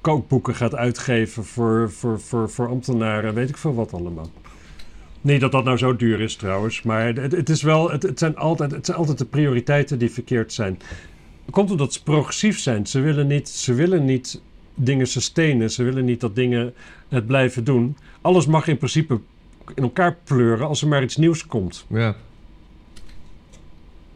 kookboeken 0.00 0.54
gaat 0.54 0.74
uitgeven 0.74 1.44
voor, 1.44 1.90
voor, 1.90 2.20
voor, 2.20 2.50
voor 2.50 2.68
ambtenaren, 2.68 3.34
weet 3.34 3.48
ik 3.48 3.56
veel 3.56 3.74
wat 3.74 3.92
allemaal. 3.92 4.30
Niet 5.20 5.40
dat 5.40 5.52
dat 5.52 5.64
nou 5.64 5.76
zo 5.76 5.96
duur 5.96 6.20
is 6.20 6.36
trouwens, 6.36 6.82
maar 6.82 7.14
het, 7.14 7.32
het 7.32 7.48
is 7.48 7.62
wel, 7.62 7.90
het, 7.90 8.02
het, 8.02 8.18
zijn 8.18 8.36
altijd, 8.36 8.70
het 8.70 8.86
zijn 8.86 8.98
altijd 8.98 9.18
de 9.18 9.24
prioriteiten 9.24 9.98
die 9.98 10.10
verkeerd 10.10 10.52
zijn. 10.52 10.78
Komt 11.50 11.70
omdat 11.70 11.92
ze 11.92 12.02
progressief 12.02 12.58
zijn. 12.58 12.86
Ze 12.86 13.00
willen 13.00 13.26
niet, 13.26 13.48
ze 13.48 13.74
willen 13.74 14.04
niet 14.04 14.42
dingen 14.74 15.06
sustainen. 15.06 15.70
Ze 15.70 15.82
willen 15.82 16.04
niet 16.04 16.20
dat 16.20 16.34
dingen 16.34 16.74
het 17.08 17.26
blijven 17.26 17.64
doen. 17.64 17.96
Alles 18.20 18.46
mag 18.46 18.66
in 18.66 18.76
principe 18.76 19.20
in 19.74 19.82
elkaar 19.82 20.16
pleuren 20.24 20.66
als 20.66 20.82
er 20.82 20.88
maar 20.88 21.02
iets 21.02 21.16
nieuws 21.16 21.46
komt. 21.46 21.86
Ja. 21.88 22.16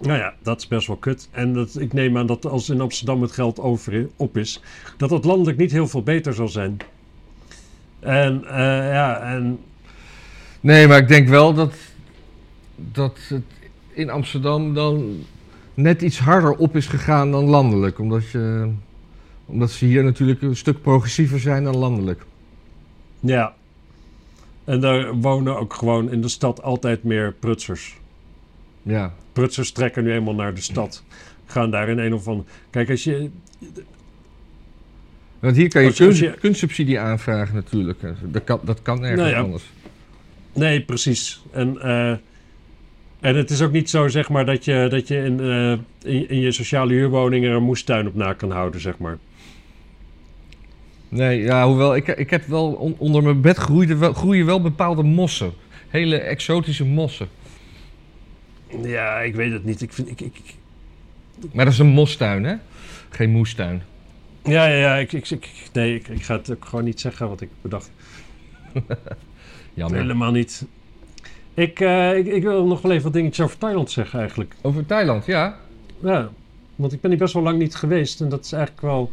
Nou 0.01 0.19
ja, 0.19 0.35
dat 0.43 0.61
is 0.61 0.69
best 0.69 0.87
wel 0.87 0.97
kut. 0.97 1.29
En 1.31 1.53
dat, 1.53 1.81
ik 1.81 1.93
neem 1.93 2.19
aan 2.19 2.27
dat 2.27 2.47
als 2.47 2.69
in 2.69 2.81
Amsterdam 2.81 3.23
het 3.23 3.33
geld 3.33 3.61
over, 3.61 4.09
op 4.17 4.37
is, 4.37 4.63
dat 4.97 5.09
dat 5.09 5.25
landelijk 5.25 5.59
niet 5.59 5.73
heel 5.73 5.89
veel 5.89 6.03
beter 6.03 6.35
zal 6.35 6.49
zijn. 6.49 6.77
En 8.01 8.45
eh, 8.45 8.57
ja, 8.93 9.21
en 9.21 9.59
Nee, 10.65 10.89
maar 10.89 10.99
ik 10.99 11.09
denk 11.09 11.29
wel 11.29 11.55
dat, 11.55 11.75
dat 12.77 13.19
het 13.29 13.43
in 13.93 14.11
Amsterdam 14.11 14.75
dan 14.75 15.17
net 15.75 16.03
iets 16.03 16.19
harder 16.19 16.53
op 16.53 16.77
is 16.77 16.87
gegaan 16.87 17.31
dan 17.31 17.45
landelijk. 17.45 17.99
Omdat, 17.99 18.31
je, 18.31 18.71
omdat 19.47 19.71
ze 19.71 19.85
hier 19.85 20.05
natuurlijk 20.05 20.43
een 20.43 20.57
stuk 20.57 20.83
progressiever 20.83 21.41
zijn 21.41 21.65
dan 21.65 21.77
landelijk. 21.77 22.25
ja. 23.21 23.55
En 24.65 24.81
daar 24.81 25.15
wonen 25.15 25.59
ook 25.59 25.75
gewoon 25.75 26.11
in 26.11 26.21
de 26.21 26.29
stad 26.29 26.63
altijd 26.63 27.03
meer 27.03 27.33
prutsers. 27.39 27.97
Ja. 28.83 29.15
Prutsers 29.33 29.73
trekken 29.73 30.05
nu 30.05 30.13
eenmaal 30.13 30.35
naar 30.35 30.55
de 30.55 30.61
stad. 30.61 31.03
Gaan 31.47 31.71
daar 31.71 31.89
in 31.89 31.99
een 31.99 32.15
of 32.15 32.29
andere... 32.29 32.49
Kijk, 32.71 32.91
als 32.91 33.05
je... 33.05 33.31
Want 35.39 35.57
hier 35.57 35.69
kan 35.69 35.83
je, 35.83 35.89
Als 35.89 35.97
je- 35.99 36.07
als 36.07 36.19
je- 36.19 36.25
kunst- 36.25 36.41
kunstsubsidie 36.41 37.01
aanvragen 37.01 37.55
natuurlijk. 37.55 37.99
Dat 38.23 38.45
kan, 38.45 38.61
dat 38.63 38.83
kan 38.83 39.01
Nou 39.01 39.23
ja. 39.29 39.41
anders. 39.41 39.71
Nee, 40.55 40.81
precies. 40.81 41.43
En, 41.53 41.81
eh, 41.83 42.11
en 43.21 43.37
het 43.37 43.51
is 43.51 43.63
ook 43.63 43.73
niet 43.73 43.91
zo, 43.91 44.09
zeg 44.09 44.29
maar, 44.29 44.47
dat 44.47 44.65
je, 44.65 44.87
dat 44.91 45.09
je 45.09 45.17
in, 45.17 45.41
eh, 45.41 45.73
in, 46.15 46.29
in 46.29 46.41
je 46.41 46.53
sociale 46.53 46.93
huurwoning 46.93 47.45
er 47.45 47.51
een 47.53 47.63
moestuin 47.63 48.07
op 48.07 48.15
na 48.15 48.33
kan 48.33 48.51
houden, 48.51 48.81
zeg 48.81 48.99
maar. 48.99 49.19
Nee, 51.09 51.41
ja, 51.43 51.67
hoewel 51.67 51.97
ik, 51.97 52.09
ik 52.09 52.31
heb 52.31 52.45
wel 52.47 52.73
on- 52.73 52.95
onder 52.99 53.23
mijn 53.23 53.41
bed 53.41 53.57
groeien 53.57 53.99
wel, 53.99 54.13
groeien 54.13 54.47
wel 54.47 54.61
bepaalde 54.61 55.03
mossen. 55.03 55.53
Hele 55.89 56.17
exotische 56.19 56.85
mossen. 56.85 57.29
Ja, 58.83 59.21
ik 59.21 59.35
weet 59.35 59.53
het 59.53 59.65
niet. 59.65 59.81
Ik 59.83 59.93
vind, 59.93 60.11
ik, 60.11 60.21
ik, 60.21 60.55
Maar 61.53 61.65
dat 61.65 61.75
is 61.75 61.79
een 61.81 61.87
mostuin, 61.87 62.45
hè? 62.45 62.55
Geen 63.11 63.31
moestuin. 63.31 63.83
ja, 64.45 64.67
ja, 64.67 64.77
ja. 64.77 64.97
Ik, 64.97 65.13
ik, 65.13 65.31
ik- 65.31 65.69
nee, 65.73 65.95
ik, 65.95 66.09
ik 66.09 66.23
ga 66.23 66.37
het 66.37 66.51
ook 66.51 66.65
gewoon 66.65 66.85
niet 66.85 67.01
zeggen 67.01 67.29
wat 67.29 67.41
ik 67.41 67.49
bedacht. 67.63 67.91
Jammer. 69.75 70.01
Helemaal 70.01 70.31
niet. 70.31 70.65
Ik, 71.55 71.81
eh, 71.81 72.17
ik, 72.17 72.27
ik 72.27 72.43
wil 72.43 72.67
nog 72.67 72.83
wel 72.83 72.91
even 72.93 73.05
wat 73.05 73.13
dingetjes 73.13 73.45
over 73.45 73.59
Thailand 73.59 73.91
zeggen, 73.91 74.19
eigenlijk. 74.19 74.55
Over 74.61 74.87
Thailand, 74.87 75.27
ja. 75.27 75.57
Ja, 76.03 76.29
want 76.77 76.93
ik 76.93 77.01
ben 77.01 77.11
hier 77.11 77.19
best 77.19 77.35
wel 77.35 77.43
lang 77.43 77.59
niet 77.59 77.75
geweest. 77.75 78.21
En 78.21 78.29
dat 78.29 78.45
is 78.45 78.53
eigenlijk 78.53 78.83
wel... 78.87 79.11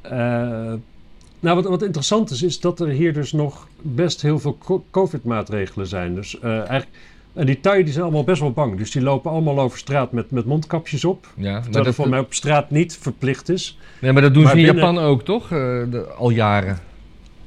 eh, 0.00 0.72
nou, 1.40 1.56
wat, 1.56 1.64
wat 1.64 1.82
interessant 1.82 2.30
is, 2.30 2.42
is 2.42 2.60
dat 2.60 2.80
er 2.80 2.88
hier 2.88 3.12
dus 3.12 3.32
nog 3.32 3.68
best 3.82 4.22
heel 4.22 4.38
veel 4.38 4.58
co- 4.58 4.84
COVID-maatregelen 4.90 5.86
zijn. 5.86 6.14
Dus 6.14 6.38
eh, 6.40 6.50
eigenlijk... 6.58 6.88
En 7.32 7.46
die 7.46 7.60
Thai 7.60 7.82
die 7.82 7.92
zijn 7.92 8.04
allemaal 8.04 8.24
best 8.24 8.40
wel 8.40 8.52
bang. 8.52 8.76
Dus 8.76 8.90
die 8.90 9.02
lopen 9.02 9.30
allemaal 9.30 9.58
over 9.60 9.78
straat 9.78 10.12
met, 10.12 10.30
met 10.30 10.44
mondkapjes 10.44 11.04
op. 11.04 11.26
ja 11.36 11.52
maar 11.52 11.62
Terwijl 11.62 11.84
dat, 11.84 11.94
voor 11.94 12.08
mij 12.08 12.18
op 12.18 12.34
straat 12.34 12.70
niet 12.70 12.98
verplicht 13.00 13.48
is. 13.48 13.78
nee, 14.00 14.12
maar 14.12 14.22
dat 14.22 14.34
doen 14.34 14.42
maar 14.42 14.52
ze 14.52 14.58
in 14.58 14.64
binnen- 14.64 14.84
Japan 14.84 15.02
ook, 15.04 15.22
toch? 15.24 15.48
De- 15.48 16.06
al 16.16 16.30
jaren. 16.30 16.78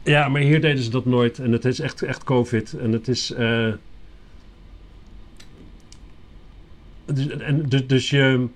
Ja, 0.04 0.28
maar 0.30 0.42
hier 0.42 0.62
deden 0.62 0.84
ze 0.84 0.90
dat 0.90 1.06
nooit. 1.06 1.40
En 1.40 1.52
het 1.52 1.66
is 1.66 1.80
echt, 1.80 2.02
echt 2.02 2.24
COVID. 2.24 2.74
En 2.74 2.92
het 2.92 3.08
is. 3.08 3.32
eh, 3.34 3.68
dus, 7.06 7.28
en, 7.28 7.70
dus, 7.70 7.88
dus 7.88 8.10
je. 8.10 8.48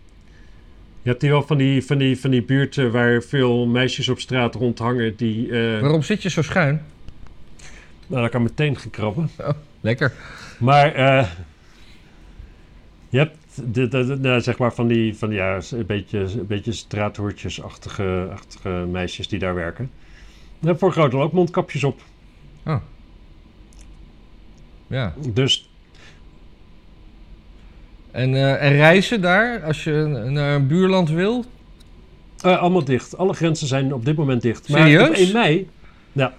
Je 1.01 1.09
hebt 1.13 1.21
hier 1.21 1.31
wel 1.31 1.43
van 1.47 1.57
die, 1.57 1.85
van, 1.85 1.97
die, 1.97 2.19
van 2.19 2.29
die 2.29 2.43
buurten 2.43 2.91
waar 2.91 3.21
veel 3.21 3.65
meisjes 3.65 4.09
op 4.09 4.19
straat 4.19 4.55
rondhangen. 4.55 5.15
Die. 5.15 5.51
eh 5.75 5.81
Waarom 5.81 6.01
zit 6.01 6.21
je 6.23 6.29
zo 6.29 6.41
schuin? 6.41 6.81
nou, 8.07 8.21
dat 8.21 8.31
kan 8.31 8.43
meteen 8.43 8.77
gekrabben. 8.77 9.29
Lekker. 9.81 10.13
Maar. 10.59 10.93
eh, 10.93 11.27
je 13.09 13.17
hebt. 13.17 13.35
De, 13.73 13.87
de, 13.87 14.05
de- 14.05 14.17
nou, 14.17 14.41
zeg 14.41 14.57
maar 14.57 14.73
van 14.73 14.87
die. 14.87 15.15
Van, 15.15 15.29
die, 15.29 15.37
ja, 15.37 15.59
een 15.71 15.85
beetje, 15.85 16.19
een 16.19 16.47
beetje 16.47 16.71
straathoortjesachtige 16.71 18.27
achtige 18.31 18.69
meisjes 18.69 19.27
die 19.27 19.39
daar 19.39 19.55
werken. 19.55 19.91
Voor 20.61 20.91
groot 20.91 21.11
deel 21.11 21.21
ook 21.21 21.31
mondkapjes 21.31 21.83
op. 21.83 22.01
Ja. 24.87 25.13
Dus 25.33 25.69
En, 28.11 28.33
eh, 28.35 28.63
en 28.63 28.71
reizen 28.75 29.21
daar, 29.21 29.63
als 29.63 29.83
je 29.83 29.91
naar 30.29 30.55
een 30.55 30.67
buurland 30.67 31.09
wil? 31.09 31.45
Eh, 32.41 32.57
allemaal 32.57 32.83
dicht. 32.83 33.17
Alle 33.17 33.33
grenzen 33.33 33.67
zijn 33.67 33.93
op 33.93 34.05
dit 34.05 34.15
moment 34.15 34.41
dicht. 34.41 34.69
Maar 34.69 34.79
Serieus? 34.81 35.09
op 35.09 35.15
1 35.15 35.33
mei... 35.33 35.69
Ja. 36.11 36.33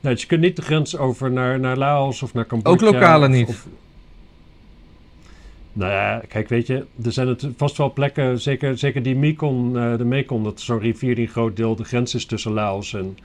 Nee, 0.00 0.12
dus 0.12 0.22
je 0.22 0.28
kunt 0.28 0.40
niet 0.40 0.56
de 0.56 0.62
grens 0.62 0.96
over 0.96 1.30
naar, 1.30 1.60
naar 1.60 1.76
Laos 1.76 2.22
of 2.22 2.34
naar 2.34 2.46
Cambodja. 2.46 2.86
Ook 2.86 2.94
lokale 2.94 3.26
of- 3.26 3.32
niet? 3.32 3.48
of- 3.48 3.66
nou 5.72 5.92
ja, 5.92 6.22
kijk, 6.28 6.48
weet 6.48 6.66
je, 6.66 6.86
er 7.04 7.12
zijn 7.12 7.28
het 7.28 7.46
vast 7.56 7.76
wel 7.76 7.92
plekken, 7.92 8.40
zeker, 8.40 8.78
zeker 8.78 9.02
die 9.02 9.16
Mekong, 9.16 9.76
eh, 9.76 9.96
de 9.96 10.04
Mekong, 10.04 10.44
dat 10.44 10.58
is 10.58 10.64
zo'n 10.64 10.78
rivier 10.78 11.14
die 11.14 11.26
een 11.26 11.32
groot 11.32 11.56
deel 11.56 11.76
de 11.76 11.84
grens 11.84 12.14
is 12.14 12.26
tussen 12.26 12.52
Laos 12.52 12.94
en 12.94 13.18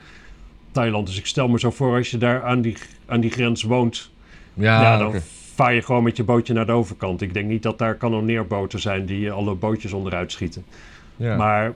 Thailand. 0.72 1.06
Dus 1.06 1.18
ik 1.18 1.26
stel 1.26 1.48
me 1.48 1.58
zo 1.58 1.70
voor, 1.70 1.96
als 1.96 2.10
je 2.10 2.18
daar 2.18 2.42
aan 2.42 2.60
die, 2.60 2.76
aan 3.06 3.20
die 3.20 3.30
grens 3.30 3.62
woont, 3.62 4.10
Ja, 4.54 4.82
ja, 4.82 4.98
dan 4.98 5.06
oké. 5.08 5.22
vaar 5.54 5.74
je 5.74 5.82
gewoon 5.82 6.02
met 6.02 6.16
je 6.16 6.24
bootje 6.24 6.52
naar 6.54 6.66
de 6.66 6.72
overkant. 6.72 7.20
Ik 7.22 7.34
denk 7.34 7.48
niet 7.48 7.62
dat 7.62 7.78
daar 7.78 7.94
kanonneerboten 7.94 8.80
zijn 8.80 9.06
die 9.06 9.30
alle 9.30 9.54
bootjes 9.54 9.92
onderuit 9.92 10.32
schieten. 10.32 10.64
ja. 11.16 11.36
Maar 11.36 11.74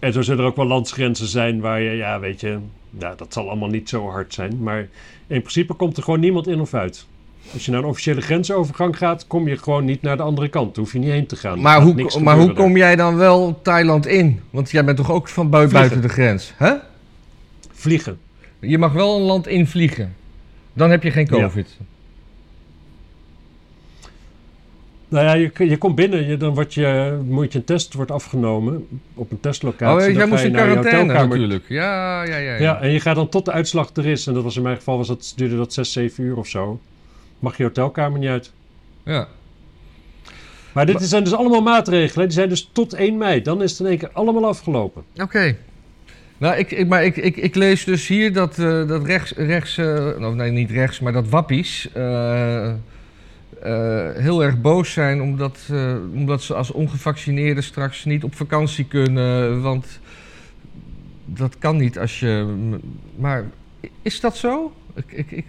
en 0.00 0.12
zo 0.12 0.22
zullen 0.22 0.40
er 0.40 0.50
ook 0.50 0.56
wel 0.56 0.66
landsgrenzen 0.66 1.26
zijn 1.26 1.60
waar 1.60 1.80
je, 1.80 1.90
ja, 1.90 2.20
weet 2.20 2.40
je, 2.40 2.58
ja, 2.98 3.14
dat 3.14 3.32
zal 3.32 3.48
allemaal 3.48 3.68
niet 3.68 3.88
zo 3.88 4.08
hard 4.10 4.34
zijn. 4.34 4.62
Maar 4.62 4.80
in 5.26 5.40
principe 5.40 5.74
komt 5.74 5.96
er 5.96 6.02
gewoon 6.02 6.20
niemand 6.20 6.46
in 6.48 6.60
of 6.60 6.74
uit. 6.74 7.06
Als 7.52 7.64
je 7.64 7.70
naar 7.70 7.80
een 7.80 7.86
officiële 7.88 8.20
grensovergang 8.20 8.96
gaat, 8.98 9.26
kom 9.26 9.48
je 9.48 9.56
gewoon 9.56 9.84
niet 9.84 10.02
naar 10.02 10.16
de 10.16 10.22
andere 10.22 10.48
kant. 10.48 10.74
Daar 10.74 10.84
hoef 10.84 10.92
je 10.92 10.98
niet 10.98 11.10
heen 11.10 11.26
te 11.26 11.36
gaan. 11.36 11.60
maar 11.60 11.82
hoe, 11.82 12.20
maar 12.22 12.36
hoe 12.36 12.52
kom 12.52 12.76
jij 12.76 12.96
dan 12.96 13.16
wel 13.16 13.58
Thailand 13.62 14.06
in? 14.06 14.40
Want 14.50 14.70
jij 14.70 14.84
bent 14.84 14.96
toch 14.96 15.10
ook 15.10 15.28
van 15.28 15.48
Vliegen. 15.50 15.70
buiten 15.72 16.00
de 16.00 16.08
grens? 16.08 16.52
Hè? 16.56 16.72
Vliegen. 17.76 18.18
Je 18.58 18.78
mag 18.78 18.92
wel 18.92 19.16
een 19.16 19.22
land 19.22 19.46
invliegen. 19.46 20.14
Dan 20.72 20.90
heb 20.90 21.02
je 21.02 21.10
geen 21.10 21.26
Ja. 21.30 21.46
COVID. 21.46 21.76
Nou 25.08 25.24
ja, 25.24 25.32
je, 25.32 25.68
je 25.68 25.76
komt 25.76 25.94
binnen, 25.94 26.26
je, 26.26 26.36
dan 26.36 26.54
wordt 26.54 26.74
je, 26.74 27.18
moet 27.24 27.52
je 27.52 27.58
een 27.58 27.64
test 27.64 27.94
wordt 27.94 28.10
afgenomen 28.10 28.86
op 29.14 29.30
een 29.30 29.40
testlocatie. 29.40 30.08
Oh, 30.08 30.14
jij 30.16 30.26
moest 30.26 30.44
in 30.44 30.52
quarantaine 30.52 31.12
natuurlijk. 31.12 31.64
Ja, 31.68 32.22
ja, 32.22 32.36
ja. 32.36 32.52
ja. 32.52 32.60
Ja, 32.60 32.80
en 32.80 32.90
je 32.90 33.00
gaat 33.00 33.16
dan 33.16 33.28
tot 33.28 33.44
de 33.44 33.52
uitslag 33.52 33.90
er 33.94 34.06
is. 34.06 34.26
En 34.26 34.34
dat 34.34 34.42
was 34.42 34.56
in 34.56 34.62
mijn 34.62 34.76
geval, 34.76 34.96
was 34.96 35.06
dat, 35.06 35.32
duurde 35.36 35.56
dat 35.56 35.72
6, 35.72 35.92
7 35.92 36.24
uur 36.24 36.36
of 36.36 36.46
zo. 36.46 36.80
Mag 37.38 37.56
je 37.56 37.62
hotelkamer 37.62 38.18
niet 38.18 38.28
uit. 38.28 38.52
Ja. 39.04 39.28
Maar 40.72 40.86
dit 40.86 41.02
zijn 41.02 41.24
dus 41.24 41.34
allemaal 41.34 41.62
maatregelen. 41.62 42.26
Die 42.26 42.36
zijn 42.36 42.48
dus 42.48 42.70
tot 42.72 42.92
1 42.92 43.16
mei. 43.16 43.42
Dan 43.42 43.62
is 43.62 43.70
het 43.70 43.80
in 43.80 43.86
één 43.86 43.98
keer 43.98 44.10
allemaal 44.12 44.46
afgelopen. 44.46 45.02
Oké. 45.16 45.56
Nou, 46.38 46.56
ik, 46.56 46.70
ik, 46.70 46.86
maar 46.88 47.04
ik, 47.04 47.16
ik, 47.16 47.54
lees 47.54 47.84
dus 47.84 48.06
hier 48.06 48.32
dat, 48.32 48.58
eh, 48.58 48.88
dat 48.88 49.04
rechts, 49.04 49.32
rechts 49.32 49.78
eh, 49.78 50.16
nou, 50.18 50.34
nee, 50.34 50.50
niet 50.50 50.70
rechts, 50.70 51.00
maar 51.00 51.12
dat 51.12 51.28
wappies 51.28 51.92
eh, 51.92 52.72
heel 54.14 54.42
erg 54.42 54.60
boos 54.60 54.92
zijn 54.92 55.20
omdat, 55.22 55.58
omdat 56.14 56.42
ze 56.42 56.54
als 56.54 56.70
ongevaccineerden 56.70 57.62
straks 57.62 58.04
niet 58.04 58.24
op 58.24 58.34
vakantie 58.34 58.84
kunnen. 58.84 59.62
Want 59.62 60.00
dat 61.24 61.58
kan 61.58 61.76
niet 61.76 61.98
als 61.98 62.20
je. 62.20 62.54
Maar 63.16 63.44
is 64.02 64.20
dat 64.20 64.36
zo? 64.36 64.72
Ik, 64.94 65.12
ik, 65.12 65.30
ik, 65.30 65.46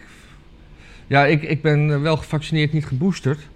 ja, 1.08 1.26
ik, 1.26 1.42
ik 1.44 1.62
ben 1.62 2.02
wel 2.02 2.18
gevaccineerd, 2.18 2.74
niet 2.74 2.86
geboosterd. 2.86 3.48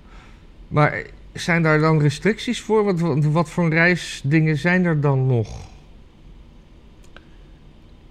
Maar 0.67 1.03
zijn 1.33 1.61
daar 1.63 1.79
dan 1.79 2.01
restricties 2.01 2.61
voor? 2.61 2.83
Wat, 2.83 3.25
wat 3.25 3.49
voor 3.49 3.69
reisdingen 3.69 4.57
zijn 4.57 4.85
er 4.85 5.01
dan 5.01 5.27
nog? 5.27 5.70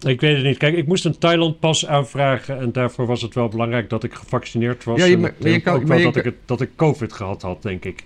Ik 0.07 0.21
weet 0.21 0.35
het 0.37 0.45
niet. 0.45 0.57
Kijk, 0.57 0.77
ik 0.77 0.87
moest 0.87 1.05
een 1.05 1.19
Thailand-pas 1.19 1.87
aanvragen. 1.87 2.59
En 2.61 2.73
daarvoor 2.73 3.07
was 3.07 3.23
het 3.23 3.35
wel 3.35 3.49
belangrijk 3.49 3.91
dat 3.91 4.05
ik 4.05 4.15
gevaccineerd 4.15 4.85
was. 4.85 4.99
Ja, 4.99 5.05
je- 5.05 5.19
maar- 5.19 5.31
het 5.31 5.39
maar 5.39 5.49
je 5.49 5.53
hielp 5.55 5.65
kan- 5.65 5.75
ook 5.75 5.87
wel 5.87 5.97
je 5.99 6.03
dat, 6.05 6.13
kan- 6.13 6.23
ik 6.23 6.29
het, 6.29 6.39
dat 6.45 6.61
ik 6.61 6.69
COVID 6.77 7.13
gehad 7.13 7.43
had, 7.43 7.63
denk 7.63 7.85
ik. 7.85 8.05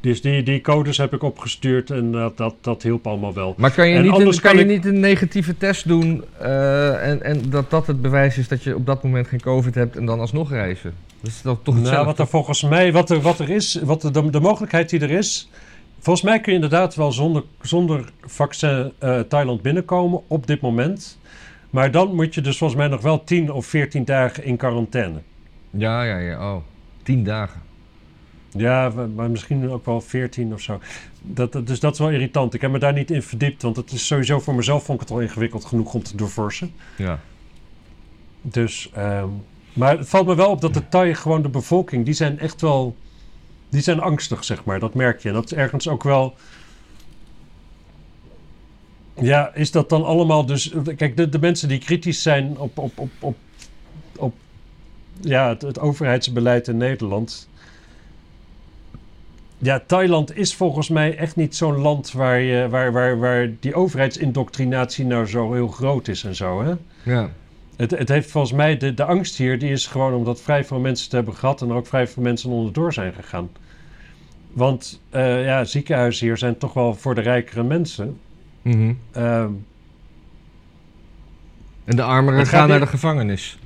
Dus 0.00 0.20
die, 0.22 0.42
die 0.42 0.60
codes 0.60 0.96
heb 0.96 1.12
ik 1.14 1.22
opgestuurd 1.22 1.90
en 1.90 2.12
dat, 2.12 2.36
dat, 2.36 2.54
dat 2.60 2.82
hielp 2.82 3.06
allemaal 3.06 3.34
wel. 3.34 3.54
Maar 3.56 3.70
kan 3.70 3.88
je, 3.88 3.96
En 3.96 4.02
niet, 4.02 4.18
een, 4.20 4.40
kan 4.40 4.56
je 4.58 4.64
niet 4.64 4.84
een 4.84 5.00
negatieve 5.00 5.56
test 5.56 5.88
doen 5.88 6.24
eh, 6.38 7.08
en, 7.08 7.22
en 7.22 7.50
dat 7.50 7.70
dat 7.70 7.86
het 7.86 8.02
bewijs 8.02 8.38
is 8.38 8.48
dat 8.48 8.62
je 8.62 8.74
op 8.74 8.86
dat 8.86 9.02
moment 9.02 9.26
geen 9.28 9.40
COVID 9.40 9.74
hebt 9.74 9.96
en 9.96 10.04
dan 10.06 10.20
alsnog 10.20 10.50
reizen? 10.50 10.94
Dat 11.20 11.30
is 11.30 11.42
dan 11.42 11.62
toch 11.62 11.80
Nou, 11.80 12.04
wat 12.04 12.18
er 12.18 12.26
volgens 12.26 12.62
mij, 12.62 12.92
wat 12.92 13.10
er, 13.10 13.20
wat 13.20 13.38
er 13.38 13.50
is, 13.50 13.80
wat 13.84 14.00
de, 14.00 14.10
de, 14.10 14.30
de 14.30 14.40
mogelijkheid 14.40 14.90
die 14.90 15.00
er 15.00 15.10
is. 15.10 15.48
Volgens 16.00 16.24
mij 16.24 16.40
kun 16.40 16.52
je 16.52 16.58
inderdaad 16.58 16.94
wel 16.94 17.12
zonder, 17.12 17.42
zonder 17.62 18.04
vaccin 18.26 18.92
eh, 18.98 19.20
Thailand 19.20 19.62
binnenkomen 19.62 20.20
op 20.26 20.46
dit 20.46 20.60
moment. 20.60 21.18
Maar 21.74 21.90
dan 21.90 22.14
moet 22.14 22.34
je 22.34 22.40
dus 22.40 22.58
volgens 22.58 22.78
mij 22.78 22.88
nog 22.88 23.00
wel 23.00 23.24
10 23.24 23.52
of 23.52 23.66
14 23.66 24.04
dagen 24.04 24.44
in 24.44 24.56
quarantaine. 24.56 25.18
Ja, 25.70 26.02
ja, 26.02 26.18
ja. 26.18 26.54
Oh, 26.54 26.62
tien 27.02 27.24
dagen. 27.24 27.60
Ja, 28.50 28.92
maar 29.14 29.30
misschien 29.30 29.70
ook 29.70 29.84
wel 29.86 30.00
14 30.00 30.52
of 30.52 30.60
zo. 30.60 30.80
Dat, 31.22 31.52
dat- 31.52 31.66
dus 31.66 31.80
dat 31.80 31.92
is 31.92 31.98
wel 31.98 32.10
irritant. 32.10 32.54
Ik 32.54 32.60
heb 32.60 32.70
me 32.70 32.78
daar 32.78 32.92
niet 32.92 33.10
in 33.10 33.22
verdiept, 33.22 33.62
want 33.62 33.76
het 33.76 33.92
is 33.92 34.06
sowieso 34.06 34.40
voor 34.40 34.54
mezelf 34.54 34.84
vond 34.84 35.00
ik 35.00 35.08
het 35.08 35.16
al 35.16 35.22
ingewikkeld 35.22 35.64
genoeg 35.64 35.94
om 35.94 36.02
te 36.02 36.16
doorforsen. 36.16 36.72
Ja. 36.96 37.18
Dus, 38.42 38.90
ehm, 38.92 39.28
maar 39.72 39.98
het 39.98 40.08
valt 40.08 40.26
me 40.26 40.34
wel 40.34 40.50
op 40.50 40.60
dat 40.60 40.74
de 40.74 40.88
Thai 40.88 41.14
gewoon 41.14 41.42
de 41.42 41.48
bevolking, 41.48 42.04
die 42.04 42.14
zijn 42.14 42.38
echt 42.38 42.60
wel, 42.60 42.96
die 43.68 43.80
zijn 43.82 44.00
angstig, 44.00 44.44
zeg 44.44 44.64
maar. 44.64 44.78
Dat 44.80 44.94
merk 44.94 45.20
je. 45.22 45.28
En 45.28 45.34
dat 45.34 45.44
is 45.44 45.52
ergens 45.54 45.88
ook 45.88 46.02
wel, 46.02 46.34
ja, 49.20 49.54
is 49.54 49.70
dat 49.70 49.88
dan 49.88 50.04
allemaal 50.04 50.46
dus, 50.46 50.74
kijk, 50.96 51.16
de, 51.16 51.28
de 51.28 51.38
mensen 51.38 51.68
die 51.68 51.78
kritisch 51.78 52.22
zijn 52.22 52.58
op, 52.58 52.78
op, 52.78 52.98
op, 52.98 53.10
op, 53.20 53.36
op 54.16 54.34
ja, 55.20 55.48
het, 55.48 55.62
het 55.62 55.78
overheidsbeleid 55.78 56.68
in 56.68 56.76
Nederland. 56.76 57.48
Ja, 59.58 59.82
Thailand 59.86 60.36
is 60.36 60.54
volgens 60.54 60.88
mij 60.88 61.16
echt 61.16 61.36
niet 61.36 61.56
zo'n 61.56 61.76
land 61.76 62.12
waar, 62.12 62.40
je, 62.40 62.68
waar, 62.68 62.92
waar, 62.92 63.18
waar 63.18 63.50
die 63.60 63.74
overheidsindoctrinatie 63.74 65.04
nou 65.04 65.26
zo 65.26 65.52
heel 65.52 65.68
groot 65.68 66.08
is 66.08 66.24
en 66.24 66.34
zo, 66.34 66.62
hè? 66.62 66.74
Ja. 67.12 67.30
Het, 67.76 67.90
het 67.90 68.08
heeft 68.08 68.30
volgens 68.30 68.52
mij, 68.52 68.76
de, 68.76 68.94
de 68.94 69.04
angst 69.04 69.36
hier, 69.36 69.58
die 69.58 69.70
is 69.70 69.86
gewoon 69.86 70.14
omdat 70.14 70.40
vrij 70.40 70.64
veel 70.64 70.78
mensen 70.78 71.04
het 71.04 71.12
hebben 71.12 71.34
gehad 71.34 71.62
en 71.62 71.68
er 71.68 71.74
ook 71.74 71.86
vrij 71.86 72.06
veel 72.06 72.22
mensen 72.22 72.50
onderdoor 72.50 72.92
zijn 72.92 73.12
gegaan. 73.12 73.50
Want 74.52 75.00
eh, 75.10 75.44
ja, 75.44 75.64
ziekenhuizen 75.64 76.26
hier 76.26 76.36
zijn 76.36 76.58
toch 76.58 76.72
wel 76.72 76.94
voor 76.94 77.14
de 77.14 77.20
rijkere 77.20 77.62
mensen. 77.62 78.18
Mhm. 78.64 78.92
Ehm, 79.12 79.50
En 81.84 81.96
de 81.96 82.02
armeren 82.02 82.46
gaan 82.46 82.68
naar 82.68 82.80
de 82.80 82.86
gevangenis. 82.86 83.58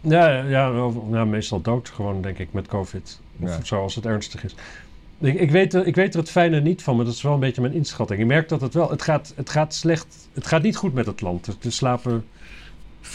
ja, 0.00 0.28
ja, 0.42 0.72
wel- 0.72 1.26
meestal 1.26 1.60
dood 1.60 1.88
gewoon, 1.88 2.22
denk 2.22 2.38
ik, 2.38 2.48
met 2.52 2.66
COVID. 2.66 3.20
Of 3.40 3.48
Ja. 3.56 3.64
zo, 3.64 3.82
als 3.82 3.94
het 3.94 4.06
ernstig 4.06 4.44
is. 4.44 4.54
Ik, 5.18 5.34
ik, 5.40 5.50
weet, 5.50 5.74
er- 5.74 5.86
ik 5.86 5.94
weet 5.94 6.14
er 6.14 6.20
het 6.20 6.30
fijne 6.30 6.60
niet 6.60 6.82
van, 6.82 6.96
maar 6.96 7.04
dat 7.04 7.14
is 7.14 7.22
wel 7.22 7.32
een 7.34 7.40
beetje 7.40 7.60
mijn 7.60 7.72
inschatting. 7.74 8.20
Ik 8.20 8.26
merk 8.26 8.48
dat 8.48 8.60
het 8.60 8.74
wel, 8.74 8.90
het 8.90 9.02
gaat, 9.02 9.32
het 9.36 9.50
gaat 9.50 9.74
slecht, 9.74 10.28
het 10.32 10.46
gaat 10.46 10.62
niet 10.62 10.76
goed 10.76 10.94
met 10.94 11.06
het 11.06 11.20
land. 11.20 11.46
Er, 11.46 11.54
er 11.62 11.72
slapen 11.72 12.24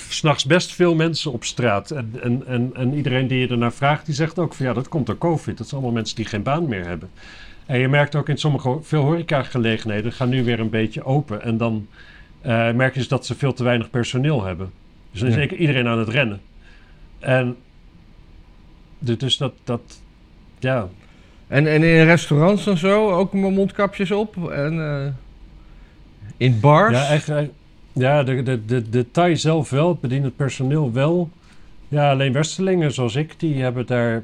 s'nachts 0.09 0.45
best 0.45 0.73
veel 0.73 0.95
mensen 0.95 1.31
op 1.31 1.43
straat. 1.43 1.91
En, 1.91 2.13
en, 2.23 2.43
en, 2.47 2.71
en 2.73 2.93
iedereen 2.93 3.27
die 3.27 3.39
je 3.39 3.47
ernaar 3.47 3.73
vraagt, 3.73 4.05
die 4.05 4.15
zegt 4.15 4.39
ook 4.39 4.53
van 4.53 4.65
ja, 4.65 4.73
dat 4.73 4.87
komt 4.87 5.05
door 5.05 5.17
COVID. 5.17 5.57
Dat 5.57 5.67
zijn 5.67 5.81
allemaal 5.81 5.91
mensen 5.97 6.15
die 6.15 6.25
geen 6.25 6.43
baan 6.43 6.67
meer 6.67 6.85
hebben. 6.85 7.09
En 7.69 7.79
je 7.79 7.87
merkt 7.87 8.15
ook 8.15 8.29
in 8.29 8.37
sommige, 8.37 8.77
veel 8.81 9.01
horecagelegenheden 9.03 10.11
gaan 10.11 10.29
nu 10.29 10.43
weer 10.43 10.59
een 10.59 10.69
beetje 10.69 11.03
open. 11.03 11.41
En 11.41 11.57
dan 11.57 11.87
eh, 12.41 12.71
merk 12.71 12.93
je 12.93 12.99
dus 12.99 13.07
dat 13.07 13.25
ze 13.25 13.35
veel 13.35 13.53
te 13.53 13.63
weinig 13.63 13.89
personeel 13.89 14.43
hebben. 14.43 14.71
Dus 15.11 15.19
dan 15.19 15.29
is 15.29 15.35
Ja. 15.35 15.41
zeker 15.41 15.57
iedereen 15.57 15.87
aan 15.87 15.99
het 15.99 16.07
rennen. 16.07 16.41
En 17.19 17.55
dus 18.99 19.37
dat, 19.37 19.53
dat 19.63 20.01
ja, 20.59 20.87
En, 21.47 21.67
en 21.67 21.83
in 21.83 22.05
restaurants 22.05 22.67
en 22.67 22.77
zo 22.77 23.11
ook 23.11 23.33
mondkapjes 23.33 24.11
op. 24.11 24.51
En 24.51 24.79
eh, 24.79 25.07
in 26.37 26.59
bars. 26.59 26.97
Ja, 26.97 27.05
eigenlijk, 27.05 27.51
ja 27.93 28.23
de, 28.23 28.43
de, 28.43 28.65
de, 28.65 28.89
de 28.89 29.11
Thai 29.11 29.37
zelf 29.37 29.69
wel, 29.69 29.89
het 29.89 29.99
bedienend 29.99 30.35
personeel 30.35 30.93
wel. 30.93 31.29
Ja, 31.87 32.11
alleen 32.11 32.33
Westerlingen 32.33 32.93
zoals 32.93 33.15
ik, 33.15 33.39
die 33.39 33.61
hebben 33.61 33.85
daar... 33.85 34.23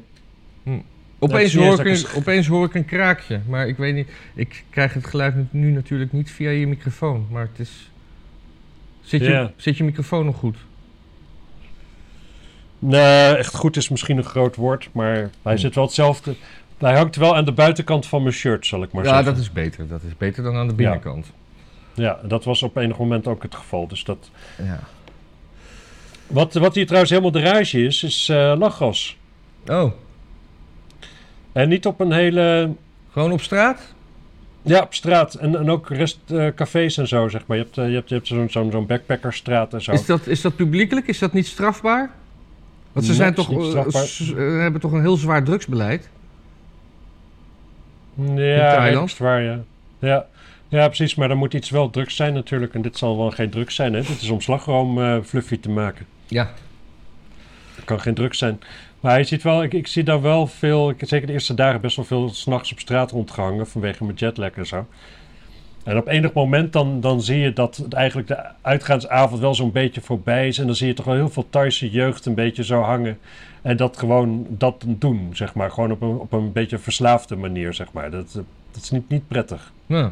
Opeens 1.18 1.54
hoor, 1.54 1.80
ik 1.86 1.86
een, 1.86 2.06
opeens 2.16 2.46
hoor 2.46 2.64
ik 2.66 2.74
een 2.74 2.84
kraakje. 2.84 3.40
Maar 3.48 3.68
ik 3.68 3.76
weet 3.76 3.94
niet. 3.94 4.08
Ik 4.34 4.64
krijg 4.70 4.94
het 4.94 5.06
geluid 5.06 5.34
nu- 5.52 5.70
natuurlijk 5.70 6.12
niet 6.12 6.30
via 6.30 6.50
je 6.50 6.66
microfoon. 6.66 7.26
Maar 7.30 7.48
het 7.50 7.58
is. 7.58 7.90
Zit 9.02 9.20
je, 9.20 9.28
Ja. 9.30 9.52
zit 9.56 9.76
je 9.76 9.84
microfoon 9.84 10.24
nog 10.24 10.36
goed? 10.36 10.56
Nee, 12.78 13.34
echt 13.36 13.54
goed 13.54 13.76
is 13.76 13.88
misschien 13.88 14.16
een 14.16 14.24
groot 14.24 14.56
woord, 14.56 14.88
maar 14.92 15.30
hij 15.42 15.52
Hm. 15.52 15.58
zit 15.58 15.74
wel 15.74 15.84
hetzelfde. 15.84 16.34
Hij 16.78 16.96
hangt 16.96 17.16
wel 17.16 17.36
aan 17.36 17.44
de 17.44 17.52
buitenkant 17.52 18.06
van 18.06 18.22
mijn 18.22 18.34
shirt, 18.34 18.66
zal 18.66 18.82
ik 18.82 18.92
maar 18.92 19.04
ja, 19.04 19.08
zeggen. 19.14 19.26
dat 19.34 19.42
is 19.42 19.52
beter. 19.52 19.88
Dat 19.88 20.02
is 20.02 20.16
beter 20.16 20.42
dan 20.42 20.54
aan 20.56 20.68
de 20.68 20.74
binnenkant. 20.74 21.32
Ja, 21.94 22.18
dat 22.22 22.44
was 22.44 22.62
op 22.62 22.76
enig 22.76 22.98
moment 22.98 23.26
ook 23.26 23.42
het 23.42 23.54
geval. 23.54 23.88
Dus 23.88 24.04
dat... 24.04 24.30
Ja. 24.62 24.80
wat, 26.26 26.54
wat 26.54 26.74
hier 26.74 26.84
trouwens 26.84 27.10
helemaal 27.10 27.32
de 27.32 27.40
rage 27.40 27.84
is, 27.84 28.02
is 28.02 28.28
eh 28.28 28.54
lachgas. 28.58 29.16
Oh, 29.66 29.92
En 31.56 31.68
niet 31.68 31.86
op 31.86 32.00
een 32.00 32.12
hele... 32.12 32.72
gewoon 33.12 33.32
op 33.32 33.40
straat? 33.40 33.94
Ja, 34.62 34.82
op 34.82 34.94
straat. 34.94 35.34
En, 35.34 35.58
en 35.58 35.70
ook 35.70 35.88
rest, 35.88 36.18
eh, 36.26 36.46
cafés 36.54 36.96
en 36.96 37.08
zo, 37.08 37.28
zeg 37.28 37.46
maar. 37.46 37.56
Je 37.56 37.62
hebt, 37.62 37.78
eh, 37.78 37.88
je 37.88 37.94
hebt, 37.94 38.08
je 38.08 38.14
hebt 38.14 38.26
zo'n 38.26 38.50
zo'n 38.50 38.70
zo'n 38.70 38.86
backpackerstraat 38.86 39.74
en 39.74 39.82
zo. 39.82 39.92
Is 39.92 40.06
dat, 40.06 40.26
is 40.26 40.40
dat 40.40 40.56
publiekelijk? 40.56 41.06
Is 41.06 41.18
dat 41.18 41.32
niet 41.32 41.46
strafbaar? 41.46 42.10
Want 42.92 43.04
ze 43.06 43.10
Nee, 43.10 43.20
zijn 43.20 43.34
toch, 43.34 43.50
eh, 43.50 43.78
eh, 43.78 44.60
hebben 44.60 44.80
toch 44.80 44.92
een 44.92 45.00
heel 45.00 45.16
zwaar 45.16 45.44
drugsbeleid? 45.44 46.08
Ja, 48.34 48.74
Thailand? 48.74 49.08
echt 49.10 49.18
waar, 49.18 49.42
ja. 49.42 49.60
ja. 49.98 50.26
Ja, 50.68 50.86
precies. 50.86 51.14
Maar 51.14 51.28
dan 51.28 51.36
moet 51.36 51.54
iets 51.54 51.70
wel 51.70 51.90
drugs 51.90 52.16
zijn 52.16 52.32
natuurlijk. 52.32 52.74
En 52.74 52.82
dit 52.82 52.98
zal 52.98 53.16
wel 53.16 53.30
geen 53.30 53.50
drugs 53.50 53.74
zijn, 53.74 53.94
hè. 53.94 54.00
Dit 54.00 54.22
is 54.22 54.30
om 54.30 54.40
slagroom 54.40 55.22
fluffy 55.24 55.60
te 55.60 55.70
maken. 55.70 56.06
Ja. 56.26 56.50
Het 57.74 57.84
kan 57.84 58.00
geen 58.00 58.14
drugs 58.14 58.38
zijn. 58.38 58.60
Maar 59.06 59.18
je 59.18 59.24
ziet 59.24 59.42
wel, 59.42 59.62
ik, 59.62 59.74
ik 59.74 59.86
zie 59.86 60.02
daar 60.04 60.22
wel 60.22 60.46
veel, 60.46 60.90
ik 60.90 60.96
zeker 60.98 61.26
de 61.26 61.32
eerste 61.32 61.54
dagen 61.54 61.80
best 61.80 61.96
wel 61.96 62.04
veel 62.04 62.28
s'nachts 62.28 62.72
op 62.72 62.78
straat 62.78 63.10
rondgehangen 63.10 63.66
vanwege 63.66 64.04
mijn 64.04 64.16
jetlag 64.16 64.50
en 64.50 64.66
zo. 64.66 64.86
En 65.84 65.96
op 65.96 66.06
enig 66.06 66.32
moment 66.32 66.72
dan, 66.72 67.00
dan 67.00 67.20
zie 67.20 67.38
je 67.38 67.52
dat 67.52 67.76
het 67.76 67.92
eigenlijk 67.92 68.28
de 68.28 68.38
uitgaansavond 68.62 69.40
wel 69.40 69.54
zo'n 69.54 69.72
beetje 69.72 70.00
voorbij 70.00 70.48
is. 70.48 70.58
En 70.58 70.66
dan 70.66 70.74
zie 70.74 70.86
je 70.86 70.94
toch 70.94 71.04
wel 71.04 71.14
heel 71.14 71.28
veel 71.28 71.46
Thaise 71.50 71.90
jeugd 71.90 72.26
een 72.26 72.34
beetje 72.34 72.64
zo 72.64 72.80
hangen. 72.80 73.18
En 73.62 73.76
dat 73.76 73.96
gewoon 73.96 74.46
dat 74.48 74.84
doen, 74.86 75.30
zeg 75.32 75.54
maar. 75.54 75.70
Gewoon 75.70 75.90
op 75.90 76.02
een, 76.02 76.18
op 76.18 76.32
een 76.32 76.52
beetje 76.52 76.78
verslaafde 76.78 77.36
manier, 77.36 77.74
zeg 77.74 77.92
maar. 77.92 78.10
Dat, 78.10 78.32
dat 78.72 78.82
is 78.82 78.90
niet, 78.90 79.08
niet 79.08 79.28
prettig. 79.28 79.72
Nou, 79.86 80.10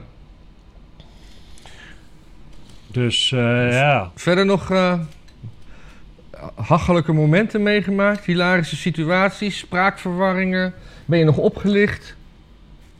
Dus 2.87 3.33
eh, 3.33 3.73
ja. 3.73 4.11
verder 4.15 4.47
nog 4.47 4.71
eh 4.71 4.99
hachelijke 6.55 7.13
momenten 7.13 7.63
meegemaakt? 7.63 8.25
Hilarische 8.25 8.77
situaties? 8.77 9.59
Spraakverwarringen? 9.59 10.75
Ben 11.05 11.19
je 11.19 11.25
nog 11.25 11.39
opgelicht? 11.39 12.17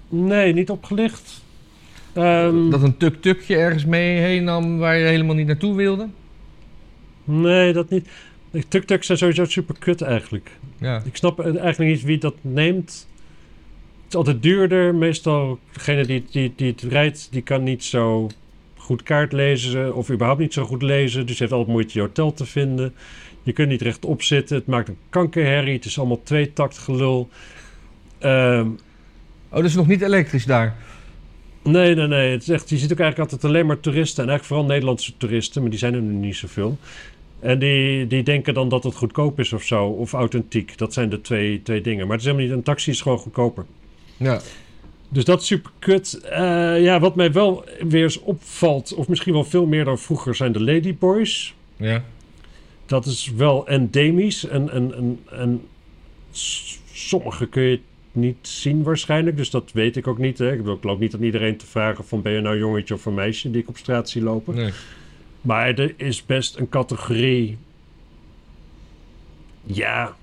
Nee, 0.09 0.53
niet 0.53 0.71
opgelicht. 0.71 1.43
Ehm, 2.13 2.71
Dat 2.71 2.83
een 2.83 2.97
tuk-tukje 2.97 3.57
ergens 3.57 3.85
mee 3.85 4.19
heen 4.19 4.45
nam 4.45 4.79
waar 4.79 4.97
je 4.99 5.05
helemaal 5.05 5.35
niet 5.35 5.47
naartoe 5.47 5.77
wilde? 5.77 6.09
Nee, 7.25 7.73
dat 7.73 7.91
niet. 7.91 8.09
Tuk-tuks 8.69 9.07
zijn 9.07 9.19
sowieso 9.19 9.45
super 9.45 9.75
kut 9.79 10.03
eigenlijk. 10.03 10.51
Ja. 10.79 11.03
Ik 11.05 11.17
snap 11.17 11.41
eigenlijk 11.41 11.91
niet 11.91 12.03
wie 12.03 12.19
dat 12.19 12.35
neemt. 12.41 13.07
Het 13.97 14.09
is 14.09 14.15
altijd 14.15 14.43
duurder. 14.43 14.95
Meestal 14.95 15.59
degene 15.73 16.07
die, 16.07 16.25
die, 16.31 16.53
die 16.57 16.71
het 16.71 16.83
rijdt, 16.83 17.29
die 17.31 17.43
kan 17.43 17.63
niet 17.63 17.85
zo 17.85 18.29
goed 18.85 19.03
kaart 19.03 19.33
lezen. 19.33 19.95
Of 19.95 20.11
überhaupt 20.11 20.41
niet 20.41 20.53
zo 20.53 20.65
goed 20.65 20.83
lezen. 20.83 21.27
Dus 21.27 21.37
je 21.37 21.43
heeft 21.43 21.53
altijd 21.55 21.73
moeite 21.73 21.91
je 21.95 22.01
hotel 22.01 22.33
te 22.33 22.47
vinden. 22.47 22.95
Je 23.43 23.53
kunt 23.53 23.69
niet 23.69 23.83
rechtop 23.83 24.23
zitten. 24.23 24.57
Het 24.57 24.67
maakt 24.67 24.89
een 24.89 24.97
kankerherrie. 25.11 25.75
Het 25.75 25.85
is 25.85 25.99
allemaal 25.99 26.23
tweetakt 26.23 26.79
gelul. 26.79 27.29
Ehm, 28.19 28.69
Oh, 29.49 29.61
dat 29.61 29.69
is 29.69 29.75
nog 29.77 29.87
niet 29.87 30.03
elektrisch 30.03 30.45
daar? 30.45 30.77
nee, 31.63 31.95
nee, 31.95 32.07
nee. 32.07 32.31
Het 32.31 32.43
is 32.43 32.49
echt, 32.49 32.69
je 32.69 32.77
ziet 32.79 32.93
ook 32.93 32.99
eigenlijk 32.99 33.31
altijd 33.33 33.53
alleen 33.53 33.67
maar 33.67 33.81
toeristen. 33.81 34.23
En 34.23 34.29
eigenlijk 34.29 34.45
vooral 34.45 34.67
Nederlandse 34.67 35.17
toeristen. 35.17 35.61
Maar 35.61 35.71
die 35.71 35.79
zijn 35.79 35.95
er 35.95 36.01
nu 36.01 36.13
niet 36.15 36.37
zoveel. 36.37 36.79
En 37.41 37.59
die, 37.59 38.07
die 38.07 38.23
denken 38.23 38.55
dan 38.55 38.69
dat 38.69 38.85
het 38.85 38.95
goedkoop 38.95 39.39
is 39.39 39.53
of 39.53 39.63
zo. 39.63 39.87
Of 39.87 40.13
authentiek. 40.13 40.79
Dat 40.79 40.93
zijn 40.93 41.09
de 41.09 41.21
twee, 41.21 41.63
twee 41.63 41.81
dingen. 41.81 42.07
Maar 42.07 42.17
het 42.17 42.21
is 42.21 42.25
helemaal 42.27 42.47
niet. 42.47 42.57
Een 42.57 42.63
taxi 42.63 42.91
is 42.91 43.01
gewoon 43.01 43.19
goedkoper. 43.19 43.65
Ja. 44.17 44.41
Dus 45.15 45.25
dat 45.25 45.41
is 45.41 45.47
super 45.47 45.71
kut. 45.79 46.21
Eh, 46.21 46.83
ja, 46.83 47.01
wat 47.01 47.15
mij 47.15 47.33
wel 47.33 47.65
weer 47.89 48.03
eens 48.03 48.21
opvalt, 48.21 48.95
of 48.95 49.09
misschien 49.09 49.33
wel 49.33 49.45
veel 49.45 49.67
meer 49.67 49.85
dan 49.85 49.99
vroeger, 49.99 50.35
zijn 50.35 50.53
de 50.53 50.61
Ladyboys. 50.61 51.55
Ja. 51.77 52.05
Dat 52.87 53.07
is 53.07 53.33
wel 53.37 53.69
endemisch. 53.69 54.45
En, 54.45 54.71
en, 54.71 54.95
en, 54.95 55.21
en 55.31 55.63
sommige 56.93 57.47
kun 57.47 57.63
je 57.63 57.81
niet 58.13 58.37
zien 58.43 58.83
waarschijnlijk. 58.83 59.37
Dus 59.37 59.51
dat 59.51 59.73
weet 59.73 59.97
ik 59.97 60.07
ook 60.07 60.19
niet. 60.19 60.39
Hè. 60.39 60.53
Ik 60.53 60.59
bedoel, 60.59 60.77
ik 60.77 60.85
loop 60.85 60.99
niet 60.99 61.15
aan 61.15 61.23
iedereen 61.23 61.57
te 61.57 61.67
vragen 61.67 62.05
van 62.05 62.23
ben 62.23 62.33
je 62.33 62.41
nou 62.41 62.55
een 62.55 62.61
jongetje 62.61 62.95
of 62.95 63.07
een 63.07 63.15
meisje 63.15 63.51
die 63.51 63.63
ik 63.63 63.69
op 63.69 63.77
straat 63.77 64.11
zie 64.11 64.23
lopen. 64.23 64.55
Nee. 64.55 64.73
Maar 65.41 65.79
er 65.79 65.95
is 65.97 66.27
best 66.27 66.57
een 66.57 66.69
categorie. 66.69 67.59
Ja. 69.63 70.17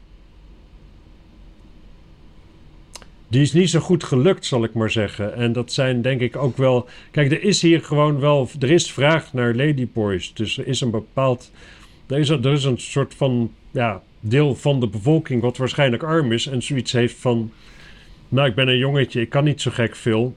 Die 3.32 3.42
is 3.42 3.54
niet 3.54 3.70
zo 3.70 3.80
goed 3.80 4.04
gelukt, 4.04 4.46
zal 4.46 4.64
ik 4.64 4.74
maar 4.74 4.92
zeggen. 4.92 5.36
En 5.36 5.54
dat 5.54 5.72
zijn 5.72 6.02
denk 6.02 6.22
ik 6.22 6.36
ook 6.36 6.58
wel. 6.58 6.88
Kijk, 7.12 7.32
er 7.32 7.44
is 7.44 7.62
hier 7.62 7.84
gewoon 7.84 8.20
wel. 8.20 8.50
Er 8.60 8.72
is 8.72 8.92
vraag 8.92 9.34
naar 9.34 9.56
ladyboys. 9.56 10.34
Dus 10.34 10.58
er 10.58 10.68
is 10.68 10.82
een 10.82 10.92
bepaald. 10.92 11.52
Er 12.08 12.18
is 12.20 12.30
een, 12.30 12.44
er 12.44 12.52
is 12.52 12.64
een 12.64 12.78
soort 12.80 13.14
van. 13.16 13.52
Ja, 13.72 14.02
deel 14.20 14.56
van 14.56 14.80
de 14.80 14.88
bevolking. 14.88 15.42
wat 15.42 15.58
waarschijnlijk 15.58 16.04
arm 16.04 16.32
is. 16.32 16.46
en 16.48 16.62
zoiets 16.64 16.92
heeft 16.92 17.16
van. 17.20 17.52
Nou, 18.30 18.48
ik 18.50 18.56
ben 18.56 18.68
een 18.68 18.78
jongetje, 18.78 19.22
ik 19.22 19.30
kan 19.30 19.44
niet 19.44 19.62
zo 19.62 19.72
gek 19.72 19.96
veel. 19.96 20.36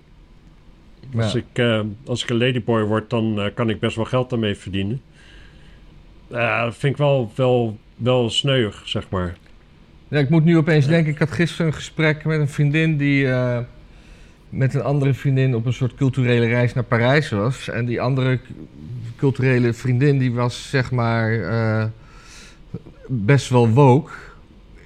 Als, 1.17 1.33
Ja. 1.33 1.39
ik, 1.39 1.59
eh, 1.59 1.81
als 2.07 2.23
ik 2.23 2.31
een 2.31 2.37
ladyboy 2.39 2.83
word, 2.83 3.11
dan 3.11 3.41
eh, 3.41 3.47
kan 3.55 3.71
ik 3.71 3.81
best 3.81 3.97
wel 3.97 4.05
geld 4.05 4.31
daarmee 4.31 4.55
verdienen. 4.55 5.03
Ja, 6.29 6.65
dat 6.65 6.77
vind 6.77 6.93
ik 6.93 6.99
wel, 6.99 7.33
wel, 7.35 7.79
wel 7.97 8.31
sneuig, 8.31 8.83
zeg 8.85 9.09
maar. 9.11 9.37
Ja, 10.09 10.19
ik 10.19 10.29
moet 10.29 10.45
nu 10.45 10.57
opeens 10.57 10.87
denken, 10.87 11.13
ik 11.13 11.19
had 11.19 11.31
gisteren 11.31 11.67
een 11.67 11.73
gesprek 11.73 12.25
met 12.25 12.41
een 12.41 12.49
vriendin 12.49 12.97
die 12.97 13.29
eh, 13.31 13.59
met 14.49 14.75
een 14.75 14.83
andere 14.83 15.15
vriendin 15.15 15.55
op 15.55 15.67
een 15.67 15.73
soort 15.73 15.95
culturele 15.95 16.47
reis 16.47 16.73
naar 16.75 16.85
Parijs 16.85 17.31
was. 17.31 17.69
En 17.69 17.85
die 17.85 18.01
andere 18.01 18.39
culturele 19.17 19.73
vriendin 19.73 20.19
die 20.19 20.33
was 20.33 20.71
zeg 20.71 20.91
maar 20.91 21.41
eh, 21.43 21.85
best 23.07 23.49
wel 23.49 23.69
woke. 23.69 24.11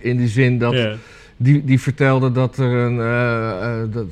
In 0.00 0.16
die 0.16 0.28
zin 0.28 0.58
dat 0.58 0.72
Ja. 0.72 0.94
die, 1.36 1.64
die 1.64 1.80
vertelde 1.80 2.32
dat 2.32 2.58
er 2.58 2.70
een 2.72 3.00
eh, 3.00 3.92
dat, 3.94 4.06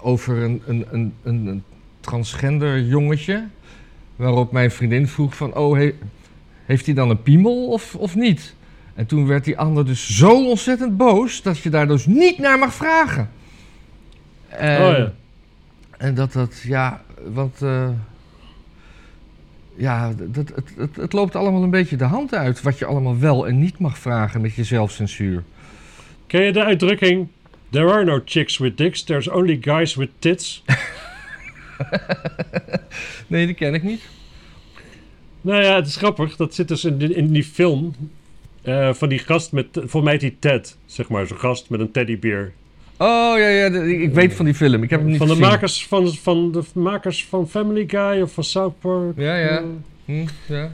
over 0.00 0.36
een, 0.42 0.62
een, 0.66 0.84
een, 0.90 1.12
een, 1.22 1.46
een 1.46 1.62
transgender 2.00 2.82
jongetje. 2.82 3.44
Waarop 4.16 4.52
mijn 4.52 4.70
vriendin 4.70 5.08
vroeg 5.08 5.36
van, 5.36 5.54
oh, 5.54 5.76
he- 5.76 5.94
heeft 6.64 6.86
hij 6.86 6.94
dan 6.94 7.10
een 7.10 7.22
piemel 7.22 7.66
of, 7.68 7.94
of 7.94 8.14
niet? 8.14 8.54
En 8.98 9.06
toen 9.06 9.26
werd 9.26 9.44
die 9.44 9.58
ander 9.58 9.86
dus 9.86 10.16
zo 10.16 10.48
ontzettend 10.48 10.96
boos 10.96 11.42
dat 11.42 11.58
je 11.58 11.70
daar 11.70 11.88
dus 11.88 12.06
niet 12.06 12.38
naar 12.38 12.58
mag 12.58 12.74
vragen. 12.74 13.30
En, 14.48 14.80
Oh 14.80 14.96
ja. 14.98 15.12
en 15.98 16.14
dat 16.14 16.32
dat, 16.32 16.60
ja, 16.62 17.02
want 17.24 17.62
eh, 17.62 17.88
ja, 19.74 20.12
dat, 20.16 20.48
het, 20.54 20.72
het, 20.76 20.96
het 20.96 21.12
loopt 21.12 21.36
allemaal 21.36 21.62
een 21.62 21.70
beetje 21.70 21.96
de 21.96 22.04
hand 22.04 22.34
uit 22.34 22.62
wat 22.62 22.78
je 22.78 22.84
allemaal 22.84 23.18
wel 23.18 23.46
en 23.46 23.58
niet 23.58 23.78
mag 23.78 23.98
vragen 23.98 24.40
met 24.40 24.54
je 24.54 24.64
zelfcensuur. 24.64 25.42
Ken 26.26 26.42
je 26.42 26.52
de 26.52 26.64
uitdrukking... 26.64 27.28
There 27.70 27.92
are 27.92 28.04
no 28.04 28.20
chicks 28.24 28.58
with 28.58 28.76
dicks, 28.76 29.02
there's 29.02 29.28
only 29.28 29.58
guys 29.60 29.94
with 29.94 30.10
tits? 30.18 30.64
Nee, 33.26 33.46
die 33.46 33.54
ken 33.54 33.74
ik 33.74 33.82
niet. 33.82 34.02
nou 35.40 35.62
ja, 35.62 35.74
het 35.74 35.86
is 35.86 35.96
grappig. 35.96 36.36
Dat 36.36 36.54
zit 36.54 36.68
dus 36.68 36.84
in 36.84 36.98
die, 36.98 37.14
in 37.14 37.32
die 37.32 37.44
film... 37.44 37.94
eh, 38.68 38.94
van 38.94 39.08
die 39.08 39.18
gast 39.18 39.52
met... 39.52 39.66
Volgens 39.72 40.02
mij 40.02 40.18
die 40.18 40.36
Ted, 40.38 40.76
zeg 40.86 41.08
maar. 41.08 41.26
Zo'n 41.26 41.38
gast 41.38 41.70
met 41.70 41.80
een 41.80 41.90
teddybeer. 41.90 42.52
Oh 42.96 43.34
ja, 43.38 43.48
ja, 43.48 43.66
ik 43.82 44.12
weet 44.14 44.34
van 44.34 44.44
die 44.44 44.54
film. 44.54 44.82
Ik 44.82 44.90
heb 44.90 45.00
hem 45.00 45.08
niet 45.08 45.18
Van 45.18 45.26
de, 45.26 45.32
gezien. 45.34 45.48
makers 45.48 45.86
van, 45.86 46.14
van 46.14 46.52
de 46.52 46.62
makers 46.74 47.24
van 47.26 47.48
Family 47.48 47.84
Guy 47.88 48.20
of 48.22 48.32
van 48.32 48.44
South 48.44 48.78
Park. 48.80 49.12
Ja, 49.16 49.36
ja. 49.36 49.58
Eh, 49.58 49.64
Hm, 50.04 50.26
ja. 50.48 50.70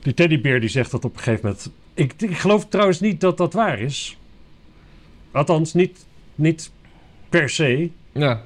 Die 0.00 0.14
teddybeer 0.14 0.60
die 0.60 0.68
zegt 0.68 0.90
dat 0.90 1.04
op 1.04 1.12
een 1.16 1.22
gegeven 1.22 1.40
moment... 1.44 1.70
Ik, 1.94 2.12
ik 2.18 2.36
geloof 2.38 2.66
trouwens 2.68 3.00
niet 3.00 3.20
dat 3.20 3.36
dat 3.36 3.52
waar 3.52 3.80
is. 3.80 4.18
Althans, 5.30 5.74
niet, 5.74 6.06
niet 6.34 6.70
per 7.28 7.48
se. 7.50 7.90
ja. 8.12 8.42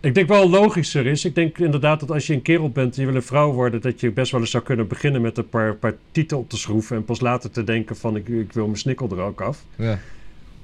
Ik 0.00 0.14
denk 0.14 0.28
wel 0.28 0.50
logischer 0.50 1.06
is. 1.06 1.24
Ik 1.24 1.34
denk 1.34 1.58
inderdaad 1.58 2.00
dat 2.00 2.10
als 2.10 2.26
je 2.26 2.34
een 2.34 2.42
kerel 2.42 2.70
bent 2.70 2.94
en 2.94 3.00
je 3.00 3.06
wil 3.06 3.16
een 3.16 3.22
vrouw 3.22 3.52
worden... 3.52 3.80
dat 3.80 4.00
je 4.00 4.10
best 4.12 4.32
wel 4.32 4.40
eens 4.40 4.50
zou 4.50 4.62
kunnen 4.62 4.88
beginnen 4.88 5.20
met 5.22 5.38
een 5.38 5.48
paar, 5.48 5.74
paar 5.74 5.94
titel 6.12 6.38
op 6.38 6.48
te 6.50 6.56
schroeven... 6.56 6.96
en 6.96 7.04
pas 7.04 7.20
later 7.20 7.50
te 7.50 7.64
denken 7.64 7.96
van 7.96 8.16
ik, 8.16 8.28
ik 8.28 8.52
wil 8.52 8.64
mijn 8.64 8.78
snikkel 8.78 9.08
er 9.10 9.20
ook 9.20 9.40
af. 9.40 9.64
ja. 9.76 9.98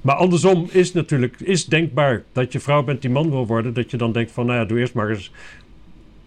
Maar 0.00 0.14
andersom 0.14 0.68
is 0.70 0.92
natuurlijk 0.92 1.40
is 1.40 1.64
denkbaar 1.66 2.22
dat 2.32 2.52
je 2.52 2.60
vrouw 2.60 2.82
bent 2.82 3.00
die 3.00 3.10
man 3.10 3.30
wil 3.30 3.46
worden... 3.46 3.74
dat 3.74 3.90
je 3.90 3.96
dan 3.96 4.12
denkt 4.12 4.30
van 4.32 4.46
nou 4.46 4.58
ja, 4.58 4.64
doe 4.64 4.78
eerst 4.78 4.94
maar 4.94 5.08
eens. 5.10 5.32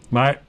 Maar 0.09 0.41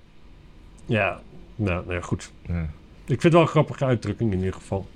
ja, 0.87 1.21
nou, 1.57 1.83
nou 1.85 1.95
ja, 1.95 2.01
goed. 2.01 2.31
ja. 2.47 2.61
Ik 3.05 3.21
vind 3.21 3.23
het 3.23 3.33
wel 3.33 3.43
een 3.43 3.49
grappige 3.49 3.85
uitdrukking 3.85 4.33
in 4.33 4.39
ieder 4.39 4.55
geval. 4.55 4.89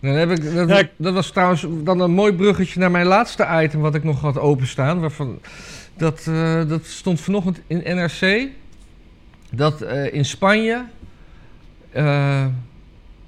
Dan 0.00 0.10
heb 0.14 0.30
ik, 0.30 0.54
dat, 0.54 0.68
Ja, 0.68 0.78
ik- 0.78 0.90
dat 0.96 1.14
was 1.14 1.30
trouwens 1.30 1.66
dan 1.84 2.00
een 2.00 2.10
mooi 2.10 2.32
bruggetje 2.32 2.80
naar 2.80 2.90
mijn 2.90 3.06
laatste 3.06 3.46
item 3.62 3.80
wat 3.80 3.94
ik 3.94 4.04
nog 4.04 4.20
had 4.20 4.38
openstaan. 4.38 5.00
Waarvan, 5.00 5.38
dat, 6.00 6.26
eh, 6.26 6.68
dat 6.68 6.86
stond 6.86 7.20
vanochtend 7.20 7.60
in 7.66 7.96
NRC. 7.96 8.48
Dat 9.50 9.82
eh, 9.82 10.12
in 10.12 10.24
Spanje 10.24 10.84
eh, 11.90 12.46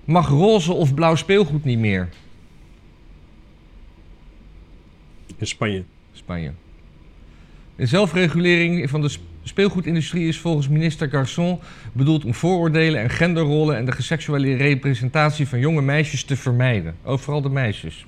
mag 0.05 0.29
roze 0.29 0.73
of 0.73 0.95
blauw 0.95 1.15
speelgoed 1.15 1.65
niet 1.65 1.79
meer. 1.79 2.09
In 5.37 5.47
Spanje. 5.47 5.85
Spanje. 6.13 6.53
De 7.77 7.87
zelfregulering 7.87 8.91
van 8.91 9.01
de 9.01 9.09
sp- 9.09 9.23
speelgoedindustrie 9.43 10.29
is 10.29 10.39
volgens 10.39 10.69
minister 10.69 11.09
Garçon 11.09 11.59
bedoeld 11.93 12.25
om 12.25 12.35
vooroordelen 12.35 13.01
en 13.01 13.11
genderrollen 13.11 13.77
en 13.77 13.85
de 13.85 13.93
geseksuele 13.93 14.57
representatie 14.57 15.49
van 15.49 15.59
jonge 15.59 15.83
meisjes 15.83 16.25
te 16.25 16.37
vermijden. 16.37 16.95
Ook 17.05 17.19
vooral 17.19 17.43
de 17.43 17.49
meisjes. 17.49 18.07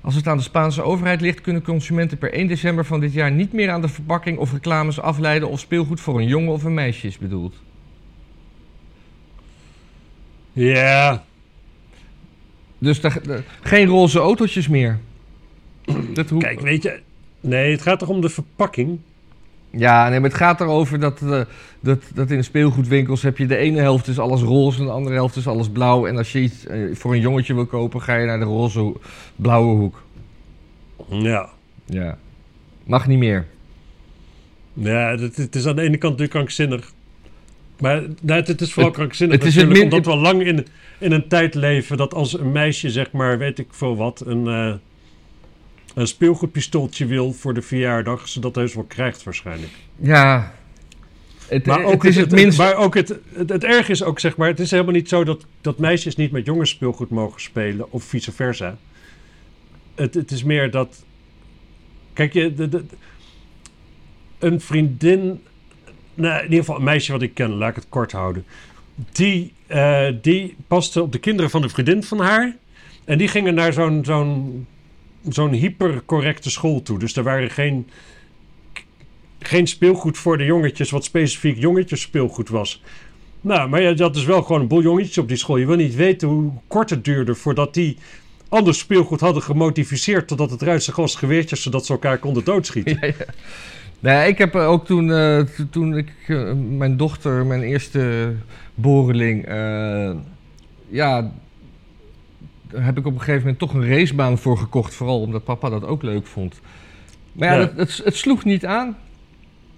Als 0.00 0.14
het 0.14 0.26
aan 0.26 0.36
de 0.36 0.42
Spaanse 0.42 0.82
overheid 0.82 1.20
ligt, 1.20 1.40
kunnen 1.40 1.62
consumenten 1.62 2.18
per 2.18 2.32
1 2.32 2.46
december 2.46 2.84
van 2.84 3.00
dit 3.00 3.12
jaar 3.12 3.30
niet 3.32 3.52
meer 3.52 3.70
aan 3.70 3.80
de 3.80 3.88
verpakking 3.88 4.38
of 4.38 4.52
reclames 4.52 5.00
afleiden 5.00 5.48
of 5.48 5.60
speelgoed 5.60 6.00
voor 6.00 6.18
een 6.20 6.26
jongen 6.26 6.52
of 6.52 6.64
een 6.64 6.74
meisje 6.74 7.06
is 7.06 7.18
bedoeld. 7.18 7.54
Ja, 10.52 11.24
Dus 12.78 13.00
daar- 13.00 13.22
geen 13.62 13.86
roze 13.86 14.18
autootjes 14.18 14.68
meer. 14.68 14.98
Dat 16.12 16.32
kijk, 16.38 16.60
weet 16.60 16.82
je... 16.82 17.00
Nee, 17.40 17.70
het 17.70 17.82
gaat 17.82 17.98
toch 17.98 18.08
om 18.08 18.20
de 18.20 18.28
verpakking? 18.28 18.98
Ja, 19.70 20.08
nee, 20.08 20.20
maar 20.20 20.28
het 20.28 20.38
gaat 20.38 20.60
erover 20.60 21.00
dat, 21.00 21.22
eh, 21.22 21.40
dat, 21.80 22.02
dat 22.14 22.30
in 22.30 22.36
de 22.36 22.42
speelgoedwinkels 22.42 23.22
heb 23.22 23.38
je 23.38 23.46
de 23.46 23.56
ene 23.56 23.80
helft 23.80 24.08
is 24.08 24.18
alles 24.18 24.40
roze 24.42 24.78
en 24.78 24.84
de 24.84 24.90
andere 24.90 25.14
helft 25.14 25.36
is 25.36 25.46
alles 25.46 25.68
blauw. 25.68 26.06
En 26.06 26.16
als 26.16 26.32
je 26.32 26.40
iets 26.40 26.66
eh, 26.66 26.80
voor 26.92 27.12
een 27.14 27.20
jongetje 27.20 27.54
wil 27.54 27.66
kopen, 27.66 28.02
ga 28.02 28.14
je 28.16 28.26
naar 28.26 28.38
de 28.38 28.44
roze 28.44 28.78
ho- 28.78 29.00
blauwe 29.36 29.76
hoek. 29.76 30.02
Ja. 31.08 31.48
Ja. 31.86 32.18
Mag 32.84 33.06
niet 33.06 33.18
meer. 33.18 33.46
Ja, 34.72 35.16
het, 35.16 35.36
het 35.36 35.54
is 35.54 35.66
aan 35.66 35.76
de 35.76 35.82
ene 35.82 35.96
kant 35.96 36.02
natuurlijk 36.18 36.30
krankzinnig. 36.30 36.92
Maar 37.80 38.02
nou, 38.22 38.38
het, 38.38 38.48
het 38.48 38.60
is 38.60 38.72
vooral 38.72 38.92
krankzinnig 38.92 39.36
het 39.38 39.46
is 39.46 39.54
het 39.54 39.64
natuurlijk, 39.64 39.90
min- 39.90 39.98
omdat 40.02 40.14
we 40.14 40.20
lang 40.20 40.42
in, 40.42 40.66
in 40.98 41.12
een 41.12 41.28
tijd 41.28 41.54
leven... 41.54 41.96
dat 41.96 42.14
als 42.14 42.38
een 42.38 42.52
meisje, 42.52 42.90
zeg 42.90 43.12
maar, 43.12 43.38
weet 43.38 43.58
ik 43.58 43.66
veel 43.70 43.96
wat... 43.96 44.22
een, 44.26 44.46
eh, 44.46 44.72
een 45.98 46.06
speelgoedpistooltje 46.06 47.06
wil 47.06 47.32
voor 47.32 47.54
de 47.54 47.62
verjaardag... 47.62 48.28
ze 48.28 48.40
dat 48.40 48.54
heus 48.54 48.74
wel 48.74 48.84
krijgt 48.84 49.22
waarschijnlijk. 49.22 49.72
Ja. 49.96 50.54
Het, 51.48 51.66
Maar 51.66 51.78
het 51.78 51.86
ook 51.86 52.04
is 52.04 52.16
het, 52.16 52.30
minst. 52.30 52.58
Maar 52.58 52.74
ook 52.74 52.94
het, 52.94 53.18
het, 53.32 53.48
het 53.48 53.64
erg 53.64 53.88
is 53.88 54.02
ook, 54.02 54.18
zeg 54.18 54.36
maar... 54.36 54.48
het 54.48 54.60
is 54.60 54.70
helemaal 54.70 54.92
niet 54.92 55.08
zo 55.08 55.24
dat, 55.24 55.46
dat 55.60 55.78
meisjes 55.78 56.16
niet 56.16 56.30
met 56.30 56.46
jongens 56.46 56.70
speelgoed 56.70 57.10
mogen 57.10 57.40
spelen... 57.40 57.92
of 57.92 58.04
vice 58.04 58.32
versa. 58.32 58.76
Het, 59.94 60.14
het 60.14 60.30
is 60.30 60.44
meer 60.44 60.70
dat... 60.70 61.04
Kijk, 62.12 62.32
je, 62.32 62.54
de, 62.54 62.68
de, 62.68 62.84
een 64.38 64.60
vriendin... 64.60 65.42
Nou, 66.14 66.36
in 66.36 66.42
ieder 66.42 66.58
geval 66.58 66.76
een 66.76 66.84
meisje 66.84 67.12
wat 67.12 67.22
ik 67.22 67.34
ken, 67.34 67.50
laat 67.50 67.70
ik 67.70 67.74
het 67.74 67.88
kort 67.88 68.12
houden. 68.12 68.44
Die, 69.12 69.52
eh, 69.66 70.06
die 70.22 70.56
paste 70.66 71.02
op 71.02 71.12
de 71.12 71.18
kinderen 71.18 71.50
van 71.50 71.62
een 71.62 71.70
vriendin 71.70 72.02
van 72.02 72.20
haar. 72.20 72.56
En 73.04 73.18
die 73.18 73.28
gingen 73.28 73.54
naar 73.54 73.72
zo'n 73.72 74.04
zo'n 74.04 74.66
zo'n 75.28 75.52
hypercorrecte 75.52 76.50
school 76.50 76.82
toe. 76.82 76.98
Dus 76.98 77.16
er 77.16 77.22
waren 77.22 77.50
geen, 77.50 77.88
geen 79.38 79.66
speelgoed 79.66 80.18
voor 80.18 80.38
de 80.38 80.44
jongetjes... 80.44 80.90
wat 80.90 81.04
specifiek 81.04 81.58
jongetjes 81.58 82.00
speelgoed 82.00 82.48
was. 82.48 82.82
Nou, 83.40 83.68
maar 83.68 83.82
je 83.82 84.02
had 84.02 84.14
dus 84.14 84.24
wel 84.24 84.42
gewoon 84.42 84.60
een 84.60 84.68
boel 84.68 84.82
jongetjes 84.82 85.18
op 85.18 85.28
die 85.28 85.36
school. 85.36 85.56
Je 85.56 85.66
wil 85.66 85.76
niet 85.76 85.94
weten 85.94 86.28
hoe 86.28 86.52
kort 86.66 86.90
het 86.90 87.04
duurde 87.04 87.34
voordat 87.34 87.74
die 87.74 87.96
ander 88.48 88.74
speelgoed 88.74 89.20
hadden 89.20 89.42
gemodificeerd... 89.42 90.28
totdat 90.28 90.50
het 90.50 90.62
eruit 90.62 90.82
zag 90.82 91.18
geweertjes... 91.18 91.62
zodat 91.62 91.86
ze 91.86 91.92
elkaar 91.92 92.18
konden 92.18 92.44
doodschieten. 92.44 92.98
Ja, 93.00 93.06
ja. 93.06 93.26
Nee, 94.00 94.28
ik 94.28 94.38
heb 94.38 94.54
eh, 94.54 94.68
ook 94.68 94.86
toen, 94.86 95.12
eh, 95.12 95.40
toen 95.70 95.96
ik 95.96 96.12
eh, 96.26 96.52
mijn 96.52 96.96
dochter, 96.96 97.46
mijn 97.46 97.62
eerste 97.62 98.32
boreling, 98.74 99.46
ja, 100.88 101.32
daar 102.70 102.84
heb 102.84 102.98
ik 102.98 103.06
op 103.06 103.12
een 103.12 103.18
gegeven 103.18 103.40
moment 103.40 103.58
toch 103.58 103.74
een 103.74 103.88
racebaan 103.88 104.38
voor 104.38 104.58
gekocht. 104.58 104.94
Vooral 104.94 105.20
omdat 105.20 105.44
papa 105.44 105.68
dat 105.70 105.84
ook 105.84 106.02
leuk 106.02 106.26
vond. 106.26 106.60
Maar 107.32 107.54
ja. 107.54 107.58
Het, 107.60 107.76
het, 107.76 108.00
het 108.04 108.16
sloeg 108.16 108.44
niet 108.44 108.66
aan. 108.66 108.88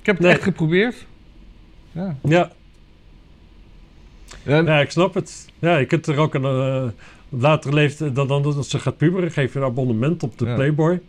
Ik 0.00 0.06
heb 0.06 0.16
het 0.16 0.24
Nee. 0.24 0.34
echt 0.34 0.42
geprobeerd. 0.42 1.06
Ja. 1.92 2.16
Ja, 2.22 2.50
ja, 4.44 4.80
ik 4.80 4.90
snap 4.90 5.14
het. 5.14 5.46
Ja, 5.58 5.76
je 5.76 5.86
kunt 5.86 6.06
er 6.06 6.18
ook 6.18 6.34
een 6.34 6.44
eh, 6.44 6.84
latere 7.28 7.74
leeftijd... 7.74 8.14
Dan, 8.14 8.28
dan 8.28 8.42
dat 8.42 8.66
ze 8.66 8.78
gaat 8.78 8.96
puberen, 8.96 9.30
geef 9.30 9.52
je 9.52 9.58
een 9.58 9.64
abonnement 9.64 10.22
op 10.22 10.38
de 10.38 10.44
Ja. 10.46 10.54
Playboy. 10.54 11.00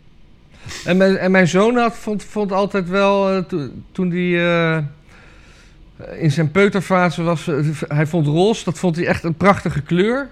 En 0.84 0.96
mijn, 0.96 1.16
en 1.16 1.30
mijn 1.30 1.48
zoon 1.48 1.76
had, 1.76 1.96
vond, 1.96 2.24
vond 2.24 2.52
altijd 2.52 2.88
wel, 2.88 3.30
eh, 3.30 3.42
to- 3.44 3.68
toen 3.92 4.10
hij 4.10 4.46
eh, 4.76 4.82
in 6.22 6.30
zijn 6.30 6.50
peuterfase 6.50 7.22
was, 7.22 7.46
hij 7.88 8.06
vond 8.06 8.26
roze, 8.26 8.64
dat 8.64 8.78
vond 8.78 8.96
hij 8.96 9.06
echt 9.06 9.24
een 9.24 9.34
prachtige 9.34 9.82
kleur. 9.82 10.28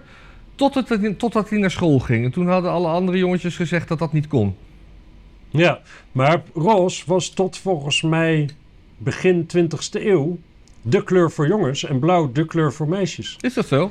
Tot 0.61 0.74
het, 0.74 1.19
totdat 1.19 1.51
hij 1.51 1.59
naar 1.59 1.70
school 1.70 1.99
ging. 1.99 2.24
En 2.24 2.31
toen 2.31 2.49
hadden 2.49 2.70
alle 2.70 2.89
andere 2.89 3.19
jongetjes 3.19 3.57
gezegd 3.57 3.89
dat 3.89 3.99
dat 3.99 4.12
niet 4.12 4.27
kon. 4.27 4.57
Ja, 5.51 5.81
maar 6.12 6.43
roze 6.55 7.03
was 7.07 7.28
tot 7.28 7.59
volgens 7.59 8.03
mij 8.03 8.51
begin 8.97 9.49
20e 9.57 9.69
eeuw 9.93 10.39
de 10.82 11.05
kleur 11.05 11.31
voor 11.31 11.47
jongens 11.47 11.85
en 11.85 11.99
blauw 11.99 12.32
de 12.32 12.45
kleur 12.45 12.73
voor 12.73 12.89
meisjes. 12.89 13.37
Is 13.41 13.55
dat 13.55 13.66
zo? 13.66 13.91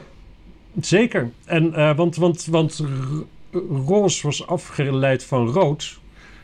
Zeker. 0.82 1.32
En, 1.46 1.74
eh, 1.74 1.96
want, 1.96 2.16
want, 2.16 2.46
want 2.46 2.84
roze 3.86 4.26
was 4.26 4.48
afgeleid 4.48 5.24
van 5.24 5.48
rood. 5.48 6.00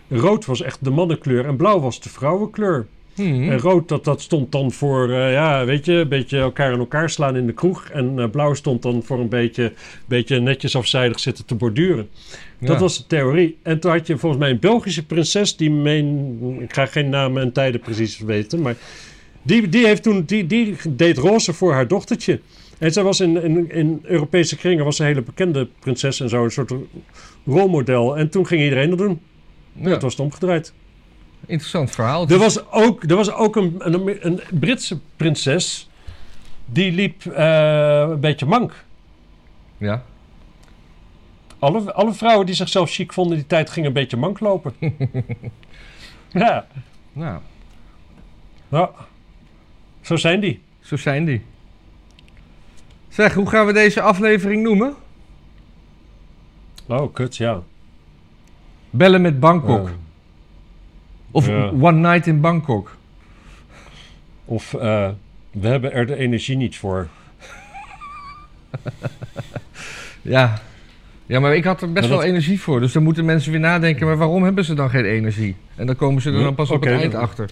Rood 0.07 0.45
was 0.45 0.61
echt 0.61 0.83
de 0.83 0.89
mannenkleur 0.89 1.45
en 1.45 1.55
blauw 1.55 1.79
was 1.79 1.99
de 1.99 2.09
vrouwenkleur. 2.09 2.87
Hmm. 3.15 3.49
En 3.49 3.59
rood, 3.59 3.87
dat, 3.87 4.03
dat 4.03 4.21
stond 4.21 4.51
dan 4.51 4.71
voor, 4.71 5.11
eh, 5.11 5.31
ja, 5.31 5.65
weet 5.65 5.85
je, 5.85 5.93
een 5.93 6.07
beetje 6.07 6.39
elkaar 6.39 6.73
in 6.73 6.79
elkaar 6.79 7.09
slaan 7.09 7.35
in 7.35 7.45
de 7.45 7.53
kroeg. 7.53 7.89
En 7.89 8.19
eh, 8.19 8.29
blauw 8.29 8.53
stond 8.53 8.81
dan 8.81 9.03
voor 9.03 9.19
een 9.19 9.29
beetje, 9.29 9.73
beetje 10.05 10.39
netjes 10.39 10.75
afzijdig 10.75 11.19
zitten 11.19 11.45
te 11.45 11.55
borduren. 11.55 12.09
Dat 12.59 12.79
was 12.79 12.97
de 12.97 13.07
theorie. 13.07 13.57
En 13.61 13.79
toen 13.79 13.91
had 13.91 14.07
je 14.07 14.17
volgens 14.17 14.41
mij 14.41 14.51
een 14.51 14.59
Belgische 14.59 15.05
prinses, 15.05 15.55
die 15.55 15.71
meen, 15.71 16.57
ik 16.61 16.73
ga 16.73 16.85
geen 16.85 17.09
namen 17.09 17.41
en 17.41 17.51
tijden 17.51 17.81
precies 17.81 18.19
weten, 18.19 18.61
maar 18.61 18.75
die, 19.41 19.69
die, 19.69 19.85
heeft 19.85 20.03
toen, 20.03 20.23
die, 20.25 20.47
die 20.47 20.75
deed 20.89 21.17
roze 21.17 21.53
voor 21.53 21.73
haar 21.73 21.87
dochtertje. 21.87 22.39
En 22.77 22.91
zij 22.91 23.03
was 23.03 23.19
in, 23.19 23.43
in, 23.43 23.71
in 23.71 23.99
Europese 24.03 24.57
kringen 24.57 24.85
was 24.85 24.99
een 24.99 25.05
hele 25.05 25.21
bekende 25.21 25.67
prinses 25.79 26.19
en 26.19 26.29
zo, 26.29 26.43
een 26.43 26.51
soort 26.51 26.73
rolmodel. 27.45 28.17
En 28.17 28.29
toen 28.29 28.47
ging 28.47 28.61
iedereen 28.61 28.89
dat 28.89 28.97
doen. 28.97 29.19
Ja, 29.73 29.89
Het 29.89 30.01
was 30.01 30.11
het 30.11 30.21
omgedraaid. 30.21 30.73
Interessant 31.47 31.91
verhaal. 31.91 32.29
Er 32.29 32.37
was 32.37 32.71
ook, 32.71 33.03
er 33.03 33.15
was 33.15 33.31
ook 33.31 33.55
een, 33.55 33.75
een, 33.77 34.25
een 34.25 34.41
Britse 34.59 34.99
prinses. 35.15 35.89
Die 36.65 36.91
liep 36.91 37.25
eh, 37.25 38.05
een 38.09 38.19
beetje 38.19 38.45
mank. 38.45 38.83
Ja. 39.77 40.03
Alle, 41.59 41.93
alle 41.93 42.13
vrouwen 42.13 42.45
die 42.45 42.55
zichzelf 42.55 42.91
chic 42.91 43.13
vonden 43.13 43.33
in 43.33 43.39
die 43.39 43.47
tijd 43.47 43.69
gingen 43.69 43.87
een 43.87 43.93
beetje 43.93 44.17
mank 44.17 44.39
lopen. 44.39 44.73
ja, 46.31 46.67
Nou, 47.13 47.39
ja, 48.69 48.91
zo 50.01 50.15
zijn 50.15 50.39
die. 50.39 50.61
zo 50.79 50.97
zijn 50.97 51.25
die. 51.25 51.41
Zeg, 53.09 53.33
hoe 53.33 53.49
gaan 53.49 53.65
we 53.65 53.73
deze 53.73 54.01
aflevering 54.01 54.63
noemen? 54.63 54.95
Oh, 56.87 57.13
kut, 57.13 57.37
ja. 57.37 57.61
Bellen 58.89 59.21
met 59.21 59.39
Bangkok. 59.39 59.87
Eh, 59.87 59.93
of 61.35 61.47
ja. 61.47 61.71
One 61.79 61.91
Night 62.09 62.27
in 62.27 62.41
Bangkok. 62.41 62.95
of 64.45 64.73
eh, 64.73 65.09
we 65.51 65.67
hebben 65.67 65.93
er 65.93 66.05
de 66.05 66.15
energie 66.15 66.57
niet 66.57 66.77
voor. 66.77 67.07
Ja. 70.21 70.61
Ja, 71.25 71.39
maar 71.39 71.55
ik 71.55 71.63
had 71.63 71.81
er 71.81 71.91
best 71.91 72.09
wel 72.09 72.23
energie 72.23 72.61
voor. 72.61 72.79
Dus 72.79 72.91
dan 72.91 73.03
moeten 73.03 73.25
mensen 73.25 73.51
weer 73.51 73.59
nadenken, 73.59 74.05
maar 74.07 74.17
waarom 74.17 74.43
hebben 74.43 74.65
ze 74.65 74.73
dan 74.73 74.89
geen 74.89 75.05
energie? 75.05 75.55
En 75.75 75.85
dan 75.85 75.95
komen 75.95 76.21
ze 76.21 76.31
er 76.31 76.39
dan 76.43 76.55
pas 76.55 76.69
op 76.71 76.81
het 76.83 76.99
eind 76.99 77.13
achter. 77.15 77.49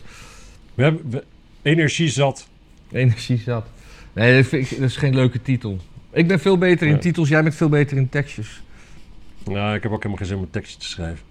We 0.73 0.83
hebben 0.83 1.09
we- 1.09 1.23
energie 1.61 2.09
zat. 2.09 2.47
Energie 2.91 3.37
zat. 3.37 3.65
Nee, 4.13 4.35
dat, 4.37 4.45
vind 4.45 4.71
ik, 4.71 4.79
dat 4.79 4.89
is 4.89 4.97
geen 4.97 5.15
leuke 5.15 5.41
titel. 5.41 5.77
Ik 6.11 6.27
ben 6.27 6.39
veel 6.39 6.57
beter 6.57 6.87
in 6.87 6.93
Ja. 6.93 6.99
titels, 6.99 7.29
jij 7.29 7.43
bent 7.43 7.55
veel 7.55 7.69
beter 7.69 7.97
in 7.97 8.09
tekstjes. 8.09 8.61
Nou, 9.45 9.75
ik 9.75 9.83
heb 9.83 9.91
ook 9.91 9.97
helemaal 9.97 10.17
geen 10.17 10.27
zin 10.27 10.37
om 10.37 10.43
een 10.43 10.49
tekstje 10.49 10.79
te 10.79 10.85
schrijven. 10.87 11.25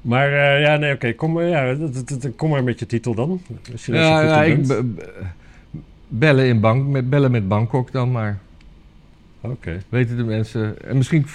Maar 0.00 0.32
eh, 0.32 0.62
ja, 0.62 0.76
nee, 0.76 0.94
oké. 0.94 1.12
kom, 1.12 1.32
maar, 1.32 1.44
ja, 1.44 1.76
kom 2.36 2.50
maar 2.50 2.64
met 2.64 2.78
je 2.78 2.86
titel 2.86 3.14
dan. 3.14 3.42
Als 3.72 3.86
je, 3.86 3.92
Ja, 3.92 4.22
ja 4.22 4.42
ik 4.42 4.66
bellen, 6.08 6.46
in 6.46 6.60
Bang, 6.60 6.88
met, 6.88 7.10
bellen 7.10 7.30
met 7.30 7.48
Bangkok 7.48 7.92
dan 7.92 8.10
maar. 8.12 8.38
Oké. 9.40 9.82
Weten 9.88 10.16
de 10.16 10.24
mensen. 10.24 10.82
En 10.84 10.96
misschien 10.96 11.26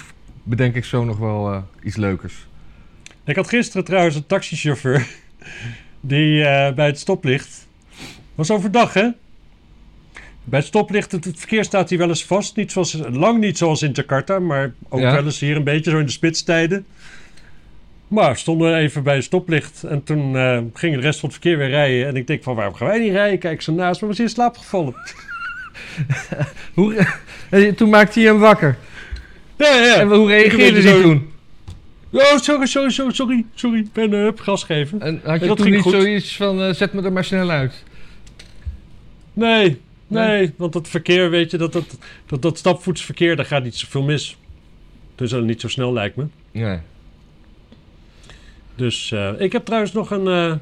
bedenk 0.42 0.74
ik 0.74 0.84
zo 0.84 1.04
nog 1.04 1.18
wel 1.18 1.52
eh, 1.52 1.62
iets 1.82 1.96
leukers. 1.96 2.46
Ik 3.24 3.36
had 3.36 3.48
gisteren 3.48 3.84
trouwens 3.84 4.16
een 4.16 4.26
taxichauffeur 4.26 5.06
die 6.00 6.44
eh, 6.44 6.74
bij 6.74 6.86
het 6.86 6.98
stoplicht. 6.98 7.66
Was 8.34 8.50
overdag, 8.50 8.92
hè? 8.94 9.08
Bij 10.44 10.58
het 10.58 10.68
stoplicht, 10.68 11.12
het, 11.12 11.24
het 11.24 11.38
verkeer 11.38 11.64
staat 11.64 11.88
hier 11.88 11.98
wel 11.98 12.08
eens 12.08 12.24
vast. 12.24 12.56
Niet 12.56 12.72
zoals, 12.72 12.98
lang 13.10 13.40
niet 13.40 13.58
zoals 13.58 13.82
in 13.82 13.90
Jakarta, 13.92 14.38
maar 14.38 14.72
ook 14.88 15.00
Ja. 15.00 15.12
wel 15.12 15.24
eens 15.24 15.40
hier 15.40 15.56
een 15.56 15.64
beetje 15.64 15.90
zo 15.90 15.98
in 15.98 16.06
de 16.06 16.12
spitstijden. 16.12 16.86
Maar 18.08 18.30
we 18.30 18.38
stonden 18.38 18.76
even 18.76 19.02
bij 19.02 19.14
het 19.14 19.24
stoplicht 19.24 19.84
en 19.84 20.04
toen 20.04 20.36
eh, 20.36 20.58
ging 20.74 20.94
de 20.94 21.00
rest 21.00 21.20
van 21.20 21.28
het 21.28 21.38
verkeer 21.38 21.58
weer 21.58 21.68
rijden. 21.68 22.06
En 22.06 22.16
ik 22.16 22.26
denk 22.26 22.42
van, 22.42 22.54
waarom 22.54 22.74
gaan 22.74 22.88
wij 22.88 22.98
niet 22.98 23.12
rijden? 23.12 23.38
Kijk 23.38 23.62
zo 23.62 23.72
naast 23.72 24.00
me, 24.00 24.06
was 24.06 24.16
hij 24.16 24.26
in 24.26 24.32
slaap 24.32 24.56
gevallen. 24.56 24.94
Hoe, 26.74 27.06
en 27.50 27.74
toen 27.74 27.88
maakte 27.88 28.20
hij 28.20 28.28
hem 28.28 28.38
wakker. 28.38 28.76
Ja, 29.56 29.74
ja. 29.74 29.94
En 29.94 30.08
hoe 30.08 30.28
reageerde 30.28 30.78
een 30.78 30.84
hij 30.84 31.02
toen? 31.02 31.30
Oh, 32.10 32.36
sorry, 32.36 32.66
sorry, 32.66 32.90
sorry, 32.90 33.12
sorry, 33.14 33.44
sorry. 33.54 33.78
Ik 33.78 33.92
ben 33.92 34.12
uh, 34.12 34.28
gas 34.34 34.64
geven. 34.64 35.00
En 35.00 35.20
had 35.24 35.40
je 35.40 35.46
dat 35.46 35.56
toen 35.56 35.70
niet 35.70 35.80
goed. 35.80 35.92
zoiets 35.92 36.36
van, 36.36 36.62
eh, 36.62 36.74
zet 36.74 36.92
me 36.92 37.02
er 37.02 37.12
maar 37.12 37.24
snel 37.24 37.50
uit? 37.50 37.84
Nee, 39.32 39.80
nee, 40.06 40.28
Nee? 40.28 40.52
want 40.56 40.74
het 40.74 40.88
verkeer, 40.88 41.30
weet 41.30 41.50
je, 41.50 41.56
dat, 41.56 41.72
dat, 41.72 41.96
dat, 42.26 42.42
dat 42.42 42.58
stapvoetsverkeer, 42.58 43.36
daar 43.36 43.44
gaat 43.44 43.64
niet 43.64 43.76
zoveel 43.76 44.02
mis. 44.02 44.36
Dus 45.14 45.30
dat 45.30 45.44
niet 45.44 45.60
zo 45.60 45.68
snel 45.68 45.92
lijkt 45.92 46.16
me. 46.16 46.26
Nee. 46.52 46.78
Dus 48.76 49.12
eh, 49.12 49.30
ik 49.40 49.52
heb 49.52 49.64
trouwens 49.64 49.92
nog 49.92 50.10
een. 50.10 50.26
eh, 50.28 50.54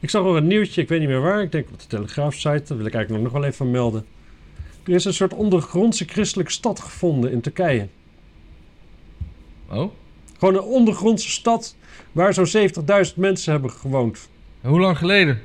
ik 0.00 0.10
zag 0.10 0.22
nog 0.22 0.34
een 0.34 0.46
nieuwtje, 0.46 0.82
ik 0.82 0.88
weet 0.88 1.00
niet 1.00 1.08
meer 1.08 1.20
waar. 1.20 1.42
Ik 1.42 1.52
denk 1.52 1.66
op 1.72 1.80
de 1.80 1.86
Telegraaf-site, 1.86 2.62
daar 2.66 2.76
wil 2.76 2.86
ik 2.86 2.94
eigenlijk 2.94 3.24
nog 3.24 3.32
wel 3.32 3.42
even 3.44 3.56
van 3.56 3.70
melden. 3.70 4.04
Er 4.84 4.92
is 4.94 5.04
een 5.04 5.14
soort 5.14 5.34
ondergrondse 5.34 6.04
christelijke 6.04 6.52
stad 6.52 6.80
gevonden 6.80 7.30
in 7.32 7.40
Turkije. 7.40 7.88
Oh? 9.68 9.90
Gewoon 10.38 10.54
een 10.54 10.62
ondergrondse 10.62 11.30
stad 11.30 11.76
waar 12.12 12.34
zo'n 12.34 12.68
70.000 13.06 13.14
mensen 13.16 13.52
hebben 13.52 13.70
gewoond. 13.70 14.28
Hoe 14.60 14.80
lang 14.80 14.98
geleden? 14.98 15.40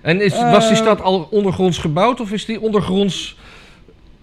En 0.00 0.20
is, 0.20 0.32
was 0.32 0.68
die 0.68 0.76
Eh, 0.76 0.82
stad 0.82 1.00
al 1.00 1.28
ondergronds 1.30 1.78
gebouwd 1.78 2.20
of 2.20 2.32
is 2.32 2.44
die 2.44 2.60
ondergronds... 2.60 3.36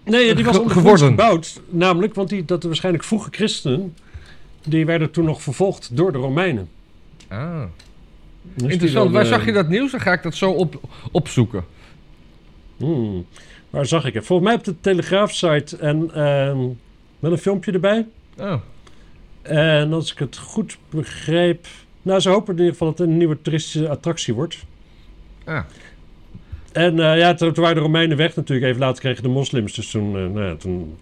Nee, 0.04 0.34
die 0.34 0.44
was 0.44 0.58
ondergronds 0.58 1.02
gebouwd. 1.02 1.60
Namelijk, 1.68 2.14
want 2.14 2.28
die, 2.28 2.44
dat 2.44 2.62
er 2.62 2.68
waarschijnlijk 2.68 3.04
vroege 3.04 3.28
christenen... 3.30 3.94
die 4.64 4.86
werden 4.86 5.10
toen 5.10 5.24
nog 5.24 5.42
vervolgd 5.42 5.96
door 5.96 6.12
de 6.12 6.18
Romeinen. 6.18 6.68
Ah, 7.28 7.62
Dus 8.54 8.72
interessant. 8.72 9.10
Waar 9.12 9.26
zag 9.26 9.44
je 9.44 9.52
dat 9.52 9.68
nieuws? 9.68 9.90
Dan 9.90 10.00
ga 10.00 10.12
ik 10.12 10.22
dat 10.22 10.34
zo 10.34 10.50
op, 10.50 10.80
opzoeken. 11.12 11.64
Hmm, 12.76 13.26
waar 13.70 13.86
zag 13.86 14.04
ik 14.04 14.14
het? 14.14 14.26
Volgens 14.26 14.48
mij 14.48 14.56
op 14.58 14.64
de 14.64 14.74
Telegraaf-site 14.80 15.76
en 15.76 16.10
ehm, 16.14 16.58
met 17.18 17.32
een 17.32 17.38
filmpje 17.38 17.72
erbij. 17.72 18.06
Oh, 18.38 18.54
En 19.42 19.92
als 19.92 20.12
ik 20.12 20.18
het 20.18 20.36
goed 20.36 20.78
begreep... 20.90 21.66
Nou, 22.02 22.20
ze 22.20 22.28
hopen 22.30 22.52
in 22.52 22.58
ieder 22.58 22.72
geval 22.72 22.88
dat 22.88 22.98
het 22.98 23.08
een 23.08 23.16
nieuwe 23.16 23.42
toeristische 23.42 23.88
attractie 23.88 24.34
wordt. 24.34 24.64
ah. 25.44 25.62
En 26.72 27.00
eh, 27.00 27.18
ja, 27.18 27.34
toen, 27.34 27.52
toen 27.52 27.62
waren 27.62 27.76
de 27.76 27.82
Romeinen 27.82 28.16
weg 28.16 28.36
natuurlijk. 28.36 28.68
Even 28.68 28.80
later 28.80 29.00
kregen 29.02 29.22
de 29.22 29.28
moslims. 29.28 29.74
Dus 29.74 29.90
toen, 29.90 30.06
eh, 30.16 30.22
nou 30.22 30.44
ja, 30.44 30.54
toen 30.56 30.96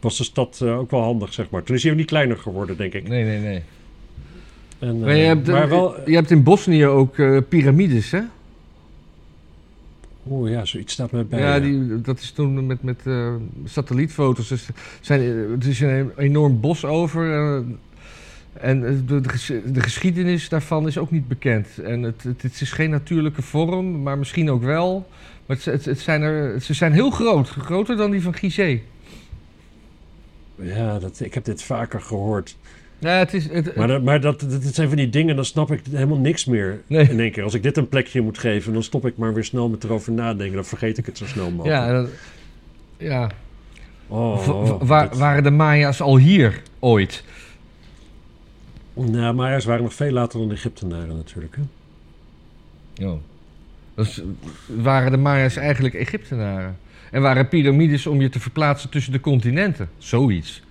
was 0.00 0.16
de 0.16 0.24
stad 0.24 0.60
eh, 0.62 0.78
ook 0.78 0.90
wel 0.90 1.02
handig, 1.02 1.32
zeg 1.32 1.50
maar. 1.50 1.62
Toen 1.62 1.76
is 1.76 1.82
hij 1.82 1.92
ook 1.92 1.98
niet 1.98 2.06
kleiner 2.06 2.36
geworden, 2.36 2.76
denk 2.76 2.92
ik. 2.92 3.08
Nee, 3.08 3.24
nee, 3.24 3.38
nee. 3.38 3.62
En, 4.78 4.98
Maar 4.98 5.16
je 5.16 5.22
eh, 5.22 5.28
hebt, 5.28 5.46
maar 5.46 5.68
wel... 5.68 5.94
je 6.10 6.14
hebt 6.14 6.30
in 6.30 6.42
Bosnië 6.42 6.86
ook 6.86 7.18
eh, 7.18 7.38
piramides, 7.48 8.10
hè? 8.10 8.20
Oeh 10.30 10.50
ja, 10.50 10.64
zoiets 10.64 10.92
staat 10.92 11.10
mij 11.10 11.26
bij. 11.26 11.40
ja, 11.40 11.60
die, 11.60 12.00
dat 12.00 12.18
is 12.20 12.30
toen 12.30 12.66
met, 12.66 12.82
met 12.82 13.00
eh, 13.04 13.34
satellietfoto's. 13.64 14.48
Dus 14.48 14.68
zijn, 15.00 15.20
eh, 15.20 15.50
het 15.50 15.64
is 15.64 15.80
een 15.80 16.10
enorm 16.16 16.60
bos 16.60 16.84
over. 16.84 17.32
eh, 17.32 17.62
en 18.60 18.86
eh, 18.86 18.92
de, 19.06 19.20
de 19.72 19.80
geschiedenis 19.80 20.48
daarvan 20.48 20.86
is 20.86 20.98
ook 20.98 21.10
niet 21.10 21.28
bekend. 21.28 21.78
En 21.78 22.02
het, 22.02 22.22
het, 22.22 22.42
het 22.42 22.60
is 22.60 22.72
geen 22.72 22.90
natuurlijke 22.90 23.42
vorm, 23.42 24.02
maar 24.02 24.18
misschien 24.18 24.50
ook 24.50 24.62
wel. 24.62 25.08
Maar 25.46 25.56
het, 25.56 25.64
het, 25.64 25.84
het 25.84 25.98
zijn 26.00 26.22
er, 26.22 26.60
ze 26.60 26.74
zijn 26.74 26.92
heel 26.92 27.10
groot. 27.10 27.48
Groter 27.48 27.96
dan 27.96 28.10
die 28.10 28.22
van 28.22 28.34
Gizeh. 28.34 28.80
Ja, 30.60 30.98
dat, 30.98 31.20
ik 31.20 31.34
heb 31.34 31.44
dit 31.44 31.62
vaker 31.62 32.00
gehoord. 32.00 32.56
Ja, 32.98 33.18
het 33.18 33.34
is... 33.34 33.48
Het, 33.48 33.76
Maar, 33.76 33.88
dat, 33.88 34.02
maar 34.02 34.20
dat, 34.20 34.44
zijn 34.62 34.88
van 34.88 34.96
die 34.96 35.08
dingen, 35.10 35.36
dan 35.36 35.44
snap 35.44 35.70
ik 35.72 35.80
helemaal 35.90 36.18
niks 36.18 36.44
meer. 36.44 36.80
Nee. 36.86 37.08
In 37.10 37.20
één 37.20 37.30
keer. 37.32 37.42
Als 37.42 37.54
ik 37.54 37.62
dit 37.62 37.76
een 37.76 37.88
plekje 37.88 38.20
moet 38.20 38.38
geven, 38.38 38.72
dan 38.72 38.82
stop 38.82 39.06
ik 39.06 39.16
maar 39.16 39.34
weer 39.34 39.44
snel 39.44 39.68
met 39.68 39.84
erover 39.84 40.12
nadenken. 40.12 40.54
Dan 40.54 40.64
vergeet 40.64 40.98
ik 40.98 41.06
het 41.06 41.18
zo 41.18 41.26
snel 41.26 41.50
mogelijk. 41.50 41.80
ja, 41.80 41.92
dat- 41.92 42.08
ja. 42.96 43.30
Oh, 44.06 44.48
oh, 44.48 44.82
waar, 44.82 45.16
waren 45.16 45.42
de 45.42 45.50
Maya's 45.50 46.00
al 46.00 46.16
hier 46.16 46.62
ooit? 46.78 47.24
Nou, 48.94 49.34
Maya's 49.34 49.64
waren 49.64 49.82
nog 49.82 49.94
veel 49.94 50.10
later 50.12 50.38
dan 50.38 50.48
de 50.48 50.54
Egyptenaren 50.54 51.16
natuurlijk. 51.16 51.56
Hè? 51.56 53.06
Oh. 53.06 53.18
Dus 53.94 54.22
waren 54.66 55.10
de 55.10 55.16
Maya's 55.16 55.56
eigenlijk 55.56 55.94
Egyptenaren? 55.94 56.78
En 57.10 57.22
waren 57.22 57.48
piramides 57.48 58.06
om 58.06 58.20
je 58.20 58.28
te 58.28 58.40
verplaatsen 58.40 58.90
tussen 58.90 59.12
de 59.12 59.20
continenten? 59.20 59.88
Zoiets. 59.98 60.62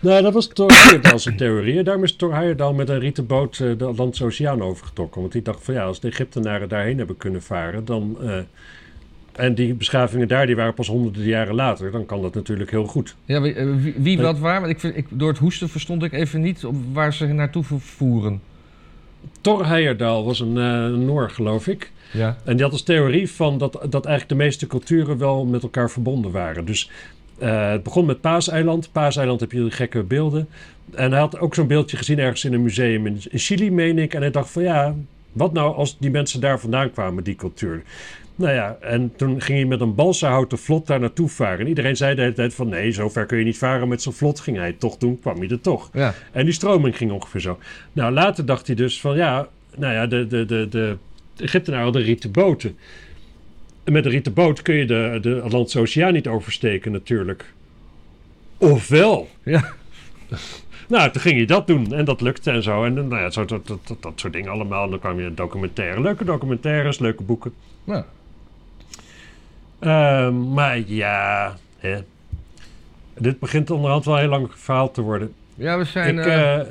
Nou, 0.00 0.22
dat 0.22 0.32
was 0.34 0.48
Thor 0.48 0.70
Heyerdahl's 0.72 1.28
theorie. 1.36 1.82
Daarom 1.82 2.04
is 2.04 2.16
Thor 2.16 2.34
Heyerdahl 2.34 2.74
met 2.74 2.88
een 2.88 2.98
rieten 2.98 3.26
boot 3.26 3.58
eh, 3.60 3.78
de 3.78 3.84
Atlantische 3.84 4.24
Oceaan 4.24 4.62
overgetrokken. 4.62 5.20
Want 5.20 5.32
die 5.32 5.42
dacht 5.42 5.64
van 5.64 5.74
ja, 5.74 5.82
als 5.82 6.00
de 6.00 6.08
Egyptenaren 6.08 6.68
daarheen 6.68 6.98
hebben 6.98 7.16
kunnen 7.16 7.42
varen, 7.42 7.84
dan, 7.84 8.16
eh, 8.22 8.38
En 9.32 9.54
die 9.54 9.74
beschavingen 9.74 10.28
daar, 10.28 10.46
die 10.46 10.56
waren 10.56 10.74
pas 10.74 10.88
honderden 10.88 11.22
jaren 11.24 11.54
later. 11.54 11.90
Dan 11.90 12.06
kan 12.06 12.22
dat 12.22 12.34
natuurlijk 12.34 12.70
heel 12.70 12.84
goed. 12.86 13.16
Ja, 13.24 13.40
wie, 13.40 13.54
eh, 13.54 13.66
wie, 13.76 13.94
wie 13.98 14.18
wat 14.18 14.38
waar? 14.38 14.60
Want 14.60 14.72
ik, 14.72 14.80
vind- 14.80 14.96
ik, 14.96 15.06
door 15.10 15.28
het 15.28 15.38
hoesten 15.38 15.68
verstond 15.68 16.02
ik 16.02 16.12
even 16.12 16.40
niet 16.40 16.64
op 16.64 16.74
waar 16.92 17.14
ze 17.14 17.26
naartoe 17.26 17.64
voeren. 17.78 18.40
Thor 19.40 19.66
Heyerdahl 19.66 20.24
was 20.24 20.40
een 20.40 20.58
eh, 20.58 20.86
Noor, 20.86 21.30
geloof 21.30 21.66
ik. 21.66 21.92
Ja. 22.12 22.36
En 22.44 22.54
die 22.54 22.62
had 22.62 22.72
als 22.72 22.82
theorie 22.82 23.30
van 23.30 23.58
dat, 23.58 23.72
dat 23.72 24.06
eigenlijk 24.06 24.28
de 24.28 24.44
meeste 24.44 24.66
culturen 24.66 25.18
wel 25.18 25.44
met 25.44 25.62
elkaar 25.62 25.90
verbonden 25.90 26.30
waren. 26.30 26.64
Dus 26.64 26.90
eh, 27.38 27.70
het 27.70 27.82
begon 27.82 28.06
met 28.06 28.20
Paaseiland. 28.20 28.92
Paaseiland 28.92 29.40
heb 29.40 29.52
je 29.52 29.60
die 29.60 29.70
gekke 29.70 30.02
beelden. 30.02 30.48
En 30.94 31.10
hij 31.10 31.20
had 31.20 31.38
ook 31.38 31.54
zo'n 31.54 31.66
beeldje 31.66 31.96
gezien 31.96 32.18
ergens 32.18 32.44
in 32.44 32.52
een 32.52 32.62
museum 32.62 33.06
in, 33.06 33.20
in 33.30 33.38
Chili, 33.38 33.70
meen 33.70 33.98
ik. 33.98 34.14
En 34.14 34.20
hij 34.20 34.30
dacht 34.30 34.50
van 34.50 34.62
ja, 34.62 34.94
wat 35.32 35.52
nou 35.52 35.74
als 35.74 35.98
die 35.98 36.10
mensen 36.10 36.40
daar 36.40 36.60
vandaan 36.60 36.90
kwamen, 36.90 37.24
die 37.24 37.36
cultuur. 37.36 37.82
Nou 38.40 38.54
ja, 38.54 38.76
en 38.80 39.12
toen 39.16 39.40
ging 39.40 39.58
hij 39.58 39.66
met 39.66 39.80
een 39.80 39.94
balsahouten 39.94 40.58
vlot 40.58 40.86
daar 40.86 41.00
naartoe 41.00 41.28
varen. 41.28 41.58
En 41.58 41.66
iedereen 41.66 41.96
zei 41.96 42.14
de 42.14 42.20
hele 42.20 42.32
tijd 42.32 42.54
van 42.54 42.68
nee, 42.68 42.90
zo 42.90 43.08
ver 43.08 43.26
kun 43.26 43.38
je 43.38 43.44
niet 43.44 43.58
varen 43.58 43.88
met 43.88 44.02
zo'n 44.02 44.12
vlot. 44.12 44.40
Ging 44.40 44.56
hij 44.56 44.66
het 44.66 44.80
toch 44.80 44.96
doen, 44.96 45.20
kwam 45.20 45.38
hij 45.38 45.48
er 45.48 45.60
toch. 45.60 45.90
Ja. 45.92 46.14
En 46.32 46.44
die 46.44 46.54
stroming 46.54 46.96
ging 46.96 47.10
ongeveer 47.10 47.40
zo. 47.40 47.58
Nou, 47.92 48.12
later 48.12 48.46
dacht 48.46 48.66
hij 48.66 48.76
dus 48.76 49.00
van 49.00 49.16
ja, 49.16 49.48
nou 49.76 49.94
ja, 49.94 50.06
de, 50.06 50.26
de, 50.26 50.44
de, 50.46 50.68
de 50.70 50.96
Egyptenaren 51.36 51.84
hadden 51.84 52.02
rieten 52.02 52.30
boten. 52.30 52.76
En 53.84 53.92
met 53.92 54.04
een 54.04 54.10
rieten 54.10 54.32
boot 54.32 54.62
kun 54.62 54.74
je 54.74 54.86
de, 54.86 55.18
de 55.22 55.40
Atlantische 55.40 55.80
Oceaan 55.80 56.12
niet 56.12 56.28
oversteken 56.28 56.92
natuurlijk. 56.92 57.52
Ofwel. 58.58 59.28
Ja. 59.42 59.72
Nou, 60.88 61.10
toen 61.10 61.22
ging 61.22 61.36
hij 61.36 61.46
dat 61.46 61.66
doen 61.66 61.94
en 61.94 62.04
dat 62.04 62.20
lukte 62.20 62.50
en 62.50 62.62
zo. 62.62 62.84
En 62.84 62.94
nou 62.94 63.16
ja, 63.16 63.30
zo, 63.30 63.44
dat, 63.44 63.66
dat, 63.66 63.78
dat, 63.86 64.02
dat 64.02 64.12
soort 64.16 64.32
dingen 64.32 64.50
allemaal. 64.50 64.84
En 64.84 64.90
dan 64.90 64.98
kwam 64.98 65.20
je 65.20 65.34
documentaire. 65.34 66.00
Leuke 66.00 66.24
documentaires, 66.24 66.98
leuke 66.98 67.22
boeken. 67.22 67.52
Nou, 67.84 68.04
Ehm, 69.80 70.52
maar 70.52 70.78
ja, 70.86 71.56
hè. 71.78 71.98
dit 73.18 73.38
begint 73.38 73.70
onderhand 73.70 74.04
wel 74.04 74.14
een 74.14 74.20
heel 74.20 74.28
lang 74.30 74.48
verhaal 74.54 74.90
te 74.90 75.00
worden. 75.00 75.32
ja, 75.54 75.78
we 75.78 75.84
zijn, 75.84 76.18
Ik, 76.18 76.24
eh, 76.26 76.60
eh, 76.60 76.66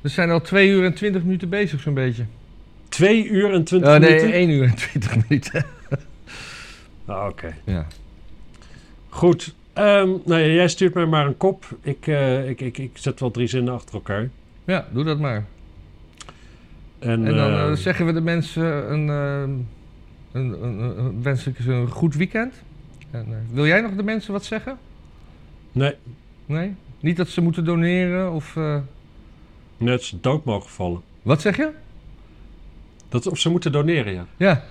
we 0.00 0.08
zijn 0.08 0.30
al 0.30 0.40
2 0.40 0.68
uur 0.68 0.84
en 0.84 0.94
20 0.94 1.22
minuten 1.22 1.48
bezig, 1.48 1.80
zo'n 1.80 1.94
beetje. 1.94 2.24
twee 2.88 3.26
uur 3.28 3.52
en 3.52 3.64
twintig 3.64 3.90
Oh, 3.94 3.98
nee, 3.98 4.10
minuten. 4.10 4.32
1 4.32 4.48
uur 4.50 4.64
en 4.64 4.74
20 4.74 5.28
minuten. 5.28 5.64
Ah, 7.06 7.26
Oké. 7.28 7.54
Ja. 7.64 7.86
Goed. 9.08 9.54
Ehm, 9.72 10.08
nou 10.24 10.40
ja, 10.40 10.46
jij 10.46 10.68
stuurt 10.68 10.94
mij 10.94 11.06
maar 11.06 11.26
een 11.26 11.36
kop. 11.36 11.64
Ik, 11.82 12.06
ik, 12.46 12.60
ik, 12.60 12.78
ik 12.78 12.90
zet 12.94 13.20
wel 13.20 13.30
drie 13.30 13.46
zinnen 13.46 13.74
achter 13.74 13.94
elkaar. 13.94 14.28
ja, 14.64 14.86
doe 14.92 15.04
dat 15.04 15.18
maar. 15.18 15.44
En, 16.98 17.26
En 17.26 17.34
dan 17.34 17.50
eh, 17.52 17.62
eh, 17.70 17.72
zeggen 17.76 18.06
we 18.06 18.12
de 18.12 18.20
mensen 18.20 18.92
een, 18.92 19.68
een, 20.34 20.62
een, 20.64 20.98
een- 20.98 21.22
wens 21.22 21.46
ik 21.46 21.56
ze 21.62 21.72
een 21.72 21.88
goed 21.90 22.14
weekend. 22.14 22.54
En, 23.10 23.26
eh, 23.30 23.36
wil 23.54 23.66
jij 23.66 23.80
nog 23.80 23.94
de 23.94 24.02
mensen 24.02 24.32
wat 24.32 24.44
zeggen? 24.44 24.78
Nee, 25.72 25.94
Nee? 26.46 26.74
Niet 27.00 27.16
dat 27.16 27.28
ze 27.28 27.40
moeten 27.40 27.64
doneren 27.64 28.32
of... 28.32 28.56
eh, 28.56 28.76
net 29.76 30.02
ze 30.02 30.20
dood 30.20 30.44
mogen 30.44 30.70
vallen. 30.70 31.02
Wat 31.22 31.40
zeg 31.40 31.56
je? 31.56 31.70
Dat, 33.08 33.26
of 33.26 33.38
ze 33.38 33.50
moeten 33.50 33.72
doneren, 33.72 34.12
ja. 34.12 34.26
Ja. 34.36 34.64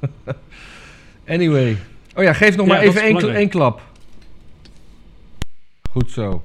anyway. 1.34 1.76
Oh 2.14 2.22
ja, 2.22 2.32
geef 2.32 2.56
nog 2.56 2.66
Ja, 2.66 2.72
maar 2.72 2.84
dat 2.84 2.94
even 2.94 3.02
één, 3.02 3.34
één 3.34 3.48
klap. 3.48 3.82
Goed 5.90 6.10
zo. 6.10 6.44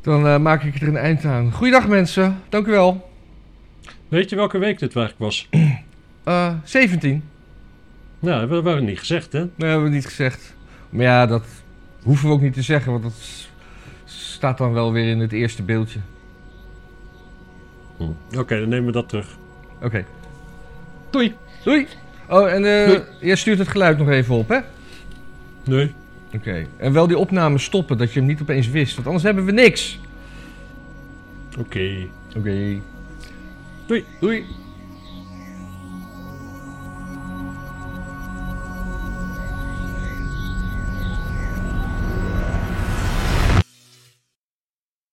Dan 0.00 0.26
eh, 0.26 0.38
maak 0.38 0.62
ik 0.62 0.80
er 0.80 0.88
een 0.88 0.96
eind 0.96 1.24
aan. 1.24 1.52
Goeiedag 1.52 1.88
mensen. 1.88 2.42
Dank 2.48 2.66
u 2.66 2.70
wel. 2.70 3.10
Weet 4.08 4.30
je 4.30 4.36
welke 4.36 4.58
week 4.58 4.78
dit 4.78 4.96
eigenlijk 4.96 5.18
was? 5.18 5.48
Eh 6.24 6.52
17. 6.64 7.22
Nou, 8.18 8.40
dat 8.40 8.50
hebben 8.50 8.74
we 8.74 8.80
niet 8.80 8.98
gezegd, 8.98 9.32
hè? 9.32 9.38
Nee, 9.38 9.70
hebben 9.70 9.88
we 9.88 9.94
niet 9.94 10.06
gezegd. 10.06 10.54
Maar 10.90 11.04
ja, 11.04 11.26
dat 11.26 11.44
hoeven 12.02 12.28
we 12.28 12.34
ook 12.34 12.40
niet 12.40 12.52
te 12.54 12.62
zeggen, 12.62 12.92
want 12.92 13.02
dat 13.02 13.12
staat 14.04 14.58
dan 14.58 14.72
wel 14.72 14.92
weer 14.92 15.08
in 15.08 15.20
het 15.20 15.32
eerste 15.32 15.62
beeldje. 15.62 15.98
Oké, 18.38 18.58
dan 18.60 18.68
nemen 18.68 18.86
we 18.86 18.92
dat 18.92 19.08
terug. 19.08 19.36
Oké. 19.82 20.04
Doei. 21.10 21.34
Doei. 21.64 21.86
Oh, 22.28 22.52
en 22.52 22.64
eh 22.64 22.86
Doei. 22.86 23.02
jij 23.20 23.36
stuurt 23.36 23.58
het 23.58 23.68
geluid 23.68 23.98
nog 23.98 24.08
even 24.08 24.34
op, 24.34 24.48
hè? 24.48 24.58
Nee. 25.64 25.92
Oké. 26.34 26.66
En 26.76 26.92
wel 26.92 27.06
die 27.06 27.18
opname 27.18 27.58
stoppen, 27.58 27.98
dat 27.98 28.12
je 28.12 28.18
hem 28.18 28.28
niet 28.28 28.40
opeens 28.40 28.68
wist, 28.68 28.94
want 28.94 29.06
anders 29.06 29.24
hebben 29.24 29.44
we 29.44 29.52
niks. 29.52 30.00
Oké. 31.58 32.06
Oké. 32.36 32.80
Doei. 33.86 34.04
Doei. 34.20 34.44